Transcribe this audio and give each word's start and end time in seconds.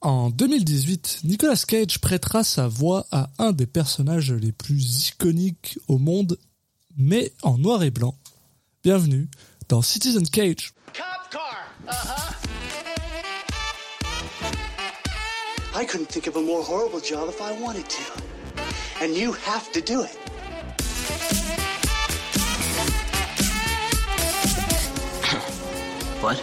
En 0.00 0.30
2018, 0.30 1.22
Nicolas 1.24 1.64
Cage 1.66 1.98
prêtera 1.98 2.44
sa 2.44 2.68
voix 2.68 3.06
à 3.10 3.30
un 3.38 3.50
des 3.50 3.66
personnages 3.66 4.32
les 4.32 4.52
plus 4.52 5.08
iconiques 5.08 5.76
au 5.88 5.98
monde, 5.98 6.38
mais 6.96 7.32
en 7.42 7.58
noir 7.58 7.82
et 7.82 7.90
blanc. 7.90 8.14
Bienvenue 8.84 9.28
dans 9.68 9.82
Citizen 9.82 10.24
Cage. 10.28 10.72
Cop 10.94 11.04
car. 11.32 11.66
Uh-huh. 11.88 12.34
I 15.74 15.84
couldn't 15.84 16.06
think 16.06 16.28
of 16.28 16.36
a 16.36 16.42
more 16.42 16.62
horrible 16.62 17.00
job 17.00 17.28
if 17.28 17.40
I 17.40 17.60
wanted 17.60 17.88
to. 17.88 18.22
And 19.02 19.16
you 19.16 19.32
have 19.32 19.72
to 19.72 19.80
do 19.80 20.02
it. 20.02 20.16
What? 26.20 26.40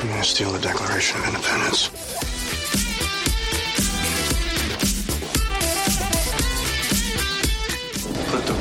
I'm 0.00 0.08
gonna 0.08 0.24
steal 0.24 0.50
the 0.50 0.58
Declaration 0.58 1.20
of 1.20 1.28
Independence? 1.28 2.25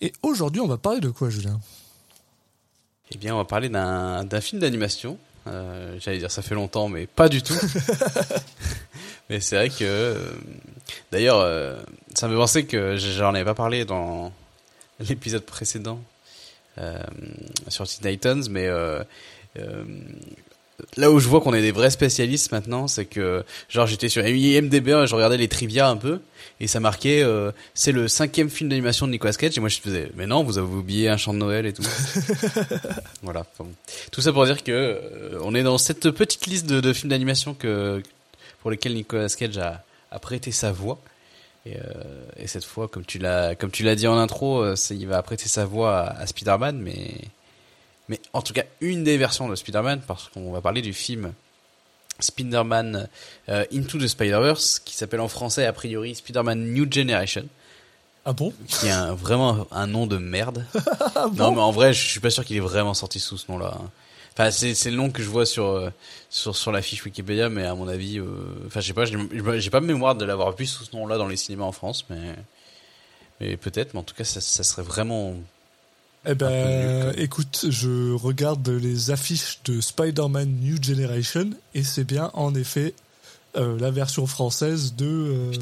Et 0.00 0.12
aujourd'hui, 0.22 0.60
on 0.60 0.66
va 0.66 0.78
parler 0.78 1.00
de 1.00 1.10
quoi, 1.10 1.28
Julien? 1.28 1.60
Eh 3.12 3.18
bien, 3.18 3.34
on 3.34 3.38
va 3.38 3.44
parler 3.44 3.68
d'un 3.68 4.40
film 4.40 4.60
d'animation. 4.60 5.18
Euh, 5.46 5.96
J'allais 5.98 6.18
dire 6.18 6.30
ça 6.30 6.42
fait 6.42 6.54
longtemps, 6.54 6.88
mais 6.88 7.06
pas 7.06 7.28
du 7.28 7.42
tout. 7.42 7.54
mais 9.30 9.40
c'est 9.40 9.56
vrai 9.56 9.68
que, 9.68 9.76
euh, 9.82 10.32
d'ailleurs, 11.12 11.40
euh, 11.40 11.78
ça 12.14 12.28
me 12.28 12.32
fait 12.32 12.38
penser 12.38 12.66
que 12.66 12.96
j'en 12.96 13.34
avais 13.34 13.44
pas 13.44 13.54
parlé 13.54 13.84
dans 13.84 14.32
l'épisode 15.00 15.44
précédent 15.44 16.00
sur 17.68 17.86
Teen 17.86 18.10
Titans, 18.10 18.48
mais 18.48 18.68
là 20.96 21.10
où 21.10 21.18
je 21.18 21.28
vois 21.28 21.40
qu'on 21.40 21.54
est 21.54 21.62
des 21.62 21.72
vrais 21.72 21.90
spécialistes 21.90 22.52
maintenant, 22.52 22.88
c'est 22.88 23.04
que 23.04 23.44
genre 23.68 23.86
j'étais 23.86 24.08
sur 24.08 24.26
IMDb, 24.26 25.06
je 25.06 25.14
regardais 25.14 25.36
les 25.36 25.48
trivia 25.48 25.88
un 25.88 25.96
peu 25.96 26.20
et 26.60 26.66
ça 26.66 26.80
marquait 26.80 27.22
euh, 27.22 27.52
c'est 27.74 27.92
le 27.92 28.08
cinquième 28.08 28.50
film 28.50 28.68
d'animation 28.70 29.06
de 29.06 29.12
Nicolas 29.12 29.32
Cage 29.32 29.56
et 29.56 29.60
moi 29.60 29.68
je 29.68 29.78
faisais 29.80 30.10
mais 30.14 30.26
non 30.26 30.42
vous 30.42 30.58
avez 30.58 30.66
oublié 30.66 31.08
un 31.08 31.16
chant 31.16 31.32
de 31.32 31.38
Noël 31.38 31.66
et 31.66 31.72
tout. 31.72 31.82
voilà. 33.22 33.40
Enfin, 33.40 33.64
bon. 33.64 33.74
Tout 34.12 34.20
ça 34.20 34.32
pour 34.32 34.44
dire 34.44 34.62
que 34.62 34.72
euh, 34.72 35.38
on 35.42 35.54
est 35.54 35.62
dans 35.62 35.78
cette 35.78 36.10
petite 36.10 36.46
liste 36.46 36.66
de, 36.66 36.80
de 36.80 36.92
films 36.92 37.10
d'animation 37.10 37.54
que 37.54 38.02
pour 38.60 38.70
lesquels 38.70 38.94
Nicolas 38.94 39.28
Cage 39.28 39.58
a, 39.58 39.82
a 40.10 40.18
prêté 40.18 40.52
sa 40.52 40.72
voix. 40.72 41.00
Et, 41.66 41.76
euh, 41.76 41.80
et 42.36 42.46
cette 42.46 42.64
fois, 42.64 42.88
comme 42.88 43.04
tu 43.04 43.18
l'as, 43.18 43.54
comme 43.54 43.70
tu 43.70 43.82
l'as 43.82 43.94
dit 43.94 44.06
en 44.06 44.16
intro, 44.16 44.62
euh, 44.62 44.74
il 44.90 45.06
va 45.06 45.22
prêter 45.22 45.48
sa 45.48 45.66
voix 45.66 45.98
à, 45.98 46.20
à 46.20 46.26
Spider-Man, 46.26 46.78
mais, 46.78 47.14
mais 48.10 48.20
en 48.34 48.42
tout 48.42 48.52
cas 48.52 48.64
une 48.82 49.04
des 49.04 49.16
versions 49.16 49.48
de 49.48 49.54
Spider-Man, 49.56 50.02
parce 50.06 50.28
qu'on 50.28 50.52
va 50.52 50.60
parler 50.60 50.82
du 50.82 50.92
film 50.92 51.32
Spider-Man 52.18 53.08
euh, 53.48 53.64
Into 53.72 53.98
the 53.98 54.06
Spider-Verse, 54.06 54.80
qui 54.80 54.94
s'appelle 54.94 55.20
en 55.20 55.28
français 55.28 55.64
a 55.64 55.72
priori 55.72 56.14
Spider-Man 56.14 56.72
New 56.74 56.90
Generation, 56.92 57.46
Ah 58.26 58.34
bon? 58.34 58.52
Qui 58.68 58.88
est 58.88 58.90
un- 58.90 59.14
vraiment 59.14 59.66
un 59.70 59.86
nom 59.86 60.06
de 60.06 60.18
merde. 60.18 60.66
Ah 61.16 61.28
Non, 61.34 61.52
mais 61.52 61.60
en 61.62 61.70
vrai, 61.72 61.92
je 61.94 62.06
suis 62.06 62.20
pas 62.20 62.30
sûr 62.30 62.44
qu'il 62.44 62.56
est 62.56 62.60
vraiment 62.60 62.92
sorti 62.94 63.18
sous 63.20 63.38
ce 63.38 63.50
nom-là. 63.50 63.74
hein. 63.80 63.90
Enfin, 64.34 64.50
c'est 64.50 64.90
le 64.90 64.96
nom 64.96 65.10
que 65.10 65.22
je 65.22 65.28
vois 65.28 65.44
sur 65.46 65.66
euh, 65.66 65.90
sur 66.30 66.56
sur 66.56 66.70
la 66.72 66.82
fiche 66.82 67.04
Wikipédia, 67.04 67.48
mais 67.48 67.64
à 67.66 67.74
mon 67.74 67.88
avis, 67.88 68.18
euh, 68.18 68.26
enfin, 68.66 68.80
je 68.80 68.86
sais 68.86 68.92
pas, 68.94 69.04
j'ai 69.04 69.16
j'ai 69.58 69.70
pas 69.70 69.80
mémoire 69.80 70.14
de 70.14 70.24
l'avoir 70.24 70.54
vu 70.54 70.66
sous 70.66 70.84
ce 70.84 70.94
nom-là 70.96 71.18
dans 71.18 71.26
les 71.26 71.36
cinémas 71.36 71.64
en 71.64 71.72
France, 71.72 72.04
mais 72.10 72.34
mais 73.40 73.56
peut-être. 73.56 73.92
Mais 73.94 74.00
en 74.00 74.04
tout 74.04 74.14
cas, 74.14 74.24
ça, 74.24 74.40
ça 74.40 74.62
serait 74.62 74.82
vraiment. 74.82 75.34
Eh 76.26 76.34
ben, 76.34 77.12
écoute, 77.16 77.66
je 77.70 78.12
regarde 78.12 78.68
les 78.68 79.10
affiches 79.10 79.60
de 79.64 79.80
Spider-Man 79.80 80.48
New 80.60 80.82
Generation, 80.82 81.50
et 81.74 81.82
c'est 81.82 82.04
bien, 82.04 82.30
en 82.34 82.54
effet, 82.54 82.94
euh, 83.56 83.78
la 83.78 83.90
version 83.90 84.26
française 84.26 84.94
de... 84.96 85.06
euh. 85.06 85.52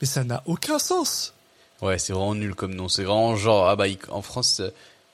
Mais 0.00 0.06
ça 0.06 0.24
n'a 0.24 0.42
aucun 0.46 0.78
sens 0.78 1.34
Ouais, 1.82 1.98
c'est 1.98 2.12
vraiment 2.12 2.34
nul 2.34 2.54
comme 2.54 2.74
nom. 2.74 2.88
C'est 2.88 3.04
vraiment 3.04 3.36
genre 3.36 3.68
ah 3.68 3.76
bah 3.76 3.84
en 4.10 4.22
France, 4.22 4.60
euh, 4.60 4.70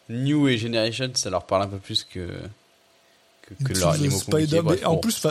New 0.09 0.49
et 0.49 0.59
Generation, 0.59 1.11
ça 1.15 1.31
leur 1.31 1.45
parle 1.47 1.63
un 1.63 1.69
peu 1.69 1.79
plus 1.79 2.05
que 2.05 2.29
que, 3.43 3.65
que 3.65 3.73
leur 3.79 3.95
Spider-. 3.95 4.63
Bref, 4.63 4.79
mais 4.81 4.85
en 4.87 4.95
bon. 4.95 5.01
plus, 5.01 5.27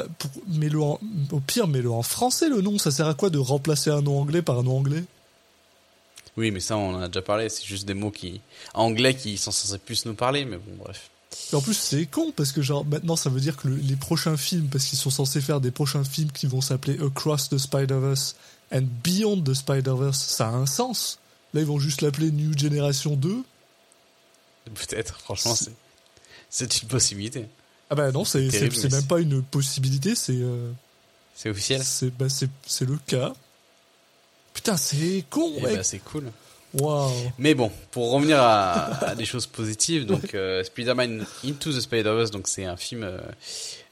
mets-le 0.48 0.82
en- 0.82 1.00
au 1.32 1.40
pire, 1.40 1.68
mets-le 1.68 1.92
en 1.92 2.04
français 2.04 2.48
le 2.48 2.62
nom. 2.62 2.78
Ça 2.78 2.92
sert 2.92 3.08
à 3.08 3.14
quoi 3.14 3.30
de 3.30 3.38
remplacer 3.38 3.90
un 3.90 4.02
nom 4.02 4.20
anglais 4.22 4.42
par 4.42 4.60
un 4.60 4.64
nom 4.64 4.78
anglais? 4.78 5.04
Oui, 6.38 6.52
mais 6.52 6.60
ça, 6.60 6.78
on 6.78 6.96
en 6.96 7.02
a 7.02 7.08
déjà 7.08 7.22
parlé. 7.22 7.50
C'est 7.50 7.64
juste 7.66 7.86
des 7.86 7.94
mots 7.94 8.12
qui 8.12 8.42
anglais 8.74 9.16
qui 9.16 9.38
sont 9.38 9.52
censés 9.52 9.78
plus 9.78 10.06
nous 10.06 10.16
parler, 10.16 10.44
mais 10.46 10.58
bon, 10.58 10.76
bref. 10.84 11.10
Et 11.52 11.56
En 11.56 11.62
plus, 11.62 11.74
c'est 11.74 12.06
con 12.06 12.32
parce 12.36 12.52
que 12.52 12.62
genre 12.62 12.86
maintenant, 12.86 13.16
ça 13.16 13.30
veut 13.30 13.40
dire 13.42 13.58
que 13.58 13.68
le- 13.68 13.76
les 13.76 13.96
prochains 13.96 14.38
films, 14.38 14.68
parce 14.68 14.86
qu'ils 14.86 14.98
sont 15.00 15.10
censés 15.10 15.42
faire 15.42 15.60
des 15.62 15.72
prochains 15.72 16.04
films 16.04 16.32
qui 16.32 16.46
vont 16.48 16.62
s'appeler 16.62 16.98
Across 17.02 17.50
the 17.50 17.58
Spider-Verse 17.58 18.36
and 18.74 18.84
Beyond 19.04 19.42
the 19.44 19.54
Spider-Verse, 19.54 20.18
ça 20.20 20.48
a 20.48 20.52
un 20.52 20.66
sens. 20.66 21.20
Là, 21.54 21.62
ils 21.62 21.68
vont 21.68 21.80
juste 21.80 22.02
l'appeler 22.02 22.32
New 22.32 22.58
Generation 22.58 23.16
2. 23.16 23.44
Peut-être, 24.74 25.20
franchement, 25.20 25.56
c'est 25.56 25.72
c'est 26.50 26.82
une 26.82 26.88
possibilité. 26.88 27.48
Ah 27.90 27.96
bah 27.96 28.12
non, 28.12 28.26
c'est 28.26 28.50
c'est 28.50 28.60
Terrible, 28.60 28.76
c'est 28.76 28.92
mais 28.92 28.98
même 28.98 29.08
pas 29.08 29.20
une 29.20 29.44
possibilité, 29.44 30.16
c'est 30.16 30.38
euh, 30.38 30.72
C'est 31.36 31.50
officiel. 31.50 31.84
c'est 31.84 32.10
bah, 32.16 32.26
le 32.82 32.98
cas. 33.06 33.34
Putain, 34.56 34.76
c'est 34.78 35.24
con, 35.30 35.54
Eh 35.58 35.62
mec. 35.62 35.74
ben, 35.76 35.84
c'est 35.84 36.00
cool. 36.00 36.32
Waouh. 36.74 37.12
Mais 37.38 37.54
bon, 37.54 37.72
pour 37.92 38.12
revenir 38.12 38.42
à, 38.42 39.06
à 39.06 39.16
des 39.16 39.26
choses 39.26 39.46
positives, 39.46 40.06
donc 40.06 40.34
euh, 40.34 40.64
Spider-Man 40.64 41.26
Into 41.46 41.72
the 41.72 41.80
Spider-Verse, 41.80 42.32
donc 42.32 42.48
c'est 42.48 42.66
un 42.66 42.76
film 42.76 43.04
euh, 43.04 43.20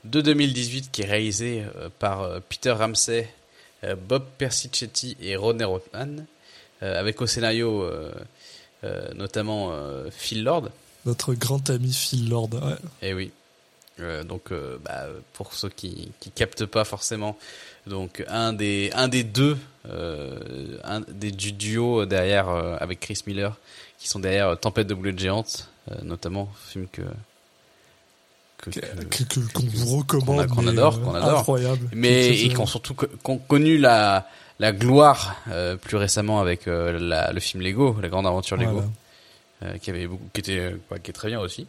de 0.04 0.20
2018 0.22 0.90
qui 0.92 1.04
est 1.04 1.06
réalisé 1.06 1.64
euh, 1.78 1.90
par 2.00 2.42
Peter 2.50 2.72
Ramsey, 2.72 3.30
Bob 4.08 4.24
Persichetti 4.38 5.16
et 5.22 5.36
Rodney 5.36 5.66
Rothman, 5.66 6.26
avec 6.82 7.22
au 7.22 7.28
scénario 7.28 7.86
notamment 9.16 9.74
Phil 10.10 10.44
Lord. 10.46 10.70
Notre 11.06 11.34
grand 11.34 11.70
ami 11.70 11.92
Phil 11.92 12.30
Lord. 12.30 12.50
Ouais. 12.54 12.76
Eh 13.02 13.14
oui. 13.14 13.32
Donc, 14.26 14.52
bah, 14.86 15.08
pour 15.34 15.54
ceux 15.54 15.68
qui 15.68 16.14
qui 16.22 16.32
captent 16.32 16.66
pas 16.66 16.86
forcément, 16.86 17.38
donc 17.88 18.24
un 18.28 18.54
des 18.54 18.92
un 18.94 19.08
des 19.08 19.24
deux, 19.24 19.58
euh, 19.90 20.78
un 20.84 21.02
des 21.02 21.32
du 21.32 21.52
duo 21.52 22.06
derrière 22.06 22.50
euh, 22.50 22.78
avec 22.80 23.00
Chris 23.00 23.22
Miller, 23.28 23.58
qui 24.00 24.08
sont 24.08 24.20
derrière 24.20 24.50
euh, 24.50 24.56
Tempête 24.56 24.88
de 24.88 24.94
boulettes 24.94 25.20
géantes, 25.20 25.70
euh, 25.92 25.96
notamment 26.04 26.50
film 26.68 26.88
que 26.92 27.02
que, 28.58 28.70
Que- 28.70 28.80
que- 28.80 29.24
que- 29.26 29.52
qu'on 29.54 29.64
vous 29.66 29.98
recommande. 29.98 30.48
qu'on 30.48 30.62
mais, 30.62 30.70
adore, 30.72 30.96
euh, 30.96 31.04
qu'on 31.04 31.16
adore. 31.16 31.40
Incroyable. 31.40 31.90
mais 31.94 32.30
et 32.30 32.48
qui 32.50 32.58
ont 32.58 32.66
surtout 32.66 32.96
ont 33.26 33.38
connu 33.38 33.78
la 33.78 34.28
la 34.60 34.72
gloire 34.72 35.36
euh, 35.50 35.76
plus 35.76 35.98
récemment 35.98 36.40
avec 36.40 36.68
euh, 36.68 36.98
la, 37.00 37.34
le 37.34 37.40
film 37.42 37.62
Lego, 37.64 37.98
la 38.02 38.08
grande 38.08 38.26
aventure 38.28 38.56
Lego 38.56 38.72
Voilà. 39.62 39.74
euh, 39.76 39.78
qui 39.80 39.90
avait 39.90 40.08
beaucoup, 40.08 40.24
qui 40.32 40.40
était, 40.40 40.76
qui 41.04 41.10
est 41.10 41.14
très 41.14 41.28
bien 41.28 41.40
aussi. 41.42 41.68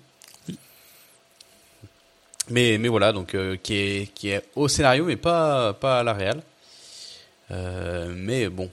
Mais, 2.50 2.77
mais 2.78 2.88
voilà, 2.88 3.12
donc 3.12 3.34
euh, 3.34 3.56
qui 3.62 3.75
est, 3.77 4.12
qui 4.15 4.28
est 4.31 4.43
au 4.55 4.69
scénario, 4.69 5.05
mais 5.06 5.16
pas, 5.16 5.72
pas 5.72 6.00
à 6.00 6.03
la 6.03 6.12
réal. 6.12 6.43
Euh, 7.50 8.12
mais 8.15 8.49
bon, 8.49 8.71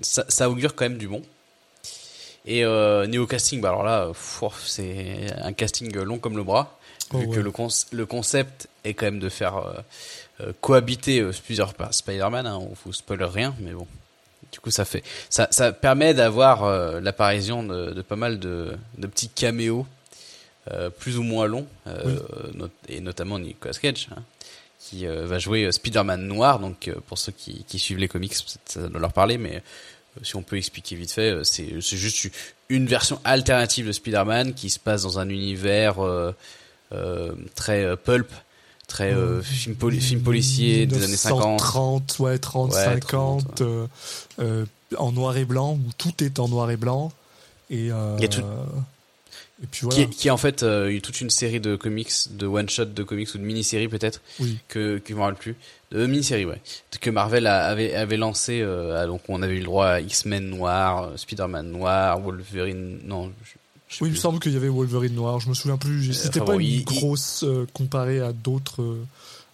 ça, 0.00 0.24
ça 0.28 0.48
augure 0.50 0.74
quand 0.74 0.84
même 0.84 0.98
du 0.98 1.08
bon. 1.08 1.22
Et 2.46 2.64
euh, 2.64 3.06
niveau 3.06 3.26
casting, 3.26 3.60
bah 3.60 3.68
alors 3.70 3.82
là, 3.84 4.10
c'est 4.64 5.26
un 5.42 5.52
casting 5.52 5.92
long 6.02 6.18
comme 6.18 6.36
le 6.36 6.44
bras, 6.44 6.78
Oh, 7.12 7.18
vu 7.18 7.26
ouais. 7.26 7.36
que 7.36 7.40
le, 7.40 7.50
cons- 7.50 7.86
le 7.92 8.04
concept 8.04 8.68
est 8.84 8.92
quand 8.92 9.06
même 9.06 9.18
de 9.18 9.30
faire 9.30 9.56
euh, 9.56 9.72
euh, 10.42 10.52
cohabiter 10.60 11.20
euh, 11.20 11.32
plusieurs 11.44 11.72
Spider-Man. 11.90 12.46
Hein, 12.46 12.58
on 12.60 12.74
vous 12.84 12.92
spoiler 12.92 13.24
rien, 13.24 13.54
mais 13.60 13.72
bon. 13.72 13.86
Du 14.52 14.60
coup, 14.60 14.70
ça 14.70 14.84
fait, 14.84 15.02
ça, 15.30 15.48
ça 15.50 15.72
permet 15.72 16.12
d'avoir 16.14 16.64
l'apparition 17.00 17.62
de, 17.62 17.90
de 17.92 18.02
pas 18.02 18.16
mal 18.16 18.38
de, 18.38 18.76
de 18.98 19.06
petits 19.06 19.28
caméos 19.28 19.86
plus 20.90 21.18
ou 21.18 21.22
moins 21.22 21.46
longs, 21.46 21.66
euh, 21.86 22.18
not- 22.54 22.68
et 22.88 23.00
notamment 23.00 23.38
Nicolas 23.38 23.74
Cage, 23.74 24.08
hein, 24.14 24.22
qui 24.80 25.06
euh, 25.06 25.26
va 25.26 25.38
jouer 25.38 25.64
euh, 25.64 25.72
Spider-Man 25.72 26.22
noir. 26.26 26.58
Donc, 26.60 26.88
euh, 26.88 26.94
pour 27.06 27.18
ceux 27.18 27.32
qui, 27.32 27.64
qui 27.68 27.78
suivent 27.78 27.98
les 27.98 28.08
comics, 28.08 28.34
ça 28.66 28.88
doit 28.88 29.00
leur 29.00 29.12
parler, 29.12 29.38
mais 29.38 29.56
euh, 29.56 30.20
si 30.22 30.36
on 30.36 30.42
peut 30.42 30.56
expliquer 30.56 30.96
vite 30.96 31.10
fait, 31.12 31.30
euh, 31.30 31.44
c'est 31.44 31.80
juste 31.80 32.28
une 32.68 32.86
version 32.86 33.20
alternative 33.24 33.86
de 33.86 33.92
Spider-Man 33.92 34.54
qui 34.54 34.68
se 34.70 34.78
passe 34.78 35.02
dans 35.02 35.18
un 35.18 35.28
univers 35.28 36.04
euh, 36.04 36.32
euh, 36.92 37.32
très 37.54 37.84
euh, 37.84 37.96
pulp, 37.96 38.30
très 38.86 39.12
euh, 39.12 39.42
film, 39.42 39.74
poli- 39.76 40.00
film 40.00 40.22
policier 40.22 40.86
des 40.86 41.02
années 41.04 41.16
50. 41.16 41.58
30, 41.58 42.18
ouais, 42.20 42.38
30, 42.38 42.70
Ouais, 42.72 42.84
50, 42.84 43.44
30, 43.44 43.60
euh, 43.62 43.86
euh, 44.40 44.64
en 44.96 45.12
noir 45.12 45.36
et 45.36 45.44
blanc, 45.44 45.74
où 45.74 45.90
tout 45.98 46.24
est 46.24 46.38
en 46.38 46.48
noir 46.48 46.70
et 46.70 46.76
blanc. 46.78 47.12
Et, 47.70 47.90
euh, 47.92 48.16
Il 48.18 48.22
y 48.22 48.24
a 48.24 48.28
tout- 48.28 48.42
et 49.62 49.66
puis 49.66 49.80
Qui, 49.80 49.84
voilà. 49.86 50.00
est, 50.02 50.06
qui 50.10 50.28
est 50.28 50.30
en 50.30 50.36
fait 50.36 50.62
euh, 50.62 50.88
eu 50.90 51.00
toute 51.00 51.20
une 51.20 51.30
série 51.30 51.58
de 51.60 51.74
comics, 51.76 52.12
de 52.30 52.46
one-shot 52.46 52.84
de 52.86 53.02
comics 53.02 53.34
ou 53.34 53.38
de 53.38 53.42
mini-séries 53.42 53.88
peut-être, 53.88 54.20
Oui. 54.40 54.58
que, 54.68 54.98
que 54.98 55.08
je 55.10 55.14
me 55.14 55.20
rappelle 55.20 55.36
plus. 55.38 55.56
De 55.90 56.06
mini-séries, 56.06 56.44
ouais. 56.44 56.60
Que 57.00 57.10
Marvel 57.10 57.46
a- 57.46 57.66
avait, 57.66 57.94
avait 57.94 58.16
lancé, 58.18 58.60
euh, 58.62 59.06
donc 59.06 59.22
on 59.28 59.42
avait 59.42 59.54
eu 59.54 59.58
le 59.60 59.64
droit 59.64 59.86
à 59.86 60.00
X-Men 60.00 60.48
noir, 60.50 61.04
euh, 61.04 61.16
Spider-Man 61.16 61.70
noir, 61.72 62.20
Wolverine, 62.20 62.98
non, 63.04 63.32
je, 63.42 63.50
je 63.88 64.04
Oui, 64.04 64.10
il 64.10 64.12
me 64.12 64.16
semble 64.18 64.38
qu'il 64.38 64.52
y 64.52 64.56
avait 64.56 64.68
Wolverine 64.68 65.14
noir. 65.14 65.40
Je 65.40 65.48
me 65.48 65.54
souviens 65.54 65.78
plus. 65.78 66.12
C'était 66.12 66.40
enfin 66.40 66.46
pas 66.46 66.52
bon, 66.52 66.58
une 66.60 66.66
il- 66.66 66.84
grosse 66.84 67.42
euh, 67.42 67.66
comparée 67.72 68.20
à 68.20 68.32
d'autres 68.32 68.82
euh, 68.82 69.02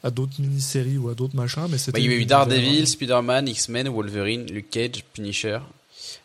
à 0.02 0.10
d'autres 0.10 0.34
mini-séries 0.40 0.98
ou 0.98 1.08
à 1.08 1.14
d'autres 1.14 1.36
machins, 1.36 1.66
mais 1.70 1.78
c'était. 1.78 1.92
Bah, 1.92 1.98
il 2.00 2.04
y 2.04 2.08
avait 2.12 2.20
eu 2.20 2.26
Daredevil, 2.26 2.86
Spider-Man, 2.88 3.48
X-Men, 3.48 3.88
Wolverine, 3.88 4.44
Luke 4.50 4.68
Cage, 4.70 5.02
Punisher, 5.14 5.60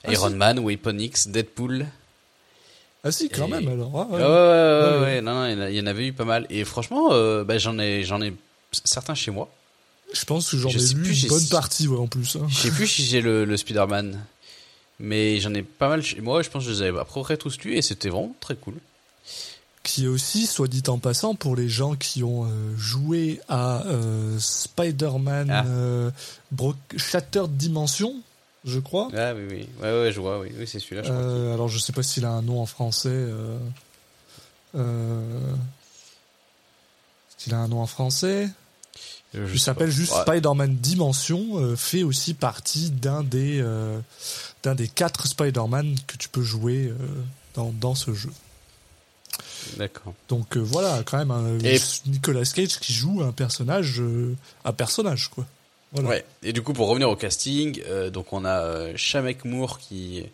Ah, 0.04 0.12
Iron. 0.12 0.32
Man, 0.32 0.60
Weapon 0.60 0.98
X, 0.98 1.28
Deadpool. 1.30 1.86
Ah 3.04 3.12
si, 3.12 3.30
quand 3.30 3.48
Et- 3.48 3.52
même 3.52 3.68
alors. 3.70 3.92
Ah, 3.96 4.14
Ouais, 4.14 4.22
ouais. 4.22 5.00
ouais, 5.00 5.02
ouais, 5.16 5.22
non, 5.22 5.34
non, 5.56 5.68
il 5.68 5.76
y 5.76 5.80
en 5.82 5.86
avait 5.88 6.08
eu 6.08 6.14
pas 6.14 6.26
mal. 6.26 6.46
Et 6.50 6.66
franchement, 6.66 7.10
euh, 7.14 7.44
bah, 7.44 7.58
j'en 7.58 7.80
ai, 7.80 8.04
j'en 8.04 8.22
ai 8.22 8.34
certains 8.84 9.16
chez 9.16 9.32
moi. 9.32 9.50
Je 10.14 10.26
pense 10.26 10.50
que 10.52 10.58
j'en 10.58 10.70
Je 10.70 10.80
ai 10.80 10.94
lu 10.96 11.14
une 11.14 11.28
bonne 11.30 11.48
partie, 11.48 11.88
ouais, 11.88 11.98
en 11.98 12.08
plus. 12.08 12.36
hein. 12.36 12.46
Je 12.50 12.56
sais 12.58 12.72
plus 12.72 12.88
si 12.88 13.06
j'ai 13.06 13.22
le, 13.22 13.46
le 13.46 13.58
Spider-Man, 13.58 14.20
mais 15.00 15.40
j'en 15.40 15.54
ai 15.54 15.62
pas 15.62 15.88
mal 15.88 16.02
chez 16.04 16.20
moi. 16.20 16.42
Je 16.42 16.50
pense 16.50 16.64
que 16.66 16.74
je 16.74 16.76
les 16.84 16.88
avais 16.90 17.00
à 17.00 17.06
peu 17.06 17.22
près 17.22 17.38
tous 17.38 17.58
lus 17.62 17.76
et 17.76 17.82
c'était 17.82 18.10
vraiment 18.10 18.36
très 18.42 18.56
cool. 18.56 18.74
Qui 19.84 20.06
est 20.06 20.08
aussi, 20.08 20.46
soit 20.46 20.68
dit 20.68 20.84
en 20.88 20.98
passant, 21.00 21.36
pour 21.36 21.56
les 21.56 21.70
gens 21.70 21.96
qui 21.96 22.22
ont 22.24 22.46
euh, 22.46 22.50
joué 22.78 23.40
à 23.48 23.86
euh, 23.86 24.38
Spider-Man 24.40 25.50
Ah. 25.52 25.66
euh, 25.68 26.12
Shattered 26.98 27.56
Dimension, 27.56 28.16
je 28.66 28.80
crois. 28.80 29.10
Ah 29.16 29.34
oui, 29.34 29.44
oui, 29.50 29.70
ouais, 29.82 30.02
ouais, 30.02 30.12
je 30.12 30.20
vois, 30.20 30.40
oui, 30.40 30.52
oui 30.58 30.68
c'est 30.68 30.80
celui-là. 30.80 31.04
Je 31.04 31.10
crois. 31.10 31.22
Euh, 31.22 31.54
alors 31.54 31.68
je 31.70 31.80
sais 31.80 31.94
pas 31.94 32.04
s'il 32.04 32.26
a 32.26 32.30
un 32.32 32.42
nom 32.42 32.62
en 32.62 32.66
français. 32.66 33.10
Euh, 33.10 33.58
euh, 34.76 35.54
s'il 37.38 37.54
a 37.54 37.58
un 37.60 37.68
nom 37.68 37.82
en 37.82 37.88
français. 37.88 38.50
Je- 39.34 39.44
Il 39.54 39.60
s'appelle 39.60 39.92
juste 39.92 40.12
Ouais. 40.14 40.22
Spider-Man 40.24 40.76
Dimension. 40.78 41.58
euh, 41.60 41.76
fait 41.76 42.04
aussi 42.04 42.34
partie 42.34 42.90
d'un 42.90 43.24
des 43.24 43.60
euh, 43.62 44.00
d'un 44.64 44.76
des 44.76 44.88
quatre 44.88 45.28
Spider-Man 45.28 45.96
que 46.08 46.18
tu 46.18 46.30
peux 46.30 46.42
jouer 46.42 46.88
euh, 46.88 46.96
dans, 47.54 47.72
dans 47.72 47.96
ce 47.96 48.14
jeu. 48.14 48.32
D'accord. 49.78 50.14
Donc 50.30 50.58
voilà, 50.58 51.04
quand 51.06 51.18
même 51.18 51.32
un 51.32 51.60
Et- 51.60 51.80
Nicolas 52.08 52.44
Cage 52.44 52.80
qui 52.80 52.92
joue 52.92 53.22
un 53.24 53.32
personnage, 53.32 54.02
un 54.66 54.74
personnage 54.74 55.30
quoi. 55.30 55.46
Voilà. 55.92 56.10
Ouais. 56.10 56.26
Et 56.44 56.54
du 56.54 56.62
coup, 56.62 56.74
pour 56.74 56.88
revenir 56.88 57.10
au 57.10 57.16
casting, 57.16 57.82
euh, 57.88 58.10
donc 58.10 58.32
on 58.34 58.46
a 58.46 58.62
euh, 58.62 58.94
Shamek 58.96 59.46
Moore 59.46 59.80
qui 59.80 60.26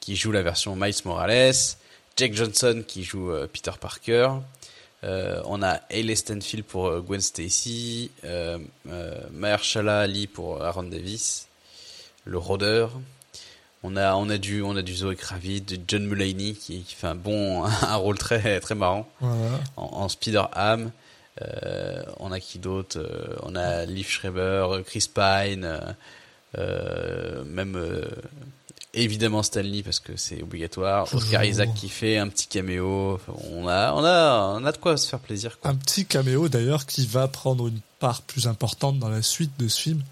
qui 0.00 0.16
joue 0.16 0.32
la 0.32 0.42
version 0.42 0.74
Miles 0.74 0.94
Morales, 1.04 1.52
Jake 2.16 2.34
Johnson 2.34 2.82
qui 2.86 3.04
joue 3.04 3.30
euh, 3.30 3.46
Peter 3.52 3.72
Parker. 3.80 4.30
Euh, 5.04 5.40
on 5.46 5.62
a 5.62 5.80
Hayley 5.90 6.14
Stenfield 6.16 6.64
pour 6.64 7.00
Gwen 7.00 7.20
Stacy, 7.20 8.10
euh, 8.24 8.58
Mahershala 9.32 10.00
Ali 10.00 10.26
pour 10.26 10.62
Aaron 10.62 10.84
Davis, 10.84 11.48
le 12.24 12.38
rôdeur. 12.38 12.92
On 13.82 13.96
a 13.96 14.14
on 14.14 14.30
a 14.30 14.38
du 14.38 14.62
on 14.62 14.76
a 14.76 14.82
du 14.82 14.94
Zoe 14.94 15.16
Kravitz, 15.16 15.74
John 15.88 16.06
Mulaney 16.06 16.54
qui, 16.54 16.82
qui 16.82 16.94
fait 16.94 17.08
un 17.08 17.16
bon 17.16 17.64
un 17.82 17.96
rôle 17.96 18.16
très 18.16 18.60
très 18.60 18.76
marrant 18.76 19.08
Voilà. 19.20 19.58
en, 19.76 19.82
en 20.04 20.08
Spider 20.08 20.44
Ham. 20.52 20.92
Euh, 21.40 22.02
on 22.18 22.30
a 22.30 22.40
qui 22.40 22.58
d'autre 22.58 22.98
Euh, 22.98 23.36
On 23.42 23.54
a 23.56 23.86
Liv 23.86 24.06
Schreiber, 24.08 24.66
Chris 24.84 25.08
Pine, 25.14 25.80
euh, 26.58 27.42
même 27.44 27.80
évidemment 28.94 29.42
Stanley 29.42 29.82
parce 29.82 30.00
que 30.00 30.16
c'est 30.16 30.42
obligatoire. 30.42 31.06
Toujours. 31.08 31.22
Oscar 31.22 31.44
Isaac 31.44 31.72
qui 31.74 31.88
fait 31.88 32.18
un 32.18 32.28
petit 32.28 32.46
caméo. 32.48 33.14
Enfin, 33.14 33.32
on 33.50 33.66
a 33.66 33.92
on 33.94 34.04
a 34.04 34.58
on 34.60 34.64
a 34.66 34.72
de 34.72 34.76
quoi 34.76 34.96
se 34.98 35.08
faire 35.08 35.20
plaisir. 35.20 35.58
Quoi. 35.58 35.70
Un 35.70 35.74
petit 35.76 36.04
caméo 36.04 36.48
d'ailleurs 36.50 36.84
qui 36.84 37.06
va 37.06 37.26
prendre 37.28 37.66
une 37.68 37.80
part 37.98 38.20
plus 38.22 38.46
importante 38.46 38.98
dans 38.98 39.08
la 39.08 39.22
suite 39.22 39.52
de 39.58 39.68
ce 39.68 39.80
film. 39.80 40.02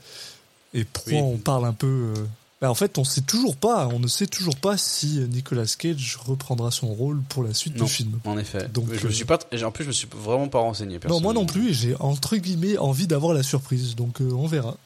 Et 0.72 0.84
pourquoi 0.84 1.12
Oui. 1.12 1.18
on 1.20 1.36
parle 1.36 1.66
un 1.66 1.74
peu. 1.74 2.14
euh, 2.16 2.24
en 2.68 2.74
fait, 2.74 2.98
on 2.98 3.04
sait 3.04 3.22
toujours 3.22 3.56
pas. 3.56 3.88
On 3.88 3.98
ne 3.98 4.06
sait 4.06 4.26
toujours 4.26 4.56
pas 4.56 4.76
si 4.76 5.18
Nicolas 5.30 5.64
Cage 5.78 6.18
reprendra 6.22 6.70
son 6.70 6.88
rôle 6.92 7.22
pour 7.28 7.42
la 7.42 7.54
suite 7.54 7.76
Non, 7.76 7.86
du 7.86 7.90
film. 7.90 8.20
en 8.26 8.36
effet. 8.36 8.68
Donc, 8.68 8.92
je 8.92 9.06
me 9.06 9.10
euh, 9.10 9.14
suis 9.14 9.24
pas 9.24 9.38
en 9.62 9.70
plus 9.70 9.84
je 9.84 9.88
me 9.88 9.92
suis 9.94 10.08
vraiment 10.14 10.48
pas 10.48 10.58
renseigné. 10.58 11.00
Non, 11.08 11.20
moi 11.20 11.32
non 11.32 11.46
plus. 11.46 11.70
Et 11.70 11.72
j'ai 11.72 11.96
entre 12.00 12.36
guillemets 12.36 12.76
envie 12.76 13.06
d'avoir 13.06 13.32
la 13.32 13.42
surprise. 13.42 13.96
Donc 13.96 14.20
euh, 14.20 14.30
on 14.32 14.46
verra. 14.46 14.76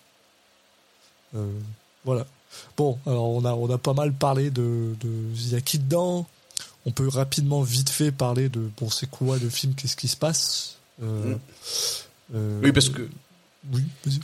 Euh, 1.35 1.51
voilà. 2.05 2.27
Bon, 2.77 2.99
alors 3.07 3.31
on 3.31 3.45
a 3.45 3.53
on 3.55 3.69
a 3.69 3.79
pas 3.79 3.95
mal 3.95 4.13
parlé 4.13 4.51
de 4.51 4.95
de 5.01 5.09
il 5.35 5.49
y 5.51 5.57
a 5.57 5.61
qui 5.61 5.79
dedans. 5.81 6.27
On 6.87 6.93
peut 6.93 7.09
rapidement 7.09 7.63
vite 7.63 7.89
fait 7.91 8.13
parler 8.13 8.49
de 8.49 8.71
bon 8.79 8.89
c'est 8.91 9.11
quoi 9.11 9.39
le 9.39 9.49
film, 9.49 9.75
qu'est-ce 9.75 9.97
qui 9.97 10.07
se 10.07 10.17
passe. 10.17 10.77
Euh, 11.03 11.35
Mm. 11.35 11.39
euh, 12.37 12.61
Oui 12.63 12.71
parce 12.73 12.89
que 12.89 13.09
oui. 13.73 13.83
vas-y. 14.05 14.21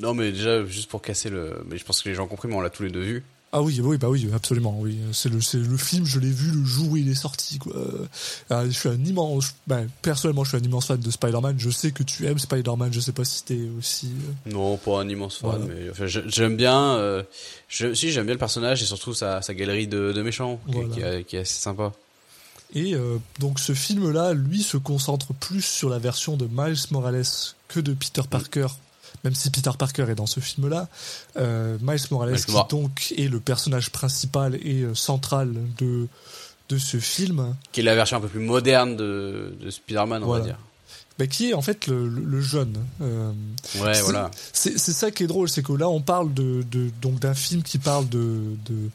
Non 0.00 0.14
mais 0.14 0.32
déjà 0.32 0.64
juste 0.66 0.88
pour 0.90 1.00
casser 1.02 1.30
le 1.30 1.64
mais 1.68 1.78
je 1.78 1.84
pense 1.84 2.02
que 2.02 2.08
les 2.08 2.14
gens 2.14 2.24
ont 2.24 2.28
compris 2.28 2.48
mais 2.48 2.54
on 2.54 2.60
l'a 2.60 2.70
tous 2.70 2.82
les 2.82 2.90
deux 2.90 3.02
vu. 3.02 3.24
Ah 3.52 3.62
oui, 3.62 3.80
oui, 3.82 3.98
bah 3.98 4.08
oui, 4.08 4.28
absolument, 4.32 4.76
oui. 4.78 4.96
C'est 5.12 5.28
le, 5.28 5.40
c'est 5.40 5.58
le 5.58 5.76
film, 5.76 6.04
je 6.06 6.20
l'ai 6.20 6.30
vu 6.30 6.52
le 6.52 6.64
jour 6.64 6.90
où 6.90 6.96
il 6.96 7.08
est 7.10 7.16
sorti, 7.16 7.58
quoi. 7.58 7.74
Euh, 7.74 8.66
je 8.66 8.70
suis 8.70 8.88
un 8.88 9.04
immense, 9.04 9.56
ben, 9.66 9.88
personnellement, 10.02 10.44
je 10.44 10.50
suis 10.50 10.58
un 10.58 10.62
immense 10.62 10.86
fan 10.86 11.00
de 11.00 11.10
Spider-Man. 11.10 11.56
Je 11.58 11.68
sais 11.68 11.90
que 11.90 12.04
tu 12.04 12.26
aimes 12.28 12.38
Spider-Man. 12.38 12.92
Je 12.92 13.00
sais 13.00 13.10
pas 13.10 13.24
si 13.24 13.42
t'es 13.42 13.58
aussi. 13.76 14.06
euh, 14.46 14.52
Non, 14.52 14.76
pas 14.76 15.00
un 15.00 15.08
immense 15.08 15.38
fan, 15.38 15.50
Voilà. 15.50 15.64
mais 15.64 15.90
enfin, 15.90 16.06
j'aime 16.06 16.56
bien. 16.56 16.94
euh, 16.94 17.24
je, 17.66 17.92
si 17.92 18.12
j'aime 18.12 18.26
bien 18.26 18.34
le 18.34 18.38
personnage 18.38 18.84
et 18.84 18.86
surtout 18.86 19.14
sa, 19.14 19.42
sa 19.42 19.52
galerie 19.52 19.88
de, 19.88 20.12
de 20.12 20.22
méchants, 20.22 20.60
qui- 20.68 20.72
Voilà. 20.74 20.88
qui, 20.94 21.00
est- 21.00 21.24
qui 21.24 21.34
est 21.34 21.40
assez 21.40 21.60
sympa. 21.60 21.92
Et 22.72 22.94
euh, 22.94 23.16
donc 23.40 23.58
ce 23.58 23.72
film-là, 23.74 24.32
lui, 24.32 24.62
se 24.62 24.76
concentre 24.76 25.34
plus 25.34 25.62
sur 25.64 25.88
la 25.88 25.98
version 25.98 26.36
de 26.36 26.46
Miles 26.48 26.78
Morales 26.92 27.24
que 27.66 27.80
de 27.80 27.94
Peter 27.94 28.22
Parker. 28.30 28.68
Même 29.24 29.34
si 29.34 29.50
Peter 29.50 29.70
Parker 29.78 30.06
est 30.08 30.14
dans 30.14 30.26
ce 30.26 30.40
film-là, 30.40 30.88
euh, 31.36 31.76
Miles 31.82 32.00
Morales, 32.10 32.42
qui 32.42 32.52
donc 32.70 33.12
est 33.18 33.28
le 33.28 33.38
personnage 33.40 33.90
principal 33.90 34.54
et 34.62 34.82
euh, 34.82 34.94
central 34.94 35.52
de 35.78 36.08
de 36.70 36.78
ce 36.78 36.98
film, 36.98 37.56
Qui 37.72 37.80
est 37.80 37.82
la 37.82 37.96
version 37.96 38.16
un 38.18 38.20
peu 38.20 38.28
plus 38.28 38.38
moderne 38.40 38.96
de, 38.96 39.52
de 39.60 39.70
Spider-Man, 39.70 40.22
on 40.22 40.26
Voilà. 40.26 40.42
va 40.44 40.50
dire. 40.50 40.58
bah, 41.18 41.26
qui 41.26 41.50
est 41.50 41.54
en 41.54 41.62
fait 41.62 41.88
le, 41.88 42.08
le- 42.08 42.22
le 42.24 42.40
jeune. 42.40 42.76
Euh, 43.02 43.32
Ouais, 43.80 43.92
C'est- 43.94 44.02
voilà. 44.02 44.30
C'est 44.52 44.78
c'est 44.78 44.92
ça 44.92 45.10
qui 45.10 45.24
est 45.24 45.26
drôle, 45.26 45.48
c'est 45.48 45.62
que 45.64 45.72
là 45.72 45.88
on 45.88 46.00
parle 46.00 46.32
de, 46.32 46.62
de 46.70 46.90
donc 47.02 47.18
d'un 47.18 47.34
film 47.34 47.62
qui 47.64 47.78
parle 47.78 48.08
de 48.08 48.40
de, 48.66 48.88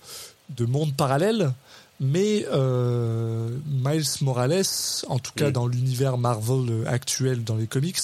de 0.58 0.66
monde 0.66 0.96
parallèle, 0.96 1.52
mais 2.00 2.46
euh, 2.52 3.50
Miles 3.68 4.06
Morales, 4.22 4.64
en 5.10 5.20
tout 5.20 5.34
cas 5.36 5.50
Mm. 5.50 5.54
dans 5.54 5.68
l'univers 5.68 6.18
Marvel 6.18 6.88
actuel 6.88 7.44
dans 7.44 7.58
les 7.58 7.68
comics, 7.68 8.00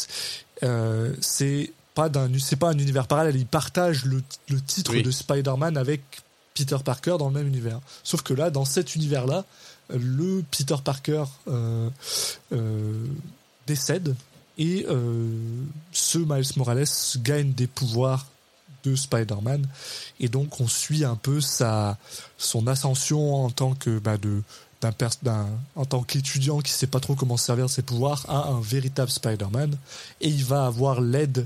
euh, 0.64 1.14
c'est 1.22 1.72
pas 2.02 2.10
d'un 2.10 2.30
c'est 2.40 2.56
pas 2.56 2.70
un 2.70 2.78
univers 2.78 3.06
parallèle, 3.08 3.36
il 3.36 3.46
partage 3.46 4.06
le, 4.06 4.24
le 4.50 4.60
titre 4.62 4.92
Oui. 4.94 5.04
de 5.04 5.12
Spider-Man 5.12 5.78
avec 5.78 6.02
Peter 6.56 6.78
Parker 6.84 7.16
dans 7.20 7.28
le 7.30 7.36
même 7.36 7.48
univers. 7.48 7.80
Sauf 8.04 8.22
que 8.24 8.34
là, 8.34 8.50
dans 8.50 8.66
cet 8.66 8.96
univers-là, 8.96 9.46
le 9.90 10.44
Peter 10.50 10.76
Parker 10.84 11.26
euh, 11.48 11.90
euh, 12.54 13.06
décède 13.68 14.16
et 14.58 14.86
euh, 14.90 15.30
ce 15.92 16.18
Miles 16.18 16.52
Morales 16.56 16.86
gagne 17.18 17.52
des 17.54 17.68
pouvoirs 17.68 18.26
de 18.84 18.96
Spider-Man 18.96 19.68
et 20.20 20.28
donc 20.28 20.60
on 20.60 20.68
suit 20.68 21.04
un 21.06 21.16
peu 21.16 21.40
sa 21.40 21.98
son 22.38 22.66
ascension 22.68 23.46
en 23.46 23.50
tant 23.52 23.76
que 23.76 24.00
bah, 24.00 24.18
de 24.18 24.42
d'un 24.82 24.92
pers- 24.92 25.22
d'un 25.22 25.48
en 25.76 25.86
tant 25.86 26.02
qu'étudiant 26.02 26.60
qui 26.62 26.72
sait 26.72 26.88
pas 26.88 27.00
trop 27.00 27.14
comment 27.16 27.38
se 27.38 27.46
servir 27.46 27.70
ses 27.70 27.84
pouvoirs 27.84 28.26
à 28.28 28.48
un 28.48 28.60
véritable 28.60 29.12
Spider-Man 29.12 29.78
et 30.22 30.30
il 30.30 30.44
va 30.44 30.66
avoir 30.66 31.00
l'aide 31.00 31.46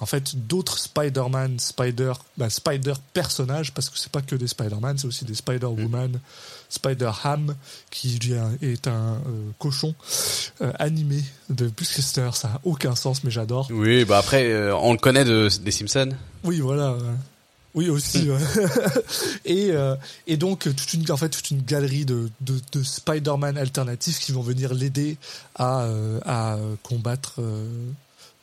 en 0.00 0.06
fait 0.06 0.46
d'autres 0.46 0.78
Spider-Man, 0.78 1.58
Spider, 1.58 2.12
bah, 2.36 2.50
Spider 2.50 2.94
personnages 3.12 3.72
parce 3.72 3.90
que 3.90 3.98
c'est 3.98 4.10
pas 4.10 4.22
que 4.22 4.36
des 4.36 4.48
Spider-Man, 4.48 4.98
c'est 4.98 5.06
aussi 5.06 5.24
des 5.24 5.34
Spider-Woman, 5.34 6.20
Spider-Ham 6.68 7.54
qui 7.90 8.18
est 8.62 8.88
un 8.88 9.14
euh, 9.14 9.50
cochon 9.58 9.94
euh, 10.60 10.72
animé 10.78 11.22
de 11.50 11.68
Buster, 11.68 12.30
ça 12.32 12.48
a 12.48 12.60
aucun 12.64 12.94
sens 12.94 13.24
mais 13.24 13.30
j'adore. 13.30 13.68
Oui, 13.70 14.04
bah 14.04 14.18
après, 14.18 14.50
euh, 14.50 14.76
on 14.76 14.92
le 14.92 14.98
connaît 14.98 15.24
de, 15.24 15.48
des 15.62 15.70
Simpsons. 15.70 16.10
Oui, 16.42 16.60
voilà. 16.60 16.96
Oui 17.74 17.88
aussi. 17.90 18.30
ouais. 18.30 18.38
et 19.44 19.72
euh, 19.72 19.96
et 20.26 20.36
donc 20.36 20.60
toute 20.60 20.94
une 20.94 21.10
en 21.10 21.16
fait 21.16 21.28
toute 21.28 21.50
une 21.50 21.62
galerie 21.62 22.04
de 22.04 22.30
de, 22.40 22.60
de 22.72 22.82
Spider-Man 22.82 23.58
alternatifs 23.58 24.20
qui 24.20 24.32
vont 24.32 24.42
venir 24.42 24.72
l'aider 24.74 25.18
à 25.56 25.82
euh, 25.82 26.20
à 26.24 26.56
combattre 26.82 27.34
euh, 27.40 27.66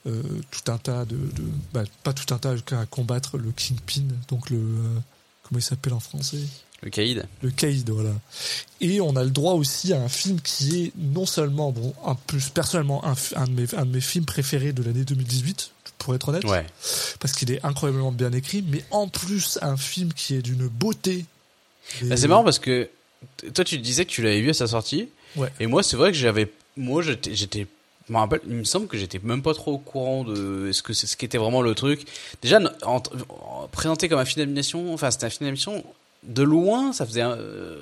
euh, 0.08 0.22
tout 0.50 0.72
un 0.72 0.78
tas 0.78 1.06
de, 1.06 1.16
de 1.16 1.44
bah, 1.74 1.84
pas 2.04 2.14
tout 2.14 2.34
un 2.34 2.38
tas 2.38 2.56
à 2.72 2.86
combattre 2.86 3.38
le 3.38 3.52
Kingpin 3.52 4.04
donc 4.30 4.50
le 4.50 4.58
euh, 4.58 5.00
comment 5.44 5.60
il 5.60 5.64
s'appelle 5.64 5.94
en 5.94 6.00
français? 6.00 6.40
Le 6.82 6.90
caïd. 6.90 7.28
Le 7.44 7.52
caïd, 7.52 7.90
voilà. 7.92 8.10
Et 8.80 9.02
on 9.02 9.16
a 9.16 9.24
le 9.24 9.30
droit 9.30 9.54
aussi 9.54 9.94
à 9.94 10.02
un 10.02 10.10
film 10.10 10.42
qui 10.42 10.84
est 10.86 10.92
non 10.98 11.28
seulement, 11.28 11.72
bon, 11.72 11.94
un 12.04 12.16
plus 12.16 12.50
personnellement, 12.50 13.06
un, 13.06 13.14
un, 13.36 13.46
de, 13.46 13.52
mes, 13.52 13.76
un 13.76 13.86
de 13.86 13.92
mes 13.92 14.02
films 14.02 14.26
préférés 14.26 14.74
de 14.74 14.82
l'année 14.82 15.04
2018, 15.04 15.72
pour 16.00 16.16
être 16.16 16.30
honnête. 16.30 16.44
Ouais. 16.46 16.66
Parce 17.20 17.34
qu'il 17.34 17.52
est 17.52 17.64
incroyablement 17.64 18.12
bien 18.12 18.32
écrit, 18.32 18.64
mais 18.68 18.84
en 18.90 19.08
plus, 19.08 19.60
un 19.62 19.78
film 19.78 20.12
qui 20.14 20.34
est 20.36 20.42
d'une 20.42 20.68
beauté. 20.68 21.26
Bah, 22.04 22.18
c'est 22.18 22.28
marrant 22.28 22.44
parce 22.44 22.60
que 22.60 22.90
toi, 23.54 23.64
tu 23.64 23.78
disais 23.78 24.06
que 24.06 24.12
tu 24.12 24.24
l'avais 24.24 24.42
vu 24.42 24.50
à 24.50 24.56
sa 24.56 24.66
sortie. 24.66 25.10
Ouais. 25.36 25.52
Et 25.60 25.68
moi, 25.68 25.84
c'est 25.84 25.98
vrai 25.98 26.12
que 26.12 26.18
j'avais, 26.18 26.52
moi, 26.78 27.04
j'étais, 27.04 27.68
il 28.48 28.56
me 28.56 28.64
semble 28.64 28.88
que 28.88 28.98
j'étais 28.98 29.20
même 29.24 29.42
pas 29.42 29.54
trop 29.54 29.74
au 29.74 29.78
courant 29.78 30.24
de 30.24 30.72
ce 30.72 30.82
que 30.82 30.94
vraiment 31.38 31.62
le 31.62 31.76
truc. 31.76 32.06
Déjà, 32.42 32.60
en, 32.84 33.02
en- 33.30 33.68
présenté 33.72 34.10
comme 34.10 34.20
un 34.20 34.26
film 34.26 34.44
d'animation, 34.44 34.94
enfin, 34.94 35.12
c'était 35.12 35.26
un 35.26 35.30
film 35.30 35.46
d'animation, 35.48 35.84
de 36.24 36.44
loin, 36.44 36.94
ça 36.94 37.06
faisait 37.06 37.24
euh, 37.24 37.82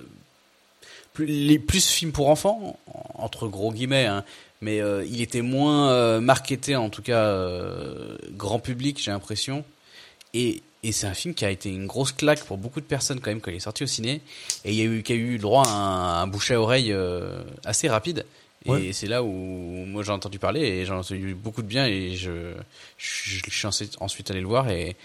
plus, 1.14 1.26
les, 1.26 1.60
plus 1.60 1.88
film 1.88 2.12
pour 2.12 2.30
enfants, 2.30 2.80
entre 3.16 3.48
gros 3.48 3.72
guillemets, 3.72 4.06
hein. 4.06 4.24
Mais 4.62 4.82
euh, 4.82 5.06
il 5.06 5.22
était 5.22 5.42
moins 5.42 5.90
euh, 5.90 6.20
marketé, 6.20 6.76
en 6.76 6.90
tout 6.90 7.02
cas, 7.02 7.34
grand 8.32 8.60
public, 8.60 9.02
j'ai 9.02 9.12
l'impression. 9.12 9.64
Et, 10.34 10.62
c'est 10.92 11.08
un 11.08 11.14
film 11.14 11.34
qui 11.34 11.44
a 11.46 11.50
été 11.50 11.70
une 11.70 11.88
grosse 11.88 12.12
claque 12.12 12.44
pour 12.44 12.58
beaucoup 12.58 12.80
de 12.82 12.86
personnes 12.86 13.20
quand 13.20 13.32
même 13.32 13.42
quand 13.42 13.52
il 13.52 13.58
est 13.58 13.62
sorti 13.62 13.84
au 13.84 13.88
ciné. 13.88 14.22
Et 14.66 14.72
il 14.72 14.76
y 14.76 14.82
a 14.82 14.86
eu, 14.86 15.02
qui 15.02 15.14
a 15.14 15.16
eu 15.16 15.38
droit 15.38 15.66
à 15.66 16.22
un, 16.22 16.28
bouche 16.28 16.52
à 16.52 16.60
oreille 16.60 16.94
assez 17.66 17.88
rapide. 17.88 18.26
Et 18.66 18.70
Ouais. 18.70 18.90
c'est 18.94 19.08
là 19.08 19.24
où 19.24 19.28
moi 19.30 20.04
j'ai 20.04 20.12
entendu 20.12 20.38
parler 20.38 20.62
et 20.62 20.86
j'en 20.86 20.96
ai 20.96 21.00
entendu 21.00 21.34
beaucoup 21.34 21.62
de 21.62 21.68
bien 21.68 21.86
et 21.86 22.16
je, 22.18 22.54
je, 22.98 23.40
je 23.50 23.58
suis 23.58 23.68
ensuite, 23.68 23.96
ensuite 24.02 24.30
allé 24.32 24.42
le 24.42 24.48
voir 24.48 24.70
et 24.70 24.96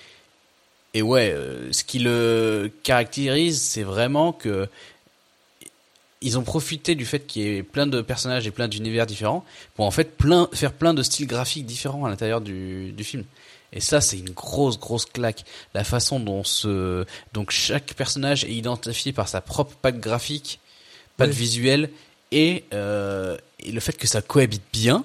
et 0.97 1.03
ouais, 1.03 1.31
euh, 1.33 1.73
ce 1.73 1.83
qui 1.83 1.99
le 1.99 2.71
caractérise, 2.85 3.61
c'est 3.61 3.83
vraiment 3.83 4.33
que 4.33 4.69
ils 6.21 6.39
ont 6.39 6.43
profité 6.43 6.95
du 6.95 7.05
fait 7.05 7.27
qu'il 7.27 7.43
y 7.43 7.57
ait 7.57 7.63
plein 7.63 7.87
de 7.87 8.01
personnages 8.01 8.47
et 8.47 8.51
plein 8.51 8.69
d'univers 8.69 9.05
différents 9.07 9.45
pour 9.75 9.85
en 9.85 9.91
fait 9.91 10.17
plein, 10.17 10.49
faire 10.55 10.73
plein 10.73 10.95
de 10.95 11.03
styles 11.03 11.27
graphiques 11.27 11.67
différents 11.67 12.05
à 12.07 12.09
l'intérieur 12.09 12.41
du, 12.41 12.93
du 12.93 13.05
film. 13.05 13.25
Et 13.73 13.81
ça, 13.81 14.01
c'est 14.01 14.19
une 14.19 14.31
grosse, 14.31 14.79
grosse 14.79 15.05
claque. 15.05 15.45
La 15.75 15.83
façon 15.85 16.21
dont 16.21 16.45
ce, 16.45 17.05
donc 17.33 17.51
chaque 17.51 17.93
personnage 17.95 18.45
est 18.45 18.53
identifié 18.55 19.13
par 19.13 19.29
sa 19.29 19.41
propre 19.41 19.75
patte 19.83 19.99
graphique, 19.99 20.61
patte 21.17 21.31
Oui. 21.31 21.37
visuelle, 21.37 21.91
et, 22.37 22.65
euh, 22.75 23.37
et 23.61 23.73
le 23.73 23.81
fait 23.81 23.97
que 23.97 24.07
ça 24.07 24.21
cohabite 24.23 24.63
bien, 24.73 25.05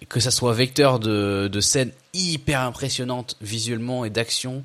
et 0.00 0.06
que 0.06 0.18
ça 0.20 0.30
soit 0.30 0.52
vecteur 0.54 0.98
de, 0.98 1.48
de 1.52 1.60
scènes 1.60 1.92
hyper 2.14 2.60
impressionnantes 2.60 3.36
visuellement 3.40 4.04
et 4.04 4.10
d'action, 4.10 4.64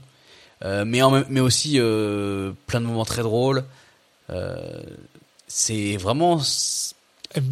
euh, 0.66 0.86
mais, 0.86 1.01
en 1.01 1.24
mais 1.30 1.39
aussi 1.39 1.75
euh, 1.80 2.51
plein 2.68 2.82
de 2.82 2.86
moments 2.86 3.06
très 3.06 3.22
drôles. 3.24 3.63
C'est 5.48 5.98
vraiment. 5.98 6.42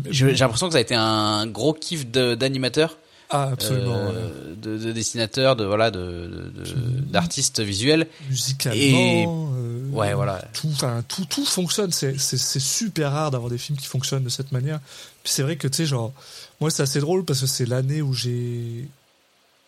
J'ai 0.10 0.34
l'impression 0.34 0.68
que 0.68 0.74
ça 0.74 0.78
a 0.80 0.82
été 0.82 0.96
un 0.96 1.48
gros 1.48 1.74
kiff 1.74 2.06
d'animateur, 2.08 2.98
Ah, 3.30 3.50
absolument. 3.54 4.10
euh, 4.12 4.30
de, 4.56 4.78
de 4.78 4.92
dessinateur, 4.92 5.56
de 5.56 5.66
voilà, 5.66 5.92
de 5.92 6.00
de- 6.00 6.64
de- 6.64 7.02
d'artiste 7.12 7.60
visuel. 7.62 8.08
Musicalement. 8.30 8.78
et- 8.78 9.26
euh, 9.28 9.77
Ouais, 9.98 10.14
voilà. 10.14 10.42
Tout, 10.54 10.72
tout, 11.08 11.26
tout 11.26 11.46
fonctionne. 11.46 11.92
C'est, 11.92 12.18
super 12.18 13.12
rare 13.12 13.32
d'avoir 13.32 13.50
des 13.50 13.58
films 13.58 13.78
qui 13.78 13.88
fonctionnent 13.88 14.24
de 14.24 14.30
cette 14.30 14.52
manière. 14.52 14.80
Puis 15.24 15.34
c'est 15.34 15.42
vrai 15.44 15.58
que, 15.58 15.68
tu 15.68 15.78
sais, 15.78 15.86
genre, 15.86 16.14
moi, 16.62 16.70
c'est 16.70 16.84
assez 16.84 17.00
drôle 17.00 17.26
parce 17.26 17.42
que 17.42 17.48
c'est 17.48 17.66
l'année 17.66 18.02
où 18.02 18.14
j'ai 18.14 18.88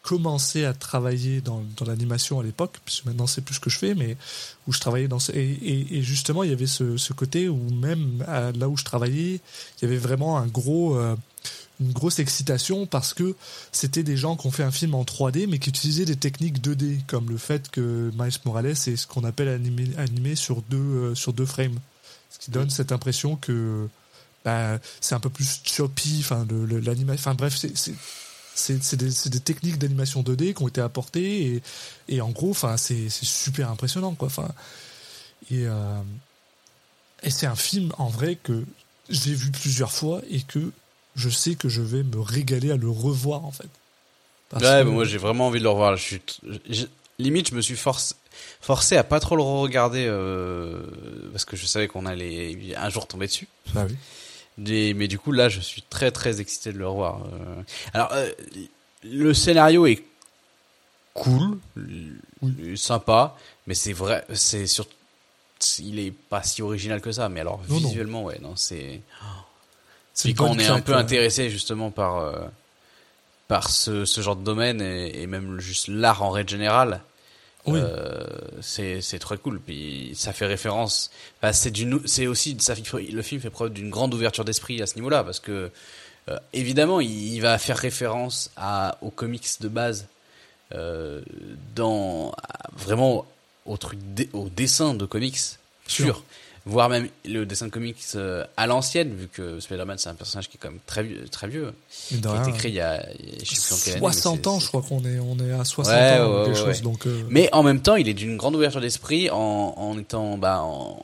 commencé 0.01 0.65
à 0.65 0.73
travailler 0.73 1.41
dans, 1.41 1.63
dans 1.77 1.85
l'animation 1.85 2.39
à 2.39 2.43
l'époque, 2.43 2.77
maintenant 3.05 3.27
c'est 3.27 3.41
plus 3.41 3.55
ce 3.55 3.59
que 3.59 3.69
je 3.69 3.77
fais, 3.77 3.95
mais 3.95 4.15
où 4.65 4.71
je 4.73 4.79
travaillais 4.79 5.09
dans 5.09 5.19
ce, 5.19 5.31
et, 5.33 5.97
et, 5.97 6.01
justement 6.01 6.43
il 6.43 6.49
y 6.49 6.53
avait 6.53 6.67
ce, 6.67 6.95
ce 6.97 7.11
côté 7.11 7.49
où 7.49 7.59
même 7.69 8.23
à- 8.25 8.51
là 8.53 8.69
où 8.69 8.77
je 8.77 8.85
travaillais, 8.85 9.41
il 9.77 9.81
y 9.81 9.85
avait 9.85 9.97
vraiment 9.97 10.37
un 10.37 10.47
gros, 10.47 10.95
euh, 10.97 11.15
une 11.79 11.91
grosse 11.93 12.19
excitation 12.19 12.85
parce 12.85 13.13
que 13.13 13.35
c'était 13.71 14.03
des 14.03 14.17
gens 14.17 14.35
qui 14.35 14.47
ont 14.47 14.51
fait 14.51 14.63
un 14.63 14.71
film 14.71 14.95
en 14.95 15.03
3D 15.03 15.47
mais 15.47 15.59
qui 15.59 15.69
utilisaient 15.69 16.05
des 16.05 16.15
techniques 16.17 16.61
2D, 16.61 17.05
comme 17.07 17.29
le 17.29 17.37
fait 17.37 17.69
que 17.71 18.11
Miles 18.17 18.33
Morales 18.45 18.65
est 18.67 18.95
ce 18.97 19.07
qu'on 19.07 19.23
appelle 19.23 19.47
animé, 19.47 19.89
animé 19.97 20.35
sur 20.35 20.61
deux 20.63 20.77
euh, 20.77 21.15
sur 21.15 21.31
deux 21.33 21.45
frames, 21.45 21.79
ce 22.29 22.39
qui 22.39 22.51
donne 22.51 22.69
cette 22.69 22.91
impression 22.91 23.35
que 23.37 23.87
bah, 24.45 24.79
c'est 25.01 25.15
un 25.15 25.19
peu 25.19 25.29
plus 25.29 25.61
choppy, 25.63 26.17
enfin 26.19 26.45
l'animation, 26.49 27.21
enfin 27.21 27.35
bref, 27.35 27.55
c'est 27.57 27.73
c'est- 27.75 28.95
des, 28.97 29.29
des 29.29 29.39
techniques 29.39 29.77
d'animation 29.77 30.21
2D 30.21 30.53
qui 30.53 30.63
ont 30.63 30.67
été 30.67 30.81
apportées 30.81 31.45
et, 31.55 31.61
et 32.09 32.19
en 32.19 32.29
gros, 32.29 32.49
enfin 32.51 32.75
c'est 32.75 33.07
c'est 33.09 33.25
super 33.25 33.69
impressionnant 33.71 34.15
quoi. 34.15 34.27
Enfin 34.27 34.49
et 35.49 35.65
euh, 35.65 36.01
et 37.23 37.29
c'est 37.29 37.47
un 37.47 37.55
film 37.55 37.93
en 37.97 38.07
vrai 38.09 38.35
que 38.35 38.65
j'ai 39.09 39.33
vu 39.33 39.49
plusieurs 39.51 39.91
fois 39.93 40.21
et 40.29 40.41
que 40.41 40.71
je 41.19 41.29
sais 41.29 41.55
que 41.55 41.69
je 41.69 41.81
vais 41.81 42.03
me 42.03 42.19
régaler 42.19 42.71
à 42.71 42.75
le 42.77 42.89
revoir 42.89 43.45
en 43.45 43.51
fait. 43.51 43.67
Parce 44.49 44.63
ouais, 44.63 44.83
que- 44.83 44.87
moi 44.89 45.03
j'ai 45.05 45.17
vraiment 45.17 45.47
envie 45.47 45.59
de 45.59 45.63
le 45.63 45.69
revoir. 45.69 45.95
Je 45.97 46.01
suis, 46.03 46.19
t- 46.19 46.33
j'ai- 46.69 46.87
limite, 47.19 47.49
je 47.49 47.55
me 47.55 47.61
suis 47.61 47.75
forcé, 47.75 48.15
forcé 48.61 48.95
à 48.97 49.03
pas 49.03 49.19
trop 49.19 49.35
le 49.35 49.43
regarder 49.43 50.05
euh, 50.07 50.81
parce 51.31 51.45
que 51.45 51.55
je 51.57 51.65
savais 51.65 51.87
qu'on 51.87 52.05
allait 52.05 52.75
un 52.75 52.89
jour 52.89 53.05
tomber 53.07 53.27
dessus. 53.27 53.47
Bah 53.73 53.85
oui. 53.87 53.95
Mais 54.93 55.07
du 55.07 55.17
coup, 55.19 55.31
là, 55.31 55.47
je 55.49 55.59
suis 55.61 55.81
très 55.83 56.11
très 56.11 56.41
excité 56.41 56.73
de 56.73 56.77
le 56.79 56.87
revoir. 56.87 57.21
euh. 57.33 57.61
Alors, 57.93 58.09
euh, 58.13 58.29
le 59.03 59.33
scénario 59.33 59.85
est 59.85 60.03
cool, 61.13 61.59
sympa, 62.75 63.35
mais 63.67 63.73
c'est 63.73 63.93
vrai, 63.93 64.25
c'est 64.33 64.67
sur, 64.67 64.85
il 65.79 65.99
est 65.99 66.11
pas 66.11 66.43
si 66.43 66.61
original 66.61 67.01
que 67.01 67.11
ça. 67.11 67.29
Mais 67.29 67.39
alors 67.41 67.61
Non, 67.69 67.79
non. 67.79 67.87
visuellement, 67.87 68.23
ouais, 68.23 68.39
non, 68.41 68.55
c'est. 68.55 69.01
C'est 69.21 69.48
Puis 70.23 70.33
quand 70.33 70.49
on 70.49 70.59
est 70.59 70.67
un 70.67 70.81
peu 70.81 70.95
intéressé 70.95 71.49
justement 71.49 71.91
par 71.91 72.17
euh, 72.17 72.33
par 73.47 73.69
ce, 73.69 74.05
ce 74.05 74.21
genre 74.21 74.35
de 74.35 74.43
domaine 74.43 74.81
et, 74.81 75.21
et 75.21 75.27
même 75.27 75.59
juste 75.59 75.87
l'art 75.87 76.21
en 76.23 76.29
règle 76.29 76.49
générale, 76.49 77.01
Oui. 77.65 77.79
euh, 77.81 78.25
c'est 78.61 79.01
c'est 79.01 79.19
très 79.19 79.37
cool. 79.37 79.59
Puis 79.59 80.11
ça 80.15 80.33
fait 80.33 80.45
référence. 80.45 81.09
Enfin, 81.41 81.51
c'est 81.53 81.71
d'une 81.71 81.99
c'est 82.05 82.27
aussi 82.27 82.55
ça 82.59 82.75
fait- 82.75 83.11
le 83.11 83.21
film 83.21 83.41
fait 83.41 83.49
preuve 83.49 83.71
d'une 83.73 83.89
grande 83.89 84.13
ouverture 84.13 84.45
d'esprit 84.45 84.81
à 84.81 84.87
ce 84.87 84.95
niveau-là 84.95 85.23
parce 85.23 85.39
que 85.39 85.71
euh, 86.29 86.37
évidemment 86.53 86.99
il, 86.99 87.33
il 87.33 87.39
va 87.41 87.57
faire 87.57 87.77
référence 87.77 88.51
à 88.57 88.97
aux 89.01 89.09
comics 89.09 89.47
de 89.61 89.67
base 89.67 90.05
euh, 90.75 91.21
dans 91.75 92.31
à- 92.31 92.69
vraiment 92.77 93.25
au 93.65 93.77
truc 93.77 93.99
dé- 94.13 94.29
au 94.33 94.47
dessin 94.49 94.93
de 94.93 95.05
comics 95.05 95.39
Sûr. 95.87 96.23
Voire 96.69 96.87
même 96.89 97.09
le 97.25 97.45
dessin 97.45 97.65
de 97.65 97.71
comics 97.71 97.97
euh, 98.15 98.45
à 98.57 98.67
l'ancienne 98.67 99.13
vu 99.15 99.27
que 99.27 99.59
Spider-Man 99.59 99.97
c'est 99.97 100.09
un 100.09 100.13
personnage 100.13 100.47
qui 100.49 100.57
est 100.57 100.59
quand 100.61 100.69
même 100.69 100.79
très 100.85 101.03
vieux 101.03 101.25
très 101.29 101.47
vieux 101.47 101.73
qui 102.07 102.15
a 102.25 102.41
été 102.41 102.51
créé 102.57 102.71
il 102.71 102.75
y 102.75 102.79
a, 102.81 103.05
il 103.19 103.29
y 103.29 103.35
a- 103.35 103.43
je 103.43 103.55
sais 103.55 103.67
plus 103.67 103.73
en 103.73 103.77
quelle 103.83 103.93
année, 103.95 104.05
mais 104.07 104.11
60 104.13 104.39
c'est- 104.43 104.47
ans, 104.47 104.59
je 104.59 104.67
crois 104.67 104.81
qu'on 104.81 105.03
est, 105.05 105.19
on 105.19 105.37
est 105.39 105.51
à 105.51 105.65
60 105.65 105.93
Ouais, 105.93 106.19
ans 106.19 106.27
ou 106.27 106.37
ouais, 106.39 106.45
quelque 106.45 106.59
ouais, 106.65 106.73
chose. 106.73 106.81
Donc, 106.81 107.07
euh, 107.07 107.23
Mais 107.29 107.49
en 107.53 107.63
même 107.63 107.81
temps, 107.81 107.95
il 107.95 108.07
est 108.07 108.13
d'une 108.13 108.37
grande 108.37 108.55
ouverture 108.55 108.81
d'esprit 108.81 109.29
en, 109.29 109.37
en 109.77 109.97
étant, 109.97 110.37
bah, 110.37 110.61
en, 110.61 111.01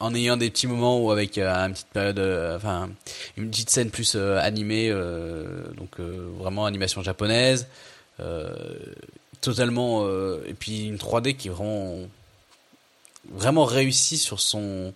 en 0.00 0.14
ayant 0.14 0.36
des 0.36 0.48
petits 0.50 0.66
moments 0.68 1.00
où 1.04 1.10
avec 1.10 1.38
euh, 1.38 1.48
une 1.66 1.72
petite 1.72 1.88
période, 1.88 2.18
euh, 2.18 2.56
enfin, 2.56 2.88
une 3.36 3.50
petite 3.50 3.70
scène 3.70 3.90
plus 3.90 4.14
animée, 4.16 4.90
donc 5.76 5.98
vraiment 6.00 6.66
animation 6.66 7.02
japonaise, 7.02 7.66
totalement, 9.40 10.06
et 10.46 10.54
puis 10.54 10.86
une 10.86 10.96
3D 10.98 11.34
qui 11.36 11.48
est 11.48 11.50
vraiment, 11.50 11.96
vraiment 13.32 13.64
réussie 13.64 14.18
sur 14.18 14.40
son, 14.40 14.92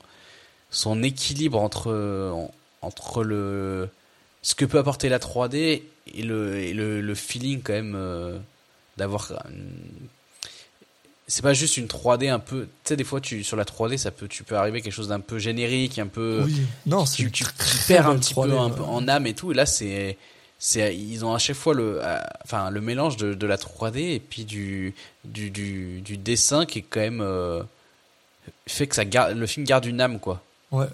son 0.70 1.02
équilibre 1.02 1.60
entre, 1.60 1.92
en- 2.32 2.50
entre 2.82 3.22
le, 3.24 3.88
ce 4.42 4.54
que 4.54 4.64
peut 4.64 4.78
apporter 4.78 5.08
la 5.08 5.18
3D 5.18 5.82
et 6.14 6.22
le, 6.22 6.58
et 6.58 6.72
le, 6.72 7.00
le 7.00 7.14
feeling 7.14 7.60
quand 7.62 7.72
même 7.74 7.94
euh, 7.96 8.38
d'avoir 8.96 9.32
c'est 11.28 11.42
pas 11.42 11.54
juste 11.54 11.76
une 11.76 11.86
3D 11.86 12.28
un 12.30 12.38
peu 12.40 12.62
tu 12.64 12.68
sais 12.88 12.96
des 12.96 13.04
fois 13.04 13.20
tu 13.20 13.42
sur 13.44 13.56
la 13.56 13.64
3D 13.64 13.96
ça 13.96 14.10
peut 14.10 14.28
tu 14.28 14.42
peux 14.42 14.56
arriver 14.56 14.82
quelque 14.82 14.92
chose 14.92 15.08
d'un 15.08 15.20
peu 15.20 15.38
générique 15.38 15.98
un 15.98 16.08
peu 16.08 16.42
oui, 16.44 16.62
non, 16.86 17.06
c'est 17.06 17.16
tu, 17.22 17.30
tu, 17.30 17.44
tu 17.44 17.76
perds 17.86 18.08
un 18.08 18.18
petit 18.18 18.34
3D, 18.34 18.48
peu 18.48 18.58
un 18.58 18.68
ouais. 18.70 18.76
peu 18.76 18.82
en 18.82 19.06
âme 19.08 19.26
et 19.26 19.34
tout 19.34 19.52
et 19.52 19.54
là 19.54 19.64
c'est 19.64 20.18
c'est 20.58 20.94
ils 20.96 21.24
ont 21.24 21.32
à 21.34 21.38
chaque 21.38 21.56
fois 21.56 21.74
le 21.74 22.00
euh, 22.02 22.18
enfin 22.44 22.70
le 22.70 22.80
mélange 22.80 23.16
de, 23.16 23.34
de 23.34 23.46
la 23.46 23.56
3D 23.56 23.98
et 23.98 24.20
puis 24.20 24.44
du 24.44 24.94
du, 25.24 25.50
du, 25.50 26.00
du 26.02 26.16
dessin 26.18 26.66
qui 26.66 26.80
est 26.80 26.84
quand 26.88 27.00
même 27.00 27.20
euh, 27.22 27.62
fait 28.66 28.86
que 28.86 28.94
ça 28.94 29.04
garde 29.04 29.36
le 29.36 29.46
film 29.46 29.66
garde 29.66 29.84
une 29.86 30.00
âme 30.00 30.18
quoi 30.20 30.42
Ouais. 30.70 30.86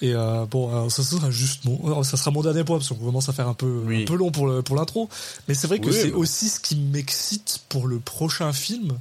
Et 0.00 0.14
euh, 0.14 0.46
bon, 0.46 0.68
alors 0.70 0.90
ça, 0.90 1.02
ça 1.04 1.16
sera 1.16 1.30
juste 1.30 1.64
mon, 1.64 1.78
alors, 1.86 2.04
ça 2.04 2.16
sera 2.16 2.32
mon 2.32 2.42
dernier 2.42 2.64
point 2.64 2.76
parce 2.78 2.88
qu'on 2.88 2.96
commence 2.96 3.28
à 3.28 3.32
faire 3.32 3.46
un 3.46 3.54
peu, 3.54 3.82
Oui. 3.86 4.02
un 4.02 4.04
peu 4.06 4.16
long 4.16 4.32
pour 4.32 4.48
le, 4.48 4.60
pour 4.62 4.74
l'intro. 4.74 5.08
Mais 5.46 5.54
c'est 5.54 5.68
vrai 5.68 5.78
que 5.78 5.86
Oui, 5.86 5.92
c'est 5.96 6.10
bon. 6.10 6.18
aussi 6.18 6.48
ce 6.48 6.58
qui 6.58 6.74
m'excite 6.74 7.60
pour 7.68 7.86
le 7.86 8.00
prochain 8.00 8.52
film. 8.52 8.98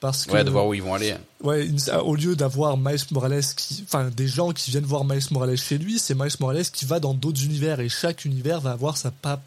Parce 0.00 0.26
que, 0.26 0.32
ouais 0.32 0.42
de 0.44 0.50
voir 0.50 0.66
où 0.66 0.74
ils 0.74 0.82
vont 0.82 0.94
aller 0.94 1.14
ouais, 1.42 1.64
une- 1.64 1.78
au 2.04 2.16
lieu 2.16 2.34
d'avoir 2.36 2.76
Miles 2.76 2.98
Morales 3.12 3.40
qui, 3.56 3.82
enfin, 3.86 4.10
des 4.14 4.26
gens 4.26 4.50
qui 4.52 4.70
viennent 4.72 4.84
voir 4.84 5.04
Miles 5.04 5.22
Morales 5.30 5.56
chez 5.56 5.78
lui, 5.78 5.98
c'est 6.00 6.14
Miles 6.14 6.32
Morales 6.40 6.64
qui 6.66 6.84
va 6.84 6.98
dans 7.00 7.14
d'autres 7.14 7.44
univers 7.44 7.78
et 7.80 7.88
chaque 7.88 8.24
univers 8.24 8.60
va 8.60 8.72
avoir 8.72 8.96
sa, 8.96 9.10
pa- 9.12 9.40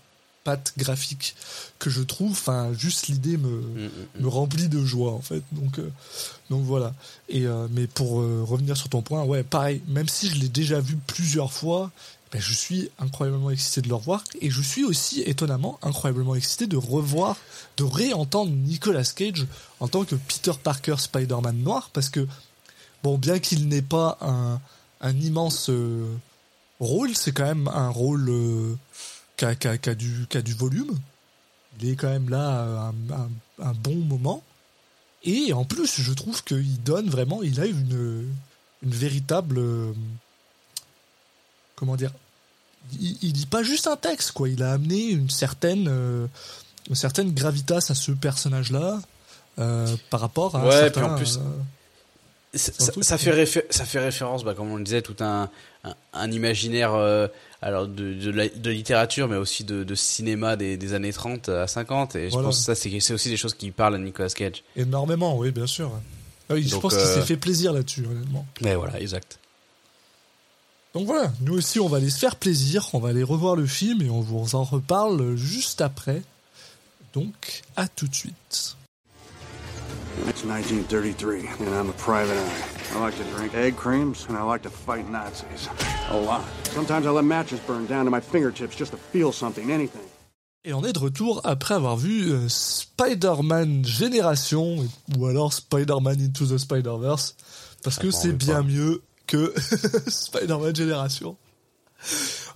patte 0.46 0.74
graphique 0.78 1.36
que 1.80 1.90
je 1.90 2.02
trouve. 2.02 2.32
Enfin, 2.32 2.72
juste 2.74 3.08
l'idée 3.08 3.36
me, 3.36 3.66
Mm, 3.76 3.86
mm, 3.86 4.22
me 4.24 4.28
remplit 4.28 4.70
de 4.70 4.84
joie 4.84 5.12
en 5.12 5.22
fait. 5.22 5.44
Donc, 5.52 5.80
euh, 5.80 5.92
donc 6.50 6.64
voilà. 6.64 6.94
Et 7.30 7.46
euh, 7.46 7.68
mais 7.72 7.88
pour 7.88 8.22
euh, 8.22 8.44
revenir 8.44 8.78
sur 8.78 8.90
ton 8.90 9.02
point, 9.02 9.24
ouais, 9.24 9.44
pareil. 9.44 9.82
Même 9.88 10.08
si 10.08 10.30
je 10.30 10.36
l'ai 10.36 10.50
déjà 10.50 10.80
vu 10.80 10.96
plusieurs 11.08 11.52
fois, 11.52 11.92
ben, 12.32 12.42
je 12.42 12.54
suis 12.54 12.90
incroyablement 13.00 13.50
excité 13.52 13.82
de 13.82 13.90
le 13.90 13.96
revoir 13.96 14.24
et 14.42 14.50
je 14.50 14.62
suis 14.62 14.84
aussi 14.84 15.22
étonnamment 15.22 15.80
incroyablement 15.82 16.36
excité 16.36 16.68
de 16.68 16.78
revoir, 16.78 17.38
de 17.78 17.84
réentendre 17.84 18.52
Nicolas 18.52 19.04
Cage 19.04 19.46
en 19.80 19.88
tant 19.88 20.06
que 20.06 20.16
Peter 20.16 20.54
Parker 20.62 20.96
Spider-Man 20.98 21.58
noir 21.58 21.90
parce 21.94 22.10
que 22.10 22.28
bon, 23.04 23.18
bien 23.18 23.40
qu'il 23.40 23.68
n'ait 23.68 23.82
pas 23.82 24.18
un, 24.22 24.60
un 25.02 25.20
immense 25.20 25.70
rôle, 26.80 27.16
c'est 27.16 27.32
quand 27.32 27.46
même 27.46 27.68
un 27.68 27.90
rôle 27.90 28.30
qui 29.38 29.46
a, 29.46 29.96
du, 29.96 30.28
a 30.34 30.42
du 30.42 30.54
volume. 30.54 30.98
Il 31.82 31.90
est 31.90 31.96
quand 31.96 32.10
même 32.10 32.30
là 32.30 32.48
à 32.48 32.64
un, 32.88 32.90
un- 33.14 33.30
un 33.70 33.74
bon 33.74 33.96
moment. 33.96 34.44
Et 35.24 35.52
en 35.54 35.66
plus, 35.66 36.02
je 36.02 36.14
trouve 36.14 36.44
qu'il 36.44 36.82
donne 36.84 37.10
vraiment, 37.10 37.42
il 37.44 37.60
a 37.60 37.66
une, 37.66 38.30
une 38.84 38.92
véritable. 38.92 39.58
euh, 39.58 39.92
comment 41.76 41.96
dire 41.96 42.12
il, 43.00 43.18
il 43.24 43.34
dit 43.34 43.48
pas 43.48 43.64
juste 43.64 43.88
un 43.88 43.96
texte, 43.96 44.32
quoi. 44.32 44.48
Il 44.48 44.62
a 44.62 44.74
amené 44.74 45.10
une 45.10 45.30
certaine, 45.32 45.88
euh, 45.90 46.28
une 46.90 46.96
certaine 46.96 47.34
gravitas 47.34 47.88
à 47.90 47.96
ce 47.96 48.12
personnage-là 48.12 49.02
euh, 49.58 49.98
par 50.12 50.20
rapport 50.22 50.56
à. 50.56 50.62
un 50.62 50.66
Ouais, 50.66 50.72
certain, 50.72 51.02
puis 51.02 51.10
en 51.12 51.16
plus, 51.16 51.38
euh, 51.38 51.42
Ça, 52.56 53.18
fait 53.18 53.32
réfé- 53.32 53.66
ça 53.70 53.86
fait 53.86 54.00
référence, 54.00 54.44
bah, 54.44 54.54
comme 54.56 54.72
on 54.72 54.78
le 54.78 54.84
disait, 54.84 55.02
tout 55.02 55.16
un, 55.20 55.50
un, 55.84 55.96
un 56.14 56.32
imaginaire 56.32 56.94
euh, 56.94 57.28
alors 57.62 57.88
de, 57.88 58.14
de, 58.14 58.32
la- 58.32 58.48
de 58.50 58.70
littérature, 58.70 59.28
mais 59.28 59.36
aussi 59.38 59.64
de, 59.64 59.84
de 59.84 59.96
cinéma 59.96 60.56
des, 60.56 60.78
des 60.78 60.94
années 60.94 61.12
30 61.14 61.50
à 61.50 61.68
50. 61.68 62.16
Et 62.16 62.26
je 62.28 62.32
Voilà. 62.32 62.48
pense 62.48 62.60
que 62.60 62.64
ça, 62.64 62.76
c'est 62.76 63.14
aussi 63.14 63.30
des 63.30 63.38
choses 63.38 63.54
qui 63.54 63.72
parlent 63.72 63.96
à 63.96 63.98
Nicolas 64.00 64.30
Cage. 64.30 64.64
énormément, 64.76 65.38
oui, 65.38 65.52
bien 65.52 65.68
sûr. 65.68 65.92
Ah 66.50 66.54
oui, 66.54 66.64
je 66.64 66.70
Donc, 66.72 66.82
pense 66.84 66.94
qu'il 66.96 67.02
euh, 67.06 67.16
s'est 67.16 67.26
fait 67.26 67.38
plaisir 67.38 67.74
là-dessus, 67.74 68.06
honnêtement. 68.06 68.46
Mais 68.62 68.76
voilà, 68.76 69.00
exact. 69.02 69.40
Donc 70.94 71.08
voilà, 71.08 71.34
nous 71.42 71.56
aussi 71.58 71.80
on 71.82 71.90
va 71.90 71.98
aller 71.98 72.10
se 72.10 72.20
faire 72.20 72.38
plaisir, 72.38 72.88
on 72.94 73.00
va 73.00 73.10
aller 73.10 73.24
revoir 73.24 73.58
le 73.58 73.66
film 73.66 74.02
et 74.02 74.10
on 74.10 74.22
vous 74.22 74.56
en 74.56 74.64
reparle 74.64 75.36
juste 75.36 75.82
après. 75.82 76.22
Donc 77.14 77.64
à 77.76 77.90
tout 77.90 78.08
de 78.08 78.16
suite. 78.16 78.78
It's 80.46 80.52
1933, 80.52 81.66
and 81.66 81.74
I'm 81.74 81.90
a 81.90 81.94
private 81.94 82.38
eye. 82.38 82.96
I 82.96 83.00
like 83.00 83.18
to 83.18 83.24
drink 83.36 83.56
egg 83.56 83.76
creams, 83.76 84.28
and 84.30 84.38
I 84.38 84.44
like 84.44 84.62
to 84.62 84.70
fight 84.70 85.10
Nazis. 85.10 85.68
A 86.12 86.18
lot. 86.18 86.44
Sometimes 86.70 87.08
I 87.08 87.10
let 87.10 87.26
matches 87.26 87.60
burn 87.62 87.88
down 87.88 88.06
to 88.06 88.12
my 88.12 88.20
fingertips 88.20 88.76
just 88.76 88.92
to 88.92 88.98
feel 88.98 89.32
something, 89.32 89.72
anything. 89.72 90.04
Et 90.64 90.72
on 90.74 90.84
est 90.84 90.94
de 90.94 91.00
retour 91.00 91.42
après 91.46 91.74
avoir 91.74 91.98
vu 91.98 92.32
euh, 92.32 92.48
Spider-Man 92.48 93.86
Génération, 93.86 94.86
ou 95.18 95.26
alors 95.26 95.52
Spider-Man 95.52 96.22
Into 96.22 96.46
the 96.46 96.60
Spider-Verse, 96.60 97.36
parce 97.84 97.98
que 97.98 98.12
c'est 98.12 98.32
bien 98.34 98.62
pas. 98.62 98.70
mieux 98.70 99.02
que 99.26 99.52
Spider-Man 100.08 100.76
Génération. 100.76 101.38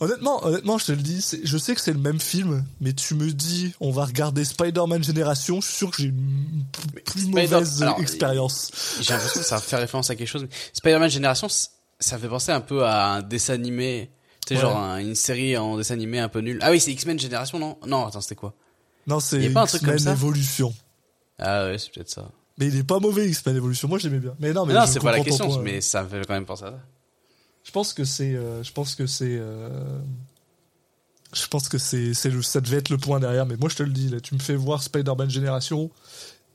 Honnêtement, 0.01 0.45
honnêtement, 0.45 0.77
je 0.77 0.85
te 0.85 0.91
le 0.93 0.97
dis, 1.01 1.21
c'est- 1.21 1.41
je 1.45 1.57
sais 1.57 1.75
que 1.75 1.81
c'est 1.81 1.91
le 1.93 1.99
même 1.99 2.19
film, 2.19 2.63
mais 2.79 2.93
tu 2.93 3.15
me 3.15 3.29
dis, 3.31 3.73
on 3.81 3.91
va 3.91 4.05
regarder 4.05 4.45
Spider-Man 4.45 5.03
Génération, 5.03 5.59
je 5.59 5.67
suis 5.67 5.75
sûr 5.75 5.91
que 5.91 5.97
j'ai 6.01 6.07
une 6.09 6.63
plus 7.05 7.27
mauvaise 7.27 7.81
alors, 7.83 7.99
expérience. 7.99 8.71
J'ai 9.01 9.13
l'impression 9.13 9.41
que 9.41 9.45
ça 9.45 9.59
fait 9.59 9.75
référence 9.75 10.09
à 10.09 10.15
quelque 10.15 10.27
chose. 10.29 10.47
Spider-Man 10.73 11.09
Génération, 11.09 11.47
ça 11.99 12.17
fait 12.17 12.29
penser 12.29 12.51
un 12.53 12.61
peu 12.61 12.85
à 12.85 13.07
un 13.15 13.21
dessin 13.21 13.53
animé. 13.55 14.09
Tu 14.47 14.55
sais, 14.55 14.55
Ouais. 14.55 14.61
genre 14.61 14.77
un- 14.77 14.99
une 14.99 15.15
série 15.15 15.57
en 15.57 15.75
dessin 15.77 15.95
animé 15.95 16.19
un 16.19 16.29
peu 16.29 16.39
nul. 16.39 16.59
Ah 16.61 16.71
oui, 16.71 16.79
c'est 16.79 16.91
X-Men 16.91 17.19
Génération, 17.19 17.59
non? 17.59 17.77
Non, 17.85 18.07
attends, 18.07 18.21
c'était 18.21 18.35
quoi? 18.35 18.53
Non, 19.05 19.19
c'est 19.19 19.43
X-Men 19.43 20.07
Evolution. 20.07 20.73
Ah 21.37 21.65
ouais, 21.65 21.77
c'est 21.77 21.91
peut-être 21.93 22.09
ça. 22.09 22.29
Mais 22.57 22.67
il 22.67 22.75
est 22.77 22.83
pas 22.83 22.99
mauvais 22.99 23.27
X-Men 23.29 23.55
Evolution, 23.57 23.87
moi 23.87 23.99
j'aimais 23.99 24.19
bien. 24.19 24.33
Mais 24.39 24.53
non, 24.53 24.65
mais 24.65 24.73
non, 24.73 24.85
c'est 24.87 24.99
pas 24.99 25.11
la 25.11 25.19
question, 25.23 25.61
mais 25.61 25.81
ça 25.81 26.03
me 26.03 26.09
fait 26.09 26.21
quand 26.25 26.33
même 26.33 26.45
penser 26.45 26.63
à 26.65 26.71
ça. 26.71 26.79
Je 27.69 27.71
pense 27.71 27.93
que 27.93 28.03
c'est, 28.03 28.33
euh, 28.33 28.63
je 28.63 28.71
pense 28.71 28.95
que 28.95 29.05
c'est, 29.05 29.37
euh, 29.39 29.99
je 31.33 31.45
pense 31.45 31.69
que 31.69 31.77
c'est, 31.77 32.15
c'est 32.15 32.31
le, 32.31 32.41
ça 32.41 32.61
devait 32.61 32.77
être 32.77 32.89
le 32.89 32.97
point 32.97 33.19
derrière. 33.19 33.45
Mais 33.45 33.57
moi 33.57 33.69
je 33.69 33.75
te 33.75 33.83
le 33.83 33.91
dis, 33.91 34.09
là, 34.09 34.19
tu 34.19 34.33
me 34.33 34.39
fais 34.39 34.55
voir 34.55 34.81
Spider-Man 34.81 35.29
Génération, 35.29 35.91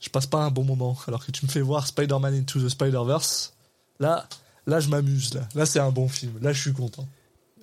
je 0.00 0.09
passe 0.09 0.26
pas 0.26 0.38
un 0.38 0.50
bon 0.50 0.64
moment. 0.64 0.99
Alors 1.06 1.25
que 1.25 1.30
tu 1.30 1.47
me 1.47 1.50
fais 1.52 1.61
voir 1.61 1.87
Spider-Man 1.87 2.35
Into 2.35 2.61
the 2.61 2.68
Spider-Verse, 2.68 3.52
là, 4.00 4.28
là 4.66 4.80
je 4.80 4.88
m'amuse. 4.88 5.35
Là, 5.35 5.42
là 5.54 5.66
c'est 5.66 5.78
un 5.78 5.92
bon 5.92 6.09
film. 6.09 6.33
Là 6.42 6.53
je 6.53 6.61
suis 6.62 6.72
content. 6.72 7.07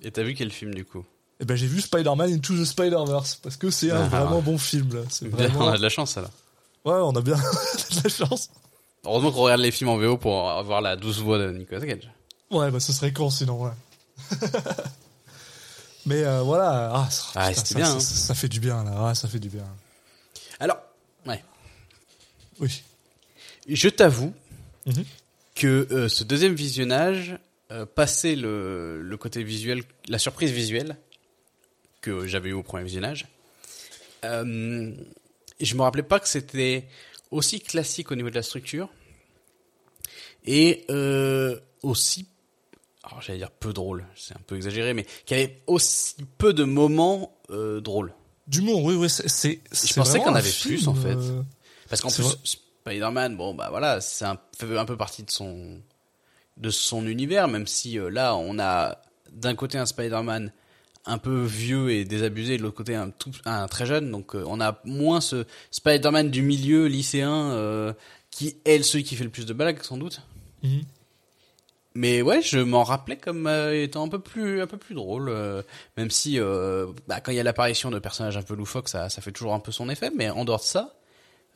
Et 0.02 0.10
t'as 0.10 0.22
vu 0.22 0.32
quel 0.32 0.50
film 0.50 0.74
du 0.74 0.86
coup? 0.86 1.04
Et 1.38 1.44
ben 1.44 1.54
j'ai 1.54 1.66
vu 1.66 1.82
Spider-Man 1.82 2.32
Into 2.32 2.54
the 2.56 2.64
Spider-Verse 2.64 3.34
parce 3.42 3.58
que 3.58 3.70
c'est 3.70 3.90
un 3.90 4.04
Ah. 4.10 4.20
vraiment 4.24 4.40
bon 4.40 4.56
film 4.56 4.94
là. 4.94 5.02
C'est 5.10 5.28
Bien, 5.28 5.48
vraiment. 5.48 5.66
On 5.66 5.68
a 5.72 5.76
de 5.76 5.82
la 5.82 5.90
chance 5.90 6.16
alors. 6.16 6.30
Ouais, 6.86 6.94
on 6.94 7.14
a 7.14 7.20
bien 7.20 7.36
de 7.90 8.00
la 8.02 8.08
chance. 8.08 8.48
Heureusement 9.04 9.30
qu'on 9.30 9.42
regarde 9.42 9.60
les 9.60 9.72
films 9.72 9.90
en 9.90 9.98
VO 9.98 10.16
pour 10.16 10.48
avoir 10.50 10.80
la 10.80 10.96
douce 10.96 11.18
voix 11.18 11.36
de 11.38 11.50
Nicolas 11.52 11.84
Cage. 11.84 12.10
Ouais, 12.52 12.70
bah 12.70 12.78
ce 12.80 12.92
serait 12.92 13.12
con 13.12 13.30
sinon, 13.30 13.64
ouais. 13.64 13.70
Mais 16.06 16.22
euh, 16.24 16.42
voilà, 16.42 16.90
ah, 16.94 17.08
ça- 17.10 17.24
Ah, 17.36 17.48
putain, 17.48 17.60
c'était 17.64 17.72
ça, 17.74 17.78
bien, 17.78 17.86
ça, 17.86 17.92
hein. 17.96 18.00
ça- 18.00 18.26
ça 18.28 18.34
fait 18.34 18.48
du 18.48 18.60
bien 18.60 18.82
là, 18.84 19.06
ouais, 19.06 19.14
ça 19.14 19.28
fait 19.28 19.38
du 19.38 19.48
bien. 19.48 19.64
Alors, 20.60 20.78
ouais. 21.26 21.42
Oui. 22.60 22.82
Je 23.68 23.88
t'avoue 23.88 24.34
Mhm. 24.86 25.04
que 25.54 25.86
euh, 25.92 26.08
ce 26.08 26.24
deuxième 26.24 26.54
visionnage, 26.54 27.38
euh, 27.70 27.86
passé 27.86 28.34
le, 28.36 29.00
le 29.00 29.16
côté 29.16 29.44
visuel, 29.44 29.84
la 30.08 30.18
surprise 30.18 30.50
visuelle 30.50 30.96
que 32.00 32.26
j'avais 32.26 32.48
eu 32.50 32.54
au 32.54 32.64
premier 32.64 32.82
visionnage, 32.84 33.28
euh, 34.24 34.92
je 35.60 35.74
me 35.76 35.82
rappelais 35.82 36.02
pas 36.02 36.18
que 36.18 36.28
c'était 36.28 36.88
aussi 37.30 37.60
classique 37.60 38.10
au 38.10 38.16
niveau 38.16 38.28
de 38.30 38.34
la 38.34 38.42
structure 38.42 38.88
et 40.44 40.84
aussi, 41.82 42.26
alors 43.04 43.20
j'allais 43.20 43.38
dire 43.38 43.50
peu 43.50 43.72
drôle, 43.72 44.06
c'est 44.14 44.34
un 44.34 44.40
peu 44.46 44.56
exagéré, 44.56 44.94
mais 44.94 45.04
qu'il 45.24 45.36
y 45.36 45.40
avait 45.40 45.62
aussi 45.66 46.14
peu 46.38 46.52
de 46.52 46.64
moments 46.64 47.36
euh, 47.50 47.80
drôles. 47.80 48.14
D'humour, 48.46 48.82
oui, 48.84 48.94
oui, 48.94 49.08
c'est. 49.08 49.28
c'est 49.28 49.94
pensais 49.94 50.18
qu'on 50.20 50.34
avait 50.34 50.48
film, 50.50 50.74
plus, 50.76 50.88
en 50.88 50.94
fait. 50.94 51.14
euh, 51.14 51.42
Parce 51.88 52.00
qu'en 52.00 52.10
plus. 52.10 52.36
Spider-Man, 52.84 53.36
bon 53.36 53.54
bah 53.54 53.68
voilà, 53.70 54.00
c'est 54.00 54.24
un, 54.24 54.38
fait 54.58 54.76
un 54.76 54.84
peu 54.84 54.96
partie 54.96 55.22
de 55.22 55.30
son 55.30 55.80
de 56.56 56.70
son 56.70 57.06
univers, 57.06 57.48
même 57.48 57.66
si 57.66 57.98
euh, 57.98 58.08
là 58.10 58.36
on 58.36 58.58
a 58.58 58.98
d'un 59.32 59.54
côté 59.54 59.78
un 59.78 59.86
Spider-Man 59.86 60.52
un 61.06 61.18
peu 61.18 61.42
vieux 61.42 61.90
et 61.90 62.04
désabusé, 62.04 62.56
de 62.56 62.62
l'autre 62.62 62.76
côté 62.76 62.94
un 62.94 63.10
tout 63.10 63.30
un 63.44 63.66
très 63.66 63.86
jeune, 63.86 64.10
donc 64.10 64.34
euh, 64.34 64.44
on 64.46 64.60
a 64.60 64.80
moins 64.84 65.20
ce 65.20 65.44
Spider-Man 65.70 66.30
du 66.30 66.42
milieu 66.42 66.86
lycéen 66.86 67.94
qui 68.30 68.56
est 68.64 68.82
celui 68.82 69.04
qui 69.04 69.14
fait 69.16 69.24
le 69.24 69.30
plus 69.30 69.46
de 69.46 69.52
blagues 69.52 69.82
sans 69.82 69.96
doute. 69.96 70.22
mhm. 70.62 70.82
Mais 71.94 72.22
ouais, 72.22 72.40
je 72.40 72.58
m'en 72.58 72.84
rappelais 72.84 73.16
comme 73.16 73.46
euh, 73.46 73.82
étant 73.82 74.04
un 74.04 74.08
peu 74.08 74.18
plus 74.18 74.62
un 74.62 74.66
peu 74.66 74.78
plus 74.78 74.94
drôle, 74.94 75.28
euh, 75.28 75.62
même 75.96 76.10
si 76.10 76.40
euh, 76.40 76.86
bah, 77.06 77.20
quand 77.20 77.32
il 77.32 77.36
y 77.36 77.40
a 77.40 77.42
l'apparition 77.42 77.90
de 77.90 77.98
personnages 77.98 78.36
un 78.36 78.42
peu 78.42 78.54
loufoques, 78.54 78.88
ça 78.88 79.08
fait 79.08 79.32
toujours 79.32 79.52
un 79.52 79.60
peu 79.60 79.72
son 79.72 79.90
effet. 79.90 80.10
Mais 80.14 80.30
en 80.30 80.44
dehors 80.44 80.60
de 80.60 80.64
ça, 80.64 80.94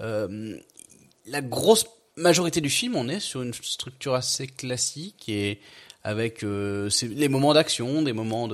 la 0.00 1.40
grosse 1.40 1.86
majorité 2.16 2.60
du 2.60 2.70
film, 2.70 2.96
on 2.96 3.08
est 3.08 3.20
sur 3.20 3.42
une 3.42 3.54
structure 3.54 4.14
assez 4.14 4.46
classique 4.46 5.28
et 5.28 5.60
avec 6.04 6.42
les 6.42 7.28
moments 7.28 7.54
d'action, 7.54 8.02
des 8.02 8.12
moments 8.12 8.48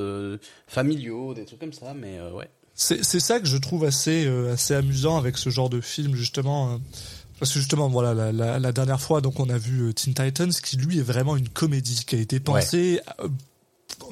familiaux, 0.68 1.34
des 1.34 1.44
trucs 1.44 1.60
comme 1.60 1.72
ça. 1.72 1.94
Mais 1.94 2.20
ouais. 2.20 2.48
C'est 2.74 3.02
ça 3.02 3.40
que 3.40 3.46
je 3.46 3.56
trouve 3.56 3.84
assez, 3.84 4.26
assez 4.26 4.74
amusant 4.74 5.18
avec 5.18 5.36
ce 5.36 5.50
genre 5.50 5.68
de 5.68 5.80
film, 5.80 6.14
justement. 6.14 6.80
Parce 7.38 7.52
que 7.52 7.58
justement, 7.58 7.88
voilà, 7.88 8.14
la, 8.14 8.32
la, 8.32 8.58
la 8.58 8.72
dernière 8.72 9.00
fois, 9.00 9.20
donc 9.20 9.40
on 9.40 9.48
a 9.50 9.58
vu 9.58 9.88
euh, 9.88 9.92
Teen 9.92 10.14
Titans, 10.14 10.52
qui 10.52 10.76
lui 10.76 10.98
est 10.98 11.02
vraiment 11.02 11.36
une 11.36 11.48
comédie, 11.48 12.04
qui 12.06 12.16
a 12.16 12.18
été 12.18 12.40
pensée 12.40 13.00
euh, 13.20 13.28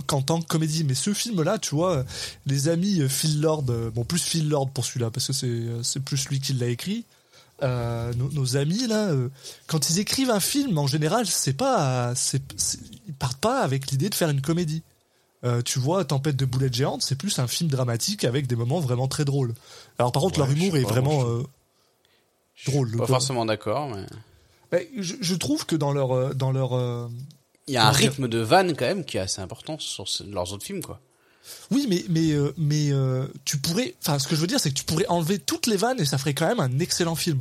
qu'en 0.07 0.23
tant 0.23 0.41
que 0.41 0.47
comédie. 0.47 0.85
Mais 0.85 0.95
ce 0.95 1.13
film-là, 1.15 1.59
tu 1.59 1.75
vois, 1.75 2.05
les 2.47 2.69
amis 2.69 3.01
euh, 3.01 3.09
Phil 3.09 3.41
Lord, 3.41 3.63
bon, 3.63 4.05
plus 4.05 4.23
Phil 4.23 4.49
Lord 4.49 4.71
pour 4.71 4.85
celui-là, 4.85 5.11
parce 5.11 5.29
que 5.29 5.33
c'est 5.33 5.63
c'est 5.83 6.01
plus 6.03 6.29
lui 6.29 6.41
qui 6.41 6.53
l'a 6.55 6.69
écrit. 6.69 7.05
Euh, 7.63 8.15
nos, 8.15 8.31
nos 8.31 8.57
amis 8.57 8.87
là, 8.87 9.11
euh, 9.11 9.29
quand 9.67 9.91
ils 9.91 9.99
écrivent 9.99 10.31
un 10.31 10.41
film, 10.41 10.79
en 10.79 10.87
général, 10.87 11.27
c'est 11.27 11.53
pas, 11.53 12.15
c'est, 12.15 12.41
ils 13.07 13.13
partent 13.13 13.39
pas 13.41 13.61
avec 13.61 13.91
l'idée 13.91 14.09
de 14.09 14.15
faire 14.15 14.31
une 14.31 14.41
comédie. 14.41 14.83
Euh, 15.45 15.61
tu 15.63 15.79
vois, 15.79 16.05
Tempête 16.05 16.37
de 16.37 16.47
boulettes 16.47 16.75
géantes, 16.75 17.03
c'est 17.03 17.17
plus 17.17 17.39
un 17.39 17.47
film 17.47 17.69
dramatique 17.71 18.25
avec 18.25 18.47
des 18.47 18.57
moments 18.57 18.81
vraiment 18.81 19.09
très 19.09 19.25
drôles. 19.27 19.55
Alors 19.99 20.11
par 20.11 20.23
contre, 20.23 20.39
Ouais, 20.41 20.47
leur 20.47 20.57
humour 20.57 20.77
est 20.77 20.83
vraiment 20.83 21.27
euh, 21.27 21.43
drôle. 22.67 22.97
Pas 22.97 23.07
forcément 23.07 23.45
d'accord, 23.47 23.89
mais 23.89 24.05
Mais 24.73 24.89
je, 24.99 25.15
je 25.21 25.35
trouve 25.35 25.67
que 25.67 25.77
dans 25.77 25.93
leur, 25.93 26.13
euh, 26.13 26.35
dans 26.35 26.53
leur, 26.53 26.75
euh, 26.75 27.09
il 27.67 27.75
y 27.75 27.77
a 27.77 27.87
un 27.87 27.93
rythme 27.93 28.29
de 28.29 28.39
vanne 28.39 28.75
quand 28.77 28.87
même 28.87 29.05
qui 29.05 29.17
est 29.17 29.21
assez 29.21 29.41
important 29.41 29.79
sur 29.79 30.05
leurs 30.29 30.53
autres 30.53 30.65
films, 30.65 30.83
quoi. 30.83 31.01
oui, 31.71 31.87
mais 31.89 32.05
mais 32.09 32.33
euh, 32.33 32.53
mais 32.57 32.91
euh, 32.93 33.27
tu 33.45 33.59
pourrais, 33.59 33.95
enfin, 34.03 34.19
ce 34.19 34.27
que 34.29 34.35
je 34.35 34.41
veux 34.41 34.47
dire, 34.47 34.61
c'est 34.61 34.71
que 34.71 34.75
tu 34.75 34.85
pourrais 34.85 35.07
enlever 35.09 35.39
toutes 35.39 35.67
les 35.67 35.77
vannes 35.77 36.01
et 36.01 36.05
ça 36.05 36.19
ferait 36.19 36.35
quand 36.35 36.47
même 36.49 36.61
un 36.61 36.79
excellent 36.81 37.15
film. 37.15 37.41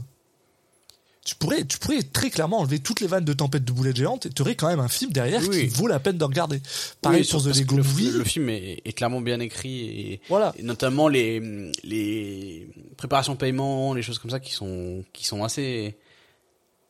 Tu 1.30 1.36
pourrais, 1.36 1.66
tu 1.66 1.78
pourrais 1.80 2.02
très 2.04 2.30
clairement 2.30 2.60
enlever 2.60 2.80
toutes 2.80 3.00
les 3.02 3.08
vannes 3.08 3.26
de 3.26 3.34
Tempête 3.34 3.64
de 3.66 3.72
boulettes 3.72 3.96
géantes 3.98 4.26
et 4.26 4.30
tu 4.30 4.42
aurais 4.42 4.56
quand 4.56 4.68
même 4.68 4.80
un 4.80 4.88
film 4.88 5.12
derrière 5.12 5.42
Oui. 5.48 5.62
qui 5.62 5.68
vaut 5.68 5.88
la 5.88 6.00
peine 6.00 6.18
de 6.18 6.24
regarder. 6.24 6.62
Pareil 7.02 7.22
Oui, 7.22 7.28
pour 7.30 7.44
The 7.44 7.56
Lego 7.56 7.78
le, 7.78 7.84
Movie. 7.84 8.12
le 8.12 8.24
film 8.24 8.50
est, 8.50 8.82
est 8.84 8.94
clairement 8.94 9.22
bien 9.22 9.40
écrit 9.40 9.82
et, 9.90 10.22
Voilà. 10.30 10.54
et 10.58 10.64
notamment 10.64 11.08
les 11.08 11.40
les 11.84 12.68
préparations 12.98 13.34
de 13.34 13.38
paiement, 13.38 13.94
les 13.94 14.02
choses 14.02 14.20
comme 14.20 14.32
ça 14.32 14.40
qui 14.40 14.54
sont 14.54 15.04
qui 15.14 15.26
sont 15.26 15.44
assez 15.44 15.98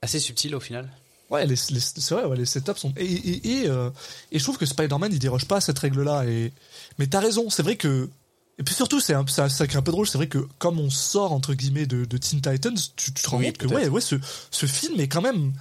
assez 0.01 0.19
subtiles 0.19 0.55
au 0.55 0.59
final. 0.59 0.89
Ouais, 1.29 1.45
les, 1.45 1.55
les- 1.69 1.79
c'est 1.79 2.11
vrai, 2.15 2.25
ouais, 2.25 2.37
les 2.37 2.45
setups 2.45 2.77
sont. 2.77 2.91
Et, 2.97 3.05
et, 3.05 3.51
et, 3.61 3.67
euh, 3.67 3.91
et 4.31 4.39
je 4.39 4.43
trouve 4.43 4.57
que 4.57 4.65
Spider-Man, 4.65 5.11
il 5.13 5.19
déroge 5.19 5.45
pas 5.45 5.57
à 5.57 5.61
cette 5.61 5.77
règle-là. 5.77 6.25
Et... 6.25 6.51
Mais 6.97 7.05
t'as 7.05 7.19
raison, 7.19 7.49
c'est 7.51 7.61
vrai 7.61 7.75
que. 7.75 8.09
Et 8.59 8.63
puis 8.63 8.75
surtout, 8.75 8.99
c'est 8.99 9.13
un, 9.13 9.25
ça 9.25 9.47
qui 9.67 9.75
est 9.75 9.77
un 9.77 9.81
peu 9.81 9.91
drôle, 9.91 10.05
c'est 10.05 10.17
vrai 10.17 10.27
que 10.27 10.45
comme 10.59 10.79
on 10.79 10.89
sort, 10.89 11.31
entre 11.31 11.53
guillemets, 11.53 11.85
de, 11.87 12.03
de 12.05 12.17
Teen 12.17 12.41
Titans, 12.41 12.75
tu, 12.97 13.13
tu 13.13 13.23
te 13.23 13.29
rends 13.29 13.37
Oui, 13.37 13.45
compte 13.47 13.57
que, 13.57 13.67
ouais, 13.67 13.87
ouais, 13.87 14.01
ce, 14.01 14.15
ce 14.51 14.65
film 14.65 14.99
est 14.99 15.07
quand 15.07 15.21
même. 15.21 15.53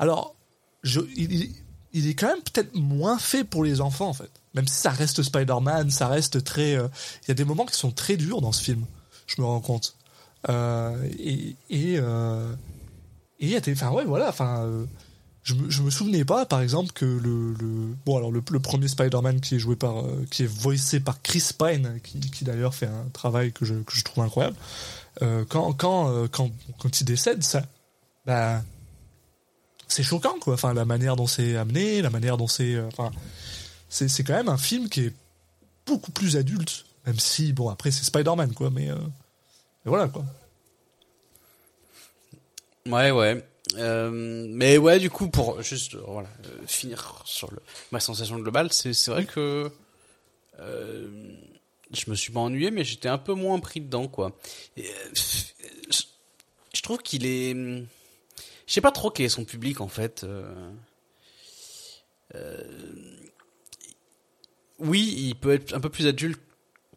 Alors, 0.00 0.34
je, 0.82 1.00
il, 1.16 1.50
il- 1.92 2.08
est 2.08 2.14
quand 2.14 2.26
même 2.26 2.42
peut-être 2.42 2.74
moins 2.74 3.16
fait 3.18 3.44
pour 3.44 3.62
les 3.62 3.80
enfants, 3.80 4.08
en 4.08 4.12
fait. 4.12 4.30
Même 4.54 4.66
si 4.66 4.74
ça 4.74 4.90
reste 4.90 5.22
Spider-Man, 5.22 5.90
ça 5.90 6.08
reste 6.08 6.42
très. 6.42 6.74
euh, 6.74 6.88
Il 7.24 7.28
y 7.28 7.30
a 7.30 7.34
des 7.34 7.44
moments 7.44 7.64
qui 7.64 7.76
sont 7.76 7.92
très 7.92 8.16
durs 8.16 8.40
dans 8.40 8.52
ce 8.52 8.62
film, 8.62 8.84
je 9.28 9.40
me 9.40 9.46
rends 9.46 9.60
compte. 9.60 9.94
Euh, 10.48 10.96
et. 11.20 11.54
et 11.70 11.98
euh, 12.00 12.52
et 13.38 13.46
y 13.48 13.56
a 13.56 13.60
des, 13.60 13.72
enfin 13.72 13.90
ouais, 13.90 14.04
voilà, 14.04 14.28
enfin, 14.28 14.64
euh, 14.66 14.84
je 15.42 15.54
je 15.68 15.82
me 15.82 15.90
souvenais 15.90 16.24
pas, 16.24 16.46
par 16.46 16.60
exemple, 16.60 16.92
que 16.92 17.04
le, 17.04 17.52
le 17.54 17.94
bon 18.06 18.16
alors 18.16 18.30
le, 18.30 18.42
le 18.50 18.60
premier 18.60 18.88
Spider-Man 18.88 19.40
qui 19.40 19.56
est 19.56 19.58
joué 19.58 19.74
par, 19.76 19.98
euh, 20.04 20.24
qui 20.30 20.44
est 20.44 20.46
voicé 20.46 21.00
par 21.00 21.20
Chris 21.22 21.50
Pine, 21.58 21.98
qui, 22.04 22.20
qui 22.20 22.44
d'ailleurs 22.44 22.74
fait 22.74 22.86
un 22.86 23.06
travail 23.12 23.52
que 23.52 23.64
je, 23.64 23.74
que 23.74 23.94
je 23.96 24.04
trouve 24.04 24.22
incroyable. 24.24 24.56
euh, 25.22 25.44
quand 25.48 25.72
quand 25.72 26.10
euh, 26.10 26.28
quand 26.28 26.50
quand 26.78 27.00
il 27.00 27.04
décède, 27.04 27.42
ça, 27.42 27.62
bah, 28.24 28.62
c'est 29.88 30.02
choquant 30.04 30.38
quoi. 30.40 30.54
Enfin 30.54 30.74
la 30.74 30.84
manière 30.84 31.16
dont 31.16 31.26
c'est 31.26 31.56
amené, 31.56 32.02
la 32.02 32.10
manière 32.10 32.36
dont 32.36 32.46
c'est, 32.48 32.74
euh, 32.76 32.86
enfin, 32.88 33.10
c'est 33.88 34.08
c'est 34.08 34.22
quand 34.24 34.34
même 34.34 34.48
un 34.48 34.56
film 34.58 34.88
qui 34.88 35.00
est 35.06 35.14
beaucoup 35.86 36.12
plus 36.12 36.36
adulte, 36.36 36.84
même 37.06 37.18
si 37.18 37.52
bon 37.52 37.68
après 37.68 37.90
c'est 37.90 38.04
Spider-Man 38.04 38.54
quoi, 38.54 38.70
mais, 38.70 38.90
euh, 38.90 38.94
mais 39.84 39.88
voilà 39.90 40.06
quoi. 40.08 40.24
Ouais, 42.86 43.10
ouais. 43.10 43.44
Euh, 43.76 44.10
mais 44.48 44.76
ouais, 44.78 44.98
du 44.98 45.08
coup, 45.10 45.28
pour 45.28 45.62
juste 45.62 45.94
euh, 45.94 46.02
voilà 46.06 46.28
euh, 46.46 46.66
finir 46.66 47.22
sur 47.24 47.50
ma 47.90 48.00
sensation 48.00 48.38
globale, 48.38 48.72
c'est 48.72 48.92
vrai 49.08 49.24
que 49.24 49.70
euh, 50.60 51.32
je 51.92 52.10
me 52.10 52.14
suis 52.14 52.32
pas 52.32 52.40
ennuyé, 52.40 52.70
mais 52.70 52.84
j'étais 52.84 53.08
un 53.08 53.18
peu 53.18 53.34
moins 53.34 53.58
pris 53.60 53.80
dedans, 53.80 54.08
quoi. 54.08 54.36
Je- 54.76 56.02
je 56.74 56.80
trouve 56.82 56.98
qu'il 56.98 57.26
est, 57.26 57.54
je 57.54 57.84
sais 58.66 58.80
pas 58.80 58.92
trop 58.92 59.10
quel 59.10 59.26
est 59.26 59.28
son 59.30 59.44
public 59.44 59.80
en 59.80 59.88
fait. 59.88 60.26
Oui, 64.78 65.14
il 65.16 65.34
peut 65.36 65.52
être 65.52 65.74
un 65.74 65.80
peu 65.80 65.90
plus 65.90 66.06
adulte 66.06 66.40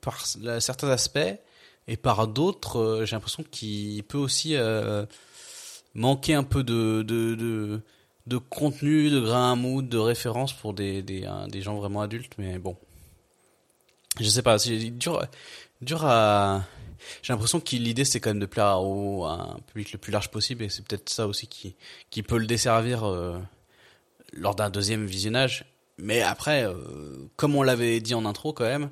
par 0.02 0.26
certains 0.26 0.90
aspects, 0.90 1.20
et 1.88 1.98
par 1.98 2.28
d'autres, 2.28 3.04
j'ai 3.06 3.16
l'impression 3.16 3.44
qu'il 3.44 4.04
peut 4.04 4.18
aussi 4.18 4.56
manquer 5.96 6.34
un 6.34 6.44
peu 6.44 6.64
de, 6.64 7.02
de, 7.02 7.82
de, 8.28 8.38
contenu, 8.38 9.10
de 9.10 9.20
grain 9.20 9.54
à 9.54 9.56
moudre, 9.56 9.90
de 9.90 9.98
référence 9.98 10.54
pour 10.54 10.74
des, 10.74 11.02
des, 11.02 11.26
hein, 11.26 11.48
des 11.48 11.62
gens 11.62 11.76
vraiment 11.76 12.02
adultes, 12.02 12.34
mais 12.38 12.60
bon. 12.60 12.78
Je 14.20 14.30
sais 14.30 14.42
pas, 14.44 14.60
c'est 14.60 14.78
dur, 14.92 15.26
dur 15.82 16.06
à... 16.06 16.64
J'ai 17.22 17.34
l'impression 17.34 17.60
que 17.60 17.76
l'idée 17.76 18.06
c'est 18.06 18.20
quand 18.20 18.32
même 18.32 18.40
de 18.40 18.46
plaire 18.46 18.82
au, 18.82 19.26
à 19.26 19.56
un 19.56 19.60
public 19.68 19.92
le 19.92 20.00
plus 20.00 20.12
large 20.12 20.30
possible 20.30 20.64
et 20.64 20.70
c'est 20.70 20.84
peut-être 20.84 21.10
ça 21.10 21.28
aussi 21.28 21.48
qui, 21.48 21.76
qui 22.10 22.24
peut 22.24 22.38
le 22.38 22.48
desservir 22.48 23.04
euh, 23.04 23.38
lors 24.34 24.56
d'un 24.56 24.70
deuxième 24.70 25.06
visionnage. 25.06 25.66
Mais 25.98 26.22
après, 26.22 26.66
euh, 26.66 26.74
comme 27.36 27.56
on 27.56 27.62
l'avait 27.62 28.00
dit 28.00 28.16
en 28.16 28.26
intro 28.26 28.54
quand 28.54 28.66
même, 28.66 28.90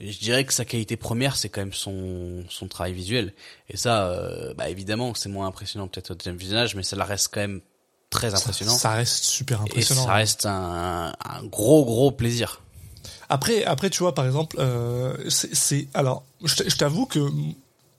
je 0.00 0.18
dirais 0.18 0.44
que 0.44 0.52
sa 0.52 0.64
qualité 0.64 0.96
première 0.96 1.36
c'est 1.36 1.48
quand 1.48 1.60
même 1.60 1.72
son, 1.72 2.44
son 2.48 2.68
travail 2.68 2.92
visuel. 2.92 3.32
Et 3.68 3.76
ça, 3.76 4.06
euh, 4.08 4.54
bah 4.54 4.68
évidemment, 4.68 5.14
c'est 5.14 5.28
moins 5.28 5.46
impressionnant 5.46 5.88
peut-être 5.88 6.10
au 6.10 6.14
deuxième 6.14 6.36
visionnage, 6.36 6.74
mais 6.74 6.82
ça 6.82 6.96
la 6.96 7.04
reste 7.04 7.28
quand 7.32 7.40
même 7.40 7.60
très 8.10 8.34
impressionnant. 8.34 8.76
ça 8.76 8.90
reste 8.90 9.24
super 9.24 9.60
et 9.60 9.62
impressionnant. 9.64 10.04
ça 10.04 10.14
reste 10.14 10.46
un, 10.46 11.12
un 11.24 11.44
gros 11.44 11.84
gros 11.84 12.10
plaisir. 12.12 12.60
Après, 13.28 13.64
après, 13.64 13.90
tu 13.90 14.00
vois, 14.00 14.14
par 14.14 14.26
exemple, 14.26 14.56
euh, 14.58 15.16
c'est, 15.28 15.88
alors, 15.94 16.24
je 16.44 16.76
t'avoue 16.76 17.06
que 17.06 17.20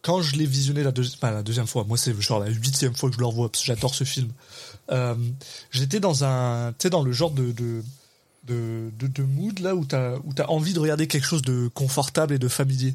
quand 0.02 0.22
je 0.22 0.36
l'ai 0.36 0.46
visionné 0.46 0.84
la, 0.84 0.92
deuxi- 0.92 1.16
enfin, 1.16 1.32
la 1.32 1.42
deuxième 1.44 1.66
fois, 1.66 1.84
moi 1.84 1.98
c'est 1.98 2.20
genre 2.22 2.40
la 2.40 2.50
huitième 2.50 2.96
fois 2.96 3.10
que 3.10 3.16
je 3.16 3.20
le 3.20 3.26
revois 3.26 3.50
parce 3.50 3.62
que 3.62 3.68
j'adore 3.68 3.96
ce 3.96 4.04
film. 4.04 4.32
Euh, 4.92 5.16
j'étais 5.72 6.00
dans 6.00 6.24
un, 6.24 6.72
tu 6.74 6.84
sais, 6.84 6.90
dans 6.92 7.02
le 7.02 7.12
genre 7.12 7.32
de 7.32 7.52
de 7.52 7.84
de, 8.48 8.92
de, 9.00 9.08
de 9.08 9.24
mood 9.24 9.60
là 9.60 9.76
où 9.76 9.86
t'as 9.86 10.16
où 10.24 10.34
t'as 10.34 10.46
envie 10.48 10.74
de 10.74 10.80
regarder 10.80 11.08
quelque 11.08 11.26
chose 11.26 11.42
de 11.42 11.68
confortable 11.74 12.34
et 12.34 12.40
de 12.40 12.48
familier. 12.48 12.94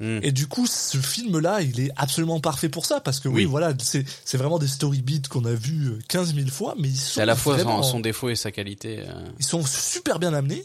Mm. 0.00 0.20
Et 0.22 0.30
du 0.32 0.46
coup, 0.46 0.66
ce 0.66 0.96
film-là, 0.98 1.60
il 1.62 1.80
est 1.80 1.90
absolument 1.96 2.38
parfait 2.40 2.68
pour 2.68 2.86
ça, 2.86 3.00
parce 3.00 3.18
que 3.18 3.28
oui, 3.28 3.42
Oui. 3.42 3.44
voilà, 3.46 3.72
c'est 3.82 4.04
c'est 4.24 4.38
vraiment 4.38 4.58
des 4.60 4.68
story 4.68 5.02
beats 5.02 5.28
qu'on 5.28 5.44
a 5.44 5.52
vus 5.54 5.98
15 6.08 6.34
000 6.34 6.48
fois, 6.48 6.74
mais 6.78 6.88
ils 6.88 6.96
sont 6.96 7.14
C'est 7.14 7.22
à 7.22 7.26
la 7.26 7.34
fois 7.36 7.54
vraiment- 7.56 7.82
son, 7.82 7.92
son 7.92 8.00
défaut 8.00 8.28
et 8.28 8.36
sa 8.36 8.50
qualité. 8.52 9.00
euh. 9.00 9.28
ils 9.40 9.44
sont 9.44 9.64
super 9.66 10.18
bien 10.20 10.32
amenés. 10.34 10.64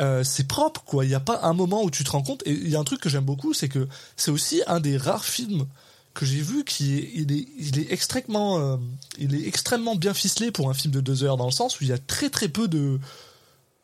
Euh, 0.00 0.24
c'est 0.24 0.46
propre, 0.48 0.82
quoi. 0.84 1.04
Il 1.04 1.08
n'y 1.08 1.14
a 1.14 1.20
pas 1.20 1.40
un 1.44 1.52
moment 1.52 1.84
où 1.84 1.90
tu 1.90 2.02
te 2.04 2.10
rends 2.10 2.22
compte. 2.22 2.42
Et 2.46 2.50
il 2.50 2.68
y 2.68 2.74
a 2.76 2.80
un 2.80 2.84
truc 2.84 3.00
que 3.00 3.08
j'aime 3.08 3.24
beaucoup, 3.24 3.54
c'est 3.54 3.68
que 3.68 3.86
c'est 4.16 4.30
aussi 4.32 4.60
un 4.66 4.80
des 4.80 4.96
rares 4.96 5.24
films 5.24 5.66
que 6.14 6.24
j'ai 6.24 6.40
vu 6.40 6.64
qui 6.64 6.96
est, 6.96 7.10
il 7.14 7.32
est, 7.32 7.46
il 7.58 7.78
est 7.80 7.92
extrêmement, 7.92 8.58
euh, 8.58 8.76
il 9.18 9.34
est 9.34 9.46
extrêmement 9.46 9.96
bien 9.96 10.14
ficelé 10.14 10.52
pour 10.52 10.70
un 10.70 10.74
film 10.74 10.94
de 10.94 11.00
deux 11.00 11.24
heures 11.24 11.36
dans 11.36 11.46
le 11.46 11.52
sens 11.52 11.80
où 11.80 11.84
il 11.84 11.90
y 11.90 11.92
a 11.92 11.98
très 11.98 12.30
très 12.30 12.48
peu 12.48 12.68
de, 12.68 13.00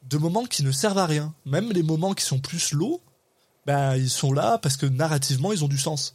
de 0.08 0.18
moments 0.18 0.46
qui 0.46 0.62
ne 0.62 0.70
servent 0.70 0.98
à 0.98 1.06
rien. 1.06 1.34
Même 1.44 1.72
les 1.72 1.82
moments 1.82 2.14
qui 2.14 2.24
sont 2.24 2.38
plus 2.38 2.72
low, 2.72 3.00
ben 3.66 3.96
ils 3.96 4.10
sont 4.10 4.32
là 4.32 4.58
parce 4.58 4.76
que 4.76 4.86
narrativement 4.86 5.52
ils 5.52 5.64
ont 5.64 5.68
du 5.68 5.78
sens. 5.78 6.14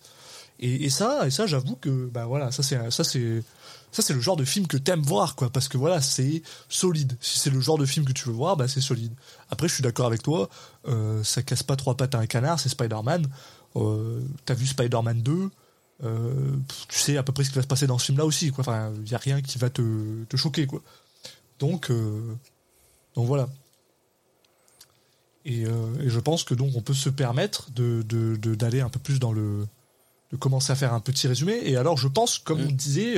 Et, 0.59 0.89
ça, 0.89 1.27
et 1.27 1.31
ça, 1.31 1.47
j'avoue 1.47 1.75
que, 1.75 2.09
ben 2.13 2.25
voilà, 2.25 2.49
ça 2.49 2.63
c'est, 2.63 2.89
ça 2.89 3.03
c'est, 3.03 3.43
ça 3.91 4.01
c'est 4.01 4.13
le 4.13 4.21
genre 4.21 4.37
de 4.37 4.45
film 4.45 4.67
que 4.67 4.77
t'aimes 4.77 5.01
voir, 5.01 5.35
quoi, 5.35 5.49
parce 5.49 5.67
que 5.67 5.77
voilà, 5.77 5.99
c'est 5.99 6.41
solide. 6.69 7.17
Si 7.19 7.39
c'est 7.39 7.49
le 7.49 7.59
genre 7.59 7.77
de 7.77 7.85
film 7.85 8.05
que 8.05 8.13
tu 8.13 8.29
veux 8.29 8.33
voir, 8.33 8.55
bah 8.55 8.69
c'est 8.69 8.79
solide. 8.79 9.11
Après, 9.49 9.67
je 9.67 9.73
suis 9.73 9.83
d'accord 9.83 10.05
avec 10.05 10.23
toi, 10.23 10.49
euh, 10.87 11.21
ça 11.25 11.41
casse 11.43 11.61
pas 11.61 11.75
trois 11.75 11.97
pattes 11.97 12.15
à 12.15 12.19
un 12.19 12.25
canard, 12.25 12.57
c'est 12.57 12.69
Spider-Man. 12.69 13.27
Euh, 13.75 14.21
T'as 14.45 14.53
vu 14.53 14.65
Spider-Man 14.65 15.21
2 15.21 15.49
euh, 16.03 16.51
tu 16.89 16.99
sais 16.99 17.17
à 17.17 17.23
peu 17.23 17.31
près 17.31 17.43
ce 17.43 17.49
qui 17.49 17.55
va 17.55 17.61
se 17.61 17.67
passer 17.67 17.87
dans 17.87 17.97
ce 17.97 18.05
film-là 18.07 18.25
aussi, 18.25 18.51
quoi. 18.51 18.61
Enfin, 18.61 18.91
il 19.05 19.09
y 19.11 19.15
a 19.15 19.17
rien 19.17 19.41
qui 19.41 19.57
va 19.57 19.69
te, 19.69 20.23
te 20.25 20.35
choquer, 20.37 20.67
quoi. 20.67 20.81
Donc, 21.59 21.89
euh, 21.89 22.21
donc 23.15 23.27
voilà. 23.27 23.47
Et, 25.45 25.65
euh, 25.65 25.71
et 26.01 26.09
je 26.09 26.19
pense 26.19 26.43
que 26.43 26.53
donc 26.55 26.71
on 26.75 26.81
peut 26.81 26.93
se 26.95 27.09
permettre 27.09 27.69
de 27.71 28.01
de- 28.07 28.35
de- 28.35 28.55
d'aller 28.55 28.81
un 28.81 28.89
peu 28.89 28.99
plus 28.99 29.19
dans 29.19 29.31
le 29.31 29.67
de 30.31 30.37
commencer 30.37 30.71
à 30.71 30.75
faire 30.75 30.93
un 30.93 30.99
petit 30.99 31.27
résumé. 31.27 31.59
Et 31.63 31.77
alors, 31.77 31.97
je 31.97 32.07
pense, 32.07 32.39
comme 32.39 32.61
Mm. 32.61 32.67
on 32.67 32.71
disait, 32.71 33.15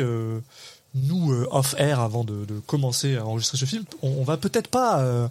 nous 0.93 1.31
euh, 1.31 1.47
off 1.51 1.73
air 1.77 1.99
avant 2.01 2.23
de, 2.25 2.45
commencer 2.67 3.15
à 3.15 3.25
enregistrer 3.25 3.57
ce 3.57 3.65
film, 3.65 3.85
on, 4.01 4.09
on 4.09 4.23
va 4.23 4.35
peut-être 4.37 4.67
pas 4.67 5.29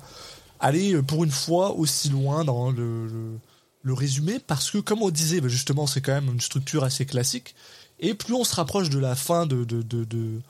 aller 0.58 1.00
pour 1.02 1.22
une 1.22 1.30
fois 1.30 1.72
aussi 1.74 2.08
loin 2.08 2.44
dans 2.44 2.70
le, 2.70 3.06
le, 3.08 3.38
le 3.82 3.92
résumé 3.92 4.38
parce 4.38 4.70
que, 4.70 4.78
comme 4.78 5.02
on 5.02 5.10
disait, 5.10 5.40
bah, 5.40 5.48
justement, 5.48 5.86
c'est 5.86 6.00
quand 6.00 6.12
même 6.12 6.32
une 6.32 6.40
structure 6.40 6.84
assez 6.84 7.06
classique. 7.06 7.54
Et 7.98 8.14
plus 8.14 8.34
on 8.34 8.44
se 8.44 8.54
rapproche 8.54 8.90
de 8.90 8.98
la 8.98 9.14
fin 9.14 9.46
de, 9.46 9.64
de, 9.64 9.80
de, 9.82 10.04
de, 10.04 10.40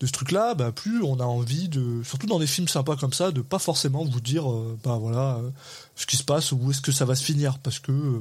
de 0.00 0.06
ce 0.06 0.12
truc-là, 0.12 0.54
bah, 0.54 0.72
plus 0.72 1.02
on 1.02 1.20
a 1.20 1.24
envie 1.24 1.68
de, 1.68 2.02
surtout 2.02 2.26
dans 2.26 2.38
des 2.38 2.46
films 2.46 2.68
sympas 2.68 2.96
comme 2.96 3.12
ça, 3.12 3.30
de 3.30 3.40
pas 3.40 3.58
forcément 3.58 4.04
vous 4.04 4.20
dire, 4.20 4.50
euh, 4.50 4.78
bah 4.82 4.96
voilà, 4.96 5.36
euh, 5.36 5.50
ce 5.94 6.06
qui 6.06 6.16
se 6.16 6.24
passe, 6.24 6.52
où 6.52 6.70
est-ce 6.70 6.80
que 6.80 6.92
ça 6.92 7.04
va 7.04 7.14
se 7.14 7.24
finir, 7.24 7.58
parce 7.60 7.78
que, 7.78 7.92
euh, 7.92 8.20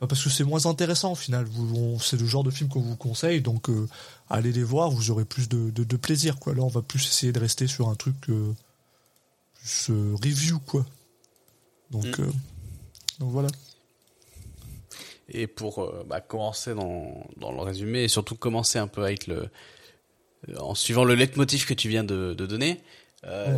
bah, 0.00 0.06
parce 0.08 0.22
que 0.22 0.30
c'est 0.30 0.44
moins 0.44 0.66
intéressant 0.66 1.12
au 1.12 1.14
final. 1.14 1.46
C'est 2.00 2.18
le 2.20 2.26
genre 2.26 2.44
de 2.44 2.50
film 2.50 2.68
qu'on 2.68 2.80
vous 2.80 2.96
conseille, 2.96 3.40
donc 3.40 3.70
allez 4.28 4.52
les 4.52 4.64
voir, 4.64 4.90
vous 4.90 5.10
aurez 5.10 5.24
plus 5.24 5.48
de, 5.48 5.96
plaisir, 5.96 6.38
quoi. 6.38 6.54
Là, 6.54 6.62
on 6.62 6.68
va 6.68 6.82
plus 6.82 7.06
essayer 7.06 7.32
de 7.32 7.38
rester 7.38 7.66
sur 7.66 7.88
un 7.88 7.94
truc 7.94 8.16
plus 8.20 9.92
review, 10.22 10.58
quoi. 10.58 10.84
Donc, 11.90 12.18
Mm. 12.18 12.32
Donc 13.20 13.30
voilà. 13.30 13.48
Et 15.28 15.46
pour 15.46 15.82
euh, 15.82 16.04
bah, 16.06 16.20
commencer 16.20 16.74
dans, 16.74 17.26
dans 17.38 17.50
le 17.52 17.60
résumé 17.60 18.00
et 18.04 18.08
surtout 18.08 18.34
commencer 18.36 18.78
un 18.78 18.86
peu 18.86 19.02
avec 19.04 19.26
le 19.26 19.48
euh, 20.50 20.56
en 20.58 20.74
suivant 20.74 21.04
le 21.04 21.14
leitmotiv 21.14 21.66
que 21.66 21.74
tu 21.74 21.88
viens 21.88 22.04
de, 22.04 22.34
de 22.34 22.46
donner, 22.46 22.80
euh, 23.24 23.56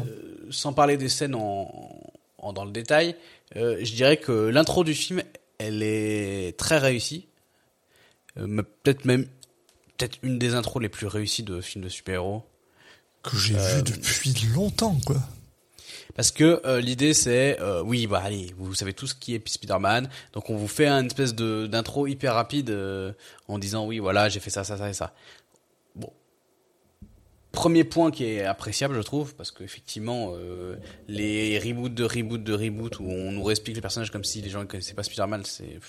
sans 0.50 0.72
parler 0.72 0.96
des 0.96 1.08
scènes 1.08 1.34
en, 1.34 2.00
en- 2.38 2.52
dans 2.52 2.64
le 2.64 2.70
détail, 2.70 3.16
euh, 3.56 3.78
je 3.82 3.92
dirais 3.94 4.16
que 4.18 4.30
l'intro 4.32 4.84
du 4.84 4.94
film, 4.94 5.22
elle 5.58 5.82
est 5.82 6.56
très 6.56 6.78
réussie, 6.78 7.26
peut-être 8.36 9.04
même 9.04 9.26
peut-être 9.96 10.18
une 10.22 10.38
des 10.38 10.54
intros 10.54 10.80
les 10.82 10.88
plus 10.90 11.06
réussies 11.06 11.42
de 11.42 11.60
films 11.60 11.82
de 11.84 11.88
super-héros. 11.88 12.44
Que 13.22 13.36
j'ai 13.36 13.54
vu 13.54 13.82
depuis 13.82 14.34
longtemps, 14.54 14.96
quoi. 15.04 15.16
Parce 16.16 16.30
que 16.30 16.60
euh, 16.64 16.80
l'idée 16.80 17.14
c'est, 17.14 17.60
euh, 17.60 17.82
oui, 17.82 18.06
bah 18.06 18.22
allez, 18.24 18.54
vous 18.56 18.74
savez 18.74 18.92
tout 18.92 19.06
ce 19.06 19.14
qui 19.14 19.34
est 19.34 19.48
Spider-Man, 19.48 20.08
donc 20.32 20.50
on 20.50 20.56
vous 20.56 20.68
fait 20.68 20.88
une 20.88 21.06
espèce 21.06 21.34
de 21.34 21.66
d'intro 21.66 22.06
hyper 22.06 22.34
rapide 22.34 22.70
euh, 22.70 23.12
en 23.48 23.58
disant 23.58 23.86
oui, 23.86 23.98
voilà, 23.98 24.28
j'ai 24.28 24.40
fait 24.40 24.50
ça, 24.50 24.64
ça, 24.64 24.78
ça 24.78 24.88
et 24.88 24.94
ça. 24.94 25.14
Bon, 25.94 26.10
premier 27.52 27.84
point 27.84 28.10
qui 28.10 28.24
est 28.24 28.44
appréciable, 28.44 28.94
je 28.94 29.02
trouve, 29.02 29.34
parce 29.34 29.50
qu'effectivement, 29.50 30.32
euh, 30.34 30.76
les 31.08 31.58
reboots 31.58 31.94
de 31.94 32.04
reboots 32.04 32.42
de 32.42 32.54
reboots 32.54 32.98
où 32.98 33.10
on 33.10 33.32
nous 33.32 33.42
réexplique 33.42 33.76
les 33.76 33.82
personnages 33.82 34.10
comme 34.10 34.24
si 34.24 34.40
les 34.40 34.50
gens 34.50 34.60
ne 34.60 34.64
connaissaient 34.64 34.94
pas 34.94 35.02
Spider-Man, 35.02 35.42
c'est 35.44 35.80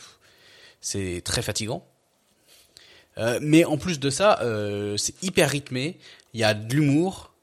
c'est 0.81 1.21
très 1.23 1.41
fatigant. 1.41 1.85
Euh, 3.17 3.39
mais 3.41 3.65
en 3.65 3.77
plus 3.77 3.99
de 3.99 4.09
ça, 4.09 4.39
euh, 4.41 4.95
c'est 4.97 5.21
hyper 5.23 5.49
rythmé. 5.49 5.97
Il 6.33 6.39
y 6.39 6.43
a 6.43 6.53
de 6.53 6.73
l'humour, 6.73 7.33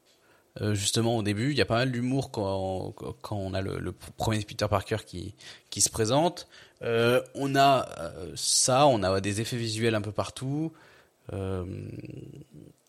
euh, 0.61 0.73
justement 0.75 1.17
au 1.17 1.23
début. 1.25 1.51
Il 1.51 1.57
y 1.57 1.61
a 1.61 1.65
pas 1.65 1.79
mal 1.79 1.91
d'humour 1.91 2.31
quand, 2.31 2.95
quand 3.23 3.37
on 3.37 3.55
a 3.55 3.61
le, 3.61 3.93
premier 4.17 4.41
Peter 4.43 4.67
Parker 4.71 4.99
qui, 5.05 5.35
qui 5.69 5.81
se 5.81 5.91
présente. 5.91 6.47
Euh, 6.83 7.21
on 7.35 7.57
a 7.57 7.89
euh, 7.99 8.33
ça, 8.37 8.87
on 8.87 9.03
a 9.03 9.21
des 9.21 9.41
effets 9.41 9.57
visuels 9.57 9.97
un 9.97 10.01
peu 10.01 10.13
partout. 10.13 10.73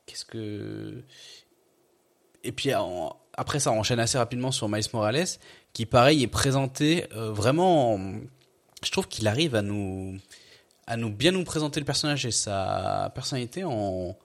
Qu'est-ce 0.06 0.26
que 0.26 1.02
et 2.44 2.52
puis 2.52 2.72
après 3.34 3.60
ça 3.60 3.72
on 3.72 3.80
enchaîne 3.80 4.00
assez 4.00 4.18
rapidement 4.18 4.52
sur 4.52 4.70
Miles 4.70 4.84
Morales 4.94 5.26
qui 5.74 5.86
pareil 5.86 6.22
est 6.22 6.28
présenté 6.28 7.08
vraiment 7.14 7.98
je 8.84 8.92
trouve 8.92 9.08
qu'il 9.08 9.26
arrive 9.28 9.56
à 9.56 9.62
nous 9.62 10.20
à 10.86 10.98
nous 10.98 11.10
bien 11.10 11.32
nous 11.32 11.46
présenter 11.46 11.80
le 11.80 11.86
personnage 11.86 12.26
et 12.26 12.32
sa 12.32 13.10
personnalité 13.16 13.64
en 13.64 14.18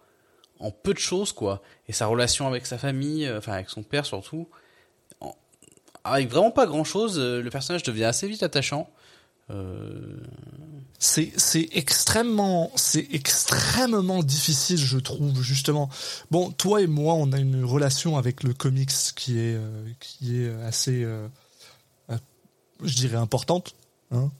en 0.60 0.70
peu 0.70 0.94
de 0.94 0.98
choses 0.98 1.32
quoi 1.32 1.62
et 1.88 1.92
sa 1.92 2.06
relation 2.06 2.46
avec 2.46 2.66
sa 2.66 2.78
famille 2.78 3.30
enfin 3.30 3.52
avec 3.52 3.70
son 3.70 3.82
père 3.82 4.06
surtout 4.06 4.48
avec 6.04 6.30
vraiment 6.30 6.50
pas 6.50 6.66
grand 6.66 6.84
chose 6.84 7.18
le 7.18 7.48
personnage 7.50 7.82
devient 7.82 8.04
assez 8.04 8.28
vite 8.28 8.42
attachant 8.42 8.88
euh... 9.50 10.20
C'est 11.02 11.66
extrêmement 11.72 12.70
c'est 12.76 13.08
extrêmement 13.12 14.22
difficile 14.22 14.76
je 14.76 14.98
trouve 14.98 15.42
justement. 15.42 15.88
Bon 16.30 16.50
toi 16.50 16.82
et 16.82 16.86
moi 16.86 17.14
on 17.14 17.32
a 17.32 17.38
une 17.38 17.64
relation 17.64 18.18
avec 18.18 18.42
le 18.42 18.52
comics 18.52 18.92
qui 19.16 19.38
est 19.38 19.54
euh, 19.54 19.88
qui 19.98 20.42
est 20.42 20.50
assez 20.62 21.02
euh, 21.02 21.26
je 22.82 22.94
dirais 22.94 23.16
importante. 23.16 23.74
Hein 24.10 24.30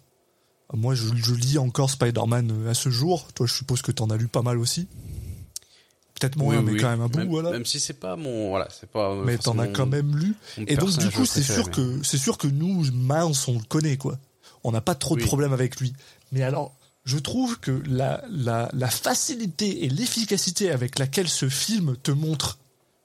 moi 0.75 0.95
je, 0.95 1.07
je, 1.17 1.35
lis 1.35 1.57
encore 1.57 1.89
Spider-Man 1.89 2.51
euh, 2.53 2.71
à 2.71 2.75
ce 2.75 2.91
jour. 2.91 3.33
Toi 3.33 3.47
je 3.47 3.55
suppose 3.55 3.81
que 3.81 3.91
t'en 3.91 4.11
as 4.11 4.19
lu 4.19 4.29
pas 4.29 4.43
mal 4.43 4.59
aussi. 4.59 4.87
Peut-être 6.21 6.37
moins 6.37 6.59
oui, 6.59 6.63
mais 6.65 6.73
oui. 6.73 6.81
quand 6.81 6.91
même 6.91 7.01
un 7.01 7.09
bout 7.09 7.19
même, 7.19 7.29
voilà. 7.29 7.51
Même 7.51 7.65
si 7.67 7.81
c'est 7.81 7.95
pas 7.95 8.15
mon 8.15 8.51
voilà 8.51 8.69
c'est 8.71 8.89
pas. 8.89 9.15
Mais 9.25 9.39
t'en 9.39 9.59
as 9.59 9.67
quand 9.67 9.87
même 9.87 10.17
lu. 10.17 10.35
Et 10.69 10.77
donc 10.77 10.97
du 10.99 11.11
coup 11.11 11.25
c'est 11.27 11.43
sûr 11.43 11.65
mais... 11.67 11.73
que 11.73 12.01
c'est 12.05 12.19
sûr 12.19 12.39
que 12.39 12.47
nous 12.47 12.85
Miles 12.93 13.37
on 13.49 13.55
le 13.55 13.65
connaît 13.69 13.97
quoi 13.97 14.19
on 14.63 14.71
n'a 14.73 14.81
pas 14.83 14.95
trop 14.95 15.17
de 15.17 15.23
Oui. 15.23 15.27
problème 15.27 15.53
avec 15.55 15.81
lui. 15.81 15.95
Mais 16.33 16.43
alors, 16.43 16.75
je 17.07 17.17
trouve 17.17 17.59
que 17.61 17.83
la, 17.89 18.23
la, 18.31 18.69
la 18.75 18.89
facilité 18.89 19.85
et 19.85 19.89
l'efficacité 19.89 20.71
avec 20.71 20.99
laquelle 20.99 21.29
ce 21.29 21.49
film 21.49 21.97
te 22.03 22.11
montre 22.11 22.59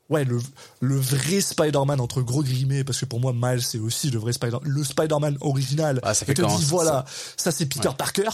ouais, 0.10 0.26
le, 0.26 0.40
le 0.82 0.98
vrai 1.00 1.40
Spider-Man 1.40 2.02
entre 2.02 2.22
gros 2.22 2.44
guillemets, 2.44 2.84
parce 2.84 3.00
que 3.00 3.06
pour 3.06 3.22
moi, 3.22 3.32
Miles, 3.34 3.62
c'est 3.64 3.80
aussi 3.80 4.12
le 4.12 4.20
vrai 4.20 4.34
Spider 4.34 4.58
le 4.64 4.84
Spider-Man 4.84 5.38
original. 5.40 6.02
Ah, 6.04 6.14
ça 6.14 6.26
fait 6.26 6.34
te 6.34 6.42
dit, 6.42 6.48
ça- 6.62 6.68
voilà, 6.68 7.06
ça 7.38 7.52
c'est 7.54 7.66
Peter 7.68 7.88
Ouais. 7.88 7.96
Parker. 7.98 8.30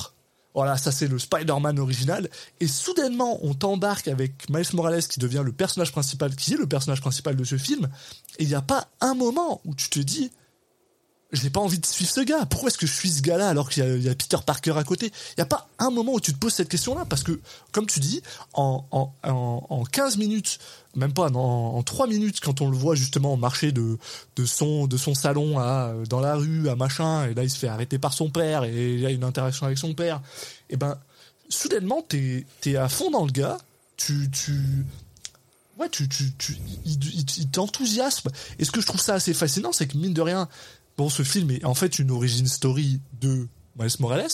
Voilà, 0.54 0.78
ça 0.78 0.92
c'est 0.92 1.08
le 1.08 1.18
Spider-Man 1.18 1.80
original. 1.80 2.30
Et 2.60 2.68
soudainement, 2.68 3.40
on 3.42 3.54
t'embarque 3.54 4.08
avec 4.08 4.50
Miles 4.50 4.66
Morales 4.74 5.04
qui 5.04 5.20
devient 5.20 5.44
le 5.44 5.52
personnage 5.52 5.92
principal, 5.92 6.36
qui 6.36 6.54
est 6.54 6.58
le 6.58 6.68
personnage 6.68 7.02
principal 7.02 7.36
de 7.36 7.44
ce 7.44 7.58
film. 7.58 7.88
Et 8.38 8.44
il 8.44 8.50
n'y 8.50 8.56
a 8.56 8.62
pas 8.62 8.88
un 9.00 9.14
moment 9.14 9.62
où 9.66 9.76
tu 9.76 9.90
te 9.90 10.00
dis, 10.00 10.32
j'ai 11.32 11.50
pas 11.50 11.60
envie 11.62 11.80
de 11.80 11.86
suivre 11.86 12.12
ce 12.12 12.22
gars. 12.22 12.46
Pourquoi 12.46 12.68
est-ce 12.70 12.78
que 12.78 12.86
je 12.88 12.94
suis 12.94 13.10
ce 13.10 13.22
gars-là 13.22 13.48
alors 13.50 13.70
qu'il 13.70 13.84
y, 14.02 14.10
a- 14.10 14.16
Peter 14.16 14.38
Parker 14.46 14.74
à 14.78 14.84
côté? 14.84 15.12
Il 15.38 15.40
y 15.40 15.42
a 15.42 15.46
pas 15.46 15.70
un 15.80 15.90
moment 15.90 16.14
où 16.14 16.20
tu 16.20 16.34
te 16.34 16.38
poses 16.38 16.54
cette 16.54 16.70
question-là 16.70 17.06
parce 17.06 17.24
que, 17.24 17.40
comme 17.72 17.86
tu 17.88 18.00
dis, 18.00 18.22
en, 18.54 18.86
en, 18.92 19.14
en, 19.24 19.66
en 19.70 19.84
15 19.86 20.18
minutes, 20.18 20.60
même 20.96 21.14
pas, 21.14 21.30
en, 21.32 21.36
en 21.78 21.84
3 21.84 22.08
minutes, 22.08 22.40
quand 22.42 22.60
on 22.62 22.70
le 22.70 22.76
voit 22.78 22.96
justement 22.96 23.38
marcher 23.38 23.72
de, 23.72 23.98
de, 24.36 24.46
son, 24.46 24.88
de 24.88 24.98
son 24.98 25.16
salon 25.16 25.58
à, 25.58 25.94
dans 26.10 26.20
la 26.20 26.36
rue, 26.36 26.68
à 26.70 26.76
machin, 26.76 27.26
et 27.28 27.34
là 27.34 27.44
il 27.44 27.50
se 27.50 27.58
fait 27.58 27.70
arrêter 27.70 27.98
par 27.98 28.14
son 28.14 28.30
père, 28.30 28.64
et 28.66 28.94
il 28.94 29.00
y 29.00 29.06
a 29.06 29.10
une 29.10 29.24
interaction 29.24 29.66
avec 29.66 29.78
son 29.78 29.94
père, 29.94 30.22
et 30.70 30.76
ben, 30.76 30.98
soudainement, 31.50 32.02
t'es 32.08 32.46
es 32.66 32.76
à 32.76 32.90
fond 32.90 33.10
dans 33.10 33.26
le 33.26 33.32
gars, 33.32 33.58
tu... 33.98 34.30
tu 34.32 34.60
Ouais, 35.80 35.90
tu, 35.90 36.08
tu, 36.08 36.26
il, 36.86 37.00
il 37.40 37.50
t'enthousiasme. 37.50 38.30
Et 38.60 38.66
ce 38.66 38.72
que 38.72 38.82
je 38.82 38.86
trouve 38.86 39.02
ça 39.02 39.16
assez 39.16 39.34
fascinant, 39.34 39.72
c'est 39.72 39.88
que 39.88 39.98
mine 39.98 40.14
de 40.14 40.22
rien, 40.22 40.48
bon, 41.02 41.10
ce 41.10 41.24
film 41.24 41.50
est 41.50 41.66
en 41.66 41.74
fait 41.74 41.98
une 41.98 42.12
origin 42.12 42.46
story 42.46 43.02
de 43.20 43.48
Miles 43.76 43.90
Morales, 44.00 44.28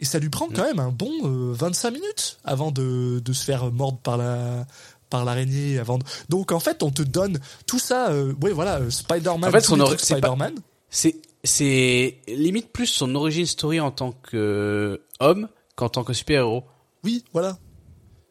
et 0.00 0.06
ça 0.06 0.18
lui 0.18 0.30
prend 0.30 0.48
quand 0.48 0.64
même 0.64 0.78
un 0.78 0.88
bon 0.88 1.12
euh, 1.24 1.52
25 1.52 1.90
minutes 1.90 2.38
avant 2.42 2.70
de, 2.70 3.20
de 3.22 3.32
se 3.34 3.44
faire 3.44 3.70
mordre 3.70 3.98
par 3.98 4.16
la 4.16 4.66
par 5.10 5.26
l'araignée 5.26 5.78
avant 5.78 5.98
de... 5.98 6.04
donc 6.30 6.52
en 6.52 6.60
fait 6.60 6.82
on 6.82 6.90
te 6.90 7.02
donne 7.02 7.38
tout 7.66 7.78
ça 7.78 8.10
euh, 8.12 8.32
ouais 8.40 8.52
voilà 8.52 8.78
euh, 8.78 8.88
Spider-Man 8.88 9.44
En 9.44 9.52
fait, 9.52 9.60
son 9.60 9.84
Spider-Man. 9.84 10.54
C'est 10.88 11.16
c'est 11.44 12.16
limite 12.28 12.72
plus 12.72 12.86
son 12.86 13.14
origin 13.14 13.44
story 13.44 13.78
en 13.78 13.90
tant 13.90 14.12
que 14.12 15.02
homme 15.18 15.48
qu'en 15.76 15.90
tant 15.90 16.02
que 16.02 16.14
super 16.14 16.40
héros. 16.40 16.64
oui 17.04 17.24
voilà. 17.34 17.58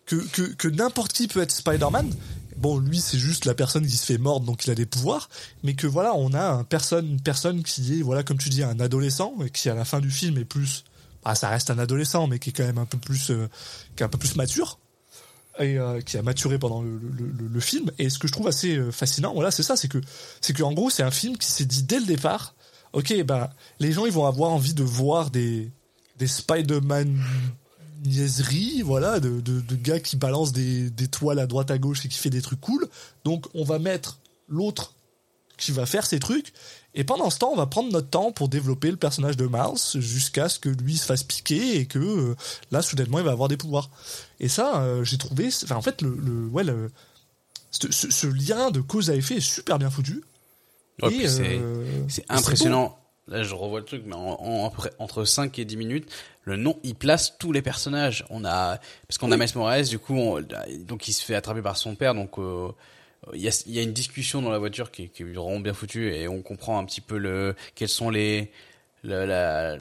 Que 0.07 0.15
que, 0.15 0.41
que 0.55 0.67
n'importe 0.67 1.13
qui 1.13 1.27
peut 1.27 1.41
être 1.41 1.51
Spider-Man 1.51 2.09
bon 2.59 2.77
lui 2.77 2.99
c'est 2.99 3.17
juste 3.17 3.45
la 3.45 3.53
personne 3.53 3.85
qui 3.85 3.97
se 3.97 4.05
fait 4.05 4.17
mordre 4.17 4.45
donc 4.45 4.65
il 4.65 4.71
a 4.71 4.75
des 4.75 4.85
pouvoirs 4.85 5.29
mais 5.63 5.73
que 5.73 5.87
voilà 5.87 6.13
on 6.15 6.33
a 6.33 6.49
un 6.49 6.63
personne 6.63 7.07
une 7.07 7.21
personne 7.21 7.63
qui 7.63 7.99
est 7.99 8.01
voilà 8.01 8.23
comme 8.23 8.37
tu 8.37 8.49
dis 8.49 8.63
un 8.63 8.79
adolescent 8.79 9.33
et 9.45 9.49
qui 9.49 9.69
à 9.69 9.75
la 9.75 9.85
fin 9.85 9.99
du 9.99 10.11
film 10.11 10.37
est 10.37 10.45
plus 10.45 10.83
ah 11.23 11.35
ça 11.35 11.49
reste 11.49 11.71
un 11.71 11.79
adolescent 11.79 12.27
mais 12.27 12.39
qui 12.39 12.49
est 12.49 12.53
quand 12.53 12.65
même 12.65 12.77
un 12.77 12.85
peu 12.85 12.97
plus 12.97 13.31
euh, 13.31 13.47
qui 13.95 14.03
est 14.03 14.05
un 14.05 14.09
peu 14.09 14.17
plus 14.17 14.35
mature 14.35 14.79
et 15.59 15.77
euh, 15.77 15.99
qui 16.01 16.17
a 16.17 16.21
maturé 16.21 16.57
pendant 16.57 16.81
le, 16.81 17.59
film. 17.59 17.91
Et 17.97 18.09
ce 18.09 18.17
que 18.17 18.29
je 18.29 18.31
trouve 18.31 18.47
assez 18.47 18.77
euh, 18.77 18.91
fascinant 18.91 19.33
voilà 19.33 19.51
c'est 19.51 19.63
ça 19.63 19.75
c'est 19.75 19.87
que 19.87 19.99
c'est 20.41 20.53
que 20.53 20.63
gros 20.73 20.89
c'est 20.89 21.03
un 21.03 21.11
film 21.11 21.37
qui 21.37 21.47
s'est 21.47 21.65
dit 21.65 21.83
dès 21.83 21.99
le 21.99 22.05
départ 22.05 22.55
ok 22.93 23.23
ben 23.23 23.49
les 23.79 23.91
gens 23.91 24.05
ils 24.05 24.11
vont 24.11 24.25
avoir 24.25 24.51
envie 24.51 24.73
de 24.73 24.83
voir 24.83 25.31
des 25.31 25.71
des 26.17 26.27
Spider-Man 26.27 27.21
niaiseries 28.05 28.81
voilà 28.81 29.19
de, 29.19 29.39
de, 29.41 29.61
de 29.61 29.75
gars 29.75 29.99
qui 29.99 30.15
balancent 30.15 30.51
des, 30.53 30.89
des 30.89 31.07
toiles 31.07 31.39
à 31.39 31.47
droite 31.47 31.71
à 31.71 31.77
gauche 31.77 32.05
et 32.05 32.07
qui 32.09 32.17
fait 32.17 32.29
des 32.29 32.41
trucs 32.41 32.61
cool. 32.61 32.87
Donc 33.25 33.47
on 33.53 33.63
va 33.63 33.79
mettre 33.79 34.19
l'autre 34.47 34.93
qui 35.57 35.71
va 35.71 35.85
faire 35.85 36.05
ces 36.05 36.19
trucs. 36.19 36.53
Et 36.95 37.03
pendant 37.03 37.29
ce 37.29 37.37
temps 37.39 37.51
on 37.51 37.55
va 37.57 37.65
prendre 37.67 37.91
notre 37.91 38.09
temps 38.09 38.31
pour 38.31 38.49
développer 38.49 38.89
le 38.91 38.97
personnage 38.97 39.37
de 39.37 39.45
Miles 39.47 40.01
jusqu'à 40.01 40.49
ce 40.49 40.57
que 40.59 40.69
lui 40.69 40.97
se 40.97 41.05
fasse 41.05 41.23
piquer 41.23 41.77
et 41.79 41.85
que 41.85 41.99
euh, 41.99 42.35
là 42.71 42.81
soudainement 42.81 43.19
il 43.19 43.25
va 43.25 43.31
avoir 43.31 43.47
des 43.49 43.57
pouvoirs. 43.57 43.89
Et 44.39 44.47
ça 44.49 44.81
euh, 44.81 45.03
j'ai 45.03 45.17
trouvé 45.17 45.49
enfin 45.63 45.75
en 45.75 45.81
fait 45.81 46.01
le, 46.01 46.15
le 46.15 46.47
ouais 46.47 46.63
le 46.63 46.89
ce, 47.71 47.91
ce- 47.91 48.25
lien 48.27 48.71
de 48.71 48.81
cause 48.81 49.09
à 49.11 49.15
effet 49.15 49.35
est 49.35 49.41
super 49.41 49.77
bien 49.77 49.89
foutu. 49.91 50.23
Puis 51.09 51.21
c'est 51.29 51.59
euh, 51.61 51.85
impressionnant. 52.29 52.98
Là, 53.29 53.43
je 53.43 53.53
revois 53.53 53.79
le 53.79 53.85
truc, 53.85 54.03
mais 54.05 54.15
en, 54.15 54.37
en- 54.41 54.65
après- 54.67 54.91
entre 54.99 55.23
5 55.23 55.57
et 55.59 55.65
10 55.65 55.77
minutes, 55.77 56.11
le 56.43 56.55
nom, 56.57 56.77
il 56.83 56.95
place 56.95 57.37
tous 57.37 57.51
les 57.51 57.61
personnages. 57.61 58.25
On 58.29 58.43
a, 58.43 58.79
parce 59.07 59.17
qu'on 59.19 59.31
a 59.31 59.37
Miles 59.37 59.49
Morales, 59.55 59.85
du 59.85 59.99
coup, 59.99 60.15
on- 60.15 60.41
donc 60.87 61.07
il 61.07 61.13
se 61.13 61.23
fait 61.23 61.35
attraper 61.35 61.61
par 61.61 61.77
son 61.77 61.95
père, 61.95 62.15
donc 62.15 62.39
euh, 62.39 62.69
il 63.33 63.41
y, 63.41 63.47
a, 63.47 63.63
il 63.67 63.73
y 63.73 63.79
a 63.79 63.83
une 63.83 63.93
discussion 63.93 64.41
dans 64.41 64.49
la 64.49 64.57
voiture 64.59 64.89
qui, 64.91 65.03
est- 65.03 65.07
qui 65.09 65.23
est 65.23 65.25
vraiment 65.33 65.59
bien 65.59 65.73
foutue 65.73 66.11
et 66.13 66.27
on 66.27 66.41
comprend 66.41 66.79
un 66.79 66.85
petit 66.85 67.01
peu 67.01 67.17
le 67.17 67.55
quels 67.75 67.89
sont 67.89 68.09
les 68.09 68.51
le, 69.03 69.25
la, 69.25 69.77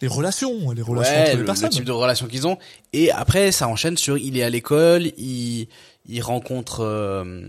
les 0.00 0.08
relations 0.08 0.70
les 0.70 0.82
relations 0.82 1.14
ouais, 1.14 1.20
entre 1.22 1.30
les 1.30 1.36
le, 1.38 1.44
le 1.66 1.70
type 1.70 1.84
de 1.84 1.92
relation 1.92 2.26
qu'ils 2.26 2.46
ont. 2.46 2.58
Et 2.92 3.10
après, 3.10 3.50
ça 3.52 3.66
enchaîne 3.68 3.96
sur 3.96 4.18
il 4.18 4.36
est 4.38 4.42
à 4.42 4.50
l'école, 4.50 5.06
il 5.18 5.68
il 6.08 6.20
rencontre 6.22 6.80
euh, 6.84 7.48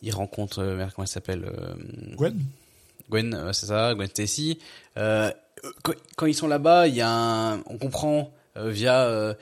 il 0.00 0.14
rencontre 0.14 0.60
euh, 0.60 0.76
merde, 0.76 0.92
comment 0.94 1.04
elle 1.04 1.08
s'appelle 1.08 1.44
euh, 1.44 1.74
Gwen 2.16 2.38
Gwen, 3.10 3.34
euh, 3.34 3.52
c'est 3.52 3.66
ça, 3.66 3.94
Gwen 3.94 4.08
Stacy. 4.08 4.58
Euh, 4.96 5.30
quand, 6.16 6.26
ils 6.26 6.34
sont 6.34 6.48
là-bas, 6.48 6.86
il 6.88 6.94
y 6.94 7.00
a 7.00 7.10
un, 7.10 7.58
on 7.66 7.78
comprend 7.78 8.32
euh, 8.56 8.70
via 8.70 9.36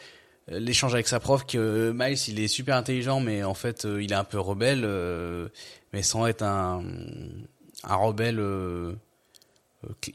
l'échange 0.48 0.94
avec 0.94 1.09
sa 1.09 1.20
prof 1.20 1.44
que 1.44 1.92
Miles 1.94 2.18
il 2.29 2.40
est 2.40 2.48
super 2.48 2.76
intelligent, 2.76 3.20
mais 3.20 3.42
en 3.42 3.55
fait 3.55 3.85
il 3.85 4.12
est 4.12 4.16
un 4.16 4.24
peu 4.24 4.38
rebelle, 4.38 4.83
euh, 4.85 5.48
mais 5.92 6.02
sans 6.02 6.26
être 6.26 6.42
un 6.42 6.85
un 7.85 7.94
rebelle 7.96 8.38
euh, 8.38 8.92
euh, 9.85 9.88
cli- 10.00 10.14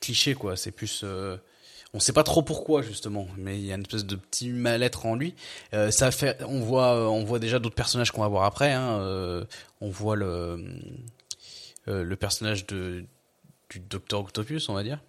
cliché 0.00 0.34
quoi. 0.34 0.56
C'est 0.56 0.70
plus 0.70 1.04
on 1.94 2.00
sait 2.00 2.12
pas 2.12 2.24
trop 2.24 2.42
pourquoi 2.42 2.82
justement, 2.82 3.26
mais 3.36 3.58
il 3.58 3.66
y 3.66 3.72
a 3.72 3.74
une 3.74 3.82
espèce 3.82 4.06
de 4.06 4.16
petit 4.16 4.50
mal-être 4.50 5.04
en 5.06 5.14
lui. 5.14 5.34
Ça 5.90 6.10
fait, 6.10 6.42
on 6.46 6.60
voit, 6.60 7.10
on 7.10 7.22
voit 7.24 7.38
déjà 7.38 7.58
d'autres 7.58 7.74
personnages 7.74 8.10
qu'on 8.12 8.22
va 8.22 8.28
voir 8.28 8.44
après. 8.44 8.72
Hein, 8.72 9.46
on 9.82 9.90
voit 9.90 10.16
le 10.16 10.64
euh, 11.88 12.02
le 12.04 12.16
personnage 12.16 12.66
de 12.66 13.04
du 13.70 13.80
Docteur 13.80 14.20
Octopus, 14.20 14.68
on 14.68 14.74
va 14.74 14.82
dire, 14.82 15.00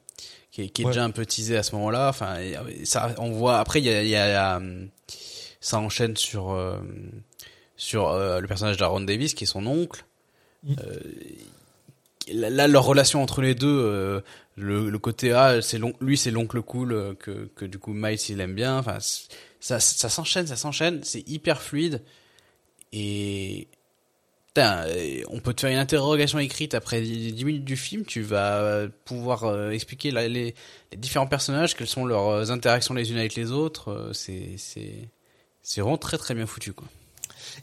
qui 0.51 0.62
est, 0.62 0.69
qui 0.69 0.83
est 0.83 0.86
Ouais. 0.86 0.91
déjà 0.91 1.03
un 1.03 1.12
peu 1.12 1.25
teasé 1.25 1.57
à 1.57 1.63
ce 1.63 1.75
moment-là. 1.75 2.07
Enfin, 2.07 2.38
ça, 2.86 3.13
on 3.17 3.31
voit 3.31 3.59
après 3.59 3.79
il 3.81 3.86
y 3.86 3.89
a, 3.89 4.03
il 4.03 4.09
y 4.09 4.15
a, 4.15 4.57
euh, 4.59 4.86
ça 5.59 5.79
enchaîne 5.79 6.15
sur 6.15 6.51
euh, 6.51 6.79
sur 7.75 8.07
euh, 8.09 8.39
le 8.39 8.47
personnage 8.47 8.77
d'Aaron 8.77 9.01
Davis 9.01 9.33
qui 9.33 9.43
est 9.43 9.47
son 9.47 9.65
oncle. 9.67 10.05
Mm. 10.63 10.75
Là, 12.31 12.67
leur 12.69 12.86
relation 12.86 13.21
entre 13.21 13.41
les 13.41 13.53
deux, 13.53 14.23
le, 14.55 14.89
le 14.89 14.99
côté 14.99 15.33
ah 15.33 15.62
c'est 15.62 15.77
lui 15.99 16.17
c'est 16.17 16.31
l'oncle 16.31 16.62
cool 16.62 17.17
que 17.19 17.49
que 17.53 17.65
du 17.65 17.79
coup 17.79 17.91
Miles 17.91 18.17
il 18.29 18.39
aime 18.39 18.55
bien. 18.55 18.77
Enfin, 18.77 18.97
ça 19.59 19.81
ça 19.81 20.07
s'enchaîne, 20.07 20.47
ça 20.47 20.55
s'enchaîne, 20.55 21.03
c'est 21.03 21.27
hyper 21.27 21.62
fluide 21.62 22.01
Et 22.93 23.67
putain, 24.53 24.83
euh, 24.87 25.21
on 25.29 25.39
peut 25.39 25.53
te 25.53 25.61
faire 25.61 25.71
une 25.71 25.77
interrogation 25.77 26.37
écrite 26.39 26.73
après 26.75 27.01
10 27.01 27.43
minutes 27.43 27.65
du 27.65 27.75
film, 27.75 28.05
tu 28.05 28.21
vas 28.21 28.87
pouvoir 29.05 29.45
euh, 29.45 29.71
expliquer 29.71 30.11
la- 30.11 30.27
les, 30.27 30.53
les 30.91 30.97
différents 30.97 31.27
personnages, 31.27 31.75
quelles 31.75 31.87
sont 31.87 32.05
leurs 32.05 32.27
euh, 32.27 32.49
interactions 32.51 32.93
les 32.93 33.11
unes 33.11 33.17
avec 33.17 33.35
les 33.35 33.51
autres. 33.51 34.11
C'est 34.13 34.55
c'est 34.57 35.09
c'est 35.63 35.81
vraiment 35.81 35.97
très 35.97 36.17
très 36.17 36.35
bien 36.35 36.45
foutu 36.45 36.73
quoi. 36.73 36.87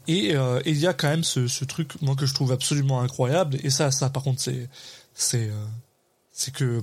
Et 0.07 0.35
euh, 0.35 0.61
il 0.65 0.77
y 0.77 0.87
a 0.87 0.93
quand 0.93 1.07
même 1.09 1.23
ce, 1.23 1.47
ce 1.47 1.65
truc, 1.65 1.99
moi, 2.01 2.15
que 2.15 2.25
je 2.25 2.33
trouve 2.33 2.51
absolument 2.51 3.01
incroyable. 3.01 3.57
Et 3.63 3.69
ça, 3.69 3.89
ça, 3.91 4.09
par 4.09 4.23
contre, 4.23 4.39
c'est, 4.39 4.69
c'est, 5.13 5.49
euh, 5.49 5.65
c'est 6.31 6.53
que 6.53 6.81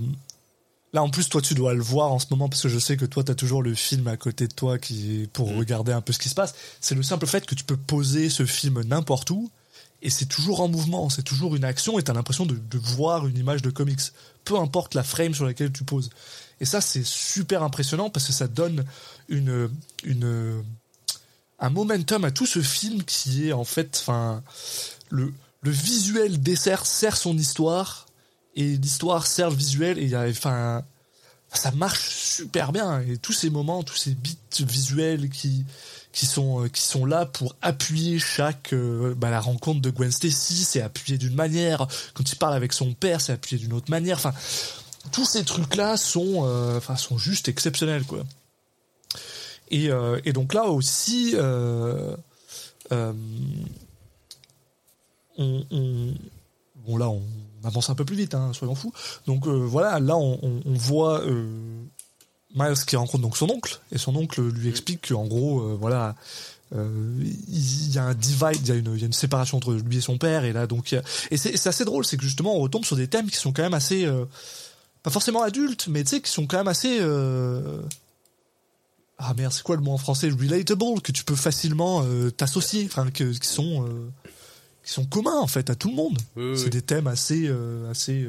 là, 0.93 1.03
en 1.03 1.09
plus, 1.09 1.29
toi, 1.29 1.41
tu 1.41 1.55
dois 1.55 1.75
le 1.75 1.81
voir 1.83 2.13
en 2.13 2.19
ce 2.19 2.27
moment 2.31 2.49
parce 2.49 2.63
que 2.63 2.69
je 2.69 2.79
sais 2.79 2.97
que 2.97 3.05
toi, 3.05 3.23
t'as 3.25 3.35
toujours 3.35 3.63
le 3.63 3.75
film 3.75 4.09
à 4.09 4.17
côté 4.17 4.47
de 4.49 4.53
toi 4.53 4.79
qui 4.79 5.29
pour 5.33 5.55
regarder 5.57 5.93
un 5.93 6.01
peu 6.01 6.13
ce 6.13 6.19
qui 6.19 6.29
se 6.29 6.35
passe. 6.35 6.55
C'est 6.81 6.95
le 6.97 7.03
simple 7.03 7.27
fait 7.27 7.47
que 7.47 7.55
tu 7.55 7.65
peux 7.65 7.77
poser 7.77 8.29
ce 8.31 8.45
film 8.45 8.83
n'importe 8.83 9.31
où 9.31 9.51
et 10.01 10.11
c'est 10.11 10.27
toujours 10.27 10.61
en 10.61 10.69
mouvement, 10.69 11.11
c'est 11.11 11.23
toujours 11.23 11.57
une 11.57 11.65
action 11.65 11.99
et 11.99 12.03
t'as 12.03 12.13
l'impression 12.13 12.47
de, 12.47 12.59
voir 12.79 13.27
une 13.27 13.37
image 13.37 13.63
de 13.63 13.71
comics, 13.71 14.01
peu 14.45 14.57
importe 14.57 14.95
la 14.95 15.03
frame 15.03 15.35
sur 15.35 15.45
laquelle 15.45 15.73
tu 15.73 15.85
poses. 15.85 16.11
Et 16.61 16.65
ça, 16.65 16.81
c'est 16.81 17.05
super 17.05 17.63
impressionnant 17.63 18.11
parce 18.11 18.27
que 18.27 18.33
ça 18.33 18.47
donne 18.47 18.85
une, 19.29 19.69
un 21.59 21.71
momentum 21.71 22.25
à 22.25 22.31
tout 22.31 22.47
ce 22.47 22.61
film 22.61 23.03
qui 23.03 23.49
est 23.49 23.53
en 23.53 23.65
fait, 23.65 23.99
enfin, 24.01 24.43
le, 25.11 25.33
le 25.63 25.71
visuel 25.71 26.41
dessert 26.41 26.87
sert 26.87 27.17
son 27.17 27.37
histoire 27.37 28.07
et 28.55 28.77
l'histoire 28.77 29.27
sert 29.27 29.51
le 29.51 29.57
visuel 29.57 29.99
et 29.99 30.15
enfin, 30.31 30.83
ça 31.53 31.73
marche 31.73 32.09
super 32.09 32.71
bien 32.73 33.01
et 33.01 33.19
tous 33.19 33.33
ces 33.33 33.51
moments, 33.51 33.83
tous 33.83 33.97
ces 33.97 34.13
bits 34.13 34.39
visuels 34.61 35.29
qui 35.29 35.65
qui 36.13 36.27
sont 36.27 36.65
euh, 36.65 36.69
qui 36.69 36.81
sont 36.83 37.05
là 37.05 37.27
pour 37.27 37.55
appuyer 37.63 38.19
chaque 38.19 38.73
euh, 38.73 39.15
bah, 39.15 39.31
la 39.31 39.41
rencontre 39.41 39.81
de 39.81 39.91
Gwen 39.91 40.11
Stacy, 40.11 40.65
c'est 40.65 40.81
appuyé 40.81 41.19
d'une 41.19 41.35
manière 41.35 41.87
quand 42.15 42.31
il 42.31 42.37
parle 42.37 42.55
avec 42.55 42.73
son 42.73 42.95
père, 42.95 43.21
c'est 43.21 43.33
appuyé 43.33 43.61
d'une 43.63 43.73
autre 43.73 43.91
manière. 43.91 44.17
Enfin, 44.17 44.33
tous 45.13 45.25
ces 45.25 45.45
trucs 45.45 45.77
là 45.77 45.97
sont 45.97 46.43
euh, 46.45 46.81
sont 46.97 47.19
juste 47.19 47.49
exceptionnels 47.49 48.05
quoi. 48.05 48.25
Et, 49.71 49.91
et 50.25 50.33
donc 50.33 50.55
là 50.55 50.65
aussi, 50.65 51.35
on, 51.41 52.17
on- 55.39 56.15
bon 56.87 56.97
là 56.97 57.11
on 57.11 57.23
avance 57.65 57.91
un 57.91 57.95
peu 57.95 58.07
plus 58.07 58.17
vite, 58.17 58.35
hein, 58.35 58.53
soyons 58.55 58.75
fous. 58.75 58.95
Donc 59.27 59.47
voilà, 59.47 60.01
là 60.01 60.17
on, 60.17 60.39
voit 60.65 61.23
Miles 62.55 62.75
qui 62.87 62.97
rencontre 62.97 63.23
donc 63.23 63.37
son 63.37 63.51
oncle 63.51 63.79
et 63.93 63.99
son 63.99 64.17
oncle 64.17 64.41
lui 64.43 64.69
explique 64.69 65.09
qu'en 65.09 65.27
gros, 65.27 65.61
euh, 65.61 65.77
voilà. 65.79 66.17
euh, 66.75 66.89
il 67.49 67.93
y 67.93 67.99
a 67.99 68.05
un 68.05 68.15
divide, 68.15 68.61
il 68.63 68.69
y 68.69 68.73
a 68.73 68.75
une, 68.75 68.95
il 68.95 69.01
y 69.01 69.03
a 69.03 69.07
une 69.07 69.13
séparation 69.13 69.59
entre 69.59 69.75
lui 69.75 69.99
et 69.99 70.01
son 70.01 70.17
père, 70.19 70.45
et 70.45 70.53
là 70.53 70.67
donc, 70.67 70.93
a- 70.93 71.03
et 71.31 71.37
c'est 71.37 71.67
assez 71.67 71.85
drôle, 71.85 72.05
c'est 72.07 72.17
que 72.17 72.23
justement 72.25 72.57
on 72.57 72.61
retombe 72.61 72.85
sur 72.85 72.97
des 72.97 73.07
thèmes 73.09 73.31
qui 73.31 73.37
sont 73.37 73.53
quand 73.53 73.63
même 73.63 73.75
assez, 73.75 74.05
euh, 74.07 74.25
pas 75.03 75.11
forcément 75.11 75.43
adultes, 75.43 75.89
mais 75.89 76.03
tu 76.05 76.11
sais, 76.11 76.21
qui 76.23 76.31
sont 76.31 76.47
quand 76.47 76.57
même 76.59 76.69
assez, 76.69 76.99
ah 79.19 79.35
merde, 79.35 79.53
c'est 79.53 79.63
quoi 79.63 79.77
le 79.77 79.83
mot 79.83 79.93
en 79.93 79.99
français? 79.99 80.29
Relatable, 80.31 81.01
que 81.03 81.13
tu 81.13 81.25
peux 81.25 81.37
facilement 81.37 82.05
t'associer, 82.37 82.85
enfin, 82.87 83.11
que, 83.11 83.25
qui 83.37 83.49
sont 83.49 83.89
qui 84.85 84.93
sont 84.93 85.05
communs 85.05 85.39
en 85.39 85.47
fait 85.47 85.69
à 85.71 85.75
tout 85.75 85.89
le 85.91 85.97
monde. 85.97 86.19
Oui, 86.37 86.45
oui, 86.53 86.57
c'est 86.59 86.65
oui. 86.65 86.71
des 86.71 86.83
thèmes 86.83 87.07
assez 87.09 87.51
assez 87.91 88.29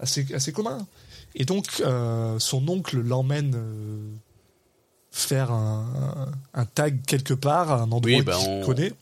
assez 0.00 0.26
assez 0.34 0.52
communs. 0.52 0.86
Et 1.34 1.44
donc 1.44 1.66
euh, 1.80 2.38
son 2.38 2.66
oncle 2.68 2.98
l'emmène 3.00 3.54
euh, 3.56 4.10
faire 5.10 5.50
un, 5.52 6.32
tag 6.74 7.04
quelque 7.06 7.34
part, 7.34 7.70
à 7.72 7.76
un 7.82 7.92
endroit 7.92 8.00
Oui, 8.18 8.22
bah, 8.22 8.36
qu'il 8.38 8.48
on- 8.48 8.64
connaît. 8.66 8.92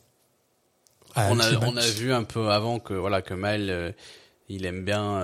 On 1.17 1.41
a 1.41 1.57
on 1.67 1.77
a 1.77 1.87
vu 1.87 2.12
un 2.12 2.25
peu 2.25 2.51
avant 2.51 2.79
que 2.79 2.93
voilà 2.93 3.23
que 3.23 3.33
Mal 3.33 3.71
euh, 3.71 3.91
il 4.51 4.67
aime 4.67 4.85
bien 4.85 5.19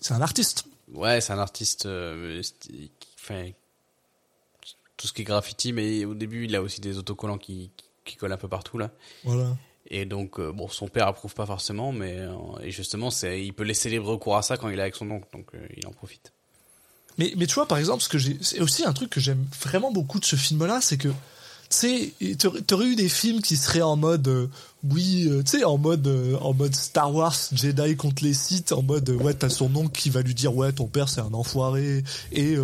C'est 0.00 0.14
un 0.14 0.20
artiste. 0.22 0.66
ouais 0.92 1.20
c'est 1.20 1.32
un 1.32 1.38
artiste 1.40 1.88
fait 3.16 3.56
tout 4.96 5.08
ce 5.08 5.12
qui 5.12 5.22
est 5.22 5.24
graffiti 5.24 5.72
mais 5.72 6.04
au 6.04 6.14
début 6.14 6.44
il 6.44 6.54
a 6.54 6.62
aussi 6.62 6.80
des 6.80 6.98
autocollants 6.98 7.38
qui 7.38 7.72
qui 8.04 8.14
collent 8.16 8.32
un 8.32 8.36
peu 8.36 8.46
partout 8.48 8.78
là 8.78 8.90
Voilà. 9.24 9.56
Et 9.86 10.06
donc 10.06 10.38
euh, 10.38 10.52
bon 10.52 10.68
son 10.68 10.88
père 10.88 11.06
approuve 11.06 11.34
pas 11.34 11.46
forcément 11.46 11.92
mais 11.92 12.16
euh, 12.18 12.34
et 12.62 12.70
justement 12.70 13.10
c'est 13.10 13.44
il 13.44 13.52
peut 13.52 13.64
laisser 13.64 13.90
libre 13.90 14.06
recours 14.06 14.36
à 14.36 14.42
ça 14.42 14.56
quand 14.56 14.68
il 14.68 14.78
est 14.78 14.82
avec 14.82 14.96
son 14.96 15.10
oncle 15.10 15.28
donc 15.32 15.46
euh, 15.54 15.66
il 15.76 15.86
en 15.86 15.92
profite. 15.92 16.32
Mais, 17.16 17.32
mais 17.36 17.46
tu 17.46 17.54
vois, 17.54 17.68
par 17.68 17.78
exemple, 17.78 18.02
ce 18.02 18.08
que 18.08 18.18
j'ai, 18.18 18.36
c'est 18.40 18.58
aussi 18.58 18.84
un 18.84 18.92
truc 18.92 19.08
que 19.08 19.20
j'aime 19.20 19.46
vraiment 19.62 19.92
beaucoup 19.92 20.18
de 20.18 20.24
ce 20.24 20.34
film-là, 20.34 20.80
c'est 20.80 20.96
que, 20.96 21.06
tu 21.06 21.14
sais, 21.70 22.12
t'aurais 22.66 22.86
eu 22.86 22.96
des 22.96 23.08
films 23.08 23.40
qui 23.40 23.56
seraient 23.56 23.82
en 23.82 23.94
mode, 23.94 24.50
oui, 24.90 25.30
tu 25.44 25.58
sais, 25.58 25.62
en 25.62 25.78
mode, 25.78 26.08
en 26.40 26.54
mode 26.54 26.74
Star 26.74 27.14
Wars, 27.14 27.36
Jedi 27.52 27.94
contre 27.94 28.24
les 28.24 28.34
Sith, 28.34 28.72
en 28.72 28.82
mode, 28.82 29.08
ouais, 29.10 29.32
t'as 29.32 29.48
son 29.48 29.72
oncle 29.76 29.96
qui 29.96 30.10
va 30.10 30.22
lui 30.22 30.34
dire, 30.34 30.56
ouais, 30.56 30.72
ton 30.72 30.88
père 30.88 31.08
c'est 31.08 31.20
un 31.20 31.32
enfoiré, 31.34 32.02
et 32.32 32.56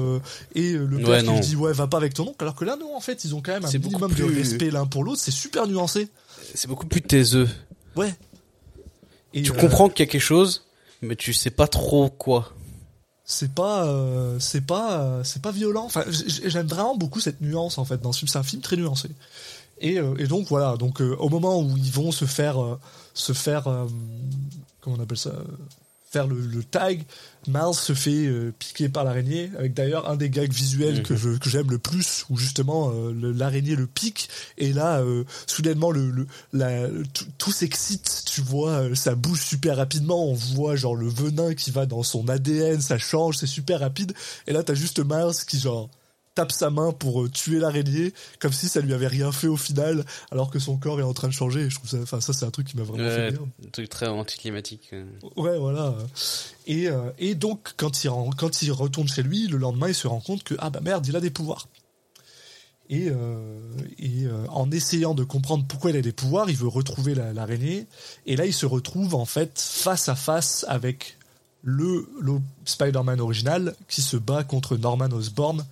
et 0.56 0.72
le 0.72 0.98
père 0.98 1.08
Ouais, 1.08 1.22
qui 1.22 1.30
lui 1.30 1.40
dit, 1.40 1.54
ouais, 1.54 1.72
va 1.72 1.86
pas 1.86 1.98
avec 1.98 2.14
ton 2.14 2.24
oncle, 2.24 2.34
alors 2.40 2.56
que 2.56 2.64
là, 2.64 2.74
non, 2.74 2.96
en 2.96 3.00
fait, 3.00 3.22
ils 3.22 3.36
ont 3.36 3.42
quand 3.42 3.52
même 3.52 3.64
un 3.64 3.70
minimum 3.70 4.12
de 4.12 4.24
respect 4.24 4.72
l'un 4.72 4.86
pour 4.86 5.04
l'autre, 5.04 5.20
c'est 5.20 5.30
super 5.30 5.68
nuancé, 5.68 6.08
c'est 6.54 6.68
beaucoup 6.68 6.86
plus 6.86 7.02
taiseux. 7.02 7.48
Ouais. 7.96 8.14
Et, 9.32 9.42
tu 9.42 9.52
euh, 9.52 9.54
comprends 9.54 9.88
qu'il 9.88 10.04
y 10.04 10.08
a 10.08 10.10
quelque 10.10 10.20
chose 10.20 10.66
mais 11.02 11.16
tu 11.16 11.32
sais 11.32 11.50
pas 11.50 11.66
trop 11.66 12.10
quoi. 12.10 12.52
C'est 13.24 13.54
pas 13.54 13.86
euh, 13.86 14.38
c'est 14.38 14.66
pas 14.66 15.00
euh, 15.00 15.24
c'est 15.24 15.40
pas 15.40 15.50
violent. 15.50 15.84
Enfin 15.84 16.04
j'aime 16.08 16.66
vraiment 16.66 16.96
beaucoup 16.96 17.20
cette 17.20 17.40
nuance 17.40 17.78
en 17.78 17.84
fait 17.84 18.02
dans 18.02 18.12
ce 18.12 18.18
film. 18.18 18.28
C'est 18.28 18.38
un 18.38 18.42
film 18.42 18.60
très 18.60 18.76
nuancé. 18.76 19.08
Et, 19.78 19.94
et 19.94 20.26
donc 20.26 20.48
voilà. 20.48 20.76
Donc 20.76 21.00
au 21.00 21.28
moment 21.30 21.60
où 21.60 21.74
ils 21.76 21.92
vont 21.92 22.12
se 22.12 22.26
faire 22.26 22.58
se 23.14 23.32
faire 23.32 23.64
comment 24.82 24.96
on 24.98 25.00
appelle 25.00 25.16
ça 25.16 25.32
faire 26.10 26.26
le, 26.26 26.40
le 26.40 26.64
tag 26.64 27.04
Miles 27.46 27.72
se 27.74 27.94
fait 27.94 28.26
euh, 28.26 28.52
piquer 28.58 28.88
par 28.88 29.04
l'araignée 29.04 29.50
avec 29.56 29.74
d'ailleurs 29.74 30.10
un 30.10 30.16
des 30.16 30.28
gags 30.28 30.52
visuels 30.52 31.02
que 31.04 31.14
je- 31.16 31.38
que 31.38 31.48
j'aime 31.48 31.70
le 31.70 31.78
plus 31.78 32.26
où 32.28 32.36
justement 32.36 32.90
euh, 32.92 33.12
le- 33.12 33.30
l'araignée 33.32 33.76
le 33.76 33.86
pique 33.86 34.28
et 34.58 34.72
là 34.72 35.00
euh, 35.00 35.24
soudainement 35.46 35.90
le, 35.92 36.10
le 36.10 36.26
la, 36.52 36.88
tout 37.38 37.52
s'excite 37.52 38.24
tu 38.26 38.40
vois 38.40 38.70
euh, 38.72 38.94
ça 38.96 39.14
bouge 39.14 39.40
super 39.40 39.76
rapidement 39.76 40.26
on 40.26 40.34
voit 40.34 40.74
genre 40.76 40.96
le 40.96 41.08
venin 41.08 41.54
qui 41.54 41.70
va 41.70 41.86
dans 41.86 42.02
son 42.02 42.28
ADN 42.28 42.80
ça 42.80 42.98
change 42.98 43.36
c'est 43.38 43.46
super 43.46 43.78
rapide 43.80 44.12
et 44.48 44.52
là 44.52 44.62
t'as 44.64 44.74
juste 44.74 44.98
Miles 44.98 45.34
qui 45.46 45.60
genre 45.60 45.88
tape 46.40 46.52
sa 46.52 46.70
main 46.70 46.92
pour 46.92 47.22
euh, 47.22 47.28
tuer 47.28 47.58
l'araignée 47.58 48.14
comme 48.38 48.52
si 48.52 48.68
ça 48.68 48.80
lui 48.80 48.94
avait 48.94 49.06
rien 49.08 49.30
fait 49.32 49.46
au 49.46 49.56
final 49.58 50.04
alors 50.30 50.50
que 50.50 50.58
son 50.58 50.76
corps 50.78 50.98
est 51.00 51.02
en 51.04 51.12
train 51.12 51.28
de 51.28 51.32
changer 51.34 51.60
et 51.60 51.70
je 51.70 51.74
trouve 51.76 51.90
ça 51.90 51.98
enfin 52.02 52.20
ça 52.20 52.32
c'est 52.32 52.46
un 52.46 52.50
truc 52.50 52.66
qui 52.68 52.76
m'a 52.78 52.82
vraiment 52.82 53.04
fait 53.08 53.16
Ouais, 53.24 53.28
rire 53.30 53.40
un 53.66 53.70
truc 53.70 53.88
très 53.90 54.06
anticlimatique. 54.08 54.90
Ouais, 55.36 55.58
voilà. 55.58 55.94
Et, 56.66 56.88
euh, 56.88 57.10
et 57.18 57.34
donc, 57.34 57.72
quand 57.76 58.04
il, 58.04 58.10
quand 58.38 58.62
il 58.62 58.72
retourne 58.72 59.08
chez 59.08 59.22
lui, 59.22 59.48
le 59.48 59.58
lendemain, 59.58 59.88
il 59.88 59.94
se 59.94 60.06
rend 60.08 60.20
compte 60.20 60.42
que, 60.44 60.54
ah 60.58 60.70
bah 60.70 60.80
merde, 60.82 61.06
il 61.06 61.14
a 61.16 61.20
des 61.20 61.30
pouvoirs. 61.30 61.68
Et, 62.88 63.08
euh, 63.08 63.60
et 63.98 64.24
euh, 64.24 64.46
en 64.48 64.70
essayant 64.70 65.14
de 65.14 65.22
comprendre 65.24 65.64
pourquoi 65.68 65.90
il 65.90 65.96
a 65.96 66.02
des 66.02 66.12
pouvoirs, 66.12 66.50
il 66.50 66.56
veut 66.56 66.68
retrouver 66.68 67.14
la- 67.14 67.32
l'araignée. 67.32 67.86
Et 68.26 68.34
là, 68.36 68.46
il 68.46 68.52
se 68.54 68.66
retrouve, 68.66 69.14
en 69.14 69.24
fait, 69.26 69.58
face 69.60 70.08
à 70.08 70.16
face 70.16 70.64
avec 70.68 71.16
le, 71.62 72.08
le 72.20 72.38
Spider-Man 72.64 73.20
original 73.20 73.74
qui 73.88 74.02
se 74.02 74.16
bat 74.16 74.42
contre 74.44 74.76
Norman 74.76 75.10
Osborn 75.12 75.64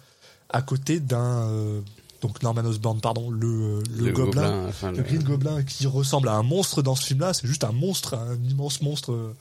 à 0.50 0.62
côté 0.62 1.00
d'un... 1.00 1.48
euh, 1.50 1.80
donc 2.20 2.42
Norman 2.42 2.64
Osborn, 2.64 3.00
pardon, 3.00 3.30
le, 3.30 3.80
le, 3.96 4.10
gobelin, 4.10 4.66
enfin, 4.68 4.90
le 4.90 4.98
le- 4.98 5.02
Green 5.04 5.22
Goblin 5.22 5.62
qui 5.62 5.86
ressemble 5.86 6.28
à 6.28 6.32
un 6.34 6.42
monstre 6.42 6.82
dans 6.82 6.96
ce 6.96 7.04
film-là, 7.06 7.32
c'est 7.32 7.46
juste 7.46 7.62
un 7.64 7.70
monstre, 7.72 8.14
un 8.14 8.36
immense 8.50 8.82
monstre. 8.82 9.12
euh, 9.12 9.34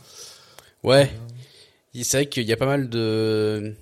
Ouais. 0.83 1.11
C'est 2.03 2.17
vrai 2.17 2.25
qu'il 2.27 2.43
y 2.43 2.53
a 2.53 2.57
pas 2.57 2.67
mal 2.67 2.89
de. 2.89 3.73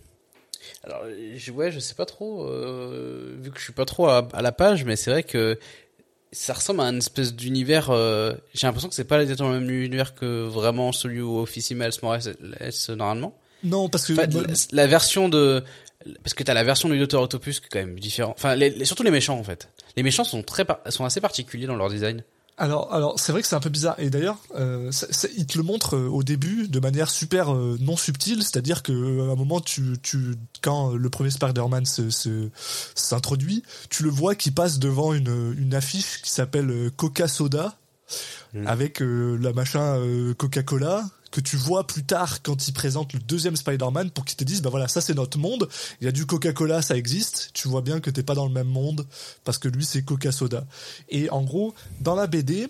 Alors, 0.86 1.02
je, 1.36 1.52
ouais, 1.52 1.72
je 1.72 1.80
sais 1.80 1.96
pas 1.96 2.06
trop, 2.06 2.46
euh, 2.48 3.36
vu 3.42 3.52
que 3.52 3.60
je 3.60 3.64
suis 3.66 3.74
pas 3.74 3.86
trop 3.86 4.08
à, 4.08 4.28
à 4.32 4.42
la 4.42 4.52
page, 4.54 4.86
mais 4.86 4.96
c'est 4.96 5.12
vrai 5.12 5.24
que 5.24 5.60
ça 6.32 6.54
ressemble 6.54 6.80
à 6.82 6.86
une 6.86 7.00
espèce 7.00 7.34
d'univers. 7.34 7.90
euh, 7.90 8.34
J'ai 8.54 8.68
l'impression 8.68 8.88
que 8.88 8.96
c'est 8.96 9.04
pas 9.04 9.22
exactement 9.22 9.50
le 9.50 9.60
même 9.60 9.70
univers 9.70 10.16
que 10.16 10.46
vraiment 10.48 10.92
celui 10.94 11.22
où 11.22 11.40
Office 11.40 11.72
Miles 11.72 11.90
Morales 12.02 12.36
est 12.62 12.90
normalement. 12.92 13.36
Non, 13.64 13.90
parce 13.90 14.06
que 14.06 14.14
Enfin, 14.14 14.28
la, 14.28 14.54
la 14.72 14.88
version 14.88 15.28
de. 15.28 15.64
Parce 16.24 16.34
que 16.34 16.44
t'as 16.44 16.54
la 16.54 16.64
version 16.64 16.88
du 16.90 17.00
Docteur 17.00 17.22
Octopus 17.22 17.60
qui 17.60 17.66
est 17.66 17.70
quand 17.70 17.80
même 17.80 18.00
différent. 18.00 18.34
Enfin, 18.38 18.56
les, 18.56 18.70
les- 18.70 18.86
surtout 18.86 19.04
les 19.04 19.12
méchants 19.12 19.38
en 19.40 19.44
fait. 19.44 19.70
Les 19.98 20.04
méchants 20.04 20.24
sont 20.24 20.44
très 20.44 20.66
sont 20.90 21.06
assez 21.06 21.22
particuliers 21.22 21.68
dans 21.68 21.76
leur 21.76 21.90
design. 21.90 22.24
alors, 22.58 22.94
alors 22.94 23.20
c'est 23.20 23.32
vrai 23.32 23.42
que 23.42 23.48
c'est 23.48 23.56
un 23.56 23.60
peu 23.60 23.70
bizarre. 23.70 23.96
Et 23.98 24.10
d'ailleurs, 24.10 24.38
euh, 24.56 24.92
il 25.38 25.46
te 25.48 25.58
le 25.58 25.64
montre 25.64 25.96
euh, 25.96 26.08
au 26.08 26.22
début 26.24 26.68
de 26.68 26.80
manière 26.80 27.10
super 27.10 27.54
euh, 27.54 27.78
non 27.82 27.98
subtile, 27.98 28.44
c'est-à-dire 28.44 28.84
que 28.84 28.92
euh, 28.92 29.30
à 29.30 29.34
un 29.34 29.36
moment, 29.36 29.60
tu, 29.62 29.82
tu, 30.04 30.36
quand 30.62 30.94
le 30.94 31.10
premier 31.10 31.32
Spider-Man 31.32 31.86
se- 31.86 32.10
se- 32.12 32.50
s'introduit, 32.94 33.64
tu 33.90 34.04
le 34.04 34.10
vois 34.10 34.36
qui 34.36 34.52
passe 34.52 34.80
devant 34.80 35.14
une, 35.14 35.56
une 35.58 35.74
affiche 35.74 36.22
qui 36.22 36.30
s'appelle 36.30 36.92
Coca 36.96 37.28
Soda, 37.28 37.78
Mm. 38.54 38.68
avec 38.68 39.00
la 39.02 39.52
machin 39.52 40.00
Coca-Cola 40.38 41.04
que 41.36 41.42
tu 41.42 41.58
vois 41.58 41.86
plus 41.86 42.06
tard 42.06 42.42
quand 42.44 42.70
ils 42.70 42.72
présentent 42.72 43.12
le 43.12 43.20
deuxième 43.20 43.58
Spider-Man 43.58 44.10
pour 44.12 44.24
qu'ils 44.24 44.38
te 44.38 44.46
disent 44.46 44.62
bah 44.62 44.70
voilà 44.70 44.88
ça 44.88 45.02
c'est 45.02 45.14
notre 45.14 45.38
monde 45.38 45.68
il 46.00 46.06
y 46.06 46.08
a 46.08 46.14
du 46.14 46.26
Coca-Cola 46.26 46.82
ça 46.82 46.96
existe 46.96 47.50
tu 47.54 47.68
vois 47.68 47.82
bien 47.82 48.00
que 48.00 48.10
t'es 48.10 48.24
pas 48.24 48.36
dans 48.36 48.46
le 48.46 48.54
même 48.54 48.70
monde 48.70 49.06
parce 49.44 49.58
que 49.58 49.68
lui 49.68 49.84
c'est 49.84 50.02
Coca-Soda 50.02 50.66
et 51.10 51.30
en 51.32 51.44
gros 51.44 51.76
dans 52.00 52.16
la 52.16 52.28
BD 52.28 52.70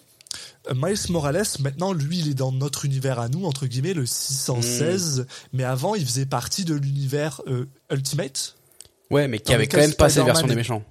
euh, 0.68 0.74
Miles 0.76 0.98
Morales, 1.12 1.46
maintenant, 1.62 1.94
lui, 1.94 2.20
il 2.20 2.28
est 2.28 2.34
dans 2.34 2.52
notre 2.52 2.84
univers 2.84 3.20
à 3.20 3.30
nous, 3.30 3.46
entre 3.46 3.68
guillemets, 3.68 3.94
le 3.94 4.06
616, 4.06 5.28
mais 5.54 5.64
avant, 5.64 5.96
il 5.96 6.06
faisait 6.06 6.26
partie 6.26 6.66
de 6.66 6.74
l'univers 6.74 7.42
euh, 7.48 7.68
Ultimate, 7.90 8.58
Ouais, 9.12 9.30
mais 9.30 9.40
qui 9.40 9.54
avait 9.54 9.68
quand 9.68 9.78
même 9.78 9.94
pas 9.94 10.10
cette 10.10 10.26
version 10.26 10.48
des 10.48 10.56
méchants. 10.56 10.84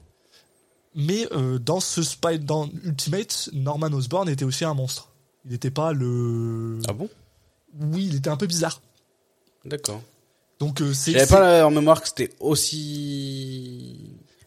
mais 0.94 1.26
euh, 1.32 1.58
dans 1.58 1.80
ce 1.80 2.02
Spy 2.02 2.38
dans 2.38 2.70
Ultimate, 2.84 3.50
Norman 3.52 3.92
Osborn 3.92 4.30
était 4.30 4.46
aussi 4.46 4.64
un 4.64 4.72
monstre. 4.72 5.10
Il 5.44 5.50
n'était 5.50 5.70
pas 5.70 5.92
le. 5.92 6.78
Ah 6.88 6.94
bon? 6.94 7.10
Oui, 7.80 8.06
il 8.10 8.16
était 8.16 8.30
un 8.30 8.36
peu 8.36 8.46
bizarre. 8.46 8.80
D'accord. 9.64 10.02
Donc 10.60 10.80
euh, 10.80 10.92
c'est 10.94 11.12
J'avais 11.12 11.26
pas 11.26 11.66
en 11.66 11.70
mémoire 11.70 12.00
que 12.02 12.08
c'était 12.08 12.30
aussi. 12.40 13.98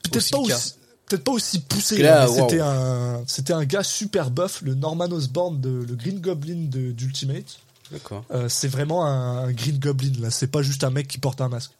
peut-être 0.04 0.32
pas 0.32 0.38
aussi 0.40 0.74
peut-être 1.08 1.24
pas 1.24 1.32
aussi 1.32 1.60
poussé. 1.62 2.04
Waouh. 2.04 2.34
C'était 2.36 2.60
un 2.60 3.24
c'était 3.28 3.54
un 3.54 3.66
gars 3.66 3.84
super 3.84 4.30
buff, 4.32 4.62
le 4.62 4.74
Norman 4.76 5.06
Osborn 5.12 5.60
de 5.62 5.70
le 5.88 5.96
Green 5.96 6.20
Goblin 6.20 6.68
de 6.70 6.92
d'Ultimate. 6.92 7.60
D'accord. 7.92 8.26
Euh, 8.32 8.50
c'est 8.50 8.68
vraiment 8.68 9.06
un, 9.06 9.46
un 9.46 9.52
Green 9.52 9.80
Goblin 9.80 10.12
là. 10.20 10.30
C'est 10.32 10.48
pas 10.48 10.62
juste 10.62 10.84
un 10.84 10.90
mec 10.90 11.08
qui 11.08 11.18
porte 11.18 11.40
un 11.42 11.48
masque. 11.50 11.72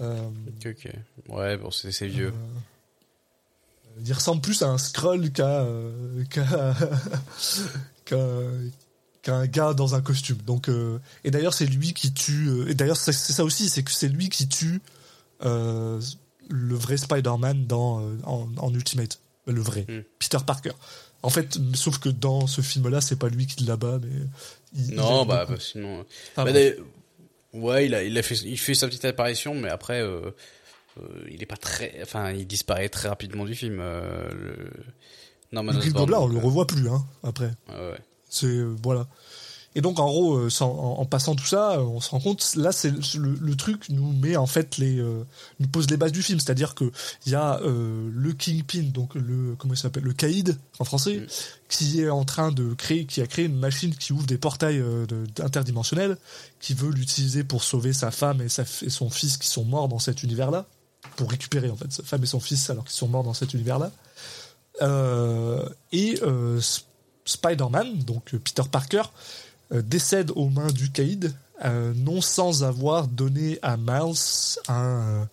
Euh, 0.00 0.28
Ok, 0.64 0.66
ok. 0.86 0.92
Ouais, 1.28 1.56
bon, 1.56 1.70
c'est 1.72 2.06
vieux. 2.06 2.32
il 4.04 4.12
ressemble 4.12 4.40
plus 4.40 4.62
à 4.62 4.68
un 4.68 4.78
scroll 4.78 5.30
qu'à 5.32 5.60
euh, 5.62 6.24
qu'à 6.30 6.44
qu'à 8.04 8.16
qu'un 9.22 9.46
gars 9.46 9.74
dans 9.74 9.94
un 9.94 10.00
costume. 10.00 10.38
Donc 10.46 10.68
euh, 10.68 10.98
et 11.24 11.30
d'ailleurs 11.30 11.54
c'est 11.54 11.66
lui 11.66 11.92
qui 11.92 12.12
tue. 12.12 12.48
euh, 12.48 12.68
et 12.70 12.74
d'ailleurs 12.74 12.96
c'est 12.96 13.12
ça 13.12 13.44
aussi, 13.44 13.68
c'est 13.68 13.82
que 13.82 13.90
c'est 13.90 14.08
lui 14.08 14.28
qui 14.28 14.48
tue 14.48 14.80
euh, 15.44 16.00
le 16.48 16.74
vrai 16.74 16.96
Spider-Man 16.96 17.66
dans 17.66 18.02
en, 18.24 18.48
en 18.56 18.74
Ultimate, 18.74 19.20
le 19.46 19.60
vrai 19.60 19.86
Hmm. 19.88 20.00
Peter 20.18 20.38
Parker. 20.46 20.72
En 21.22 21.30
fait, 21.30 21.58
sauf 21.74 21.98
que 21.98 22.08
dans 22.08 22.46
ce 22.46 22.60
film-là, 22.60 23.00
c'est 23.00 23.18
pas 23.18 23.28
lui 23.28 23.46
qui 23.48 23.64
l'abat, 23.64 23.98
mais 24.00 24.08
il, 24.76 24.94
Non, 24.94 25.24
il 25.24 25.28
bah, 25.28 25.46
bah, 25.48 25.56
sinon. 25.58 26.04
Bah, 26.36 26.44
ouais, 27.54 27.86
il 27.86 27.94
a, 27.94 28.04
il 28.04 28.16
a 28.16 28.22
fait, 28.22 28.36
il 28.36 28.56
fait 28.56 28.74
sa 28.74 28.86
petite 28.86 29.04
apparition, 29.04 29.54
mais 29.56 29.68
après, 29.68 30.00
il 31.28 31.42
est 31.42 31.46
pas 31.46 31.56
très, 31.56 31.98
enfin, 32.02 32.30
il 32.30 32.46
disparaît 32.46 32.88
très 32.88 33.08
rapidement 33.08 33.44
du 33.44 33.56
film. 33.56 33.78
Le... 33.78 34.70
Norman 35.50 35.72
le 35.72 35.78
Green 35.80 35.92
Goblin, 35.92 36.18
on 36.18 36.28
le 36.28 36.38
revoit 36.38 36.68
plus, 36.68 36.88
hein, 36.88 37.04
après. 37.24 37.50
ouais, 37.68 37.90
ouais. 37.90 37.98
C'est 38.28 38.46
euh, 38.46 38.74
voilà. 38.82 39.06
Et 39.74 39.80
donc 39.80 40.00
en 40.00 40.06
gros, 40.06 40.34
euh, 40.36 40.50
sans- 40.50 40.70
en, 40.72 41.00
en 41.00 41.04
passant 41.04 41.34
tout 41.36 41.44
ça, 41.46 41.72
euh, 41.72 41.82
on 41.82 42.00
se 42.00 42.10
rend 42.10 42.18
compte 42.20 42.56
là, 42.56 42.72
c'est 42.72 42.90
le, 43.16 43.34
le 43.40 43.54
truc 43.54 43.90
nous 43.90 44.12
met 44.12 44.34
en 44.36 44.46
fait 44.46 44.78
les 44.78 44.98
euh, 44.98 45.22
nous 45.60 45.68
pose 45.68 45.88
les 45.90 45.96
bases 45.96 46.10
du 46.10 46.22
film, 46.22 46.40
c'est-à-dire 46.40 46.74
que 46.74 46.90
il 47.26 47.32
y 47.32 47.34
a 47.34 47.60
euh, 47.60 48.08
le 48.12 48.32
Kingpin, 48.32 48.84
donc 48.92 49.14
le 49.14 49.54
comment 49.56 49.74
il 49.74 49.76
s'appelle, 49.76 50.02
le 50.04 50.14
Caïd 50.14 50.56
en 50.78 50.84
français, 50.84 51.26
qui 51.68 52.00
est 52.00 52.08
en 52.10 52.24
train 52.24 52.50
de 52.50 52.72
créer, 52.74 53.04
qui 53.04 53.20
a 53.20 53.26
créé 53.26 53.44
une 53.44 53.58
machine 53.58 53.94
qui 53.94 54.12
ouvre 54.12 54.26
des 54.26 54.38
portails 54.38 54.80
euh, 54.80 55.06
de- 55.06 55.26
interdimensionnels, 55.42 56.16
qui 56.60 56.72
veut 56.74 56.90
l'utiliser 56.90 57.44
pour 57.44 57.62
sauver 57.62 57.92
sa 57.92 58.10
femme 58.10 58.40
et, 58.40 58.48
sa, 58.48 58.62
et 58.82 58.90
son 58.90 59.10
fils 59.10 59.36
qui 59.36 59.48
sont 59.48 59.64
morts 59.66 59.88
dans 59.88 59.98
cet 60.00 60.22
univers-là, 60.24 60.66
pour 61.16 61.30
récupérer 61.30 61.70
en 61.70 61.76
fait 61.76 61.92
sa 61.92 62.02
femme 62.02 62.24
et 62.24 62.26
son 62.26 62.40
fils 62.40 62.68
alors 62.70 62.84
qu'ils 62.84 62.96
sont 62.96 63.08
morts 63.08 63.22
dans 63.22 63.34
cet 63.34 63.52
univers-là. 63.54 63.92
Euh, 64.80 65.68
et 65.92 66.18
euh, 66.22 66.60
Spider-Man, 67.28 67.98
donc 68.04 68.34
euh, 68.34 68.38
Peter 68.38 68.62
Parker, 68.70 69.02
euh, 69.72 69.82
décède 69.82 70.32
aux 70.34 70.48
mains 70.48 70.72
du 70.72 70.90
Caïd, 70.90 71.34
euh, 71.64 71.92
non 71.94 72.20
sans 72.20 72.64
avoir 72.64 73.06
donné 73.08 73.58
à 73.62 73.76
Miles 73.76 74.14
un, 74.68 75.28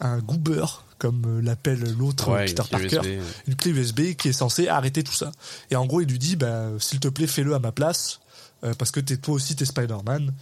un 0.00 0.18
goober, 0.18 0.84
comme 0.98 1.40
l'appelle 1.40 1.82
l'autre 1.98 2.30
Ouais, 2.30 2.46
Peter 2.46 2.62
Parker, 2.70 3.00
USB. 3.04 3.22
une 3.48 3.56
clé 3.56 3.70
USB 3.72 4.00
qui 4.16 4.28
est 4.28 4.32
censée 4.32 4.68
arrêter 4.68 5.02
tout 5.02 5.12
ça. 5.14 5.32
Et 5.70 5.76
en 5.76 5.86
gros, 5.86 6.00
il 6.00 6.08
lui 6.08 6.18
dit, 6.18 6.36
bah, 6.36 6.68
s'il 6.78 7.00
te 7.00 7.08
plaît, 7.08 7.26
fais-le 7.26 7.54
à 7.54 7.58
ma 7.58 7.72
place, 7.72 8.20
euh, 8.64 8.74
parce 8.74 8.90
que 8.90 9.00
t'es, 9.00 9.16
toi 9.16 9.34
aussi, 9.34 9.56
t'es 9.56 9.64
Spider-Man. 9.64 10.32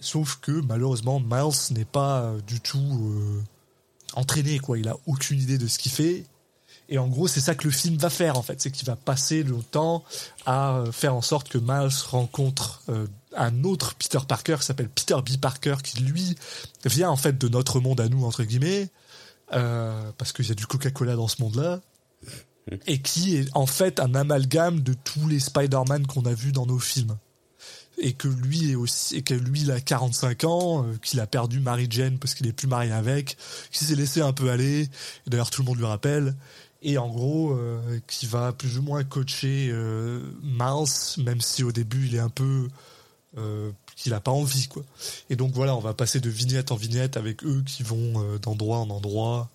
Sauf 0.00 0.38
que 0.42 0.52
malheureusement, 0.52 1.20
Miles 1.20 1.56
n'est 1.70 1.86
pas 1.86 2.34
du 2.46 2.60
tout 2.60 2.78
euh, 2.78 3.42
entraîné, 4.12 4.58
quoi. 4.58 4.78
Il 4.78 4.88
a 4.88 4.96
aucune 5.06 5.40
idée 5.40 5.56
de 5.56 5.66
ce 5.66 5.78
qu'il 5.78 5.92
fait. 5.92 6.24
Et 6.88 6.98
en 6.98 7.08
gros, 7.08 7.26
c'est 7.26 7.40
ça 7.40 7.54
que 7.54 7.64
le 7.64 7.72
film 7.72 7.96
va 7.96 8.10
faire, 8.10 8.38
en 8.38 8.42
fait. 8.42 8.60
C'est 8.60 8.70
qu'il 8.70 8.86
va 8.86 8.96
passer 8.96 9.42
le 9.42 9.56
temps 9.56 10.04
à 10.44 10.76
euh, 10.76 10.92
faire 10.92 11.14
en 11.14 11.22
sorte 11.22 11.48
que 11.48 11.58
Miles 11.58 11.90
rencontre 12.08 12.82
euh, 12.88 13.06
un 13.36 13.64
autre 13.64 13.94
Peter 13.94 14.18
Parker 14.26 14.56
qui 14.58 14.66
s'appelle 14.66 14.88
Peter 14.88 15.16
B. 15.16 15.36
Parker, 15.40 15.76
qui 15.82 16.00
lui 16.00 16.36
vient 16.84 17.10
en 17.10 17.16
fait 17.16 17.38
de 17.38 17.48
notre 17.48 17.80
monde 17.80 18.00
à 18.00 18.08
nous, 18.08 18.24
entre 18.24 18.42
guillemets, 18.44 18.88
euh, 19.52 20.10
parce 20.18 20.32
qu'il 20.32 20.48
y 20.48 20.52
a 20.52 20.54
du 20.54 20.66
Coca-Cola 20.66 21.14
dans 21.14 21.28
ce 21.28 21.40
monde-là, 21.42 21.80
et 22.86 23.00
qui 23.00 23.36
est 23.36 23.48
en 23.54 23.66
fait 23.66 24.00
un 24.00 24.14
amalgame 24.14 24.80
de 24.80 24.94
tous 24.94 25.28
les 25.28 25.38
Spider-Man 25.38 26.06
qu'on 26.06 26.24
a 26.24 26.34
vus 26.34 26.52
dans 26.52 26.66
nos 26.66 26.80
films. 26.80 27.16
Et 27.98 28.12
que 28.12 28.28
lui 28.28 28.72
est 28.72 28.74
aussi, 28.74 29.16
et 29.16 29.22
que 29.22 29.32
lui 29.32 29.62
il 29.62 29.70
a 29.70 29.80
45 29.80 30.44
ans, 30.44 30.84
euh, 30.84 30.96
qu'il 31.00 31.18
a 31.20 31.26
perdu 31.26 31.60
Mary 31.60 31.86
Jane 31.88 32.18
parce 32.18 32.34
qu'il 32.34 32.46
est 32.46 32.52
plus 32.52 32.66
marié 32.66 32.92
avec, 32.92 33.38
qu'il 33.70 33.86
s'est 33.86 33.94
laissé 33.94 34.20
un 34.20 34.34
peu 34.34 34.50
aller, 34.50 34.90
d'ailleurs 35.26 35.48
tout 35.48 35.62
le 35.62 35.66
monde 35.66 35.78
lui 35.78 35.86
rappelle, 35.86 36.34
et 36.82 36.98
en 36.98 37.08
gros 37.08 37.52
euh, 37.52 38.00
qui 38.06 38.26
va 38.26 38.52
plus 38.52 38.78
ou 38.78 38.82
moins 38.82 39.02
coacher 39.04 39.68
euh, 39.70 40.20
Miles, 40.42 41.24
même 41.24 41.40
si 41.40 41.64
au 41.64 41.72
début 41.72 42.06
il 42.06 42.14
est 42.14 42.20
un 42.20 42.28
peu 42.28 42.68
euh, 43.38 43.70
qu'il 43.96 44.14
a 44.14 44.20
pas 44.20 44.30
envie 44.30 44.68
quoi. 44.68 44.82
Et 45.30 45.36
donc 45.36 45.52
voilà, 45.52 45.74
on 45.74 45.80
va 45.80 45.94
passer 45.94 46.20
de 46.20 46.30
vignette 46.30 46.72
en 46.72 46.76
vignette 46.76 47.16
avec 47.16 47.44
eux 47.44 47.62
qui 47.66 47.82
vont 47.82 48.12
euh, 48.16 48.38
d'endroit 48.38 48.78
en 48.78 48.90
endroit 48.90 49.48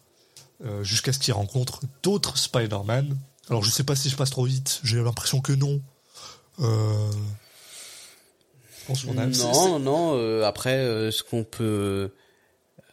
jusqu'à 0.84 1.12
ce 1.12 1.18
qu'ils 1.18 1.34
rencontrent 1.34 1.80
d'autres 2.04 2.38
Spider-Man. 2.38 3.18
Alors 3.50 3.64
je 3.64 3.72
sais 3.72 3.84
pas 3.84 3.96
si 3.96 4.12
je 4.12 4.16
passe 4.16 4.30
trop 4.30 4.46
vite, 4.46 4.80
j'ai 4.84 5.02
l'impression 5.02 5.42
que 5.42 5.54
non. 5.54 5.82
Je 6.60 6.66
Non, 9.42 9.80
non. 9.80 10.44
après, 10.44 11.12
ce 11.12 11.24
qu'on 11.24 11.44
peut. 11.44 12.12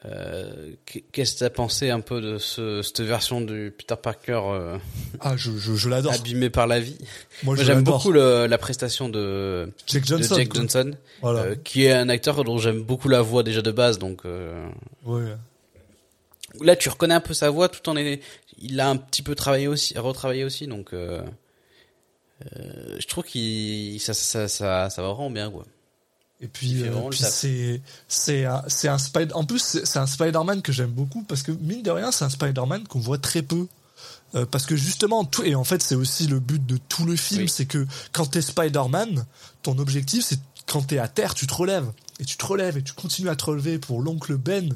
Euh, 0.04 0.70
Qu'est-ce 1.12 1.34
que 1.34 1.38
t'as 1.40 1.50
pensé 1.50 1.90
un 1.90 2.00
peu 2.00 2.20
de 2.20 2.38
ce, 2.38 2.82
cette 2.82 3.00
version 3.00 3.40
du 3.40 3.72
Peter 3.76 3.96
Parker 4.00 4.40
euh, 4.44 4.78
Ah, 5.20 5.36
je, 5.36 5.50
je, 5.58 5.74
je 5.74 5.88
l'adore. 5.88 6.12
abîmé 6.12 6.50
par 6.50 6.66
la 6.66 6.78
vie? 6.80 6.96
Moi, 7.42 7.56
j'aime 7.56 7.82
beaucoup 7.82 8.12
le, 8.12 8.46
la 8.46 8.58
prestation 8.58 9.08
de, 9.08 9.72
Jake 9.86 10.04
de 10.04 10.08
Johnson. 10.08 10.34
Quoi. 10.34 10.44
Johnson, 10.60 10.92
Voilà. 11.20 11.40
euh, 11.40 11.54
qui 11.64 11.84
est 11.84 11.92
un 11.92 12.08
acteur 12.08 12.44
dont 12.44 12.58
j'aime 12.58 12.82
beaucoup 12.82 13.08
la 13.08 13.22
voix 13.22 13.42
déjà 13.42 13.60
de 13.62 13.72
base. 13.72 13.98
Donc 13.98 14.20
euh, 14.24 14.68
Ouais. 15.04 15.24
là, 16.60 16.76
tu 16.76 16.88
reconnais 16.88 17.14
un 17.14 17.20
peu 17.20 17.34
sa 17.34 17.50
voix, 17.50 17.68
tout 17.68 17.88
en 17.88 17.96
est. 17.96 18.20
Il 18.60 18.80
a 18.80 18.88
un 18.88 18.96
petit 18.96 19.22
peu 19.22 19.34
travaillé 19.34 19.66
aussi, 19.66 19.98
retravaillé 19.98 20.44
aussi. 20.44 20.66
Donc 20.68 20.92
euh, 20.92 21.20
euh, 22.56 22.96
je 23.00 23.06
trouve 23.08 23.24
qu'il 23.24 24.00
ça, 24.00 24.14
ça, 24.14 24.46
ça, 24.48 24.90
ça 24.90 25.02
va 25.02 25.08
vraiment 25.08 25.30
bien 25.30 25.50
quoi. 25.50 25.64
Et 26.40 26.46
puis, 26.46 26.84
euh, 26.84 26.92
puis 27.10 27.18
c'est 27.18 27.80
c'est 28.06 28.44
un 28.44 28.62
c'est 28.68 28.86
un 28.88 28.98
Spider 28.98 29.34
en 29.34 29.44
plus 29.44 29.58
c'est 29.58 29.84
c'est 29.84 29.98
un 29.98 30.06
Spider-Man 30.06 30.62
que 30.62 30.70
j'aime 30.72 30.90
beaucoup 30.90 31.22
parce 31.24 31.42
que 31.42 31.50
mine 31.50 31.82
de 31.82 31.90
rien 31.90 32.12
c'est 32.12 32.24
un 32.24 32.30
Spider-Man 32.30 32.86
qu'on 32.86 33.00
voit 33.00 33.18
très 33.18 33.42
peu. 33.42 33.66
Euh, 34.34 34.44
parce 34.44 34.66
que 34.66 34.76
justement 34.76 35.24
tout 35.24 35.42
et 35.42 35.54
en 35.54 35.64
fait 35.64 35.82
c'est 35.82 35.94
aussi 35.94 36.26
le 36.26 36.38
but 36.38 36.64
de 36.64 36.76
tout 36.76 37.06
le 37.06 37.16
film 37.16 37.42
Oui. 37.42 37.48
c'est 37.48 37.64
que 37.64 37.86
quand 38.12 38.26
t'es 38.26 38.42
Spider-Man 38.42 39.24
ton 39.62 39.78
objectif 39.78 40.22
c'est 40.22 40.38
quand 40.66 40.82
t'es 40.82 40.98
à 40.98 41.08
terre 41.08 41.34
tu 41.34 41.46
te 41.46 41.54
relèves 41.54 41.90
et 42.20 42.24
tu 42.24 42.36
te 42.36 42.44
relèves 42.46 42.76
et 42.76 42.82
tu 42.82 42.92
continues 42.92 43.28
à 43.28 43.36
te 43.36 43.44
relever 43.44 43.78
pour 43.78 44.02
l'oncle 44.02 44.36
Ben 44.36 44.74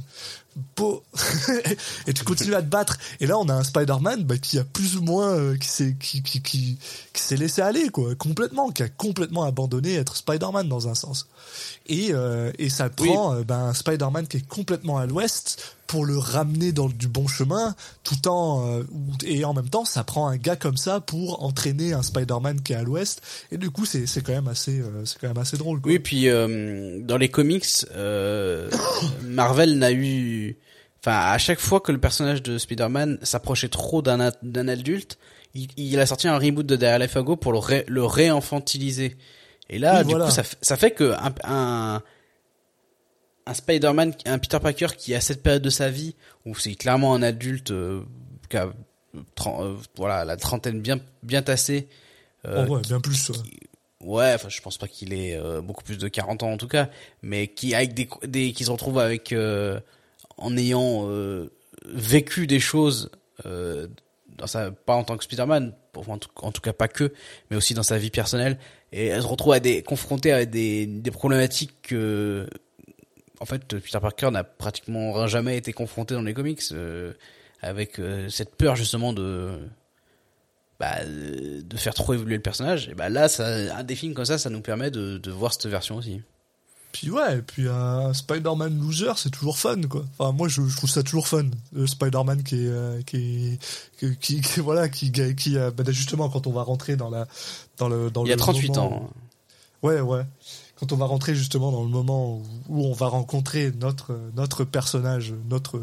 beau. 0.77 1.03
Et 2.07 2.13
tu 2.13 2.25
continues 2.25 2.55
à 2.55 2.63
te 2.63 2.67
battre. 2.69 2.99
Et 3.21 3.27
là 3.27 3.39
on 3.39 3.49
a 3.49 3.55
un 3.55 3.65
Spider-Man 3.65 4.25
bah, 4.25 4.37
qui 4.37 4.59
a 4.59 4.65
plus 4.65 4.97
ou 4.97 5.03
moins 5.03 5.31
euh, 5.31 5.57
qui 5.57 5.69
s'est 5.69 5.97
qui 5.99 6.23
qui 6.23 6.43
qui, 6.43 6.79
qui 7.13 7.23
s'est 7.23 7.37
laissé 7.37 7.63
aller 7.63 7.89
quoi. 7.89 8.15
Complètement 8.17 8.71
qui 8.71 8.83
a 8.83 8.89
complètement 8.89 9.45
abandonné 9.45 9.95
être 9.95 10.17
Spider-Man 10.17 10.69
dans 10.69 10.89
un 10.89 10.95
sens. 10.95 11.27
Et 11.87 12.09
euh, 12.13 12.53
et 12.59 12.69
ça 12.69 12.91
Oui. 13.01 13.09
prend 13.09 13.35
euh, 13.35 13.45
ben, 13.45 13.59
un 13.69 13.75
Spider-Man 13.75 14.27
qui 14.27 14.39
est 14.39 14.47
complètement 14.47 14.99
à 14.99 15.07
l'ouest 15.07 15.77
pour 15.87 16.05
le 16.07 16.17
ramener 16.17 16.73
dans 16.73 16.89
du 16.89 17.07
bon 17.07 17.29
chemin 17.29 17.75
tout 18.03 18.27
en 18.29 18.81
et 19.25 19.45
en 19.45 19.53
même 19.53 19.69
temps 19.69 19.85
ça 19.85 20.05
prend 20.05 20.27
un 20.27 20.37
gars 20.37 20.57
comme 20.57 20.77
ça 20.79 21.01
pour 21.01 21.43
entraîner 21.43 21.93
un 21.93 22.03
Spider-Man 22.03 22.63
qui 22.63 22.73
est 22.73 22.77
à 22.77 22.83
l'ouest. 22.83 23.21
Et 23.51 23.59
du 23.59 23.71
coup 23.71 23.85
c'est 23.87 24.07
c'est 24.07 24.23
quand 24.23 24.33
même 24.33 24.49
assez 24.49 24.83
c'est 25.05 25.19
quand 25.19 25.29
même 25.29 25.39
assez 25.39 25.57
drôle 25.59 25.81
quoi. 25.81 25.93
Oui, 25.93 25.99
puis 25.99 26.27
dans 26.29 27.17
les 27.19 27.29
comics, 27.33 27.67
euh, 27.97 28.71
Marvel 29.25 29.77
n'a 29.79 29.91
eu, 29.91 30.57
enfin, 31.01 31.19
à 31.33 31.39
chaque 31.39 31.59
fois 31.59 31.81
que 31.81 31.91
le 31.91 31.99
personnage 31.99 32.43
de 32.43 32.59
Spider-Man 32.59 33.19
s'approchait 33.23 33.69
trop 33.69 34.01
d'un 34.03 34.21
adulte, 34.69 35.19
il, 35.55 35.67
il 35.77 35.99
a 35.99 36.07
sorti 36.07 36.29
un 36.29 36.39
reboot 36.39 36.65
de 36.65 36.77
Derrière 36.77 37.01
les 37.01 37.09
fagots 37.09 37.35
pour 37.37 37.51
le, 37.53 37.59
ré, 37.59 37.85
le 37.89 38.05
réenfantiliser. 38.05 39.17
Et 39.69 39.79
là, 39.81 39.99
Oui, 39.99 40.05
du 40.05 40.11
voilà. 40.11 40.27
coup, 40.27 40.31
ça, 40.31 40.77
fait 40.77 40.91
que 40.93 41.13
un, 41.15 41.35
un, 41.45 42.03
un 43.47 43.55
Spider-Man, 43.55 44.15
un 44.27 44.39
Peter 44.39 44.59
Parker 44.61 44.89
qui 44.97 45.15
a 45.15 45.21
cette 45.21 45.43
période 45.43 45.63
de 45.63 45.71
sa 45.71 45.91
vie 45.91 46.15
où 46.47 46.55
c'est 46.55 46.75
clairement 46.75 47.15
un 47.15 47.23
adulte 47.23 47.71
euh, 47.73 48.03
qui 48.49 48.57
a 48.57 48.69
euh, 49.47 49.75
voilà 49.97 50.25
la 50.25 50.37
trentaine 50.37 50.81
bien 50.81 51.01
bien 51.23 51.43
tassée. 51.43 51.89
euh, 52.47 52.65
Oh 52.69 52.73
ouais, 52.77 52.81
bien 52.83 53.01
plus. 53.01 53.31
Ouais, 54.03 54.33
enfin 54.35 54.49
je 54.49 54.61
pense 54.61 54.79
pas 54.79 54.89
qu'il 54.89 55.13
ait 55.13 55.37
euh, 55.37 55.61
beaucoup 55.61 55.85
plus 55.85 55.99
de 55.99 56.09
40 56.09 56.43
ans 56.43 56.53
en 56.53 56.57
tout 56.57 56.69
cas, 56.69 56.89
mais 57.23 57.49
qui 57.49 57.75
avec 57.75 57.95
des, 57.95 58.09
des 58.27 58.53
qui 58.53 58.65
se 58.65 58.71
retrouve 58.71 58.99
avec 58.99 59.33
euh, 59.33 59.81
en 60.37 60.57
ayant 60.57 61.09
euh, 61.09 61.51
vécu 61.87 62.47
des 62.47 62.61
choses 62.61 63.11
euh, 63.47 63.89
dans 64.37 64.47
sa 64.47 64.71
pas 64.71 64.95
en 64.95 65.05
tant 65.05 65.17
que 65.17 65.25
Spider-Man, 65.25 65.75
en 65.95 66.19
tout 66.53 66.61
cas 66.61 66.73
pas 66.73 66.89
que, 66.89 67.13
mais 67.51 67.57
aussi 67.57 67.75
dans 67.75 67.83
sa 67.83 67.99
vie 67.99 68.11
personnelle 68.11 68.59
et 68.93 69.07
elle 69.07 69.23
se 69.23 69.27
retrouve 69.27 69.53
à 69.53 69.61
des 69.61 69.83
confrontée 69.83 70.33
à 70.33 70.45
des 70.45 70.87
des 70.87 71.11
problématiques 71.11 71.75
que 71.83 72.47
en 73.41 73.47
fait 73.47 73.67
Peter 73.67 73.99
Parker 74.01 74.31
n'a 74.31 74.45
pratiquement 74.45 75.27
jamais 75.27 75.57
été 75.57 75.73
confronté 75.73 76.15
dans 76.15 76.23
les 76.23 76.35
comics 76.35 76.63
euh, 76.73 77.13
avec 77.61 77.99
euh, 77.99 78.29
cette 78.29 78.55
peur 78.57 78.77
justement 78.77 79.13
de 79.13 79.59
bah, 80.83 80.97
euh, 81.05 81.63
de 81.63 81.77
faire 81.77 81.95
trop 81.95 82.13
évoluer 82.13 82.35
le 82.35 82.43
personnage 82.43 82.89
et 82.89 82.95
bah 82.95 83.09
là 83.09 83.29
ça 83.29 83.47
un 83.77 83.85
des 83.85 83.95
films 83.95 84.15
comme 84.15 84.25
ça 84.25 84.37
ça 84.37 84.51
nous 84.51 84.61
permet 84.63 84.91
de, 84.91 85.17
de 85.19 85.31
voir 85.31 85.53
cette 85.53 85.67
version 85.67 85.95
aussi 85.95 86.21
Puis 86.91 87.09
ouais, 87.09 87.39
et 87.39 87.43
puis 87.43 87.69
un 87.69 88.13
Spider-Man 88.13 88.81
loser, 88.81 89.13
c'est 89.17 89.31
toujours 89.31 89.57
fun, 89.59 89.81
quoi. 89.89 90.05
Enfin, 90.19 90.33
moi, 90.33 90.49
je, 90.49 90.61
je 90.67 90.77
trouve 90.77 90.91
ça 90.91 91.03
toujours 91.03 91.27
fun. 91.27 91.47
Le 91.73 91.87
Spider-Man 91.87 92.43
qui 92.43 92.57
est, 92.67 92.69
euh, 92.69 93.01
qui 93.03 93.59
est, 94.03 94.21
qui, 94.21 94.43
voilà, 94.61 94.89
qui, 94.91 95.11
qui, 95.13 95.57
euh, 95.57 95.71
bah, 95.71 95.85
justement, 95.89 96.29
quand 96.29 96.47
on 96.49 96.53
va 96.53 96.63
rentrer 96.63 96.97
dans 96.97 97.09
la, 97.09 97.27
dans 97.79 97.89
le, 97.89 98.11
dans 98.11 98.25
il 98.27 98.29
y 98.29 98.33
a 98.33 98.37
le 98.37 98.41
38 98.41 98.69
moment- 98.69 99.05
ans 99.05 99.11
Ouais, 99.83 100.01
ouais. 100.01 100.23
Quand 100.77 100.93
on 100.93 100.97
va 100.97 101.07
rentrer 101.07 101.35
justement 101.35 101.73
dans 101.73 101.83
le 101.83 101.89
moment 101.89 102.37
où, 102.37 102.43
où 102.69 102.85
on 102.87 102.93
va 102.93 103.07
rencontrer 103.07 103.73
notre, 103.81 104.19
notre 104.37 104.65
personnage, 104.65 105.33
notre, 105.49 105.81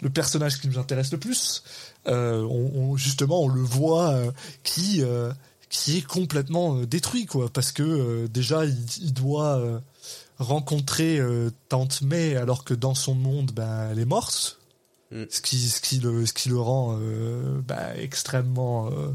le 0.00 0.10
personnage 0.10 0.60
qui 0.60 0.68
nous 0.68 0.78
intéresse 0.78 1.10
le 1.10 1.18
plus, 1.18 1.64
on, 2.06 2.70
on- 2.74 2.96
justement, 2.96 3.42
on 3.42 3.48
le 3.48 3.62
voit 3.62 4.10
euh, 4.10 4.30
qui, 4.62 5.02
euh, 5.02 5.32
qui 5.70 5.98
est 5.98 6.06
complètement 6.06 6.76
euh, 6.76 6.86
détruit, 6.86 7.26
quoi. 7.26 7.48
Parce 7.52 7.72
que 7.72 7.82
euh, 7.82 8.28
déjà, 8.28 8.64
il, 8.64 8.76
il 9.00 9.12
doit 9.12 9.56
euh, 9.58 9.78
rencontrer 10.38 11.18
euh, 11.18 11.50
Tante 11.68 12.02
May 12.02 12.36
alors 12.36 12.64
que 12.64 12.74
dans 12.74 12.94
son 12.94 13.14
monde, 13.14 13.52
ben, 13.52 13.88
elle 13.90 13.98
est 13.98 14.04
morte. 14.04 14.60
Mm. 15.10 15.24
Ce, 15.30 15.40
qui, 15.40 15.58
ce, 15.58 15.80
qui 15.80 15.98
le, 16.00 16.26
ce 16.26 16.32
qui 16.32 16.48
le 16.48 16.58
rend 16.58 16.98
euh, 17.00 17.60
ben, 17.66 17.94
extrêmement 17.96 18.88
euh, 18.90 19.12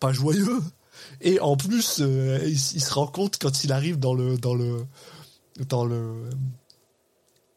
pas 0.00 0.12
joyeux. 0.12 0.60
Et 1.20 1.40
en 1.40 1.56
plus, 1.56 1.98
euh, 2.00 2.38
il, 2.44 2.52
il 2.52 2.80
se 2.82 2.92
rend 2.94 3.06
compte 3.06 3.38
quand 3.40 3.64
il 3.64 3.72
arrive 3.72 3.98
dans 3.98 4.14
le 4.14 4.36
dans 4.36 4.54
le 4.54 4.84
dans 5.68 5.84
le 5.84 6.28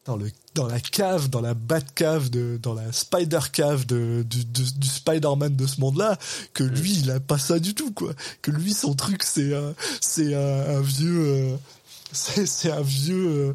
dans 0.05 0.15
le 0.15 0.31
dans 0.53 0.67
la 0.67 0.79
cave, 0.79 1.29
dans 1.29 1.41
la 1.41 1.53
Batcave 1.53 2.29
de 2.29 2.59
dans 2.61 2.73
la 2.73 2.91
Spider 2.91 3.39
cave 3.51 3.85
de 3.85 4.23
du, 4.23 4.85
Spider-Man 4.85 5.55
de 5.55 5.65
ce 5.65 5.79
monde-là, 5.79 6.17
que 6.53 6.63
lui 6.63 6.93
il 6.99 7.11
a 7.11 7.19
pas 7.19 7.37
ça 7.37 7.59
du 7.59 7.73
tout 7.73 7.91
quoi. 7.91 8.13
Que 8.41 8.51
lui 8.51 8.73
son 8.73 8.93
truc 8.93 9.23
c'est 9.23 9.55
un 9.55 9.73
c'est 10.01 10.35
un, 10.35 10.77
un 10.77 10.81
vieux 10.81 11.21
euh, 11.21 11.55
c'est 12.11 12.45
c'est 12.45 12.71
un 12.71 12.81
vieux 12.81 13.27
euh, 13.27 13.53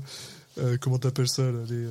euh, 0.59 0.79
comment 0.81 0.99
t'appelles 0.99 1.29
ça 1.29 1.43
là, 1.43 1.61
les 1.69 1.87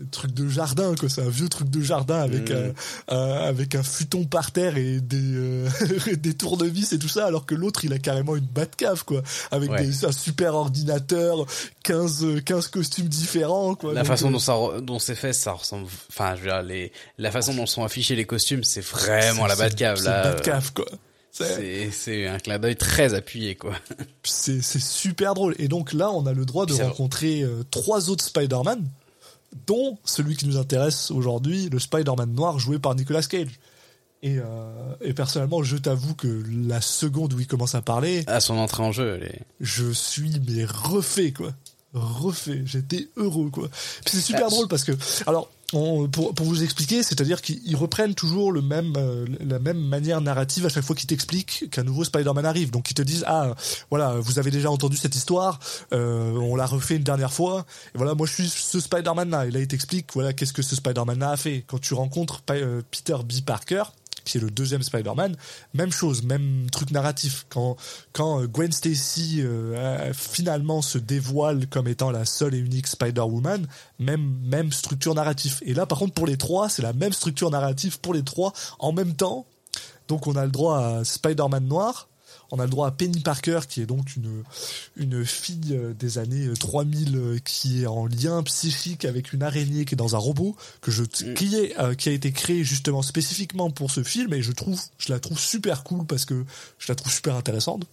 euh, 0.00 0.04
trucs 0.10 0.32
de 0.34 0.48
jardin 0.48 0.94
quoi. 0.94 1.08
C'est 1.08 1.22
un 1.22 1.28
vieux 1.28 1.48
truc 1.48 1.68
de 1.70 1.80
jardin 1.80 2.20
avec 2.20 2.50
Mm. 2.50 2.72
un, 3.08 3.16
un- 3.16 3.32
avec 3.44 3.74
un 3.74 3.82
futon 3.82 4.24
par 4.24 4.50
terre 4.52 4.76
et 4.76 5.00
des 5.00 5.16
euh, 5.20 5.68
des 6.16 6.34
tournevis 6.34 6.92
et 6.92 6.98
tout 6.98 7.08
ça 7.08 7.26
alors 7.26 7.46
que 7.46 7.54
l'autre 7.54 7.84
il 7.84 7.92
a 7.92 7.98
carrément 7.98 8.36
une 8.36 8.44
Batcave 8.46 9.04
quoi. 9.04 9.22
Avec 9.50 9.70
Ouais. 9.70 9.84
des, 9.86 10.04
un 10.04 10.12
super 10.12 10.54
ordinateur 10.54 11.46
15 11.82 12.24
euh, 12.24 12.40
15 12.40 12.68
costumes 12.68 13.08
différents 13.08 13.74
quoi. 13.74 13.92
La 13.94 14.00
Donc, 14.02 14.08
façon 14.08 14.28
euh, 14.28 14.32
dont 14.32 14.38
ça 14.38 14.56
dont 14.82 14.98
c'est 14.98 15.14
fait 15.14 15.32
ça 15.32 15.52
ressemble 15.52 15.86
enfin 16.10 16.34
je 16.36 16.40
veux 16.42 16.48
dire 16.48 16.62
les 16.62 16.92
la 17.18 17.30
façon 17.30 17.54
dont 17.54 17.66
sont 17.66 17.84
affichés 17.84 18.16
les 18.16 18.24
costumes 18.26 18.64
c'est 18.64 18.84
vraiment 18.84 19.46
la 19.46 19.56
Batcave 19.56 19.98
c'est 19.98 20.04
là. 20.04 20.26
Euh, 20.26 20.32
Batcave 20.34 20.72
quoi. 20.72 20.86
C'est 21.36 22.26
un 22.28 22.38
clin 22.38 22.58
d'œil 22.60 22.76
très 22.76 23.12
appuyé 23.14 23.56
quoi. 23.56 23.72
C'est 24.22 24.62
super 24.62 25.34
drôle. 25.34 25.56
Et 25.58 25.66
donc 25.66 25.92
là, 25.92 26.10
on 26.12 26.26
a 26.26 26.32
le 26.32 26.44
droit 26.44 26.64
de 26.64 26.72
rencontrer 26.74 27.42
euh, 27.42 27.64
trois 27.72 28.08
autres 28.08 28.24
Spider-Man, 28.24 28.84
dont 29.66 29.98
celui 30.04 30.36
qui 30.36 30.46
nous 30.46 30.56
intéresse 30.56 31.10
aujourd'hui, 31.10 31.68
le 31.70 31.78
Spider-Man 31.78 32.32
noir 32.34 32.58
joué 32.58 32.78
par 32.78 32.94
Nicolas 32.94 33.22
Cage. 33.22 33.58
Et, 34.22 34.38
euh, 34.38 34.94
et 35.02 35.12
personnellement, 35.12 35.62
je 35.62 35.76
t'avoue 35.76 36.14
que 36.14 36.42
la 36.66 36.80
seconde 36.80 37.34
où 37.34 37.40
il 37.40 37.46
commence 37.46 37.74
à 37.74 37.82
parler, 37.82 38.24
à 38.26 38.40
son 38.40 38.54
entrée 38.56 38.82
en 38.82 38.90
jeu 38.92 39.20
est- 39.22 39.42
je 39.60 39.90
suis 39.92 40.40
mais 40.48 40.64
refait 40.64 41.32
quoi. 41.32 41.52
Refait, 41.92 42.62
j'étais 42.64 43.08
heureux 43.16 43.50
quoi. 43.50 43.68
Puis 43.68 44.16
c'est 44.16 44.20
super 44.22 44.44
Bah, 44.44 44.48
drôle 44.50 44.68
parce 44.68 44.82
que 44.84 44.92
alors 45.26 45.50
pour, 45.74 46.32
vous 46.44 46.62
expliquer, 46.62 47.02
c'est-à-dire 47.02 47.42
qu'ils 47.42 47.76
reprennent 47.76 48.14
toujours 48.14 48.52
euh, 48.52 49.26
la 49.40 49.58
même 49.58 49.80
manière 49.80 50.20
narrative 50.20 50.66
à 50.66 50.68
chaque 50.68 50.84
fois 50.84 50.94
qu'ils 50.94 51.08
t'expliquent 51.08 51.68
qu'un 51.70 51.82
nouveau 51.82 52.04
Spider-Man 52.04 52.46
arrive. 52.46 52.70
Donc 52.70 52.90
ils 52.90 52.94
te 52.94 53.02
disent 53.02 53.24
ah 53.26 53.54
voilà 53.90 54.14
vous 54.20 54.38
avez 54.38 54.50
déjà 54.50 54.70
entendu 54.70 54.96
cette 54.96 55.14
histoire, 55.14 55.58
euh, 55.92 56.32
on 56.32 56.54
l'a 56.54 56.66
refait 56.66 56.96
une 56.96 57.02
dernière 57.02 57.32
fois. 57.32 57.66
Et 57.94 57.98
voilà 57.98 58.14
moi 58.14 58.26
je 58.26 58.32
suis 58.32 58.48
ce 58.48 58.78
Spider-Man 58.78 59.30
là. 59.30 59.46
Et 59.46 59.50
là 59.50 59.60
il 59.60 59.68
t'explique 59.68 60.06
voilà 60.14 60.32
qu'est-ce 60.32 60.52
que 60.52 60.62
ce 60.62 60.76
Spider-Man 60.76 61.18
là 61.18 61.30
a 61.30 61.36
fait. 61.36 61.64
Quand 61.66 61.80
tu 61.80 61.94
rencontres 61.94 62.42
euh, 62.50 62.82
Peter 62.90 63.16
B. 63.24 63.44
Parker 63.44 63.84
qui 64.24 64.38
est 64.38 64.40
le 64.40 64.50
deuxième 64.50 64.82
Spider-Man, 64.82 65.36
même 65.74 65.92
chose, 65.92 66.22
même 66.22 66.66
truc 66.70 66.90
narratif. 66.90 67.46
Quand, 67.48 67.76
quand 68.12 68.40
euh, 68.40 68.46
Gwen 68.46 68.72
Stacy 68.72 69.40
euh, 69.40 70.12
finalement 70.12 70.82
se 70.82 70.98
dévoile 70.98 71.66
comme 71.68 71.88
étant 71.88 72.10
la 72.10 72.24
seule 72.24 72.54
et 72.54 72.58
unique 72.58 72.86
Spider-Woman, 72.86 73.66
même, 73.98 74.38
même 74.44 74.72
structure 74.72 75.14
narrative. 75.14 75.58
Et 75.62 75.74
là, 75.74 75.86
par 75.86 75.98
contre, 75.98 76.14
pour 76.14 76.26
les 76.26 76.36
trois, 76.36 76.68
c'est 76.68 76.82
la 76.82 76.92
même 76.92 77.12
structure 77.12 77.50
narrative 77.50 78.00
pour 78.00 78.14
les 78.14 78.22
trois 78.22 78.52
en 78.78 78.92
même 78.92 79.14
temps. 79.14 79.46
Donc, 80.08 80.26
on 80.26 80.36
a 80.36 80.44
le 80.44 80.50
droit 80.50 80.78
à 80.78 81.04
Spider-Man 81.04 81.66
noir. 81.66 82.08
On 82.56 82.60
a 82.60 82.64
le 82.66 82.70
droit 82.70 82.86
à 82.86 82.92
Penny 82.92 83.18
Parker, 83.18 83.60
qui 83.68 83.82
est 83.82 83.86
donc 83.86 84.14
une, 84.14 84.44
une 84.96 85.24
fille 85.24 85.72
euh, 85.72 85.92
des 85.92 86.18
années 86.18 86.46
euh, 86.46 86.54
3000 86.54 87.16
euh, 87.16 87.38
qui 87.44 87.82
est 87.82 87.86
en 87.86 88.06
lien 88.06 88.44
psychique 88.44 89.04
avec 89.04 89.32
une 89.32 89.42
araignée 89.42 89.84
qui 89.84 89.94
est 89.94 89.96
dans 89.96 90.14
un 90.14 90.18
robot 90.18 90.54
que 90.80 90.92
je 90.92 91.02
qui 91.02 91.56
est 91.56 91.76
euh, 91.80 91.94
qui 91.94 92.10
a 92.10 92.12
été 92.12 92.30
créé 92.30 92.62
justement 92.62 93.02
spécifiquement 93.02 93.70
pour 93.70 93.90
ce 93.90 94.04
film 94.04 94.32
et 94.34 94.40
je 94.40 94.52
trouve 94.52 94.80
je 94.98 95.12
la 95.12 95.18
trouve 95.18 95.36
super 95.36 95.82
cool 95.82 96.06
parce 96.06 96.26
que 96.26 96.44
je 96.78 96.86
la 96.92 96.94
trouve 96.94 97.12
super 97.12 97.34
intéressante. 97.34 97.86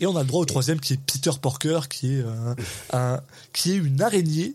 Et 0.00 0.06
on 0.06 0.16
a 0.16 0.22
le 0.22 0.26
droit 0.26 0.40
au 0.40 0.46
troisième 0.46 0.80
qui 0.80 0.94
est 0.94 1.00
Peter 1.00 1.32
Porker 1.42 1.80
qui 1.90 2.14
est 2.14 2.22
euh, 2.22 2.54
un 2.94 3.20
qui 3.52 3.72
est 3.72 3.76
une 3.76 4.00
araignée 4.00 4.54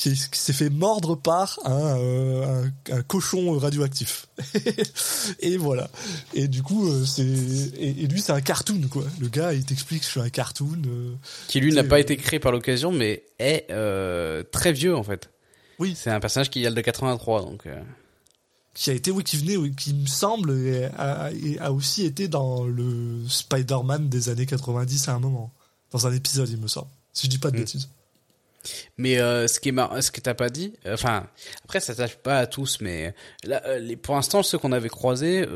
qui, 0.00 0.10
est- 0.10 0.30
qui 0.30 0.38
s'est 0.38 0.52
fait 0.52 0.70
mordre 0.70 1.16
par 1.16 1.58
un, 1.64 1.98
euh, 1.98 2.64
un, 2.90 2.94
un 2.94 3.02
cochon 3.02 3.58
radioactif. 3.58 4.28
et 5.40 5.56
voilà. 5.56 5.90
Et 6.34 6.46
du 6.48 6.62
coup, 6.62 6.88
euh, 6.88 7.04
c'est 7.04 7.24
et, 7.26 8.02
et 8.02 8.06
lui 8.06 8.20
c'est 8.20 8.32
un 8.32 8.40
cartoon 8.40 8.80
quoi. 8.90 9.04
Le 9.18 9.28
gars 9.28 9.52
il 9.52 9.64
t'explique 9.64 10.04
je 10.04 10.08
suis 10.08 10.20
un 10.20 10.28
cartoon. 10.30 10.80
euh, 10.86 11.14
qui 11.48 11.60
lui 11.60 11.72
n'a 11.74 11.82
pas 11.84 11.98
été 12.00 12.16
créé 12.16 12.38
par 12.38 12.52
l'occasion 12.52 12.92
mais 12.92 13.24
est 13.38 13.66
euh, 13.70 14.42
très 14.52 14.72
vieux 14.72 14.94
en 14.96 15.02
fait 15.02 15.30
Oui. 15.80 15.94
c'est 15.96 16.10
un 16.10 16.20
personnage 16.20 16.50
qui 16.50 16.64
est 16.64 16.70
de 16.70 16.80
83 16.80 17.42
donc 17.42 17.66
qui 18.74 18.90
a 18.90 18.92
été 18.92 19.10
oui 19.10 19.24
qui 19.24 19.36
venait 19.36 19.56
oui, 19.56 19.74
qui 19.74 19.92
me 19.94 20.06
semble 20.06 20.52
et 20.52 20.84
a, 20.96 21.30
et 21.32 21.58
a 21.58 21.72
aussi 21.72 22.04
été 22.04 22.28
dans 22.28 22.62
le 22.64 23.18
Spider-Man 23.28 24.08
des 24.08 24.28
années 24.28 24.46
90 24.46 25.08
à 25.08 25.14
un 25.14 25.18
moment 25.18 25.52
dans 25.90 26.06
un 26.06 26.12
épisode 26.12 26.48
il 26.48 26.58
me 26.58 26.68
semble 26.68 26.88
si 27.12 27.26
je 27.26 27.30
dis 27.30 27.38
pas 27.38 27.50
de 27.50 27.56
Mm. 27.56 27.60
bêtises 27.60 27.88
Mais 28.96 29.18
euh, 29.18 29.46
ce 29.46 29.60
qui 29.60 29.68
est 29.70 29.72
mar- 29.72 30.02
ce 30.02 30.10
que 30.10 30.20
t'as 30.20 30.34
pas 30.34 30.50
dit, 30.50 30.74
euh, 30.86 30.94
enfin 30.94 31.28
après 31.64 31.80
ça 31.80 31.94
s'attache 31.94 32.16
pas 32.16 32.38
à 32.38 32.46
tous, 32.46 32.78
mais 32.80 33.14
là, 33.44 33.62
euh, 33.66 33.78
les, 33.78 33.96
pour 33.96 34.14
l'instant 34.14 34.42
ceux 34.42 34.58
qu'on 34.58 34.72
avait 34.72 34.88
croisés, 34.88 35.46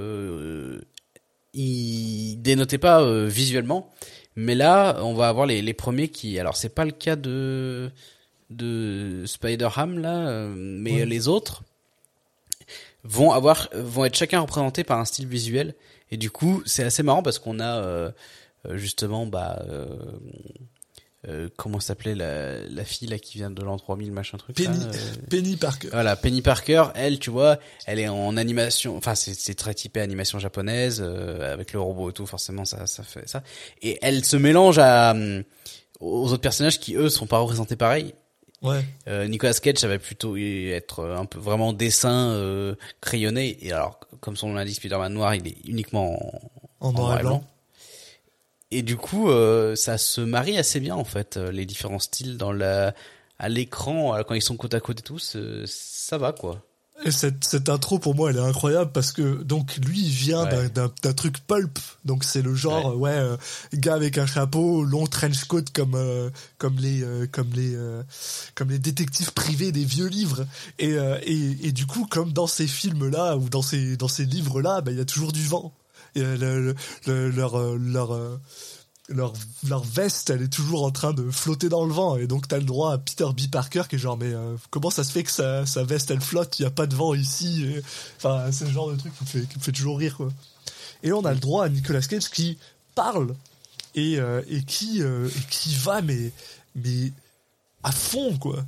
ils 1.55 2.37
dénotaient 2.41 2.79
pas 2.79 3.05
visuellement, 3.27 3.91
mais 4.37 4.55
là 4.55 4.99
on 5.03 5.15
va 5.15 5.29
avoir 5.29 5.47
les, 5.47 5.61
les 5.63 5.75
premiers 5.75 6.09
qui, 6.09 6.39
alors 6.39 6.57
c'est 6.57 6.75
pas 6.75 6.85
le 6.85 6.93
cas 6.93 7.17
de 7.17 7.91
de 8.51 9.25
Spider-Ham 9.27 9.99
là, 9.99 10.47
mais 10.57 11.05
les 11.05 11.29
autres 11.29 11.63
vont 13.05 13.33
avoir 13.33 13.69
vont 13.75 14.05
être 14.05 14.17
chacun 14.17 14.41
représentés 14.41 14.85
par 14.85 14.99
un 14.99 15.05
style 15.05 15.27
visuel. 15.27 15.75
Et 16.11 16.17
du 16.17 16.31
coup 16.31 16.63
c'est 16.67 16.85
assez 16.85 17.03
marrant 17.03 17.23
parce 17.23 17.39
qu'on 17.39 17.61
a 17.61 18.13
justement 18.71 19.27
bah 19.27 19.63
euh, 21.27 21.33
euh, 21.33 21.49
comment 21.57 21.81
s'appelait 21.81 22.15
la, 22.15 22.67
la 22.67 22.85
fille 22.85 23.09
là 23.09 23.19
qui 23.19 23.39
vient 23.39 23.51
de 23.51 23.63
l'an 23.63 23.77
3000 23.77 24.11
machin 24.13 24.39
truc 24.39 24.59
là, 24.59 24.71
Penny, 24.71 24.85
euh, 24.85 25.15
Penny 25.31 25.57
Parker. 25.57 25.89
Voilà 25.93 26.17
Penny 26.17 26.43
Parker 26.43 26.87
elle 26.95 27.19
tu 27.19 27.31
vois 27.31 27.59
elle 27.87 27.99
est 28.01 28.09
en 28.09 28.37
animation 28.37 28.97
enfin 28.97 29.15
c'est 29.15 29.35
c'est 29.35 29.55
très 29.55 29.75
typé 29.75 30.01
animation 30.01 30.39
japonaise 30.39 31.01
euh, 31.05 31.53
avec 31.53 31.73
le 31.73 31.81
robot 31.81 32.11
et 32.11 32.13
tout 32.13 32.27
forcément 32.27 32.65
ça 32.65 32.87
ça 32.87 33.03
fait 33.03 33.29
ça. 33.29 33.43
Et 33.83 33.99
elle 34.03 34.25
se 34.25 34.37
mélange 34.37 34.79
à 34.79 35.13
hum, 35.13 35.45
aux 36.01 36.33
autres 36.33 36.43
personnages 36.43 36.81
qui 36.81 36.97
eux 36.97 37.09
sont 37.09 37.27
pas 37.27 37.39
représentés 37.39 37.77
pareil. 37.77 38.15
Ouais. 38.63 38.85
Euh, 39.09 39.27
Nicolas 39.27 39.55
Cage, 39.55 39.79
ça 39.79 39.89
va 39.89 39.99
plutôt 39.99 40.37
être 40.37 41.01
euh, 41.01 41.17
un 41.17 41.25
peu 41.25 41.41
vraiment 41.41 41.73
dessin 41.73 42.31
euh, 42.31 42.77
crayonné. 43.01 43.59
Et 43.61 43.73
alors, 43.73 43.99
comme 44.21 44.37
son 44.37 44.49
nom 44.49 44.55
l'indique, 44.55 44.77
Spider-Man 44.77 45.13
noir, 45.13 45.35
il 45.35 45.49
est 45.49 45.57
uniquement 45.67 46.41
en, 46.81 46.89
en 46.89 46.93
noir 46.93 47.19
et 47.19 47.23
blanc 47.23 47.45
Et 48.75 48.83
du 48.83 48.97
coup, 48.97 49.29
euh, 49.31 49.77
ça 49.77 49.99
se 49.99 50.21
marie 50.21 50.57
assez 50.59 50.81
bien 50.81 50.95
en 50.97 51.05
fait, 51.05 51.37
euh, 51.37 51.53
les 51.53 51.67
différents 51.67 51.99
styles 51.99 52.37
dans 52.39 52.53
la 52.53 52.95
à 53.39 53.49
l'écran 53.49 54.15
euh, 54.17 54.23
quand 54.23 54.35
ils 54.35 54.43
sont 54.43 54.57
côte 54.57 54.75
à 54.75 54.81
côte 54.81 55.01
et 55.01 55.03
tout, 55.03 55.19
ça 55.19 56.19
va 56.19 56.33
quoi. 56.33 56.63
Et 57.05 57.11
cette, 57.11 57.43
cette 57.43 57.69
intro 57.69 57.99
pour 57.99 58.15
moi 58.15 58.31
elle 58.31 58.37
est 58.37 58.41
incroyable 58.41 58.93
parce 58.93 59.11
que 59.11 59.43
donc 59.43 59.77
lui 59.79 59.99
il 60.05 60.11
vient 60.11 60.45
Ouais. 60.45 60.69
d'un- 60.69 61.13
truc 61.15 61.45
pulp 61.49 61.79
donc 62.05 62.23
c'est 62.23 62.43
le 62.43 62.55
genre 62.55 62.97
ouais, 62.97 63.11
euh, 63.11 63.37
gars 63.75 63.95
avec 63.95 64.19
un 64.19 64.27
chapeau 64.27 64.85
long 64.85 65.07
trench 65.09 65.45
coat 65.45 65.65
comme 65.75 65.95
euh, 65.97 66.31
comme 66.59 66.77
les 66.79 67.03
euh, 67.03 67.27
comme 67.33 67.51
les 67.57 67.77
comme 68.55 68.71
les 68.71 68.79
détectives 68.79 69.33
privés 69.33 69.73
des 69.73 69.85
vieux 69.85 70.07
livres 70.07 70.47
et 70.79 70.91
et, 71.25 71.67
et 71.67 71.73
du 71.73 71.87
coup 71.87 72.07
comme 72.09 72.33
dans 72.33 72.47
ces 72.47 72.69
films 72.69 73.09
là 73.11 73.37
ou 73.37 73.49
dans 73.49 73.63
ces 73.63 73.97
dans 73.97 74.07
ces 74.09 74.25
livres 74.25 74.63
là 74.63 74.81
bah 74.81 74.93
il 74.93 74.99
y 74.99 75.01
a 75.01 75.05
toujours 75.07 75.33
du 75.33 75.43
vent 75.45 75.73
le, 76.21 76.37
le- 76.37 76.75
le- 77.07 77.31
leur 77.31 77.59
euh, 77.59 77.77
leur 77.79 78.13
euh, 78.15 78.39
leur, 79.09 79.33
leur 79.69 79.83
veste, 79.83 80.31
elle 80.31 80.43
est 80.43 80.53
toujours 80.53 80.85
en 80.85 80.91
train 80.91 81.13
de 81.13 81.31
flotter 81.31 81.69
dans 81.69 81.85
le 81.85 81.93
vent. 81.93 82.17
Et 82.17 82.27
donc, 82.27 82.49
t'as 82.49 82.59
le 82.59 82.65
droit 82.65 82.93
à 82.93 82.99
Peter 82.99 83.27
B. 83.37 83.51
Parker 83.51 83.83
qui 83.89 83.97
est 83.97 83.99
genre, 83.99 84.17
mais 84.17 84.33
euh, 84.33 84.57
comment 84.71 84.91
ça 84.91 85.05
se 85.05 85.13
fait 85.13 85.23
que 85.25 85.31
sa, 85.31 85.67
sa 85.67 85.83
veste, 85.85 86.11
elle 86.11 86.21
flotte? 86.21 86.59
Il 86.59 86.63
n'y 86.63 86.67
a 86.67 86.71
pas 86.71 86.87
de 86.87 86.95
vent 86.95 87.13
ici. 87.13 87.67
Enfin, 88.17 88.51
c'est 88.53 88.65
le 88.67 88.71
genre 88.71 88.91
de 88.91 88.97
truc 88.97 89.13
qui 89.19 89.25
me 89.25 89.29
fait, 89.29 89.47
qui 89.49 89.59
me 89.59 89.63
fait 89.63 89.73
toujours 89.73 89.99
rire, 89.99 90.17
quoi. 90.17 90.29
Et 91.03 91.13
on 91.13 91.25
a 91.25 91.35
le 91.35 91.41
droit 91.41 91.65
à 91.65 91.69
Nicolas 91.69 92.01
Cage 92.01 92.31
qui 92.31 92.57
parle 92.95 93.35
et, 93.97 94.19
et, 94.49 94.63
qui, 94.63 95.03
qui 95.51 95.75
va, 95.75 96.01
mais, 96.01 96.33
mais 96.77 97.13
à 97.83 97.91
fond, 97.93 98.39
quoi. 98.39 98.65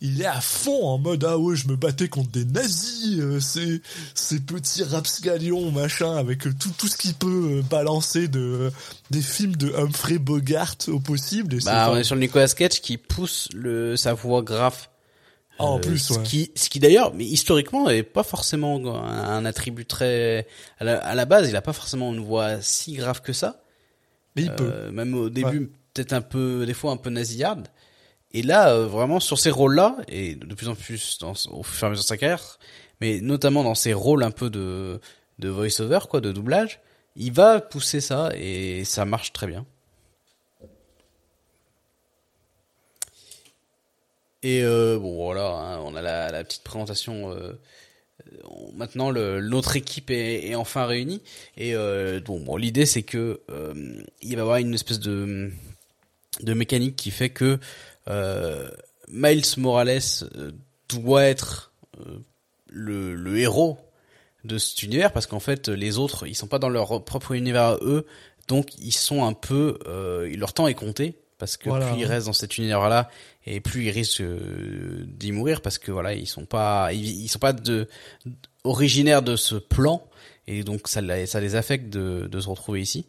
Il 0.00 0.22
est 0.22 0.26
à 0.26 0.40
fond 0.40 0.86
en 0.86 0.98
mode 0.98 1.24
ah 1.24 1.36
ouais 1.38 1.56
je 1.56 1.66
me 1.66 1.74
battais 1.74 2.08
contre 2.08 2.30
des 2.30 2.44
nazis 2.44 3.18
euh, 3.18 3.40
ces 3.40 3.82
ces 4.14 4.38
petits 4.38 4.84
rapscallions 4.84 5.72
machin 5.72 6.16
avec 6.16 6.46
euh, 6.46 6.54
tout 6.58 6.70
tout 6.78 6.86
ce 6.86 6.96
qu'il 6.96 7.14
peut 7.14 7.58
euh, 7.58 7.62
balancer 7.62 8.28
de 8.28 8.70
des 9.10 9.22
films 9.22 9.56
de 9.56 9.72
Humphrey 9.74 10.18
Bogart 10.18 10.76
au 10.86 11.00
possible 11.00 11.54
et 11.54 11.58
Bah, 11.64 11.88
on 11.90 11.96
est 11.96 12.04
sur 12.04 12.14
le 12.14 12.20
Nicolas 12.20 12.46
Cage 12.46 12.80
qui 12.80 12.96
pousse 12.96 13.48
le, 13.54 13.96
sa 13.96 14.14
voix 14.14 14.42
grave. 14.42 14.86
Ah, 15.58 15.64
en 15.64 15.78
Euh, 15.78 15.80
plus 15.80 15.98
ce 15.98 16.14
ouais. 16.14 16.22
qui, 16.22 16.52
ce 16.54 16.68
qui 16.70 16.78
d'ailleurs, 16.78 17.12
mais 17.14 17.24
historiquement, 17.24 17.90
est 17.90 18.04
pas 18.04 18.22
forcément 18.22 18.76
un, 18.94 19.38
un 19.38 19.44
attribut 19.44 19.86
très. 19.86 20.46
À 20.78 20.84
la, 20.84 20.98
à 20.98 21.16
la 21.16 21.24
base, 21.24 21.48
il 21.50 21.56
a 21.56 21.62
pas 21.62 21.72
forcément 21.72 22.14
une 22.14 22.20
voix 22.20 22.62
si 22.62 22.92
grave 22.94 23.20
que 23.22 23.32
ça. 23.32 23.64
mais 24.36 24.42
il 24.42 24.52
peut 24.54 24.70
Euh, 24.70 24.92
même 24.92 25.14
au 25.14 25.28
début, 25.28 25.72
peut-être 25.94 26.12
un 26.12 26.20
peu, 26.20 26.64
des 26.64 26.74
fois 26.74 26.92
un 26.92 26.96
peu 26.96 27.10
nasillarde. 27.10 27.66
Et 28.32 28.42
là, 28.42 28.70
euh, 28.70 28.86
vraiment 28.86 29.20
sur 29.20 29.38
ces 29.38 29.50
rôles-là, 29.50 29.96
et 30.08 30.34
de 30.34 30.54
plus 30.54 30.68
en 30.68 30.74
plus 30.74 31.18
au 31.50 31.62
fur 31.62 31.84
et 31.84 31.86
à 31.86 31.90
mesure 31.90 32.04
de 32.04 32.06
sa 32.06 32.16
carrière, 32.18 32.58
mais 33.00 33.20
notamment 33.20 33.64
dans 33.64 33.74
ces 33.74 33.94
rôles 33.94 34.22
un 34.22 34.30
peu 34.30 34.50
de, 34.50 35.00
voice-over, 35.42 36.00
quoi, 36.08 36.20
de 36.20 36.32
doublage, 36.32 36.80
il 37.16 37.32
va 37.32 37.60
pousser 37.60 38.00
ça 38.00 38.30
et 38.36 38.84
ça 38.84 39.04
marche 39.04 39.32
très 39.32 39.46
bien. 39.46 39.66
Et 44.42 44.62
euh, 44.62 44.98
bon 44.98 45.16
voilà, 45.16 45.48
hein, 45.48 45.80
on 45.84 45.96
a 45.96 46.02
la, 46.02 46.44
petite 46.44 46.62
présentation. 46.62 47.30
euh, 47.32 47.52
maintenant, 48.74 49.12
notre 49.12 49.76
équipe 49.76 50.10
est, 50.10 50.54
enfin 50.54 50.86
réunie. 50.86 51.22
Et 51.56 51.74
bon, 52.24 52.56
l'idée 52.56 52.86
c'est 52.86 53.02
que 53.02 53.40
il 54.20 54.36
va 54.36 54.38
y 54.38 54.40
avoir 54.40 54.56
une 54.58 54.74
espèce 54.74 55.00
de 55.00 55.50
mécanique 56.46 56.96
qui 56.96 57.10
fait 57.10 57.30
que 57.30 57.58
Miles 59.08 59.42
Morales 59.56 60.00
euh, 60.36 60.52
doit 60.88 61.24
être 61.24 61.72
euh, 62.00 62.18
le, 62.68 63.14
le 63.14 63.38
héros 63.38 63.78
de 64.44 64.58
cet 64.58 64.82
univers 64.82 65.12
parce 65.12 65.26
qu'en 65.26 65.40
fait 65.40 65.68
les 65.68 65.98
autres 65.98 66.26
ils 66.26 66.34
sont 66.34 66.46
pas 66.46 66.58
dans 66.58 66.68
leur 66.68 67.04
propre 67.04 67.32
univers 67.32 67.62
à 67.64 67.76
eux 67.82 68.06
donc 68.46 68.78
ils 68.78 68.92
sont 68.92 69.24
un 69.24 69.32
peu 69.32 69.78
euh, 69.86 70.32
leur 70.36 70.52
temps 70.52 70.68
est 70.68 70.74
compté 70.74 71.18
parce 71.38 71.56
que 71.56 71.68
Voilà. 71.68 71.90
plus 71.90 72.00
ils 72.00 72.04
restent 72.06 72.26
dans 72.26 72.32
cet 72.32 72.56
univers 72.58 72.88
là 72.88 73.10
et 73.46 73.60
plus 73.60 73.86
ils 73.86 73.90
risquent 73.90 74.20
euh, 74.22 75.04
d'y 75.06 75.32
mourir 75.32 75.60
parce 75.60 75.78
que 75.78 75.90
voilà 75.90 76.14
ils 76.14 76.26
sont 76.26 76.44
pas 76.46 76.92
ils, 76.92 77.22
ils 77.22 77.28
sont 77.28 77.38
pas 77.40 77.52
de 77.52 77.88
originaires 78.64 79.22
de 79.22 79.36
ce 79.36 79.56
plan 79.56 80.02
et 80.46 80.62
donc 80.64 80.88
ça, 80.88 81.00
ça 81.26 81.40
les 81.40 81.54
affecte 81.56 81.90
de, 81.90 82.28
de 82.30 82.40
se 82.40 82.48
retrouver 82.48 82.80
ici 82.80 83.06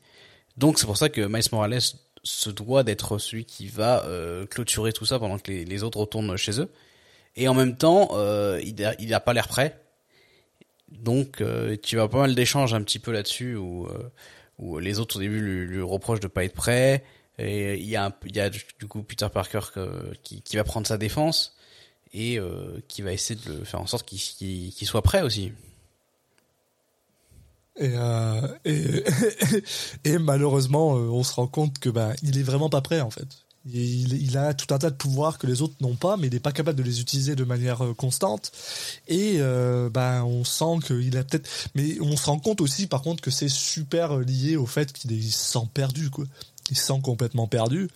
donc 0.58 0.80
c'est 0.80 0.86
pour 0.88 0.98
ça 0.98 1.10
que 1.10 1.22
Miles 1.22 1.44
Morales 1.52 1.80
se 2.24 2.50
doit 2.50 2.84
d'être 2.84 3.18
celui 3.18 3.46
qui 3.46 3.68
va 3.68 4.04
euh, 4.06 4.46
clôturer 4.46 4.94
tout 4.94 5.06
ça 5.06 5.20
pendant 5.20 5.38
que 5.38 5.52
les, 5.52 5.84
autres 5.84 6.00
retournent 6.00 6.36
chez 6.38 6.60
eux. 6.60 6.70
Et 7.36 7.48
en 7.48 7.54
même 7.54 7.78
temps, 7.78 8.10
euh, 8.14 8.60
il, 8.64 8.84
a, 8.84 8.96
il 9.00 9.14
a 9.14 9.20
pas 9.20 9.34
l'air 9.34 9.48
prêt. 9.48 9.80
Donc 10.92 11.42
euh, 11.42 11.78
tu 11.82 11.98
vas 11.98 12.08
pas 12.08 12.20
mal 12.20 12.36
d'échanges 12.36 12.74
un 12.74 12.82
petit 12.82 13.00
peu 13.00 13.12
là-dessus 13.12 13.56
où, 13.56 13.88
les 14.80 15.00
autres 15.00 15.18
au 15.18 15.20
début 15.20 15.40
lui, 15.40 15.82
reprochent 15.82 16.20
de 16.20 16.28
pas 16.28 16.44
être 16.44 16.56
prêt. 16.56 17.04
Et 17.38 17.76
il 17.76 17.88
y 17.88 17.96
a, 17.96 18.12
du 18.50 18.88
coup 18.88 19.04
Peter 19.04 19.28
Parker 19.32 19.62
qui, 20.24 20.56
va 20.58 20.64
prendre 20.66 20.86
sa 20.86 20.98
défense 20.98 21.56
et 22.14 22.40
qui 22.90 23.02
va 23.02 23.14
essayer 23.14 23.40
de 23.40 23.64
faire 23.64 23.80
en 23.80 23.88
sorte 23.88 24.06
qu'il 24.06 24.88
soit 24.88 25.02
prêt 25.02 25.22
aussi. 25.22 25.54
Et, 27.80 27.92
euh, 27.96 28.48
et, 28.66 29.04
et 30.04 30.18
malheureusement, 30.18 30.96
euh, 30.98 31.10
on 31.10 31.24
se 31.24 31.34
rend 31.34 31.48
compte 31.48 31.80
que 31.80 31.90
bah, 31.90 32.14
il 32.24 32.38
est 32.38 32.44
vraiment 32.44 32.70
pas 32.70 32.82
prêt 32.82 33.02
en 33.02 33.10
fait. 33.10 33.28
Il, 33.66 34.38
a 34.38 34.54
tout 34.54 34.74
un 34.74 34.80
tas 34.80 34.90
de 34.90 34.96
pouvoirs 34.96 35.38
que 35.38 35.46
les 35.46 35.62
autres 35.62 35.76
n'ont 35.82 35.96
pas, 35.96 36.18
mais 36.18 36.28
il 36.28 36.34
n'est 36.34 36.40
pas 36.40 36.54
capable 36.54 36.78
de 36.78 36.84
les 36.84 37.02
utiliser 37.02 37.36
de 37.36 37.44
manière 37.44 37.84
euh, 37.84 37.94
constante. 37.94 38.52
Et 39.08 39.36
euh, 39.40 39.90
bah, 39.90 40.24
on 40.26 40.44
sent 40.44 40.80
qu'il 40.88 41.16
a 41.18 41.24
peut-être, 41.24 41.48
mais 41.76 42.00
on 42.00 42.16
se 42.16 42.26
rend 42.26 42.40
compte 42.40 42.62
aussi, 42.62 42.88
par 42.88 43.02
contre, 43.02 43.22
que 43.22 43.32
c'est 43.32 43.50
super 43.50 44.18
lié 44.18 44.56
au 44.56 44.66
fait 44.66 44.92
qu'il 44.94 45.12
est- 45.12 45.30
sent 45.30 45.68
perdu, 45.74 46.10
quoi. 46.10 46.26
Il 46.72 46.78
se 46.78 46.86
sent 46.86 47.00
complètement 47.04 47.48
perdu. 47.48 47.90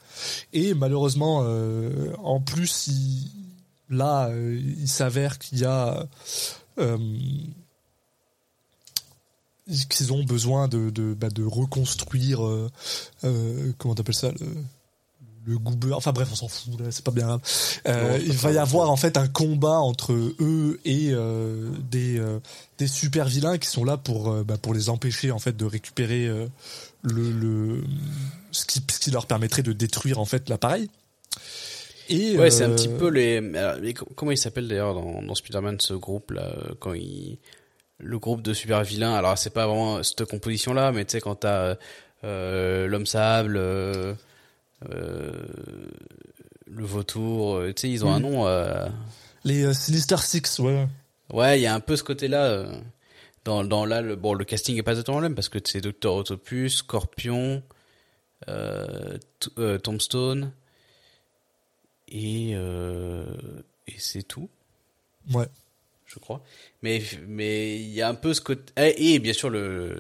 Et 0.52 0.74
malheureusement, 0.74 1.42
euh, 1.44 2.12
en 2.24 2.42
plus, 2.42 2.88
il, 2.88 3.30
là, 3.90 4.28
euh, 4.30 4.60
il 4.80 4.88
s'avère 4.90 5.40
qu'il 5.40 5.60
y 5.60 5.66
a 5.66 6.08
euh, 6.80 6.98
qu'ils 9.90 10.12
ont 10.14 10.24
besoin 10.24 10.68
de 10.68 10.90
de, 10.90 11.14
bah, 11.14 11.30
de 11.30 11.44
reconstruire 11.44 12.46
euh, 12.46 12.70
euh, 13.24 13.72
comment 13.78 13.96
t'appelles 13.96 14.16
ça 14.16 14.32
le, 14.32 14.48
le 15.46 15.58
goubeur 15.58 15.98
enfin 15.98 16.12
bref 16.14 16.30
on 16.32 16.36
s'en 16.36 16.48
fout 16.48 16.80
là, 16.80 16.88
c'est 16.92 17.04
pas 17.04 17.12
bien 17.12 17.26
grave 17.28 17.42
Euh, 17.88 18.18
Non, 18.18 18.24
il 18.26 18.34
va 18.34 18.52
y 18.52 18.58
avoir 18.58 18.90
en 18.90 18.96
fait 18.96 19.18
un 19.18 19.28
combat 19.28 19.80
entre 19.80 20.14
eux 20.14 20.80
et 20.86 21.10
euh, 21.12 21.70
des 21.92 22.18
euh, 22.18 22.40
des 22.78 22.88
super 22.88 23.26
vilains 23.28 23.58
qui 23.58 23.68
sont 23.68 23.84
là 23.84 23.98
pour 23.98 24.32
euh, 24.32 24.44
bah, 24.44 24.58
pour 24.58 24.74
les 24.74 24.90
empêcher 24.90 25.32
en 25.32 25.40
fait 25.40 25.56
de 25.58 25.66
récupérer 25.66 26.28
euh, 26.28 26.48
le 27.02 27.32
le 27.32 27.84
ce 28.52 28.66
qui 28.66 28.82
ce 28.92 29.00
qui 29.00 29.12
leur 29.12 29.26
permettrait 29.28 29.64
de 29.64 29.74
détruire 29.74 30.20
en 30.20 30.26
fait 30.26 30.48
l'appareil 30.50 30.90
et 32.10 32.38
Ouais, 32.38 32.52
c'est 32.52 32.64
un 32.66 32.72
euh, 32.72 32.76
petit 32.76 32.90
peu 32.90 33.08
les. 33.10 33.38
alors, 33.56 33.78
comment 34.16 34.32
il 34.32 34.38
s'appelle 34.38 34.68
d'ailleurs 34.68 34.94
dans, 34.94 35.22
dans 35.22 35.36
Spider-Man 35.36 35.78
ce 35.80 35.94
groupe 35.94 36.32
là 36.32 36.54
quand 36.80 36.94
il 36.94 37.38
le 38.04 38.20
groupe 38.20 38.42
de 38.42 38.54
super 38.54 38.84
vilains. 38.84 39.14
Alors 39.16 39.38
c'est 39.38 39.50
pas 39.54 39.66
vraiment 39.68 40.04
cette 40.04 40.26
composition 40.26 40.74
là, 40.74 40.92
mais 40.92 41.06
tu 41.06 41.14
sais 41.14 41.22
quand 41.22 41.36
t'as 41.36 41.76
euh, 42.24 42.88
l'homme 42.88 43.06
sable, 43.06 43.56
euh, 43.58 44.14
euh, 44.90 45.32
le 46.68 46.84
vautour, 46.84 47.62
tu 47.68 47.74
sais 47.78 47.90
ils 47.90 48.06
ont 48.06 48.12
un 48.14 48.20
Mhm. 48.20 48.22
nom. 48.22 48.92
les 49.46 49.74
Sinister 49.74 50.18
Six 50.18 50.60
ouais 50.60 50.88
Ouais, 51.32 51.60
il 51.60 51.64
y 51.64 51.68
a 51.68 51.74
un 51.74 51.80
peu 51.80 51.96
ce 51.96 52.04
côté-là. 52.04 52.44
euh, 52.46 52.82
Dans, 53.46 53.64
dans 53.66 53.86
là, 53.86 54.02
le, 54.02 54.16
bon, 54.16 54.34
le 54.34 54.46
casting 54.46 54.78
est 54.78 54.84
pas 54.84 54.92
exactement 54.92 55.18
le 55.20 55.24
même 55.28 55.36
parce 55.36 55.50
que 55.50 55.60
c'est 55.66 55.82
Docteur 55.82 56.14
Autopus, 56.14 56.78
Scorpion, 56.78 57.62
Tombstone 59.84 60.52
et 62.08 62.52
et 62.52 63.96
c'est 63.98 64.24
tout, 64.24 64.50
ouais 65.34 65.48
je 66.14 66.20
crois. 66.20 66.42
Mais 66.82 67.02
mais 67.28 67.76
il 67.78 67.90
y 67.90 68.02
a 68.02 68.10
un 68.10 68.16
peu 68.16 68.34
ce 68.34 68.42
côté 68.42 68.72
et, 68.78 69.14
et 69.16 69.20
bien 69.20 69.34
sûr 69.34 69.50
le 69.50 69.98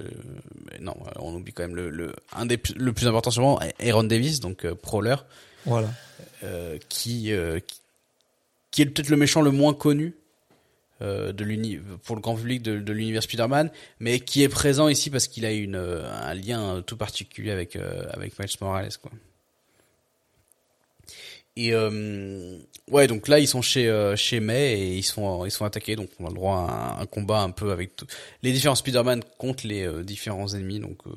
non, 0.79 0.95
on 1.17 1.33
oublie 1.35 1.53
quand 1.53 1.63
même 1.63 1.75
le, 1.75 1.89
le 1.89 2.13
un 2.33 2.45
des 2.45 2.57
plus- 2.57 2.75
le 2.75 2.93
plus 2.93 3.07
important 3.07 3.31
sûrement 3.31 3.59
Aaron 3.79 4.03
Davis 4.03 4.39
donc 4.39 4.65
euh, 4.65 4.75
Prowler 4.75 5.15
voilà 5.65 5.89
euh, 6.43 6.77
qui, 6.89 7.31
euh, 7.31 7.59
qui 7.59 7.79
qui 8.71 8.81
est 8.81 8.85
peut-être 8.87 9.09
le 9.09 9.17
méchant 9.17 9.41
le 9.41 9.51
moins 9.51 9.73
connu 9.73 10.13
euh, 11.01 11.31
de 11.31 11.43
l'uni 11.43 11.79
pour 12.03 12.15
le 12.15 12.21
grand 12.21 12.35
public 12.35 12.61
de, 12.61 12.79
de 12.79 12.93
l'univers 12.93 13.21
Spider-Man, 13.23 13.69
mais 13.99 14.19
qui 14.19 14.41
est 14.43 14.49
présent 14.49 14.87
ici 14.87 15.09
parce 15.09 15.27
qu'il 15.27 15.45
a 15.45 15.51
une 15.51 15.75
un 15.75 16.33
lien 16.33 16.81
tout 16.85 16.97
particulier 16.97 17.51
avec 17.51 17.75
avec 17.75 18.37
Miles 18.39 18.49
Morales 18.61 18.89
quoi. 19.01 19.11
Et 21.55 21.71
euh, 21.73 22.57
ouais, 22.89 23.05
donc 23.07 23.27
là 23.27 23.37
ils 23.39 23.47
sont 23.47 23.61
chez 23.61 23.87
euh, 23.87 24.15
chez 24.15 24.39
May 24.39 24.73
et 24.73 24.95
ils 24.95 25.03
sont 25.03 25.45
ils 25.45 25.51
sont 25.51 25.65
attaqués, 25.65 25.95
donc 25.95 26.09
on 26.19 26.25
a 26.25 26.29
le 26.29 26.33
droit 26.35 26.67
à 26.67 26.99
un, 27.01 27.05
combat 27.05 27.41
un 27.41 27.51
peu 27.51 27.71
avec 27.71 27.95
tout- 27.95 28.07
les 28.41 28.51
différents 28.51 28.73
Spider-Man 28.75 29.21
contre 29.37 29.67
les 29.67 29.85
euh, 29.85 30.03
différents 30.03 30.47
ennemis, 30.55 30.79
donc 30.79 30.97
euh, 31.05 31.11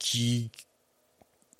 qui 0.00 0.50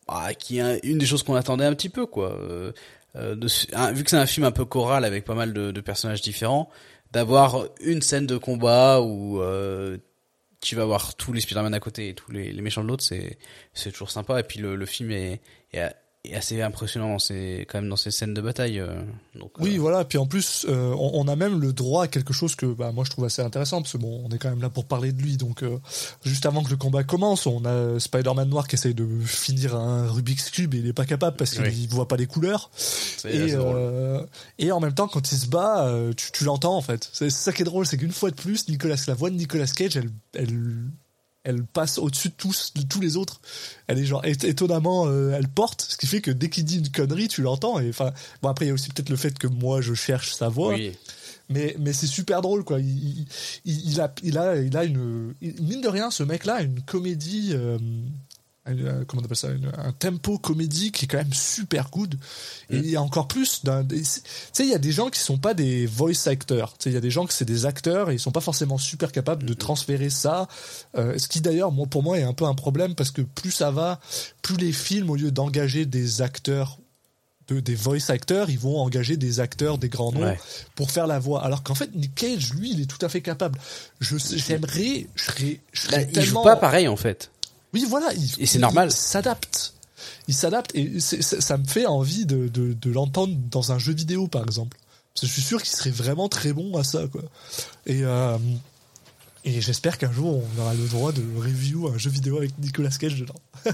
ah, 0.09 0.35
qui 0.35 0.59
est 0.59 0.81
une 0.85 0.99
des 0.99 1.07
choses 1.07 1.23
qu'on 1.23 1.35
attendait 1.37 1.65
un 1.65 1.75
petit 1.75 1.89
peu 1.89 2.07
quoi. 2.07 2.33
Euh, 2.33 2.73
euh, 3.17 3.35
de, 3.35 3.49
un- 3.75 3.93
vu 3.93 4.05
que 4.05 4.11
c'est 4.11 4.17
un 4.17 4.27
film 4.27 4.45
un 4.47 4.51
peu 4.53 4.65
choral 4.65 5.05
avec 5.05 5.25
pas 5.25 5.35
mal 5.35 5.53
de, 5.53 5.71
de 5.71 5.81
personnages 5.81 6.23
différents, 6.23 6.69
d'avoir 7.13 7.67
une 7.81 8.03
scène 8.03 8.27
de 8.27 8.37
combat 8.37 9.01
où 9.01 9.41
euh, 9.41 9.97
tu 10.61 10.75
vas 10.77 10.85
voir 10.85 11.15
tous 11.15 11.33
les 11.33 11.41
Spider-Man 11.41 11.73
à 11.75 11.81
côté 11.81 12.09
et 12.09 12.15
tous 12.15 12.31
les, 12.33 12.53
les 12.53 12.63
méchants 12.63 12.83
de 12.83 12.89
l'autre, 12.89 13.05
c'est 13.05 13.39
c'est 13.75 13.93
toujours 13.93 14.11
sympa. 14.11 14.41
Et 14.41 14.43
puis 14.43 14.59
le, 14.59 14.75
le 14.77 14.87
film 14.87 15.11
est, 15.13 15.41
est 15.73 15.93
assez 16.35 16.63
impressionnant 16.63 17.09
dans 17.11 17.19
ses, 17.19 17.67
quand 17.69 17.81
même 17.81 17.89
dans 17.91 17.97
ses 17.97 18.11
scènes 18.11 18.35
de 18.35 18.41
bataille. 18.41 18.81
euh, 18.81 19.01
donc, 19.39 19.53
Oui, 19.59 19.77
euh, 19.77 19.81
voilà. 19.81 20.05
Puis 20.05 20.19
en 20.19 20.27
plus, 20.27 20.67
euh, 20.69 20.93
on, 20.99 21.11
on 21.15 21.29
a 21.29 21.37
même 21.37 21.61
le 21.61 21.73
droit 21.73 22.05
à 22.05 22.09
quelque 22.09 22.33
chose 22.33 22.55
que 22.57 22.67
bah, 22.67 22.93
moi 22.93 23.05
je 23.05 23.11
trouve 23.11 23.25
assez 23.25 23.43
intéressant 23.43 23.83
parce 23.83 23.93
que 23.93 23.99
bon, 23.99 24.23
on 24.25 24.35
est 24.35 24.39
quand 24.39 24.51
même 24.51 24.63
là 24.63 24.71
pour 24.71 24.85
parler 24.87 25.13
de 25.13 25.21
lui. 25.23 25.37
Donc 25.37 25.63
juste 26.25 26.47
avant 26.47 26.63
que 26.65 26.71
le 26.71 26.77
combat 26.77 27.05
commence, 27.05 27.47
on 27.47 27.65
a 27.65 27.99
Spider-Man 28.01 28.49
noir 28.49 28.67
qui 28.69 28.77
essaye 28.77 28.95
de 28.95 29.07
finir 29.25 29.77
un 29.77 30.11
Rubik's 30.11 30.51
cube 30.51 30.75
et 30.75 30.79
il 30.79 30.87
est 30.87 30.93
pas 30.93 31.07
capable 31.07 31.37
parce 31.37 31.51
qu'il 31.53 31.63
Oui. 31.63 31.87
voit 31.91 32.09
pas 32.09 32.17
les 32.17 32.27
couleurs. 32.27 32.71
Et, 33.25 33.53
et 34.59 34.73
en 34.73 34.81
même 34.81 34.95
temps, 34.95 35.09
quand 35.09 35.31
il 35.33 35.39
se 35.39 35.47
bat, 35.47 35.91
tu, 36.17 36.33
tu 36.33 36.45
l'entends 36.45 36.77
en 36.77 36.83
fait. 36.83 37.09
C'est 37.13 37.31
c'est 37.31 37.43
ça 37.45 37.53
qui 37.53 37.63
est 37.63 37.65
drôle, 37.65 37.87
c'est 37.87 37.97
qu'une 37.99 38.13
fois 38.13 38.31
de 38.31 38.37
plus, 38.37 38.69
Nicolas, 38.69 38.97
la 39.07 39.15
voix 39.15 39.31
de 39.31 39.37
Nicolas 39.37 39.67
Cage, 39.67 39.97
elle, 39.97 40.11
elle, 40.35 40.59
elle 41.47 41.63
passe 41.65 41.97
au-dessus 41.99 42.29
de 42.29 42.35
tous, 42.37 42.73
de 42.75 42.83
tous 42.83 43.01
les 43.01 43.17
autres. 43.17 43.41
Elle 43.87 43.99
est 43.99 44.05
genre 44.05 44.25
étonnamment, 44.27 45.07
euh, 45.07 45.33
elle 45.33 45.49
porte, 45.49 45.87
ce 45.89 45.97
qui 45.97 46.07
fait 46.07 46.21
que 46.21 46.31
dès 46.31 46.51
qu'il 46.51 46.65
dit 46.65 46.79
une 46.79 46.91
connerie, 46.91 47.29
tu 47.29 47.41
l'entends. 47.43 47.79
Et 47.81 47.89
enfin, 47.89 48.13
bon 48.43 48.49
après 48.51 48.65
il 48.67 48.69
y 48.69 48.71
a 48.73 48.75
aussi 48.75 48.91
peut-être 48.91 49.09
le 49.11 49.17
fait 49.17 49.39
que 49.39 49.47
moi 49.47 49.81
je 49.81 49.95
cherche 49.95 50.35
sa 50.35 50.49
voix, 50.49 50.75
Oui. 50.75 50.93
mais 51.49 51.77
mais 51.79 51.93
c'est 51.93 52.07
super 52.07 52.43
drôle 52.43 52.65
quoi. 52.65 52.81
Il, 52.81 52.89
il, 52.89 53.27
il- 53.65 53.91
il 53.93 54.01
a 54.01 54.13
il 54.23 54.37
a 54.39 54.57
il 54.57 54.77
a 54.77 54.85
une 54.85 55.35
mine 55.41 55.81
de 55.81 55.89
rien, 55.89 56.11
ce 56.11 56.23
mec-là 56.25 56.63
une 56.63 56.83
comédie. 56.83 57.53
euh, 57.55 57.79
un- 58.67 59.05
comment 59.05 59.23
on 59.23 59.25
appelle 59.25 59.37
ça 59.37 59.51
une- 59.51 59.71
un 59.79 59.93
tempo 59.93 60.39
comédie 60.39 60.93
qui 60.93 61.05
est 61.05 61.09
quand 61.09 61.19
même 61.19 61.33
super 61.33 61.91
good 61.91 62.17
et 62.71 62.77
il 62.79 62.89
y 62.91 62.97
a 62.97 63.03
encore 63.03 63.29
plus 63.29 63.65
d'un 63.65 63.85
tu 63.85 64.05
sais 64.05 64.21
il 64.65 64.69
y 64.71 64.75
a 64.75 64.79
des 64.79 64.93
gens 64.93 65.09
qui 65.09 65.21
sont 65.21 65.39
pas 65.39 65.55
des 65.55 65.87
voice 65.87 66.27
actors 66.27 66.73
tu 66.77 66.85
sais 66.85 66.91
il 66.91 66.95
y 66.95 66.97
a 66.97 67.01
des 67.01 67.11
gens 67.11 67.27
que 67.27 67.33
c'est 67.33 67.45
des 67.45 67.65
acteurs 67.67 68.11
et 68.11 68.15
ils 68.15 68.21
sont 68.21 68.33
pas 68.33 68.41
forcément 68.41 68.79
super 68.79 69.13
capables 69.13 69.45
de 69.47 69.55
transférer 69.55 70.11
ça 70.11 70.49
euh, 70.97 71.17
ce 71.19 71.29
qui 71.29 71.41
d'ailleurs 71.41 71.71
moi 71.73 71.87
pour 71.87 72.03
moi 72.03 72.19
est 72.19 72.23
un 72.25 72.33
peu 72.35 72.45
un 72.45 72.55
problème 72.55 72.95
parce 72.95 73.11
que 73.11 73.23
plus 73.23 73.51
ça 73.53 73.71
va 73.71 74.01
plus 74.43 74.57
les 74.57 74.73
films 74.73 75.11
au 75.11 75.17
lieu 75.17 75.31
d'engager 75.31 75.87
des 75.87 76.21
acteurs 76.23 76.79
de, 77.49 77.61
des 77.61 77.77
voice 77.77 78.11
acteurs, 78.11 78.51
ils 78.51 78.59
vont 78.59 78.81
engager 78.81 79.17
des 79.17 79.39
acteurs, 79.39 79.79
des 79.79 79.89
grands 79.89 80.11
noms 80.11 80.25
Ouais. 80.25 80.37
pour 80.75 80.91
faire 80.91 81.07
la 81.07 81.21
voix. 81.21 81.45
Alors 81.45 81.63
qu'en 81.63 81.77
fait, 81.77 81.95
Nick 81.95 82.13
Cage, 82.17 82.53
lui, 82.55 82.73
il 82.73 82.81
est 82.81 82.87
tout 82.87 82.99
à 83.07 83.09
fait 83.09 83.21
capable. 83.21 83.57
Je 84.01 84.17
j'aimerais, 84.19 85.07
je 85.15 85.23
serais, 85.23 85.61
je 85.73 85.83
Bah, 85.87 86.01
serais 86.01 86.09
il 86.13 86.23
joue 86.23 86.43
pas 86.43 86.57
pareil 86.57 86.89
en 86.89 86.97
fait. 86.97 87.31
Oui, 87.75 87.85
voilà. 87.89 88.13
Il, 88.15 88.43
Et 88.43 88.47
c'est 88.47 88.59
normal. 88.59 88.89
Il 88.91 88.97
s'adapte. 88.97 89.75
Il 90.29 90.35
s'adapte 90.35 90.75
et 90.75 91.01
ça 91.01 91.57
me 91.57 91.65
fait 91.65 91.87
envie 91.87 92.27
de, 92.27 92.49
de, 92.49 92.73
de 92.73 92.91
l'entendre 92.91 93.35
dans 93.51 93.73
un 93.73 93.79
jeu 93.79 93.93
vidéo, 93.93 94.27
par 94.27 94.43
exemple. 94.43 94.77
Parce 95.15 95.23
que 95.23 95.27
je 95.29 95.33
suis 95.33 95.43
sûr 95.43 95.63
qu'il 95.63 95.75
serait 95.75 95.91
vraiment 95.91 96.29
très 96.29 96.53
bon 96.53 96.77
à 96.77 96.85
ça, 96.85 97.07
quoi. 97.07 97.23
Et, 97.87 98.05
euh, 98.05 98.37
et 99.47 99.61
j'espère 99.61 99.97
qu'un 99.97 100.11
jour, 100.11 100.43
on 100.43 100.61
aura 100.61 100.75
le 100.75 100.89
droit 100.89 101.13
de 101.13 101.23
review 101.39 101.87
un 101.87 101.97
jeu 101.97 102.11
vidéo 102.11 102.37
avec 102.39 102.59
Nicolas 102.59 102.91
Cage 102.91 103.15
dedans. 103.15 103.37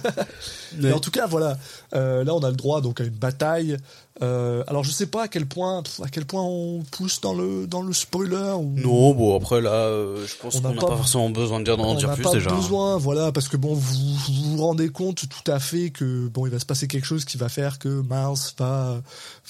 Mais 0.79 0.93
en 0.93 1.01
tout 1.01 1.11
cas, 1.11 1.27
voilà. 1.27 1.57
Euh, 1.95 2.25
là, 2.25 2.35
on 2.35 2.41
a 2.41 2.51
le 2.51 2.57
droit 2.57 2.83
donc 2.83 3.01
à 3.01 3.05
une 3.05 3.15
bataille. 3.15 3.79
Euh, 4.21 4.63
alors, 4.67 4.85
je 4.85 4.91
sais 4.91 5.07
pas 5.07 5.23
à 5.23 5.29
quel 5.29 5.47
point, 5.47 5.83
à 6.03 6.09
quel 6.11 6.27
point 6.27 6.43
on 6.43 6.83
pousse 6.91 7.23
dans 7.23 7.33
le 7.33 7.67
dans 7.67 7.81
le 7.81 7.95
spoiler. 7.95 8.53
Ou... 8.59 8.75
Non, 8.77 9.15
bon 9.15 9.35
après 9.35 9.63
là, 9.63 9.71
euh, 9.71 10.27
je 10.27 10.35
pense 10.37 10.57
n'a 10.57 10.69
qu'on 10.69 10.75
n'a 10.75 10.81
pas- 10.83 10.89
pas, 10.89 10.97
forcément 10.99 11.31
besoin 11.31 11.59
de 11.61 11.65
dire 11.65 11.79
d'en 11.79 11.93
on 11.93 11.95
dire 11.95 12.09
n'a 12.09 12.15
plus 12.17 12.23
pas 12.23 12.33
déjà. 12.33 12.51
besoin, 12.51 12.99
voilà, 12.99 13.33
parce 13.33 13.49
que 13.49 13.57
bon, 13.57 13.73
vous 13.73 14.15
vous 14.15 14.57
vous 14.57 14.63
rendez 14.63 14.91
compte 14.91 15.27
tout 15.27 15.51
à 15.51 15.59
fait 15.59 15.89
que 15.89 16.29
bon, 16.29 16.45
il 16.45 16.53
va 16.53 16.59
se 16.59 16.67
passer 16.67 16.87
quelque 16.87 17.07
chose 17.07 17.25
qui 17.25 17.39
va 17.39 17.49
faire 17.49 17.79
que 17.79 17.89
Miles 17.89 18.53
va, 18.59 19.01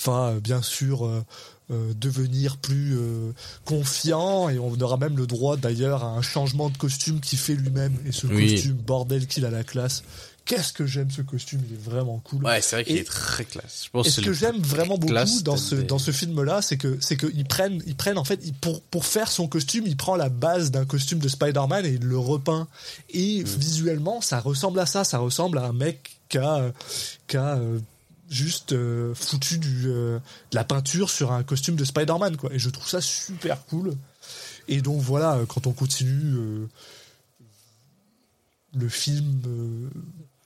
va 0.04 0.34
bien 0.40 0.62
sûr 0.62 1.10
euh, 1.72 1.92
devenir 1.96 2.56
plus 2.58 2.96
euh, 2.98 3.32
confiant 3.64 4.48
et 4.48 4.58
on 4.58 4.78
aura 4.80 4.96
même 4.96 5.16
le 5.16 5.26
droit 5.26 5.56
d'ailleurs 5.56 6.04
à 6.04 6.08
un 6.08 6.22
changement 6.22 6.68
de 6.70 6.76
costume 6.76 7.20
qu'il 7.20 7.38
fait 7.38 7.54
lui-même 7.54 7.94
et 8.06 8.12
ce 8.12 8.26
Oui. 8.26 8.52
costume 8.52 8.74
bordel 8.74 9.26
qu'il 9.26 9.44
a 9.44 9.50
la 9.50 9.64
classe. 9.64 10.02
Qu'est-ce 10.44 10.72
que 10.72 10.86
j'aime 10.86 11.08
ce 11.08 11.22
costume, 11.22 11.60
il 11.68 11.74
est 11.74 11.80
vraiment 11.80 12.18
cool. 12.24 12.44
Ouais, 12.44 12.60
c'est 12.60 12.74
vrai 12.74 12.84
qu'il 12.84 12.96
est 12.96 13.04
très 13.06 13.44
classe. 13.44 13.82
Je 13.84 13.90
pense 13.90 14.06
Et 14.06 14.10
que 14.10 14.16
ce 14.16 14.20
que 14.22 14.32
j'aime 14.32 14.58
vraiment 14.60 14.98
beaucoup 14.98 15.14
dans 15.42 15.56
ce 15.56 15.76
des- 15.76 15.84
dans 15.84 16.00
ce 16.00 16.10
film-là, 16.10 16.62
c'est 16.62 16.76
que 16.76 16.98
c'est 17.00 17.14
que 17.16 17.28
ils 17.32 17.44
prennent 17.44 17.80
ils 17.86 17.94
prennent 17.94 18.18
en 18.18 18.24
fait 18.24 18.40
ils- 18.44 18.52
pour 18.52 18.82
pour 18.82 19.06
faire 19.06 19.30
son 19.30 19.46
costume, 19.46 19.84
il 19.86 19.96
prend 19.96 20.16
la 20.16 20.28
base 20.30 20.72
d'un 20.72 20.84
costume 20.84 21.20
de 21.20 21.28
Spider-Man 21.28 21.86
et 21.86 21.90
il 21.90 22.02
le 22.04 22.18
repeint. 22.18 22.66
Et 23.10 23.44
visuellement, 23.44 24.20
ça 24.20 24.40
ressemble 24.40 24.80
à 24.80 24.86
ça. 24.86 25.04
Ça 25.04 25.18
ressemble 25.18 25.58
à 25.58 25.64
un 25.66 25.72
mec 25.72 26.10
qui 26.28 26.38
a 26.38 26.72
qui 27.28 27.36
a 27.36 27.54
euh, 27.58 27.78
juste 28.32 28.72
euh, 28.72 29.14
foutu 29.14 29.58
du 29.58 29.84
euh, 29.86 30.18
de 30.50 30.56
la 30.56 30.64
peinture 30.64 31.10
sur 31.10 31.32
un 31.32 31.42
costume 31.42 31.76
de 31.76 31.84
Spider-Man 31.84 32.36
quoi. 32.36 32.52
Et 32.52 32.58
je 32.58 32.70
trouve 32.70 32.88
ça 32.88 33.00
super 33.00 33.64
cool. 33.66 33.94
Et 34.68 34.80
donc 34.80 35.00
voilà, 35.00 35.34
euh, 35.34 35.46
quand 35.46 35.66
on 35.66 35.72
continue 35.72 36.34
euh, 36.36 36.68
le 38.74 38.88
film. 38.88 39.42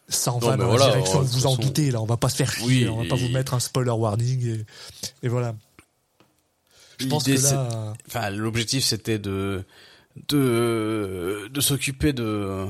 s'en 0.09 0.41
Non, 0.41 0.49
va 0.49 0.57
dans 0.57 0.67
voilà, 0.69 0.87
la 0.87 0.93
direction, 0.95 1.23
vous 1.23 1.47
en 1.47 1.57
doutez, 1.57 1.91
là, 1.91 2.01
on 2.01 2.07
va 2.07 2.17
pas 2.17 2.29
se 2.29 2.37
faire 2.37 2.51
chier, 2.53 2.67
Oui, 2.67 2.89
on 2.89 3.03
va 3.03 3.09
pas 3.09 3.17
vous 3.17 3.29
mettre 3.29 3.55
un 3.55 3.61
spoiler 3.61 3.91
warning, 3.91 4.47
et, 4.47 4.67
et 5.23 5.29
voilà. 5.29 5.55
Je 6.99 7.07
pense 7.07 7.25
que 7.25 7.33
là, 7.43 7.93
Enfin, 8.09 8.31
l'objectif 8.31 8.85
c'était 8.85 9.19
de 9.19 9.63
de 10.29 11.49
de 11.53 11.61
s'occuper 11.61 12.13
de 12.13 12.67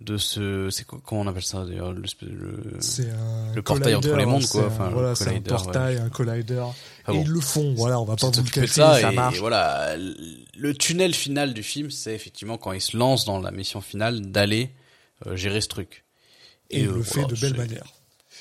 de 0.00 0.16
ce 0.16 0.70
c'est 0.70 0.84
comment 0.86 1.22
on 1.22 1.26
appelle 1.26 1.42
ça 1.42 1.64
d'ailleurs 1.64 1.92
le, 1.92 2.02
le- 2.22 2.76
c'est 2.78 3.10
un 3.10 3.52
le 3.52 3.62
portail 3.62 3.96
entre 3.96 4.14
les 4.14 4.26
mondes, 4.26 4.46
quoi, 4.46 4.66
enfin, 4.66 4.90
voilà, 4.90 5.14
c'est 5.16 5.34
un 5.34 5.40
portail, 5.40 5.96
un 5.96 6.08
collider. 6.08 6.62
Ah 7.04 7.12
et 7.12 7.16
ils 7.18 7.28
le 7.28 7.40
font, 7.40 7.74
voilà, 7.74 7.98
on 7.98 8.04
va 8.04 8.14
pas 8.14 8.30
vous 8.30 8.42
le 8.44 8.48
cacher, 8.50 8.66
ça, 8.68 9.00
ça 9.00 9.10
et, 9.12 9.14
marche. 9.16 9.36
et 9.36 9.38
voilà 9.40 9.96
le 9.96 10.74
tunnel 10.74 11.14
final 11.14 11.52
du 11.52 11.62
film 11.64 11.90
c'est 11.90 12.14
effectivement 12.14 12.58
quand 12.58 12.72
il 12.72 12.80
se 12.80 12.96
lance 12.96 13.24
dans 13.24 13.40
la 13.40 13.50
mission 13.50 13.80
finale 13.80 14.30
d'aller 14.30 14.70
euh, 15.26 15.34
gérer 15.34 15.60
ce 15.60 15.68
truc 15.68 16.04
Et 16.70 16.82
il 16.82 16.88
euh, 16.88 16.94
le 16.96 17.02
fait 17.02 17.20
voilà, 17.22 17.34
de 17.34 17.40
belle 17.40 17.56
manière. 17.56 17.86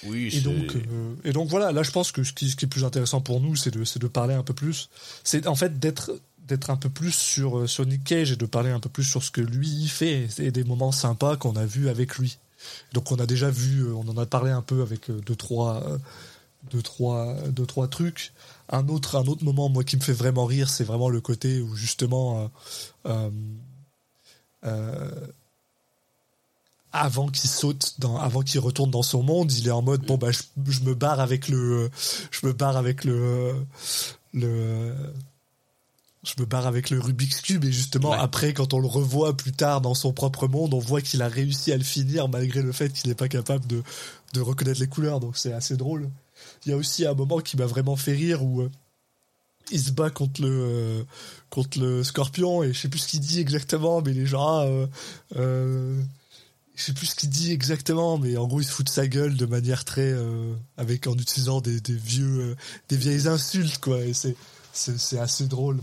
oui 0.04 0.30
Et 0.36 0.42
donc, 0.42 0.76
euh, 0.76 1.16
et 1.24 1.32
donc 1.32 1.50
voilà, 1.50 1.72
là 1.72 1.82
je 1.82 1.90
pense 1.90 2.12
que 2.12 2.24
ce 2.24 2.34
qui, 2.34 2.52
ce 2.52 2.56
qui 2.56 2.66
est 2.66 2.68
plus 2.68 2.86
intéressant 2.86 3.20
pour 3.22 3.42
nous, 3.42 3.56
c'est 3.56 3.72
de, 3.72 3.84
c'est 3.84 4.00
de 4.00 4.08
parler 4.08 4.36
un 4.36 4.44
peu 4.44 4.54
plus. 4.54 4.90
C'est 5.24 5.48
en 5.48 5.56
fait 5.56 5.80
d'être 5.80 6.12
d'être 6.48 6.70
un 6.70 6.78
peu 6.78 6.90
plus 6.90 7.12
sur, 7.12 7.60
euh, 7.60 7.68
sur 7.68 7.86
Nick 7.86 8.04
Cage 8.04 8.32
et 8.32 8.36
de 8.36 8.46
parler 8.46 8.72
un 8.72 8.80
peu 8.80 8.90
plus 8.90 9.04
sur 9.04 9.24
ce 9.24 9.32
que 9.32 9.42
lui 9.42 9.68
il 9.68 9.90
fait 9.90 10.28
et 10.40 10.52
des 10.52 10.64
moments 10.64 10.92
sympas 10.92 11.38
qu'on 11.38 11.56
a 11.56 11.66
vus 11.66 11.90
avec 11.90 12.18
lui. 12.18 12.38
Donc 12.94 13.12
on 13.12 13.18
a 13.18 13.26
déjà 13.26 13.50
vu, 13.50 13.82
euh, 13.82 13.94
on 13.94 14.08
en 14.08 14.18
a 14.18 14.26
parlé 14.26 14.52
un 14.52 14.62
peu 14.62 14.82
avec 14.82 15.10
euh, 15.10 15.22
deux 15.26 15.36
trois, 15.36 15.84
deux 16.72 16.82
trois, 16.82 17.36
deux 17.50 17.66
trois 17.66 17.88
trucs. 17.88 18.34
Un 18.70 18.88
autre, 18.88 19.16
un 19.16 19.26
autre 19.28 19.44
moment 19.44 19.70
moi 19.70 19.84
qui 19.84 19.98
me 19.98 20.02
fait 20.02 20.14
vraiment 20.14 20.46
rire, 20.46 20.70
c'est 20.70 20.84
vraiment 20.84 21.10
le 21.10 21.22
côté 21.22 21.62
où 21.62 21.76
justement 21.76 22.50
avant 26.94 27.28
qu'il 27.28 27.50
saute 27.50 27.96
dans, 28.00 28.18
avant 28.18 28.42
qu'il 28.42 28.60
retourne 28.60 28.92
dans 28.92 29.04
son 29.04 29.22
monde, 29.24 29.52
il 29.52 29.68
est 29.68 29.72
en 29.72 29.82
mode 29.82 30.06
bon 30.06 30.18
bah 30.18 30.32
je, 30.32 30.42
je 30.68 30.82
me 30.82 30.96
barre 30.96 31.20
avec 31.20 31.48
le, 31.48 31.90
je 32.32 32.46
me 32.48 32.54
barre 32.54 32.76
avec 32.76 33.04
le, 33.04 33.56
le, 34.34 34.94
je 36.28 36.42
me 36.42 36.46
barre 36.46 36.68
avec 36.68 36.90
le 36.90 37.00
Rubik's 37.00 37.42
cube 37.42 37.66
et 37.66 37.72
justement 37.72 38.12
Ouais. 38.12 38.18
après 38.20 38.54
quand 38.54 38.74
on 38.74 38.80
le 38.80 38.88
revoit 38.88 39.36
plus 39.36 39.52
tard 39.54 39.82
dans 39.82 39.94
son 39.94 40.14
propre 40.14 40.48
monde, 40.48 40.74
on 40.74 40.80
voit 40.80 41.02
qu'il 41.02 41.22
a 41.22 41.28
réussi 41.28 41.72
à 41.72 41.78
le 41.78 41.84
finir 41.84 42.28
malgré 42.30 42.62
le 42.62 42.72
fait 42.72 42.92
qu'il 42.92 43.10
n'est 43.10 43.16
pas 43.16 43.28
capable 43.30 43.66
de, 43.68 43.82
de 44.34 44.42
reconnaître 44.42 44.80
les 44.80 44.88
couleurs, 44.88 45.20
donc 45.20 45.38
c'est 45.38 45.54
assez 45.54 45.78
drôle. 45.78 46.10
Il 46.66 46.70
y 46.72 46.74
a 46.74 46.78
aussi 46.78 47.06
un 47.06 47.14
moment 47.14 47.40
qui 47.40 47.58
m'a 47.58 47.66
vraiment 47.66 47.96
fait 47.96 48.14
rire 48.14 48.44
où 48.44 48.62
euh, 48.62 48.70
il 49.72 49.80
se 49.82 49.92
bat 49.92 50.10
contre 50.10 50.42
le 50.42 50.50
euh, 50.50 51.04
contre 51.50 51.80
le 51.80 52.04
scorpion 52.04 52.64
et 52.64 52.74
je 52.74 52.80
sais 52.80 52.88
plus 52.90 53.00
ce 53.00 53.08
qu'il 53.08 53.20
dit 53.20 53.40
exactement 53.42 54.02
mais 54.02 54.14
les 54.14 54.26
gens 54.26 54.62
euh, 54.62 54.86
euh, 55.36 56.00
je 56.76 56.84
sais 56.84 56.94
plus 56.94 57.08
ce 57.08 57.16
qu'il 57.16 57.30
dit 57.30 57.52
exactement 57.52 58.18
mais 58.18 58.38
en 58.38 58.48
gros 58.48 58.62
il 58.62 58.64
se 58.66 58.72
fout 58.72 58.86
de 58.86 58.92
sa 58.92 59.08
gueule 59.08 59.36
de 59.36 59.46
manière 59.46 59.84
très 59.84 60.14
avec 60.78 61.08
en 61.08 61.16
utilisant 61.16 61.60
des, 61.60 61.82
des 61.82 61.96
vieux 61.96 62.56
des 62.88 62.96
vieilles 62.98 63.28
insultes 63.28 63.80
quoi 63.80 64.00
et 64.06 64.14
c'est 64.14 64.36
c'est 64.74 65.18
assez 65.20 65.48
drôle 65.48 65.80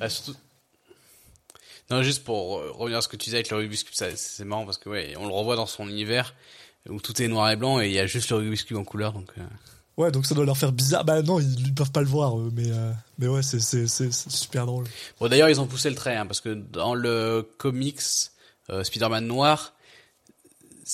Ah, 0.00 0.08
surtout- 0.08 0.38
Non, 1.90 2.02
juste 2.02 2.24
pour 2.24 2.60
revenir 2.78 2.98
à 2.98 3.02
ce 3.02 3.08
que 3.08 3.16
tu 3.16 3.24
disais 3.26 3.36
avec 3.38 3.50
le 3.50 3.56
Rubik's 3.58 3.82
Cube, 3.84 3.94
c'est 4.16 4.44
marrant 4.44 4.64
parce 4.64 4.78
que 4.78 4.88
ouais, 4.88 5.14
on 5.18 5.26
le 5.26 5.32
revoit 5.32 5.56
dans 5.56 5.66
son 5.66 5.88
univers 5.88 6.34
où 6.88 7.00
tout 7.00 7.20
est 7.22 7.28
noir 7.28 7.50
et 7.50 7.56
blanc 7.56 7.80
et 7.80 7.86
il 7.88 7.92
y 7.92 7.98
a 7.98 8.06
juste 8.06 8.30
le 8.30 8.36
Rubik's 8.36 8.64
Cube 8.64 8.76
en 8.78 8.84
couleur, 8.84 9.12
donc. 9.12 9.28
euh, 9.38 9.42
ouais 9.96 10.10
donc 10.10 10.26
ça 10.26 10.34
doit 10.34 10.44
leur 10.44 10.56
faire 10.58 10.72
bizarre 10.72 11.04
bah 11.04 11.22
non 11.22 11.38
ils, 11.40 11.60
ils 11.68 11.72
peuvent 11.74 11.92
pas 11.92 12.00
le 12.00 12.08
voir 12.08 12.36
mais 12.36 12.68
euh, 12.70 12.90
mais 13.18 13.28
ouais 13.28 13.42
c'est 13.42 13.60
super 13.60 14.66
drôle 14.66 14.86
Bon, 15.20 15.28
d'ailleurs, 15.28 15.48
ils 15.50 15.60
ont 15.60 15.66
poussé 15.66 15.88
le 15.90 15.94
trait, 15.96 16.16
hein, 16.16 16.26
parce 16.26 16.40
que 16.40 16.48
dans 16.54 16.94
le 16.94 17.48
comics 17.58 18.00
euh, 18.70 18.82
Spider-Man 18.82 19.26
noir, 19.26 19.73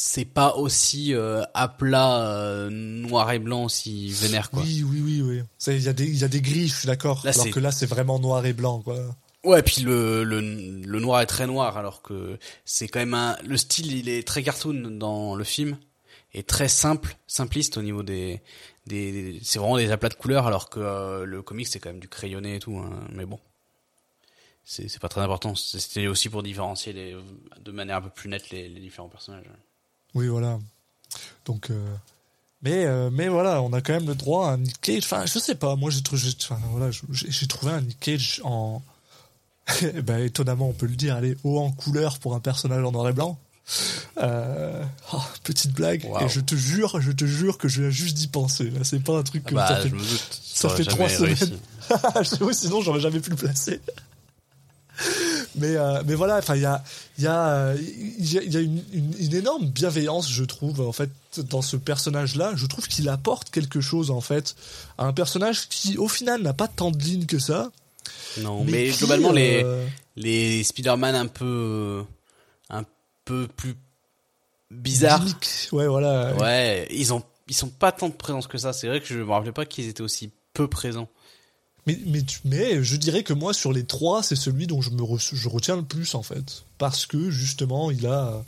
c'est 0.03 0.25
pas 0.25 0.55
aussi 0.57 1.13
euh, 1.13 1.43
à 1.53 1.69
plat 1.69 2.23
euh, 2.27 2.71
noir 2.71 3.31
et 3.33 3.39
blanc 3.39 3.65
aussi 3.65 4.11
vénère, 4.13 4.49
quoi. 4.51 4.63
oui 4.63 4.83
oui 4.83 5.03
oui 5.05 5.21
oui 5.23 5.43
il 5.67 5.83
y 5.83 5.89
a 5.89 5.93
des 5.93 6.05
il 6.07 6.17
y 6.17 6.25
a 6.25 6.29
des 6.29 6.41
gris 6.41 6.69
je 6.69 6.75
suis 6.75 6.87
d'accord 6.87 7.21
alors 7.27 7.51
que 7.51 7.61
là 7.61 7.71
c'est 7.71 7.85
vraiment 7.85 8.19
noir 8.19 8.47
et 8.47 8.55
blanc 8.55 8.81
quoi 8.81 8.97
Ouais, 9.45 9.63
puis 9.63 9.83
le, 9.83 10.23
le, 10.25 10.41
le 10.41 11.01
noir 11.01 11.21
est 11.23 11.27
très 11.27 11.47
noir, 11.47 11.79
alors 11.79 12.03
que 12.03 12.39
c'est 12.67 12.89
quand 12.89 12.99
même 12.99 13.15
un... 13.15 13.39
Le 13.43 13.57
style, 13.57 13.91
il 13.97 14.11
est 14.11 14.27
très 14.29 14.43
cartoon 14.43 14.91
dans 14.99 15.35
le 15.35 15.45
film, 15.45 15.79
et 16.35 16.43
très 16.43 16.69
simple, 16.69 17.17
simpliste 17.27 17.79
au 17.79 17.83
niveau 17.83 18.03
des... 18.03 18.43
des, 18.87 19.13
des- 19.13 19.41
c'est 19.43 19.59
vraiment 19.59 19.79
des 19.79 19.91
aplats 19.93 20.11
de 20.11 20.15
couleurs, 20.15 20.47
alors 20.47 20.69
que 20.69 20.79
euh, 20.81 21.25
le 21.25 21.41
comic, 21.41 21.69
c'est 21.69 21.79
quand 21.81 21.89
même 21.89 22.01
du 22.01 22.09
crayonné 22.09 22.57
et 22.57 22.59
tout, 22.59 22.77
hein, 22.77 22.91
mais 23.15 23.25
bon. 23.25 23.39
C'est 24.63 24.89
c'est 24.89 25.01
pas 25.01 25.09
très 25.09 25.23
important, 25.23 25.55
c'était 25.55 26.07
aussi 26.07 26.29
pour 26.29 26.43
différencier 26.43 26.93
les, 26.93 27.17
de 27.65 27.73
manière 27.73 27.97
un 27.97 28.03
peu 28.03 28.11
plus 28.11 28.29
nette 28.29 28.51
les, 28.51 28.69
les 28.69 28.81
différents 28.81 29.09
personnages. 29.09 29.47
Oui, 30.15 30.29
voilà. 30.29 30.59
Donc, 31.47 31.71
euh, 31.71 31.95
Mais, 32.63 32.85
euh, 32.85 33.11
mais 33.11 33.29
voilà, 33.29 33.63
on 33.63 33.73
a 33.73 33.81
quand 33.81 33.95
même 33.95 34.07
le 34.07 34.15
droit 34.15 34.49
à 34.49 34.51
un 34.53 34.59
Nick 34.59 34.81
Cage. 34.81 35.05
Enfin, 35.05 35.25
je 35.27 35.39
sais 35.39 35.55
pas, 35.55 35.77
moi 35.77 35.91
j'ai 35.91 36.03
trouvé, 36.03 36.21
j'ai- 36.21 36.37
voilà, 36.73 36.91
trouvé 37.49 37.73
un 37.73 37.81
Nick 37.81 37.99
Cage 38.01 38.41
en. 38.45 38.83
ben, 40.03 40.19
étonnamment, 40.19 40.69
on 40.69 40.73
peut 40.73 40.87
le 40.87 40.97
dire, 40.97 41.15
allez, 41.15 41.37
haut 41.45 41.59
en 41.59 41.71
couleur 41.71 42.19
pour 42.19 42.35
un 42.35 42.41
personnage 42.41 42.85
en 42.85 42.93
noir 42.93 43.09
et 43.09 43.13
blanc. 43.13 43.39
Euh, 44.19 44.85
oh, 45.13 45.23
petite 45.45 45.73
blague. 45.73 46.05
Et 46.21 46.29
je 46.29 46.41
te 46.41 46.57
jure, 46.57 47.01
je 47.01 47.13
te 47.13 47.25
jure 47.25 47.57
que 47.57 47.69
je 47.69 47.83
viens 47.83 47.91
juste 47.91 48.17
d'y 48.17 48.27
penser. 48.27 48.69
Là, 48.71 48.81
c'est 48.83 48.99
pas 48.99 49.17
un 49.17 49.23
truc 49.23 49.45
que 49.45 49.55
bah, 49.55 49.69
ça 50.43 50.69
fait 50.71 50.85
ça 50.85 50.91
trois 50.91 51.09
semaines. 51.09 51.37
sinon 52.53 52.81
j'aurais 52.83 53.01
jamais 53.01 53.21
pu 53.21 53.31
le 53.31 53.37
placer. 53.37 53.81
Mais, 55.57 55.77
euh, 55.77 56.03
mais 56.07 56.15
voilà, 56.15 56.37
enfin, 56.39 56.55
il 56.55 56.63
y 56.63 56.67
a, 56.67 56.83
y 57.19 57.27
a, 57.27 57.49
euh, 57.49 57.77
y 58.19 58.39
a, 58.39 58.43
il 58.43 58.53
y 58.53 58.57
a 58.57 58.61
une, 58.61 58.83
une, 58.93 59.15
une 59.19 59.35
énorme 59.35 59.67
bienveillance, 59.67 60.31
je 60.31 60.45
trouve, 60.45 60.81
en 60.81 60.93
fait, 60.93 61.11
dans 61.49 61.63
ce 61.63 61.77
personnage-là. 61.77 62.53
Je 62.55 62.67
trouve 62.67 62.87
qu'il 62.87 63.09
apporte 63.09 63.51
quelque 63.51 63.81
chose, 63.81 64.11
en 64.11 64.21
fait, 64.21 64.55
à 64.99 65.07
un 65.07 65.13
personnage 65.13 65.69
qui, 65.69 65.99
au 65.99 66.09
final, 66.09 66.43
n'a 66.43 66.53
pas 66.53 66.69
tant 66.69 66.91
de 66.91 66.99
lignes 66.99 67.27
que 67.27 67.39
ça. 67.39 67.71
Non, 68.39 68.65
mais, 68.65 68.91
qui, 68.91 68.99
globalement, 68.99 69.33
les, 69.33 69.63
euh, 69.65 69.85
les 70.17 70.63
Spider-Man 70.63 71.15
un 71.15 71.27
peu, 71.27 72.05
un 72.69 72.85
peu 73.25 73.49
plus 73.49 73.75
bizarres. 74.71 75.25
Ouais, 75.73 75.89
voilà. 75.89 76.35
Ouais, 76.37 76.87
ils 76.91 77.13
ont, 77.13 77.25
ils 77.49 77.57
sont 77.57 77.69
pas 77.69 77.91
tant 77.91 78.09
de 78.09 78.15
présence 78.15 78.47
que 78.47 78.59
ça. 78.59 78.73
C'est 78.73 78.87
vrai 78.87 79.01
que 79.01 79.07
je 79.07 79.19
me 79.19 79.31
rappelais 79.33 79.53
pas 79.53 79.67
qu'ils 79.67 79.89
étaient 79.89 80.03
aussi 80.03 80.31
peu 80.55 80.69
présents. 80.69 81.09
Mais, 81.87 81.99
mais, 82.07 82.20
mais 82.45 82.83
je 82.85 82.97
dirais 82.97 83.22
que 83.22 83.33
moi, 83.33 83.53
sur 83.55 83.72
les 83.72 83.85
trois, 83.85 84.22
c'est 84.22 84.37
celui 84.37 84.66
dont 84.66 84.81
je 84.83 84.91
me 84.91 85.03
re- 85.03 85.35
je 85.35 85.49
retiens 85.49 85.76
le 85.76 85.83
plus, 85.83 86.14
en 86.14 86.22
fait. 86.22 86.62
Parce 86.78 87.07
que, 87.07 87.31
justement, 87.31 87.91
il 87.91 88.07
a, 88.07 88.45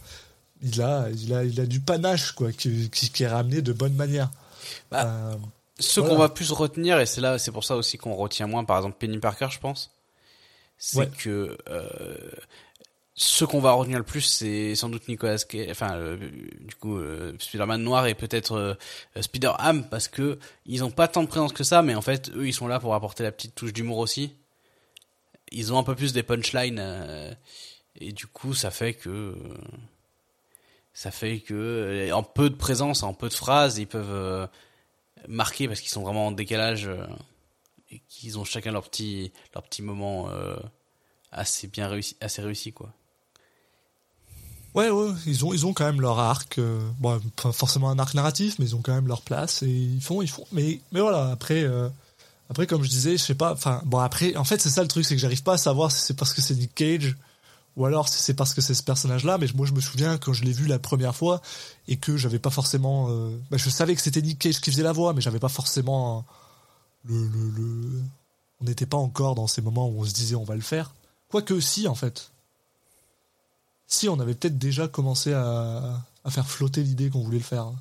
il 0.62 0.80
a, 0.83 1.09
il 1.11 1.35
a, 1.35 1.45
il 1.45 1.61
a 1.61 1.66
du 1.66 1.80
panache, 1.80 2.33
quoi, 2.33 2.53
qui, 2.53 2.91
qui, 2.91 3.11
qui 3.11 3.22
est 3.22 3.28
ramené 3.28 3.62
de 3.62 3.72
bonne 3.72 3.95
manière. 3.95 4.30
Bah, 4.91 5.05
Euh, 5.07 5.37
Ceux 5.80 6.01
Voilà. 6.03 6.14
qu'on 6.16 6.20
va 6.20 6.28
plus 6.28 6.53
retenir, 6.53 7.01
et 7.01 7.07
c'est 7.07 7.20
là, 7.22 7.39
c'est 7.39 7.51
pour 7.53 7.64
ça 7.64 7.76
aussi 7.76 7.99
qu'on 7.99 8.14
retient 8.14 8.47
moins, 8.47 8.64
par 8.64 8.76
exemple 8.76 8.97
Penny 9.01 9.18
Parker, 9.18 9.49
je 9.51 9.59
pense, 9.59 9.91
c'est 10.78 10.99
Ouais. 10.99 11.11
que 11.18 11.57
euh, 11.68 12.30
ceux 13.15 13.47
qu'on 13.47 13.61
va 13.61 13.73
retenir 13.73 13.99
le 13.99 14.05
plus, 14.05 14.23
c'est 14.23 14.75
sans 14.75 14.89
doute 14.89 15.07
Nicolas 15.09 15.37
Cage, 15.39 15.69
enfin, 15.71 15.97
euh, 15.97 16.17
du 16.61 16.75
coup, 16.77 16.97
euh, 16.97 17.35
Spider-Man 17.39 17.83
noir 17.83 18.07
et 18.07 18.15
peut-être 18.15 18.53
euh, 18.53 18.75
Spider-Ham, 19.21 19.89
parce 19.91 20.09
que 20.09 20.39
ils 20.65 20.83
ont 20.83 20.91
pas 20.91 21.09
tant 21.09 21.23
de 21.23 21.29
présence 21.29 21.53
que 21.53 21.65
ça, 21.65 21.83
mais 21.83 21.95
en 21.95 22.01
fait, 22.01 22.31
eux, 22.31 22.47
ils 22.47 22.55
sont 22.55 22.67
là 22.67 22.81
pour 22.81 22.95
apporter 22.95 23.23
la 23.23 23.33
petite 23.33 23.55
touche 23.55 23.73
d'humour 23.73 23.99
aussi. 23.99 24.35
Ils 25.51 25.73
ont 25.73 25.79
un 25.79 25.83
peu 25.83 25.95
plus 25.95 26.15
des 26.15 26.23
punchlines, 26.23 27.37
et 27.97 28.13
du 28.13 28.27
coup, 28.27 28.55
ça 28.55 28.71
fait 28.71 28.95
que 28.95 29.37
ça 30.95 31.11
fait 31.11 31.41
que 31.41 32.11
en 32.13 32.23
peu 32.23 32.49
de 32.51 32.55
présence, 32.55 33.03
en 33.03 33.15
peu 33.15 33.29
de 33.29 33.35
phrases, 33.35 33.79
ils 33.79 33.87
peuvent 33.87 34.49
marqués 35.29 35.69
parce 35.69 35.81
qu'ils 35.81 35.91
sont 35.91 36.03
vraiment 36.03 36.29
en 36.29 36.33
décalage 36.33 36.89
et 37.91 38.01
qu'ils 38.09 38.39
ont 38.39 38.45
chacun 38.45 38.73
leur 38.73 38.85
petit 38.89 39.33
moment 39.83 40.31
assez 41.31 41.69
bien 41.69 41.89
réussi 41.89 42.17
assez 42.21 42.41
réussi 42.43 42.73
quoi. 42.73 42.95
Ouais, 44.75 44.89
ouais, 44.91 45.11
ils 45.27 45.45
ont, 45.45 45.53
ils 45.53 45.66
ont 45.66 45.75
quand 45.75 45.85
même 45.85 46.01
leur 46.01 46.18
arc. 46.18 46.59
euh, 46.59 46.81
bon, 46.99 47.20
pas 47.43 47.53
forcément 47.53 47.91
un 47.91 47.99
arc 47.99 48.14
narratif, 48.14 48.59
mais 48.59 48.64
ils 48.66 48.75
ont 48.77 48.81
quand 48.83 48.95
même 48.95 49.07
leur 49.07 49.20
place 49.23 49.62
et 49.62 49.68
ils 49.68 50.01
font, 50.01 50.23
ils 50.23 50.29
font. 50.31 50.47
Mais, 50.53 50.81
mais 50.93 51.01
voilà, 51.01 51.31
après, 51.31 51.62
euh, 51.62 51.89
après, 52.51 52.66
comme 52.66 52.83
je 52.83 52.89
disais, 52.89 53.12
je 53.18 53.23
sais 53.23 53.35
pas. 53.35 53.53
Enfin, 53.53 53.83
bon, 53.85 53.99
après, 53.99 54.35
en 54.37 54.45
fait, 54.45 54.61
c'est 54.62 54.70
ça 54.70 54.83
le 54.83 54.89
truc, 54.89 55.05
c'est 55.05 55.14
que 55.14 55.20
j'arrive 55.20 55.43
pas 55.43 55.55
à 55.55 55.59
savoir 55.59 55.93
si 55.93 56.01
c'est 56.03 56.14
parce 56.16 56.33
que 56.35 56.41
c'est 56.41 56.55
Nick 56.55 56.75
Cage 56.75 57.16
ou 57.77 57.87
alors 57.87 58.09
si 58.09 58.20
c'est 58.23 58.35
parce 58.35 58.55
que 58.55 58.61
c'est 58.62 58.75
ce 58.75 58.83
personnage-là. 58.83 59.39
Mais 59.39 59.47
moi, 59.55 59.66
je 59.66 59.73
me 59.73 59.81
souviens 59.81 60.18
quand 60.18 60.33
je 60.33 60.45
l'ai 60.45 60.53
vu 60.53 60.66
la 60.66 60.79
première 60.79 61.14
fois 61.14 61.43
et 61.89 61.97
que 61.99 62.16
j'avais 62.16 62.39
pas 62.39 62.51
forcément. 62.51 63.09
euh, 63.11 63.31
bah, 63.51 63.59
je 63.59 63.68
savais 63.70 63.95
que 63.95 64.01
c'était 64.03 64.23
Nick 64.23 64.39
Cage 64.39 64.61
qui 64.62 64.70
faisait 64.70 64.83
la 64.83 64.93
voix, 64.93 65.12
mais 65.12 65.20
j'avais 65.20 65.39
pas 65.39 65.49
forcément 65.51 66.25
le, 67.05 67.29
le- 67.29 68.03
On 68.62 68.64
n'était 68.64 68.87
pas 68.87 68.97
encore 68.99 69.35
dans 69.35 69.47
ces 69.47 69.61
moments 69.62 69.89
où 69.89 70.01
on 70.01 70.05
se 70.05 70.12
disait 70.14 70.35
on 70.37 70.45
va 70.45 70.55
le 70.55 70.61
faire. 70.62 70.93
Quoique, 71.31 71.61
si, 71.61 71.89
en 71.89 71.95
fait. 71.95 72.32
Si, 73.93 74.09
on 74.09 74.18
avait 74.20 74.34
peut-être 74.34 74.59
déjà 74.59 74.88
commencé 74.88 75.32
à, 75.34 76.01
à 76.24 76.30
faire 76.30 76.49
flotter 76.49 76.82
l'idée 76.82 77.11
qu'on 77.11 77.20
voulait 77.20 77.38
le 77.38 77.45
faire. 77.45 77.64
hein. 77.64 77.74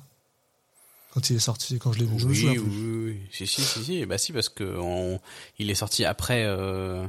Quand 1.14 1.30
il 1.30 1.36
est 1.36 1.40
sorti, 1.40 1.78
quand 1.78 1.92
je 1.92 2.00
l'ai 2.00 2.04
vu. 2.06 2.18
je 2.18 2.26
me 2.26 2.30
Oui, 2.32 2.36
souviens 2.40 2.52
oui, 2.52 2.58
plus. 2.58 3.04
oui, 3.06 3.20
si 3.32 3.46
si 3.46 3.62
si 3.62 3.84
si 3.84 4.06
bah 4.06 4.16
si 4.18 4.32
parce 4.32 4.48
que 4.48 4.64
on, 4.78 5.20
il 5.58 5.70
est 5.70 5.74
sorti 5.74 6.04
après 6.04 6.44
euh, 6.44 7.06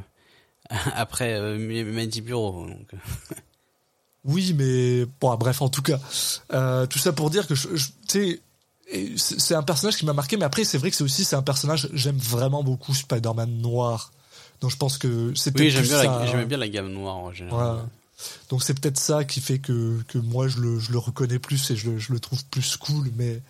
après 0.93 1.33
euh, 1.33 1.57
Mighty 1.57 2.21
Bureau 2.21 2.65
donc 2.67 2.91
Oui, 4.25 4.53
mais 4.57 5.05
bon, 5.19 5.35
bref, 5.35 5.61
en 5.61 5.67
tout 5.69 5.81
cas, 5.81 5.99
euh, 6.53 6.85
tout 6.85 6.97
ça 6.99 7.11
pour 7.11 7.29
dire 7.29 7.45
que 7.45 7.55
je, 7.55 7.75
je- 7.75 7.87
tu 7.87 7.93
sais, 8.07 8.41
et 8.89 9.17
c'est 9.17 9.39
c'est 9.39 9.55
un 9.55 9.63
personnage 9.63 9.97
qui 9.97 10.05
m'a 10.05 10.13
marqué, 10.13 10.37
mais 10.37 10.45
après, 10.45 10.63
c'est 10.63 10.77
vrai 10.77 10.89
que 10.91 10.95
c'est 10.95 11.03
aussi 11.03 11.25
c'est 11.25 11.35
un 11.35 11.41
personnage. 11.41 11.89
J'aime 11.93 12.17
vraiment 12.17 12.63
beaucoup 12.63 12.93
Spider-Man 12.93 13.51
noir, 13.61 14.11
donc 14.61 14.71
je 14.71 14.77
pense 14.77 14.97
que 14.97 15.33
c'est 15.35 15.53
oui 15.57 15.69
j'aime 15.69 15.81
plus 15.81 15.89
bien 15.89 15.97
ça, 15.97 16.03
la, 16.05 16.21
hein. 16.21 16.25
j'aimais 16.25 16.45
bien 16.45 16.57
la 16.57 16.69
gamme 16.69 16.91
noire 16.93 17.17
en 17.17 17.33
général. 17.33 17.57
Voilà. 17.57 17.85
Donc 18.49 18.63
c'est 18.63 18.74
peut-être 18.80 18.97
ça 18.97 19.24
qui 19.24 19.41
fait 19.41 19.59
que, 19.59 19.99
moi 20.15 20.47
je 20.47 20.59
le, 20.59 20.97
reconnais 20.97 21.39
plus 21.39 21.71
et 21.71 21.76
je 21.76 21.89
le, 21.89 22.19
trouve 22.19 22.43
plus 22.45 22.78
cool. 22.78 23.11
Mais, 23.15 23.41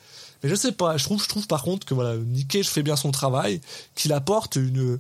mais 0.42 0.50
je 0.50 0.56
sais 0.56 0.72
pas, 0.72 0.98
je 0.98 1.06
trouve, 1.06 1.48
par 1.48 1.64
contre 1.64 1.86
que 1.86 1.94
voilà, 1.94 2.16
Cage 2.50 2.68
fait 2.68 2.84
bien 2.84 2.96
son 2.96 3.12
travail, 3.12 3.62
qu'il 3.96 4.14
apporte 4.14 4.56
une, 4.56 5.00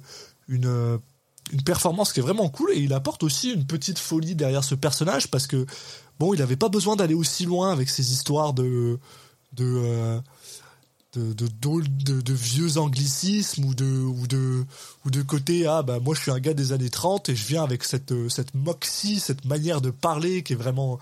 performance 1.66 2.14
qui 2.14 2.20
est 2.20 2.24
vraiment 2.24 2.50
cool 2.50 2.72
et 2.72 2.80
il 2.80 2.94
apporte 2.94 3.24
aussi 3.24 3.52
une 3.52 3.66
petite 3.66 4.00
folie 4.00 4.36
derrière 4.36 4.64
ce 4.64 4.76
personnage 4.76 5.30
parce 5.30 5.48
que 5.48 5.66
bon, 6.20 6.34
il 6.34 6.42
avait 6.42 6.56
pas 6.56 6.70
besoin 6.70 6.96
d'aller 6.96 7.14
aussi 7.14 7.46
loin 7.46 7.72
avec 7.72 7.90
ses 7.90 8.12
histoires 8.12 8.54
de. 8.54 9.00
de 9.54 9.66
euh, 9.66 10.20
de, 11.20 12.34
vieux 12.34 12.78
anglicismes 12.78 13.66
ou 13.66 13.74
de, 13.74 13.86
ou 13.86 14.28
de, 14.28 14.66
ou 15.06 15.10
de 15.10 15.22
côté, 15.22 15.66
ah 15.68 15.84
bah 15.84 16.00
moi 16.00 16.16
je 16.16 16.22
suis 16.22 16.32
un 16.32 16.40
gars 16.40 16.54
des 16.54 16.72
années 16.72 16.90
30 16.90 17.30
et 17.30 17.36
je 17.36 17.46
viens 17.46 17.64
avec 17.64 17.84
cette, 17.84 18.12
euh, 18.12 18.30
cette 18.30 18.54
moxie, 18.54 19.20
cette 19.20 19.46
manière 19.46 19.82
de 19.82 19.92
parler 19.92 20.44
qui 20.44 20.54
est 20.54 20.58
vraiment 20.58 21.00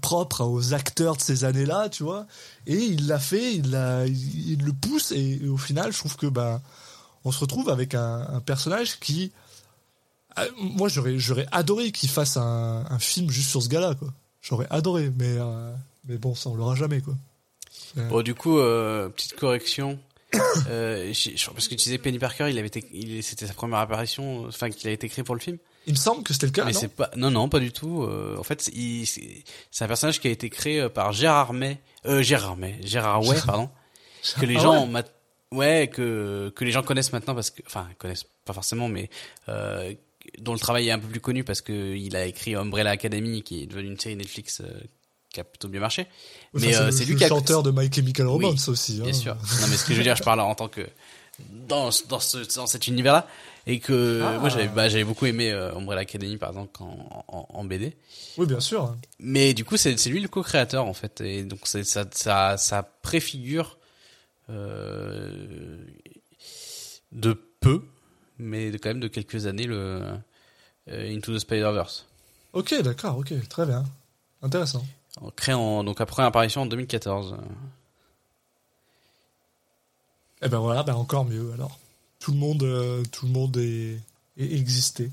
propre 0.00 0.44
aux 0.44 0.74
acteurs 0.74 1.16
de 1.16 1.22
ces 1.22 1.44
années-là, 1.44 1.88
tu 1.88 2.02
vois. 2.02 2.26
Et 2.66 2.76
il 2.76 3.06
l'a 3.06 3.18
fait, 3.18 3.54
il, 3.54 3.70
l'a, 3.70 4.06
il, 4.06 4.62
le 4.62 4.72
pousse 4.72 5.12
et, 5.12 5.40
au 5.48 5.56
final 5.56 5.92
je 5.92 5.98
trouve 5.98 6.16
que 6.16 6.26
bah, 6.26 6.60
on 7.24 7.32
se 7.32 7.40
retrouve 7.40 7.70
avec 7.70 7.94
un, 7.94 8.40
personnage 8.44 8.98
qui... 8.98 9.32
ah, 10.34 10.44
Moi 10.58 10.88
j'aurais, 10.88 11.18
j'aurais 11.18 11.46
adoré 11.52 11.92
qu'il 11.92 12.08
fasse 12.08 12.36
un, 12.36 12.84
un 12.88 12.98
film 12.98 13.30
juste 13.30 13.50
sur 13.50 13.62
ce 13.62 13.68
gars-là, 13.68 13.94
quoi. 13.94 14.12
J'aurais 14.42 14.66
adoré, 14.70 15.10
mais, 15.18 15.36
euh, 15.38 15.74
mais 16.06 16.18
bon, 16.18 16.34
ça 16.36 16.50
on 16.50 16.54
l'aura 16.54 16.76
jamais, 16.76 17.00
quoi. 17.00 17.14
Bon, 18.08 18.22
du 18.22 18.34
coup, 18.34 18.58
euh, 18.58 19.08
petite 19.08 19.34
correction. 19.36 19.98
euh, 20.68 21.12
parce 21.54 21.68
que 21.68 21.70
tu 21.70 21.76
disais 21.76 21.98
Penny 21.98 22.18
Parker, 22.18 22.48
il 22.50 22.58
avait 22.58 22.66
été, 22.66 22.84
il, 22.92 23.22
c'était 23.22 23.46
sa 23.46 23.54
première 23.54 23.78
apparition, 23.78 24.44
enfin 24.46 24.70
qu'il 24.70 24.88
a 24.88 24.92
été 24.92 25.08
créé 25.08 25.24
pour 25.24 25.34
le 25.34 25.40
film. 25.40 25.56
Il 25.86 25.92
me 25.92 25.98
semble 25.98 26.24
que 26.24 26.32
c'était 26.32 26.46
le 26.46 26.52
cas, 26.52 26.64
mais 26.64 26.72
non 26.72 26.80
c'est 26.80 26.88
pas, 26.92 27.10
non, 27.16 27.30
non, 27.30 27.48
pas 27.48 27.60
du 27.60 27.70
tout. 27.72 28.02
Euh, 28.02 28.36
en 28.36 28.42
fait, 28.42 28.68
il- 28.74 29.06
c'est 29.06 29.44
c'est 29.70 29.84
un 29.84 29.86
personnage 29.88 30.20
qui 30.20 30.26
a 30.26 30.30
été 30.32 30.50
créé 30.50 30.80
euh, 30.80 30.88
par 30.88 31.12
Gérard 31.12 31.52
May, 31.52 31.78
euh, 32.06 32.22
Gérard 32.22 32.56
May, 32.56 32.76
Gérard 32.82 33.24
Way, 33.24 33.36
pardon, 33.46 33.70
que 34.40 34.44
les 34.46 34.56
Ah 34.56 34.60
gens, 34.60 34.72
ouais 34.72 34.78
ont 34.80 34.86
mat- 34.88 35.14
ouais, 35.52 35.88
que 35.92 36.52
que 36.56 36.64
les 36.64 36.72
gens 36.72 36.82
connaissent 36.82 37.12
maintenant 37.12 37.34
parce 37.36 37.50
que, 37.50 37.62
enfin, 37.66 37.88
connaissent 37.98 38.26
pas 38.44 38.52
forcément, 38.52 38.88
mais 38.88 39.08
euh, 39.48 39.94
dont 40.38 40.52
le 40.54 40.58
travail 40.58 40.88
est 40.88 40.92
un 40.92 40.98
peu 40.98 41.06
plus 41.08 41.20
connu 41.20 41.44
parce 41.44 41.60
que 41.62 41.94
il 41.94 42.16
a 42.16 42.26
écrit 42.26 42.56
Umbrella 42.56 42.90
Academy, 42.90 43.42
qui 43.42 43.62
est 43.62 43.66
devenue 43.66 43.88
une 43.92 43.98
série 44.00 44.16
Netflix 44.16 44.60
euh, 44.60 44.80
qui 45.36 45.40
a 45.40 45.44
plutôt 45.44 45.68
bien 45.68 45.80
marché. 45.80 46.06
Mais 46.54 46.72
c'est 46.72 46.76
euh, 46.80 46.90
c'est 46.90 47.04
lui 47.04 47.12
le 47.12 47.18
qui 47.18 47.24
a 47.24 47.28
chanteur 47.28 47.62
de 47.62 47.70
My 47.70 47.92
Chemical 47.92 48.26
Oui, 48.26 48.44
Romance 48.46 48.68
aussi. 48.68 49.00
Bien 49.00 49.10
hein. 49.10 49.12
sûr. 49.12 49.34
Non, 49.34 49.66
mais 49.68 49.76
ce 49.76 49.84
que 49.84 49.92
je 49.92 49.98
veux 49.98 50.02
dire, 50.04 50.16
je 50.16 50.22
parle 50.22 50.40
en 50.40 50.54
tant 50.54 50.68
que 50.68 50.80
dans 51.68 51.90
dans 52.08 52.18
ce 52.20 52.38
dans 52.56 52.66
cet 52.66 52.86
univers-là 52.86 53.28
et 53.66 53.78
que 53.78 54.22
Ah. 54.24 54.38
moi 54.38 54.48
j'avais 54.48 54.68
bah, 54.68 54.88
j'avais 54.88 55.04
beaucoup 55.04 55.26
aimé 55.26 55.52
euh, 55.52 55.74
Umbrella 55.76 56.00
Academy 56.00 56.38
par 56.38 56.48
exemple 56.50 56.82
en, 56.82 57.24
en, 57.28 57.46
en 57.52 57.64
BD. 57.64 57.94
Oui, 58.38 58.46
bien 58.46 58.60
sûr. 58.60 58.96
Mais 59.18 59.52
du 59.52 59.64
coup, 59.64 59.76
c'est 59.76 59.98
c'est 59.98 60.08
lui 60.10 60.20
le 60.20 60.28
co-créateur 60.28 60.86
en 60.86 60.94
fait, 60.94 61.20
et 61.20 61.44
donc 61.44 61.60
c'est 61.64 61.84
ça 61.84 62.06
ça 62.12 62.56
ça 62.56 62.82
préfigure 63.02 63.76
euh, 64.48 65.76
de 67.12 67.32
peu, 67.60 67.82
mais 68.38 68.70
de 68.70 68.78
quand 68.78 68.88
même 68.88 69.00
de 69.00 69.08
quelques 69.08 69.46
années 69.46 69.66
le 69.66 70.02
euh, 70.88 71.14
Into 71.16 71.34
the 71.34 71.38
Spider-Verse. 71.38 72.06
Ok, 72.52 72.74
d'accord, 72.82 73.18
ok, 73.18 73.34
très 73.48 73.66
bien. 73.66 73.84
Intéressant. 74.42 74.86
Créé 75.36 75.54
en 75.54 75.82
donc 75.84 76.00
après 76.00 76.22
apparition 76.22 76.62
en 76.62 76.66
2014. 76.66 77.36
Eh 80.42 80.48
ben 80.48 80.58
voilà, 80.58 80.82
ben 80.82 80.94
encore 80.94 81.24
mieux 81.24 81.50
alors. 81.54 81.78
Tout 82.20 82.32
le 82.32 82.38
monde, 82.38 82.62
euh, 82.62 83.02
tout 83.12 83.26
le 83.26 83.32
monde 83.32 83.56
est, 83.56 83.98
est 84.38 84.52
existé. 84.52 85.10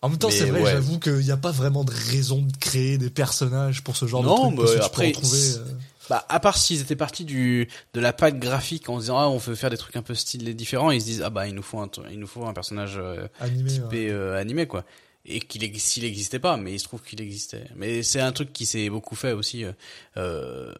En 0.00 0.08
même 0.08 0.18
temps, 0.18 0.30
c'est 0.30 0.46
vrai, 0.50 0.62
ouais. 0.62 0.72
j'avoue 0.72 0.98
qu'il 0.98 1.18
n'y 1.18 1.30
a 1.30 1.36
pas 1.36 1.52
vraiment 1.52 1.84
de 1.84 1.92
raison 1.92 2.42
de 2.42 2.56
créer 2.56 2.98
des 2.98 3.10
personnages 3.10 3.84
pour 3.84 3.96
ce 3.96 4.06
genre 4.06 4.22
Non, 4.24 4.50
de 4.50 4.56
truc. 4.56 4.68
que 4.68 4.78
tu 4.78 4.84
après, 4.84 5.12
euh, 5.16 5.64
Bah, 6.10 6.24
à 6.28 6.40
part 6.40 6.58
s'ils 6.58 6.80
étaient 6.80 6.96
partis 6.96 7.24
du 7.24 7.68
de 7.94 8.00
la 8.00 8.12
patte 8.12 8.38
graphique 8.40 8.88
en 8.88 8.96
se 8.96 9.02
disant 9.02 9.18
ah 9.18 9.28
on 9.28 9.38
veut 9.38 9.54
faire 9.54 9.70
des 9.70 9.76
trucs 9.76 9.94
un 9.94 10.02
peu 10.02 10.14
stylés 10.16 10.54
différents, 10.54 10.90
ils 10.90 11.00
se 11.00 11.06
disent 11.06 11.22
ah 11.22 11.30
bah 11.30 11.46
il 11.46 11.54
nous 11.54 11.62
faut 11.62 11.78
un 11.78 11.88
il 12.10 12.18
nous 12.18 12.26
faut 12.26 12.44
un 12.44 12.52
personnage 12.52 12.94
euh, 12.98 13.28
animé. 13.38 13.70
typé 13.70 14.06
ouais. 14.08 14.10
euh, 14.10 14.36
animé 14.40 14.66
quoi 14.66 14.84
et 15.24 15.40
qu'il 15.40 15.78
s'il 15.80 16.04
existait 16.04 16.38
pas 16.40 16.56
mais 16.56 16.72
il 16.74 16.78
se 16.80 16.84
trouve 16.84 17.02
qu'il 17.02 17.20
existait 17.20 17.66
mais 17.76 18.02
c'est 18.02 18.20
un 18.20 18.32
truc 18.32 18.52
qui 18.52 18.66
s'est 18.66 18.88
beaucoup 18.90 19.14
fait 19.14 19.32
aussi 19.32 19.64
euh, 19.64 19.72
euh, 20.16 20.72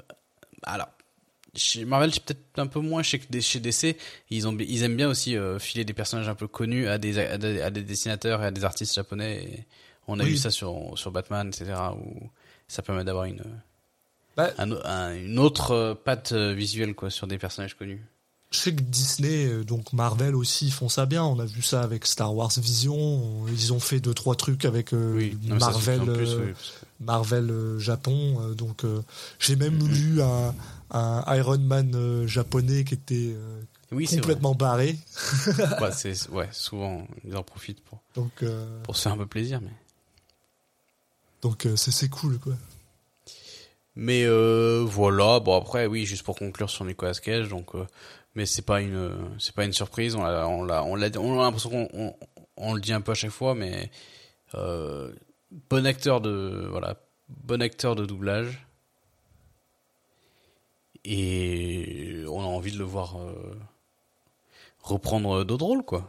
alors 0.62 0.88
chez 1.54 1.84
Marvel, 1.84 2.14
c'est 2.14 2.24
peut-être 2.24 2.58
un 2.58 2.66
peu 2.66 2.80
moins 2.80 3.02
chez, 3.02 3.20
chez 3.42 3.60
DC. 3.60 3.94
Ils, 4.30 4.48
ont, 4.48 4.56
ils 4.58 4.84
aiment 4.84 4.96
bien 4.96 5.10
aussi 5.10 5.36
euh, 5.36 5.58
filer 5.58 5.84
des 5.84 5.92
personnages 5.92 6.26
un 6.30 6.34
peu 6.34 6.48
connus 6.48 6.88
à 6.88 6.96
des, 6.96 7.18
à 7.18 7.36
des, 7.36 7.60
à 7.60 7.68
des 7.70 7.82
dessinateurs 7.82 8.42
et 8.42 8.46
à 8.46 8.50
des 8.50 8.64
artistes 8.64 8.94
japonais. 8.94 9.44
Et 9.44 9.64
on 10.08 10.18
a 10.18 10.22
Oui. 10.22 10.30
vu 10.30 10.36
ça 10.38 10.50
sur, 10.50 10.92
sur 10.96 11.10
Batman, 11.10 11.48
etc. 11.48 11.74
Où 11.94 12.30
ça 12.68 12.80
permet 12.80 13.04
d'avoir 13.04 13.26
une, 13.26 13.42
Bah, 14.34 14.50
un, 14.56 14.72
un- 14.72 15.14
une 15.14 15.38
autre 15.38 15.72
euh, 15.72 15.94
patte 15.94 16.32
visuelle 16.32 16.94
quoi, 16.94 17.10
sur 17.10 17.26
des 17.26 17.36
personnages 17.36 17.74
connus. 17.76 18.02
Je 18.52 18.58
sais 18.58 18.74
que 18.74 18.82
Disney, 18.82 19.46
euh, 19.46 19.64
donc 19.64 19.92
Marvel 19.94 20.34
aussi, 20.36 20.70
font 20.70 20.90
ça 20.90 21.06
bien. 21.06 21.24
On 21.24 21.38
a 21.38 21.46
vu 21.46 21.62
ça 21.62 21.80
avec 21.82 22.04
Star 22.06 22.34
Wars 22.34 22.52
Vision. 22.58 23.46
Ils 23.48 23.72
ont 23.72 23.80
fait 23.80 23.98
deux 23.98 24.12
trois 24.12 24.34
trucs 24.36 24.66
avec 24.66 24.92
euh, 24.92 25.14
Oui, 25.16 25.38
Marvel, 25.48 26.00
plus, 26.02 26.28
euh, 26.34 26.46
oui, 26.48 26.54
Marvel 27.00 27.50
euh, 27.50 27.78
Japon. 27.78 28.52
donc 28.54 28.82
j'ai 29.38 29.56
même 29.56 29.78
Mhm. 29.78 29.88
lu 29.88 30.22
un, 30.22 30.54
un 30.90 31.36
Iron 31.36 31.58
Man 31.58 32.26
japonais 32.26 32.84
qui 32.84 32.92
était 32.94 33.34
oui, 33.90 34.06
complètement 34.06 34.54
barré. 34.54 34.98
Bah, 35.80 35.90
ouais, 36.32 36.48
souvent 36.52 37.06
ils 37.24 37.34
en 37.34 37.42
profitent 37.42 37.82
pour 37.84 38.00
Donc 38.14 38.44
pour 38.82 38.96
se 38.96 39.02
faire 39.02 39.12
un 39.12 39.16
peu 39.16 39.26
plaisir, 39.26 39.60
mais 39.62 39.72
donc 41.40 41.66
c'est 41.76 42.08
cool 42.10 42.38
quoi. 42.38 42.52
mais 43.96 44.26
voilà. 44.84 45.40
Bon 45.40 45.56
après, 45.56 45.86
oui, 45.86 46.04
juste 46.04 46.22
pour 46.22 46.36
conclure 46.36 46.68
sur 46.70 46.84
Nicolas 46.84 47.14
Cage, 47.14 47.48
donc 47.48 47.70
mais 48.34 48.46
c'est 48.46 48.62
pas 48.62 48.80
une 48.80 49.36
c'est 49.38 49.54
pas 49.54 49.64
une 49.64 49.72
surprise. 49.72 50.14
On 50.14 50.22
l'a 50.22 50.46
on 50.48 50.64
l'a 50.64 50.84
on 50.84 50.94
l'a 50.96 51.08
on 51.18 51.40
a 51.40 51.42
l'impression 51.44 51.86
qu'on 51.86 52.14
on, 52.56 52.74
le 52.74 52.80
dit 52.80 52.92
un 52.92 53.00
peu 53.00 53.12
à 53.12 53.14
chaque 53.14 53.30
fois, 53.30 53.54
mais 53.54 53.90
euh, 54.54 55.12
bon 55.70 55.86
acteur 55.86 56.20
de 56.20 56.66
voilà 56.70 56.96
bon 57.28 57.60
acteur 57.62 57.94
de 57.96 58.06
doublage 58.06 58.66
et 61.04 62.24
on 62.28 62.40
a 62.40 62.44
envie 62.46 62.72
de 62.72 62.78
le 62.78 62.84
voir 62.84 63.18
euh, 63.18 63.54
reprendre 64.82 65.44
d'autres 65.44 65.64
rôles 65.66 65.84
quoi. 65.84 66.08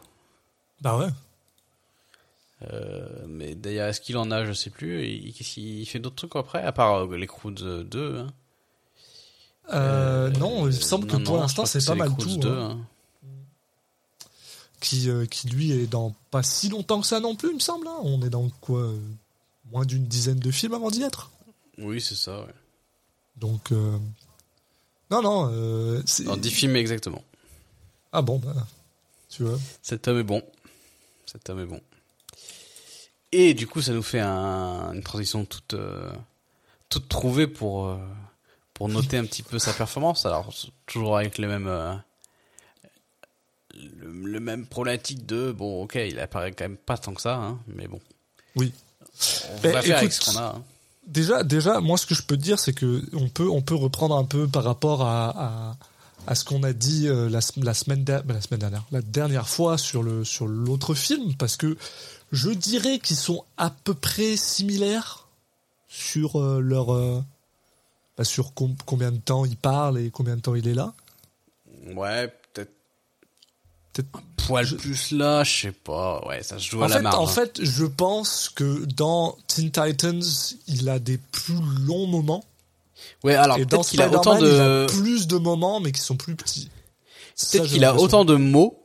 Bah 0.81 0.97
ouais. 0.97 1.07
Euh, 2.71 3.25
mais 3.27 3.55
d'ailleurs, 3.55 3.87
est-ce 3.89 3.99
qu'il 4.01 4.17
en 4.17 4.31
a? 4.31 4.45
Je 4.45 4.53
sais 4.53 4.69
plus. 4.69 5.05
Il, 5.05 5.33
qu'est-ce 5.33 5.53
qu'il- 5.55 5.79
il 5.81 5.85
fait 5.85 5.99
d'autres 5.99 6.15
trucs 6.15 6.35
après, 6.35 6.61
à 6.63 6.71
part 6.71 7.05
euh, 7.05 7.17
les 7.17 7.27
Croods 7.27 7.83
2. 7.83 8.17
Hein? 8.19 8.27
Euh, 9.71 10.29
non, 10.31 10.61
il 10.63 10.65
me 10.67 10.71
semble 10.71 11.07
que 11.07 11.15
non, 11.15 11.23
pour 11.23 11.37
l'instant 11.37 11.65
c'est 11.65 11.83
pas 11.85 11.95
mal 11.95 12.15
tout. 12.17 12.37
2, 12.37 12.49
hein. 12.49 12.77
hein. 12.81 13.29
Qui 14.81 15.09
euh, 15.09 15.25
qui 15.25 15.47
lui 15.47 15.71
est 15.71 15.87
dans 15.87 16.13
pas 16.29 16.43
si 16.43 16.67
longtemps 16.69 16.99
que 16.99 17.07
ça 17.07 17.19
non 17.21 17.35
plus, 17.35 17.49
il 17.49 17.55
me 17.55 17.59
semble. 17.59 17.87
hein. 17.87 17.95
On 18.01 18.21
est 18.21 18.29
dans 18.29 18.49
quoi 18.61 18.79
euh, 18.81 18.99
Moins 19.71 19.85
d'une 19.85 20.05
dizaine 20.05 20.39
de 20.39 20.51
films 20.51 20.73
avant 20.73 20.91
d'y 20.91 21.01
être. 21.03 21.31
Oui, 21.77 22.01
c'est 22.01 22.15
ça. 22.15 22.41
Ouais. 22.41 22.53
Donc 23.37 23.71
euh, 23.71 23.97
non 25.09 25.21
non. 25.21 25.49
euh, 25.51 26.03
Dans 26.25 26.35
10 26.37 26.51
films 26.51 26.75
exactement. 26.75 27.23
Ah 28.11 28.21
bon 28.21 28.39
bah 28.39 28.53
tu 29.29 29.43
vois. 29.43 29.57
Cet 29.81 30.07
homme 30.07 30.19
est 30.19 30.23
bon. 30.23 30.43
Cet 31.25 31.49
homme 31.49 31.61
est 31.61 31.65
bon. 31.65 31.81
Et 33.31 33.55
du 33.55 33.65
coup, 33.65 33.81
ça 33.81 33.93
nous 33.93 34.03
fait 34.03 34.19
un- 34.19 34.93
une 34.93 35.01
transition 35.01 35.43
toute, 35.45 35.73
euh, 35.73 36.11
toute 36.89 37.09
trouvée 37.09 37.47
pour, 37.47 37.87
euh, 37.87 37.97
pour 38.83 38.89
noter 39.01 39.17
un 39.17 39.23
petit 39.25 39.43
peu 39.43 39.59
sa 39.59 39.71
performance. 39.71 40.25
Alors, 40.25 40.53
toujours 40.87 41.17
avec 41.17 41.37
les 41.37 41.47
mêmes, 41.47 41.67
euh, 41.67 41.93
le, 43.75 44.11
le 44.11 44.39
même 44.41 44.65
problématique 44.65 45.25
de, 45.25 45.53
bon, 45.53 45.83
ok, 45.83 45.95
il 45.95 46.19
apparaît 46.19 46.51
quand 46.51 46.65
même 46.65 46.75
pas 46.75 46.97
tant 46.97 47.13
que 47.13 47.21
ça, 47.21 47.35
hein, 47.35 47.59
mais 47.67 47.87
bon. 47.87 48.01
Oui. 48.57 48.73
On 49.53 49.57
va 49.69 49.81
faire 49.81 49.97
avec 49.99 50.11
ce 50.11 50.31
qu'on 50.31 50.37
a. 50.37 50.43
hein. 50.57 50.63
Déjà, 51.07 51.43
déjà, 51.43 51.79
moi, 51.79 51.97
ce 51.97 52.05
que 52.05 52.13
je 52.13 52.23
peux 52.23 52.35
te 52.35 52.41
dire, 52.41 52.59
c'est 52.59 52.73
que 52.73 53.03
on 53.13 53.29
peut, 53.29 53.47
on 53.49 53.61
peut 53.61 53.75
reprendre 53.75 54.17
un 54.17 54.25
peu 54.25 54.47
par 54.49 54.63
rapport 54.65 55.01
à, 55.01 55.29
à, 55.29 55.77
à 56.27 56.35
ce 56.35 56.43
qu'on 56.43 56.63
a 56.63 56.73
dit 56.73 57.07
euh, 57.07 57.29
la, 57.29 57.39
la 57.61 57.73
semaine, 57.73 58.03
der- 58.03 58.23
ben, 58.23 58.33
la 58.33 58.41
semaine 58.41 58.59
dernière, 58.59 58.83
la 58.91 59.01
dernière 59.01 59.47
fois 59.47 59.77
sur 59.77 60.03
le, 60.03 60.25
sur 60.25 60.45
l'autre 60.45 60.93
film, 60.93 61.35
parce 61.35 61.55
que 61.55 61.77
je 62.33 62.49
dirais 62.49 62.99
qu'ils 62.99 63.15
sont 63.17 63.45
à 63.55 63.69
peu 63.69 63.93
près 63.93 64.35
similaires 64.35 65.27
sur 65.87 66.41
euh, 66.41 66.59
leur, 66.59 66.93
euh, 66.93 67.21
bah, 68.17 68.23
sur 68.23 68.53
com- 68.53 68.75
combien 68.85 69.11
de 69.11 69.17
temps 69.17 69.45
il 69.45 69.57
parle 69.57 69.99
et 69.99 70.09
combien 70.11 70.35
de 70.35 70.41
temps 70.41 70.55
il 70.55 70.67
est 70.67 70.73
là? 70.73 70.93
Ouais, 71.95 72.27
peut-être 72.53 72.71
Peut-être- 73.93 74.09
un 74.17 74.21
poil 74.47 74.67
plus 74.77 75.11
là, 75.11 75.43
je 75.43 75.61
sais 75.61 75.71
pas. 75.71 76.25
Ouais, 76.27 76.41
ça 76.43 76.57
se 76.59 76.69
joue 76.69 76.79
En 76.81 76.85
à 76.85 76.87
la 76.89 76.95
fait, 76.97 77.01
marge. 77.01 77.15
en 77.15 77.23
hein. 77.23 77.27
fait, 77.27 77.63
je 77.63 77.85
pense 77.85 78.49
que 78.49 78.85
dans 78.85 79.37
Teen 79.47 79.71
Titans, 79.71 80.21
il 80.67 80.89
a 80.89 80.99
des 80.99 81.17
plus 81.17 81.59
longs 81.85 82.07
moments. 82.07 82.43
ouais, 83.23 83.35
alors 83.35 83.57
peut-être 83.57 83.87
qu'il 83.87 84.01
a 84.01 84.09
autant 84.09 84.37
il 84.37 84.43
de, 84.45 84.59
a 84.59 84.85
plus 84.87 85.27
de 85.27 85.37
moments, 85.37 85.79
mais 85.79 85.91
qui 85.91 86.01
sont 86.01 86.15
plus 86.17 86.35
petits. 86.35 86.69
Peut-être 87.51 87.65
qu'il 87.67 87.83
a 87.85 87.95
autant 87.95 88.25
de 88.25 88.35
mots 88.35 88.79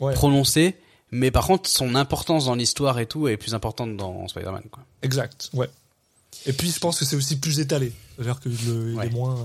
Ouais, 0.00 0.14
prononcés, 0.14 0.76
mais 1.10 1.30
par 1.30 1.46
contre, 1.46 1.68
son 1.68 1.94
importance 1.94 2.46
dans 2.46 2.54
l'histoire 2.54 2.98
et 2.98 3.06
tout 3.06 3.28
est 3.28 3.36
plus 3.36 3.52
importante 3.54 3.96
dans 3.98 4.26
Spider-Man, 4.28 4.62
exact, 5.02 5.50
ouais. 5.52 5.68
Et 6.46 6.54
puis, 6.54 6.70
je 6.70 6.78
pense 6.78 6.98
que 6.98 7.04
c'est 7.04 7.16
aussi 7.16 7.38
plus 7.38 7.60
étalé. 7.60 7.92
C'est-à-dire 8.20 8.40
qu'il 8.40 8.94
Ouais. 8.96 9.06
est 9.06 9.10
moins... 9.10 9.36
euh, 9.38 9.44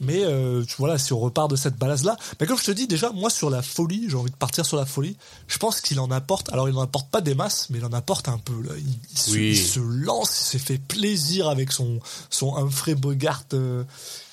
Mais 0.00 0.24
euh, 0.24 0.64
tu- 0.64 0.74
voilà, 0.78 0.98
si 0.98 1.12
on 1.12 1.20
repart 1.20 1.48
de 1.48 1.54
cette 1.54 1.76
balase-là, 1.76 2.16
mais 2.40 2.46
comme 2.48 2.58
je 2.58 2.64
te 2.64 2.72
dis 2.72 2.88
déjà, 2.88 3.12
moi 3.12 3.30
sur 3.30 3.50
la 3.50 3.62
folie, 3.62 4.06
j'ai 4.08 4.16
envie 4.16 4.32
de 4.32 4.36
partir 4.36 4.66
sur 4.66 4.76
la 4.76 4.84
folie. 4.84 5.16
Je 5.46 5.58
pense 5.58 5.80
qu'il 5.80 6.00
en 6.00 6.10
apporte. 6.10 6.52
Alors 6.52 6.68
il 6.68 6.74
en 6.76 6.80
apporte 6.80 7.08
pas 7.08 7.20
des 7.20 7.36
masses, 7.36 7.68
mais 7.70 7.78
il 7.78 7.84
en 7.84 7.92
apporte 7.92 8.28
un 8.28 8.38
peu. 8.38 8.60
Là. 8.64 8.72
Il, 8.76 8.98
il 9.12 9.16
se, 9.18 9.30
Oui. 9.30 9.50
il 9.50 9.56
se 9.56 9.78
lance, 9.78 10.40
il 10.40 10.44
s'est 10.44 10.58
fait 10.58 10.78
plaisir 10.78 11.48
avec 11.48 11.70
son 11.70 12.00
son 12.30 12.56
Humphrey 12.56 12.96
Bogart 12.96 13.44
euh, 13.52 13.84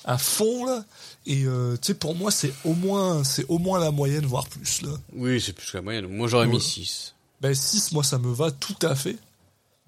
à 0.04 0.18
fond 0.18 0.66
là. 0.66 0.84
Et 1.26 1.44
euh, 1.46 1.76
tu 1.80 1.86
sais, 1.86 1.94
pour 1.94 2.16
moi, 2.16 2.32
c'est 2.32 2.52
au 2.64 2.74
moins 2.74 3.22
c'est 3.22 3.46
au 3.48 3.58
moins 3.60 3.78
la 3.78 3.92
moyenne, 3.92 4.26
voire 4.26 4.48
plus 4.48 4.82
là. 4.82 4.90
Oui, 5.14 5.40
c'est 5.40 5.52
plus 5.52 5.70
que 5.70 5.76
la 5.76 5.82
moyenne. 5.84 6.08
Moi, 6.08 6.26
j'aurais 6.26 6.48
mis 6.48 6.54
Ouais. 6.54 6.60
6. 6.60 7.14
Ben 7.40 7.54
6 7.54 7.92
moi 7.92 8.02
ça 8.02 8.18
me 8.18 8.32
va 8.32 8.50
tout 8.50 8.74
à 8.82 8.96
fait. 8.96 9.18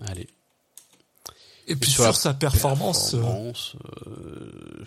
Allez. 0.07 0.29
Et 1.67 1.75
puis 1.77 1.91
sur 1.91 2.15
sa 2.15 2.33
performance, 2.35 3.15
euh, 3.15 3.19
Performance, 3.21 3.77
euh, 4.07 4.85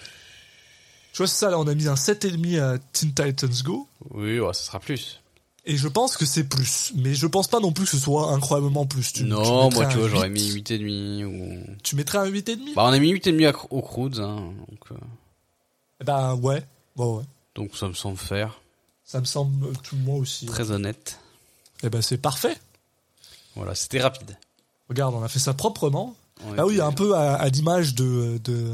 tu 1.11 1.17
vois, 1.17 1.27
c'est 1.27 1.35
ça, 1.37 1.49
là 1.49 1.59
on 1.59 1.67
a 1.67 1.75
mis 1.75 1.87
un 1.87 1.95
7,5 1.95 2.59
à 2.59 2.77
Teen 2.93 3.13
Titans 3.13 3.49
Go. 3.63 3.87
Oui, 4.11 4.39
ouais, 4.39 4.53
ça 4.53 4.61
sera 4.63 4.79
plus. 4.79 5.19
Et 5.65 5.75
je 5.75 5.87
pense 5.89 6.15
que 6.17 6.25
c'est 6.25 6.45
plus. 6.45 6.93
Mais 6.95 7.13
je 7.13 7.27
pense 7.27 7.47
pas 7.47 7.59
non 7.59 7.71
plus 7.73 7.83
que 7.85 7.91
ce 7.91 7.97
soit 7.99 8.31
incroyablement 8.31 8.85
plus. 8.85 9.11
Tu, 9.11 9.23
non, 9.25 9.69
tu 9.69 9.75
moi, 9.75 9.85
tu 9.87 9.97
vois, 9.97 10.07
j'aurais 10.07 10.29
8. 10.29 10.33
mis 10.33 10.51
8,5 10.61 11.25
ou... 11.25 11.75
Tu 11.83 11.95
mettrais 11.97 12.17
un 12.19 12.29
8,5 12.29 12.73
Bah, 12.75 12.83
on 12.85 12.93
a 12.93 12.97
mis 12.99 13.11
8,5 13.13 13.45
à- 13.53 13.65
au 13.73 13.81
Croods, 13.81 14.19
hein, 14.19 14.37
donc, 14.69 14.79
euh, 14.91 14.95
Eh 16.01 16.05
Ben 16.05 16.35
ouais. 16.35 16.63
Bon, 16.95 17.17
ouais. 17.17 17.23
donc 17.55 17.75
ça 17.75 17.87
me 17.89 17.93
semble 17.93 18.17
faire. 18.17 18.61
Ça 19.03 19.19
me 19.19 19.25
semble 19.25 19.73
tout 19.83 19.97
moi 19.97 20.15
aussi. 20.15 20.45
Très 20.45 20.71
honnête. 20.71 21.19
Et 21.83 21.89
ben 21.89 22.01
c'est 22.01 22.17
parfait. 22.17 22.57
Voilà, 23.55 23.75
c'était 23.75 23.99
rapide. 24.01 24.37
Regarde, 24.87 25.13
on 25.15 25.23
a 25.23 25.27
fait 25.27 25.39
ça 25.39 25.53
proprement. 25.53 26.15
On 26.45 26.57
Ah 26.57 26.65
oui, 26.65 26.79
un 26.81 26.91
peu 26.91 27.15
à, 27.15 27.35
à 27.35 27.49
l'image 27.49 27.95
de, 27.95 28.39
de, 28.43 28.71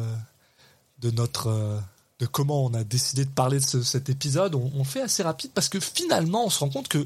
de 0.99 1.11
notre. 1.11 1.47
euh, 1.47 1.79
de 2.19 2.25
comment 2.25 2.63
on 2.63 2.73
a 2.73 2.83
décidé 2.85 3.25
de 3.25 3.29
parler 3.29 3.59
de 3.59 3.63
ce- 3.65 3.83
cet 3.83 4.09
épisode. 4.09 4.55
On, 4.55 4.71
on 4.75 4.83
fait 4.85 5.01
assez 5.01 5.21
rapide 5.23 5.51
parce 5.53 5.67
que 5.67 5.79
finalement, 5.81 6.45
on 6.45 6.49
se 6.49 6.59
rend 6.59 6.69
compte 6.69 6.87
que. 6.87 7.05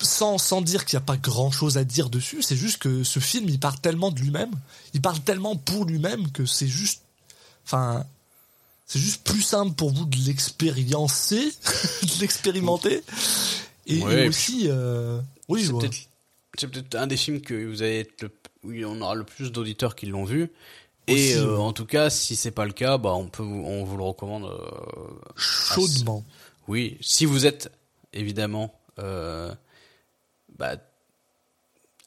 Sans, 0.00 0.38
sans 0.38 0.62
dire 0.62 0.86
qu'il 0.86 0.96
n'y 0.98 1.02
a 1.02 1.06
pas 1.06 1.18
grand 1.18 1.50
chose 1.50 1.76
à 1.76 1.84
dire 1.84 2.08
dessus, 2.08 2.40
c'est 2.40 2.56
juste 2.56 2.78
que 2.78 3.04
ce 3.04 3.20
film, 3.20 3.46
il 3.50 3.60
parle 3.60 3.78
tellement 3.78 4.10
de 4.10 4.18
lui-même, 4.20 4.50
il 4.94 5.02
parle 5.02 5.20
tellement 5.20 5.54
pour 5.54 5.84
lui-même 5.84 6.30
que 6.32 6.46
c'est 6.46 6.68
juste. 6.68 7.02
Enfin. 7.64 8.04
C'est 8.88 9.00
juste 9.00 9.24
plus 9.24 9.42
simple 9.42 9.74
pour 9.74 9.90
vous 9.92 10.04
de 10.06 10.16
l'expériencer, 10.16 11.40
de 12.02 12.20
l'expérimenter. 12.20 13.02
Et, 13.86 14.00
Ouais, 14.00 14.20
et 14.20 14.24
et 14.24 14.28
aussi. 14.28 14.66
euh, 14.68 15.20
oui, 15.48 15.64
C'est 15.66 15.72
ouais. 15.72 15.80
peut-être 15.80 15.96
c'est 16.56 16.68
peut-être 16.68 16.94
un 16.94 17.06
des 17.08 17.16
films 17.16 17.40
que 17.40 17.66
vous 17.68 17.82
allez 17.82 17.98
être 18.00 18.22
le, 18.22 18.32
où 18.64 18.72
on 18.84 19.00
aura 19.00 19.14
le 19.14 19.24
plus 19.24 19.52
d'auditeurs 19.52 19.94
qui 19.96 20.06
l'ont 20.06 20.24
vu. 20.24 20.50
Et 21.08 21.34
euh, 21.36 21.56
en 21.58 21.72
tout 21.72 21.86
cas, 21.86 22.10
si 22.10 22.34
c'est 22.34 22.50
pas 22.50 22.64
le 22.64 22.72
cas, 22.72 22.98
bah 22.98 23.14
on 23.14 23.28
peut, 23.28 23.42
vous- 23.44 23.64
on 23.64 23.84
vous 23.84 23.96
le 23.96 24.02
recommande. 24.02 24.44
euh, 24.44 25.08
chaudement. 25.36 26.24
oui, 26.68 26.98
si 27.00 27.26
vous 27.26 27.46
êtes 27.46 27.70
évidemment 28.12 28.74
euh, 28.98 29.54
bah, 30.58 30.76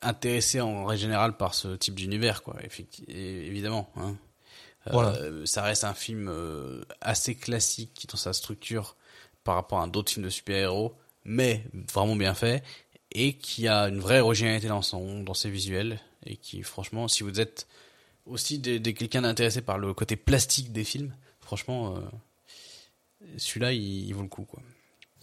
intéressé 0.02 0.60
en 0.62 0.86
règle 0.86 1.02
générale 1.02 1.38
par 1.38 1.54
ce 1.54 1.76
type 1.76 1.96
d'univers, 1.96 2.44
quoi. 2.44 2.56
Évidemment. 3.08 3.90
Hein. 3.96 4.16
Voilà. 4.92 5.18
Ça 5.46 5.62
reste 5.64 5.84
un 5.84 5.94
film 5.94 6.32
assez 7.02 7.36
classique 7.36 8.08
dans 8.10 8.18
sa 8.18 8.34
structure 8.34 8.96
par 9.44 9.56
rapport 9.56 9.82
à 9.82 9.88
d'autres 9.88 10.12
films 10.12 10.26
de 10.26 10.30
super-héros, 10.30 10.94
mais 11.26 11.64
vraiment 11.94 12.16
bien 12.16 12.34
fait 12.34 12.64
et 13.12 13.34
qui 13.34 13.68
a 13.68 13.88
une 13.88 14.00
vraie 14.00 14.20
originalité 14.20 14.68
dans 14.68 14.82
son 14.82 15.22
dans 15.24 15.34
ses 15.34 15.50
visuels 15.50 16.00
et 16.26 16.36
qui 16.38 16.62
franchement 16.64 17.08
si 17.08 17.24
vous 17.24 17.40
êtes 17.40 17.68
aussi 18.26 18.60
des, 18.60 18.80
des- 18.80 18.94
quelqu'un 18.94 19.22
d'intéressé 19.22 19.62
par 19.62 19.78
le 19.78 19.94
côté 19.94 20.16
plastique 20.16 20.72
des 20.72 20.84
films 20.84 21.14
franchement 21.42 21.96
euh, 21.96 22.00
celui-là 23.38 23.74
il, 23.74 24.08
il 24.08 24.14
vaut 24.14 24.22
le 24.22 24.28
coup 24.28 24.44
quoi 24.44 24.62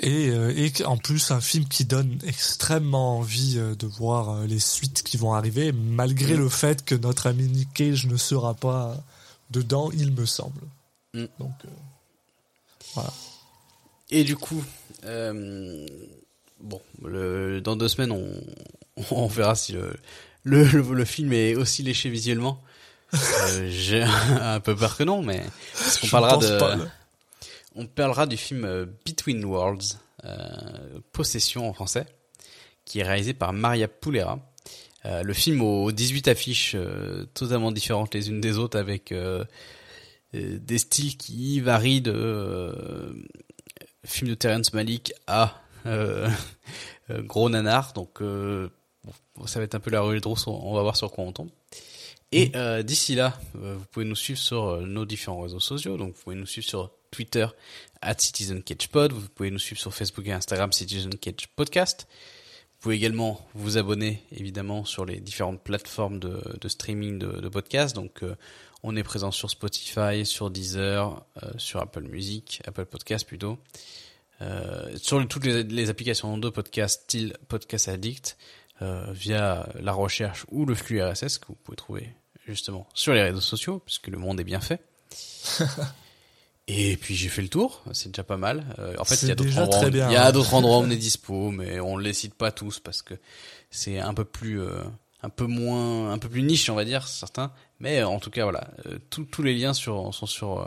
Et, 0.01 0.29
euh, 0.29 0.53
et 0.57 0.85
en 0.85 0.99
plus, 0.99 1.31
un 1.31 1.41
film 1.41 1.67
qui 1.69 1.85
donne 1.87 2.19
extrêmement 2.27 3.17
envie 3.19 3.55
euh, 3.57 3.75
de 3.75 3.87
voir 3.87 4.43
les 4.47 4.59
suites 4.61 5.03
qui 5.03 5.17
vont 5.17 5.33
arriver, 5.33 5.73
malgré 5.73 6.35
Mm. 6.35 6.39
le 6.41 6.49
fait 6.51 6.85
que 6.85 6.95
notre 6.95 7.27
ami 7.29 7.45
Nick 7.49 7.73
Cage 7.73 8.05
ne 8.07 8.19
sera 8.19 8.53
pas 8.53 9.03
dedans, 9.51 9.91
il 9.93 10.13
me 10.13 10.27
semble. 10.27 10.61
Mm. 11.15 11.25
Donc, 11.39 11.55
euh, 11.65 11.69
Voilà. 12.95 13.11
Et 14.11 14.23
du 14.25 14.37
coup, 14.37 14.63
euh, 15.05 15.87
bon, 16.61 16.81
le, 17.03 17.61
dans 17.63 17.77
deux 17.77 17.89
semaines, 17.89 18.13
on, 18.13 18.29
on 19.11 19.27
verra 19.29 19.55
si 19.55 19.73
le, 19.73 19.97
le, 20.47 20.63
le, 20.63 20.95
le 20.95 21.05
film 21.05 21.33
est 21.33 21.57
aussi 21.57 21.83
léché 21.83 22.09
visuellement. 22.09 22.63
Euh, 23.15 23.69
J'ai 23.69 24.03
un 24.41 24.61
peu 24.61 24.77
peur 24.77 24.97
que 24.97 25.03
non, 25.03 25.21
mais 25.23 25.43
parce 25.75 25.99
qu'on 25.99 26.07
parlera 26.07 26.37
de, 26.37 26.59
pas, 26.59 26.79
on 27.75 27.87
parlera 27.87 28.27
du 28.27 28.37
film 28.37 28.65
euh, 28.65 28.87
Between 29.05 29.45
Worlds, 29.45 29.99
euh, 30.25 31.01
Possession 31.13 31.69
en 31.69 31.73
français, 31.73 32.07
qui 32.85 33.01
est 33.01 33.03
réalisé 33.03 33.35
par 33.35 33.53
Maria 33.53 33.89
Poulera. 33.89 34.39
Euh, 35.05 35.23
le 35.25 35.33
film 35.35 35.63
aux 35.63 35.91
18 35.91 36.29
affiches 36.29 36.73
euh, 36.77 37.25
totalement 37.35 37.73
différentes 37.73 38.15
les 38.15 38.29
unes 38.29 38.41
des 38.41 38.57
autres 38.59 38.79
avec 38.79 39.13
des 40.33 40.79
styles 40.79 41.17
qui 41.17 41.61
varient 41.61 42.03
de 42.03 42.13
euh, 42.15 43.13
film 44.05 44.31
de 44.31 44.35
Terrence 44.35 44.73
Malick 44.73 45.13
à 45.27 45.61
gros 47.11 47.49
nanar. 47.49 47.93
Donc 47.95 48.21
euh, 48.23 48.69
bon, 49.37 49.47
ça 49.47 49.59
va 49.59 49.65
être 49.65 49.75
un 49.75 49.81
peu 49.81 49.91
la 49.91 50.01
rue 50.01 50.21
de 50.21 50.27
rousse, 50.27 50.47
on, 50.47 50.75
va 50.75 50.83
voir 50.83 50.97
sur 50.97 51.11
quoi 51.11 51.25
on 51.25 51.33
tombe. 51.33 51.51
Et 52.33 52.51
euh, 52.57 52.83
d'ici 52.83 53.15
là, 53.15 53.39
euh, 53.57 53.77
vous 53.79 53.85
pouvez 53.87 54.05
nous 54.05 54.17
suivre 54.17 54.39
sur 54.39 54.65
euh, 54.65 54.81
nos 54.85 55.05
différents 55.05 55.41
réseaux 55.41 55.61
sociaux. 55.61 55.97
Donc 55.97 56.15
vous 56.15 56.23
pouvez 56.23 56.37
nous 56.37 56.47
suivre 56.47 56.67
sur 56.67 56.91
Twitter 57.11 57.47
at 58.03 58.17
Citizen 58.19 58.63
Cage 58.63 58.89
Pod. 58.89 59.13
Vous 59.13 59.29
pouvez 59.29 59.51
nous 59.51 59.59
suivre 59.59 59.81
sur 59.81 59.95
Facebook 59.95 60.27
et 60.27 60.33
Instagram 60.33 60.73
Citizen 60.73 61.15
Cage 61.17 61.49
Podcast. 61.55 62.09
Vous 62.11 62.83
pouvez 62.83 62.97
également 62.97 63.41
vous 63.55 63.79
abonner 63.79 64.23
évidemment 64.33 64.85
sur 64.85 65.05
les 65.05 65.21
différentes 65.21 65.63
plateformes 65.63 66.19
de, 66.19 66.43
de 66.61 66.69
streaming 66.69 67.19
de, 67.19 67.41
de 67.41 67.49
podcasts. 67.49 67.95
Donc 67.95 68.23
on 68.83 68.97
est 68.97 69.03
présent 69.03 69.31
sur 69.31 69.49
Spotify, 69.49 70.27
sur 70.27 70.51
Deezer, 70.51 71.25
sur 71.57 71.81
Apple 71.81 72.03
Music, 72.03 72.61
Apple 72.67 72.85
Podcast 72.85 73.27
plutôt. 73.27 73.59
Sur 74.99 75.27
toutes 75.27 75.47
les, 75.47 75.63
les 75.63 75.89
applications 75.89 76.37
de 76.37 76.51
podcast 76.51 77.05
style 77.05 77.35
Podcast 77.49 77.89
Addict 77.89 78.37
euh, 78.83 79.07
via 79.13 79.69
la 79.81 79.93
recherche 79.93 80.45
ou 80.51 80.67
le 80.67 80.75
flux 80.75 81.03
RSS 81.03 81.39
que 81.39 81.47
vous 81.49 81.57
pouvez 81.63 81.77
trouver 81.77 82.15
justement 82.47 82.87
sur 82.95 83.15
les 83.15 83.23
réseaux 83.23 83.41
sociaux 83.41 83.81
puisque 83.85 84.09
le 84.09 84.19
monde 84.19 84.41
est 84.41 84.45
bien 84.45 84.61
fait. 84.61 84.81
Et 86.69 86.97
puis 86.97 87.15
j'ai 87.15 87.29
fait 87.29 87.43
le 87.43 87.49
tour, 87.49 87.85
c'est 87.93 88.11
déjà 88.11 88.25
pas 88.25 88.37
mal. 88.37 88.65
Euh, 88.81 88.97
en 88.99 89.05
fait, 89.05 89.23
il 89.23 89.29
y 89.29 89.33
a 89.33 89.37
d'autres 89.37 89.57
endroits, 89.59 89.87
où- 89.87 89.91
bien, 89.91 90.11
il 90.11 90.15
y 90.15 90.17
a 90.17 90.27
hein. 90.27 90.33
d'autres 90.33 90.53
endroits 90.55 90.79
où 90.79 90.83
on 90.83 90.91
est 90.91 90.97
dispo, 91.09 91.51
mais 91.53 91.79
on 91.79 91.97
les 91.97 92.13
cite 92.13 92.35
pas 92.35 92.51
tous 92.51 92.81
parce 92.81 93.03
que 93.03 93.15
c'est 93.71 94.01
un 94.01 94.15
peu 94.15 94.25
plus, 94.25 94.61
euh, 94.61 94.83
un 95.23 95.29
peu 95.29 95.47
moins, 95.47 96.11
un 96.11 96.19
peu 96.19 96.29
plus 96.29 96.43
niche, 96.43 96.69
on 96.69 96.75
va 96.75 96.85
dire 96.85 97.07
certains. 97.07 97.53
Mais 97.79 98.03
en 98.03 98.19
tout 98.19 98.31
cas, 98.31 98.43
voilà, 98.43 98.69
euh, 98.87 98.99
tous 99.11 99.25
tous 99.25 99.45
les 99.45 99.55
liens 99.55 99.75
sur, 99.75 100.13
sont 100.13 100.27
sur 100.27 100.61
euh, 100.61 100.67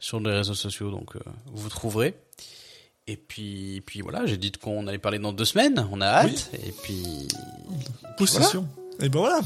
sur 0.00 0.18
les 0.20 0.32
réseaux 0.32 0.54
sociaux, 0.54 0.90
donc 0.90 1.14
euh, 1.16 1.20
vous 1.46 1.68
trouverez. 1.68 2.14
Et 3.06 3.16
puis, 3.16 3.82
puis 3.84 4.00
voilà, 4.00 4.24
j'ai 4.26 4.36
dit 4.38 4.50
qu'on 4.52 4.86
allait 4.86 4.98
parler 4.98 5.18
dans 5.18 5.32
deux 5.32 5.44
semaines, 5.44 5.86
on 5.92 6.00
a 6.00 6.06
hâte. 6.06 6.50
Et 6.66 6.72
puis, 6.72 7.28
Possession. 8.16 8.66
Et 9.00 9.08
ben 9.08 9.18
voilà. 9.18 9.40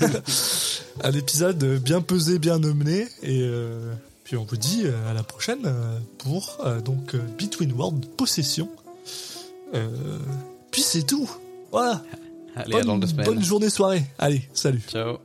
Un 1.02 1.12
épisode 1.12 1.64
bien 1.80 2.00
pesé, 2.02 2.38
bien 2.38 2.58
mené. 2.58 3.08
Et 3.22 3.40
euh, 3.42 3.94
puis 4.24 4.36
on 4.36 4.44
vous 4.44 4.56
dit 4.56 4.82
euh, 4.84 5.10
à 5.10 5.14
la 5.14 5.22
prochaine 5.22 5.62
euh, 5.64 5.98
pour 6.18 6.58
euh, 6.64 6.80
donc 6.80 7.16
Between 7.38 7.72
World 7.72 8.06
Possession. 8.16 8.68
Euh, 9.74 9.88
puis 10.70 10.82
c'est 10.82 11.04
tout. 11.04 11.28
Voilà. 11.72 12.02
allez, 12.56 12.76
à 12.76 12.82
dans 12.82 12.98
deux 12.98 13.08
semaines. 13.08 13.26
bonne 13.26 13.42
journée, 13.42 13.70
soirée. 13.70 14.04
Allez, 14.18 14.48
salut. 14.52 14.82
Ciao. 14.88 15.18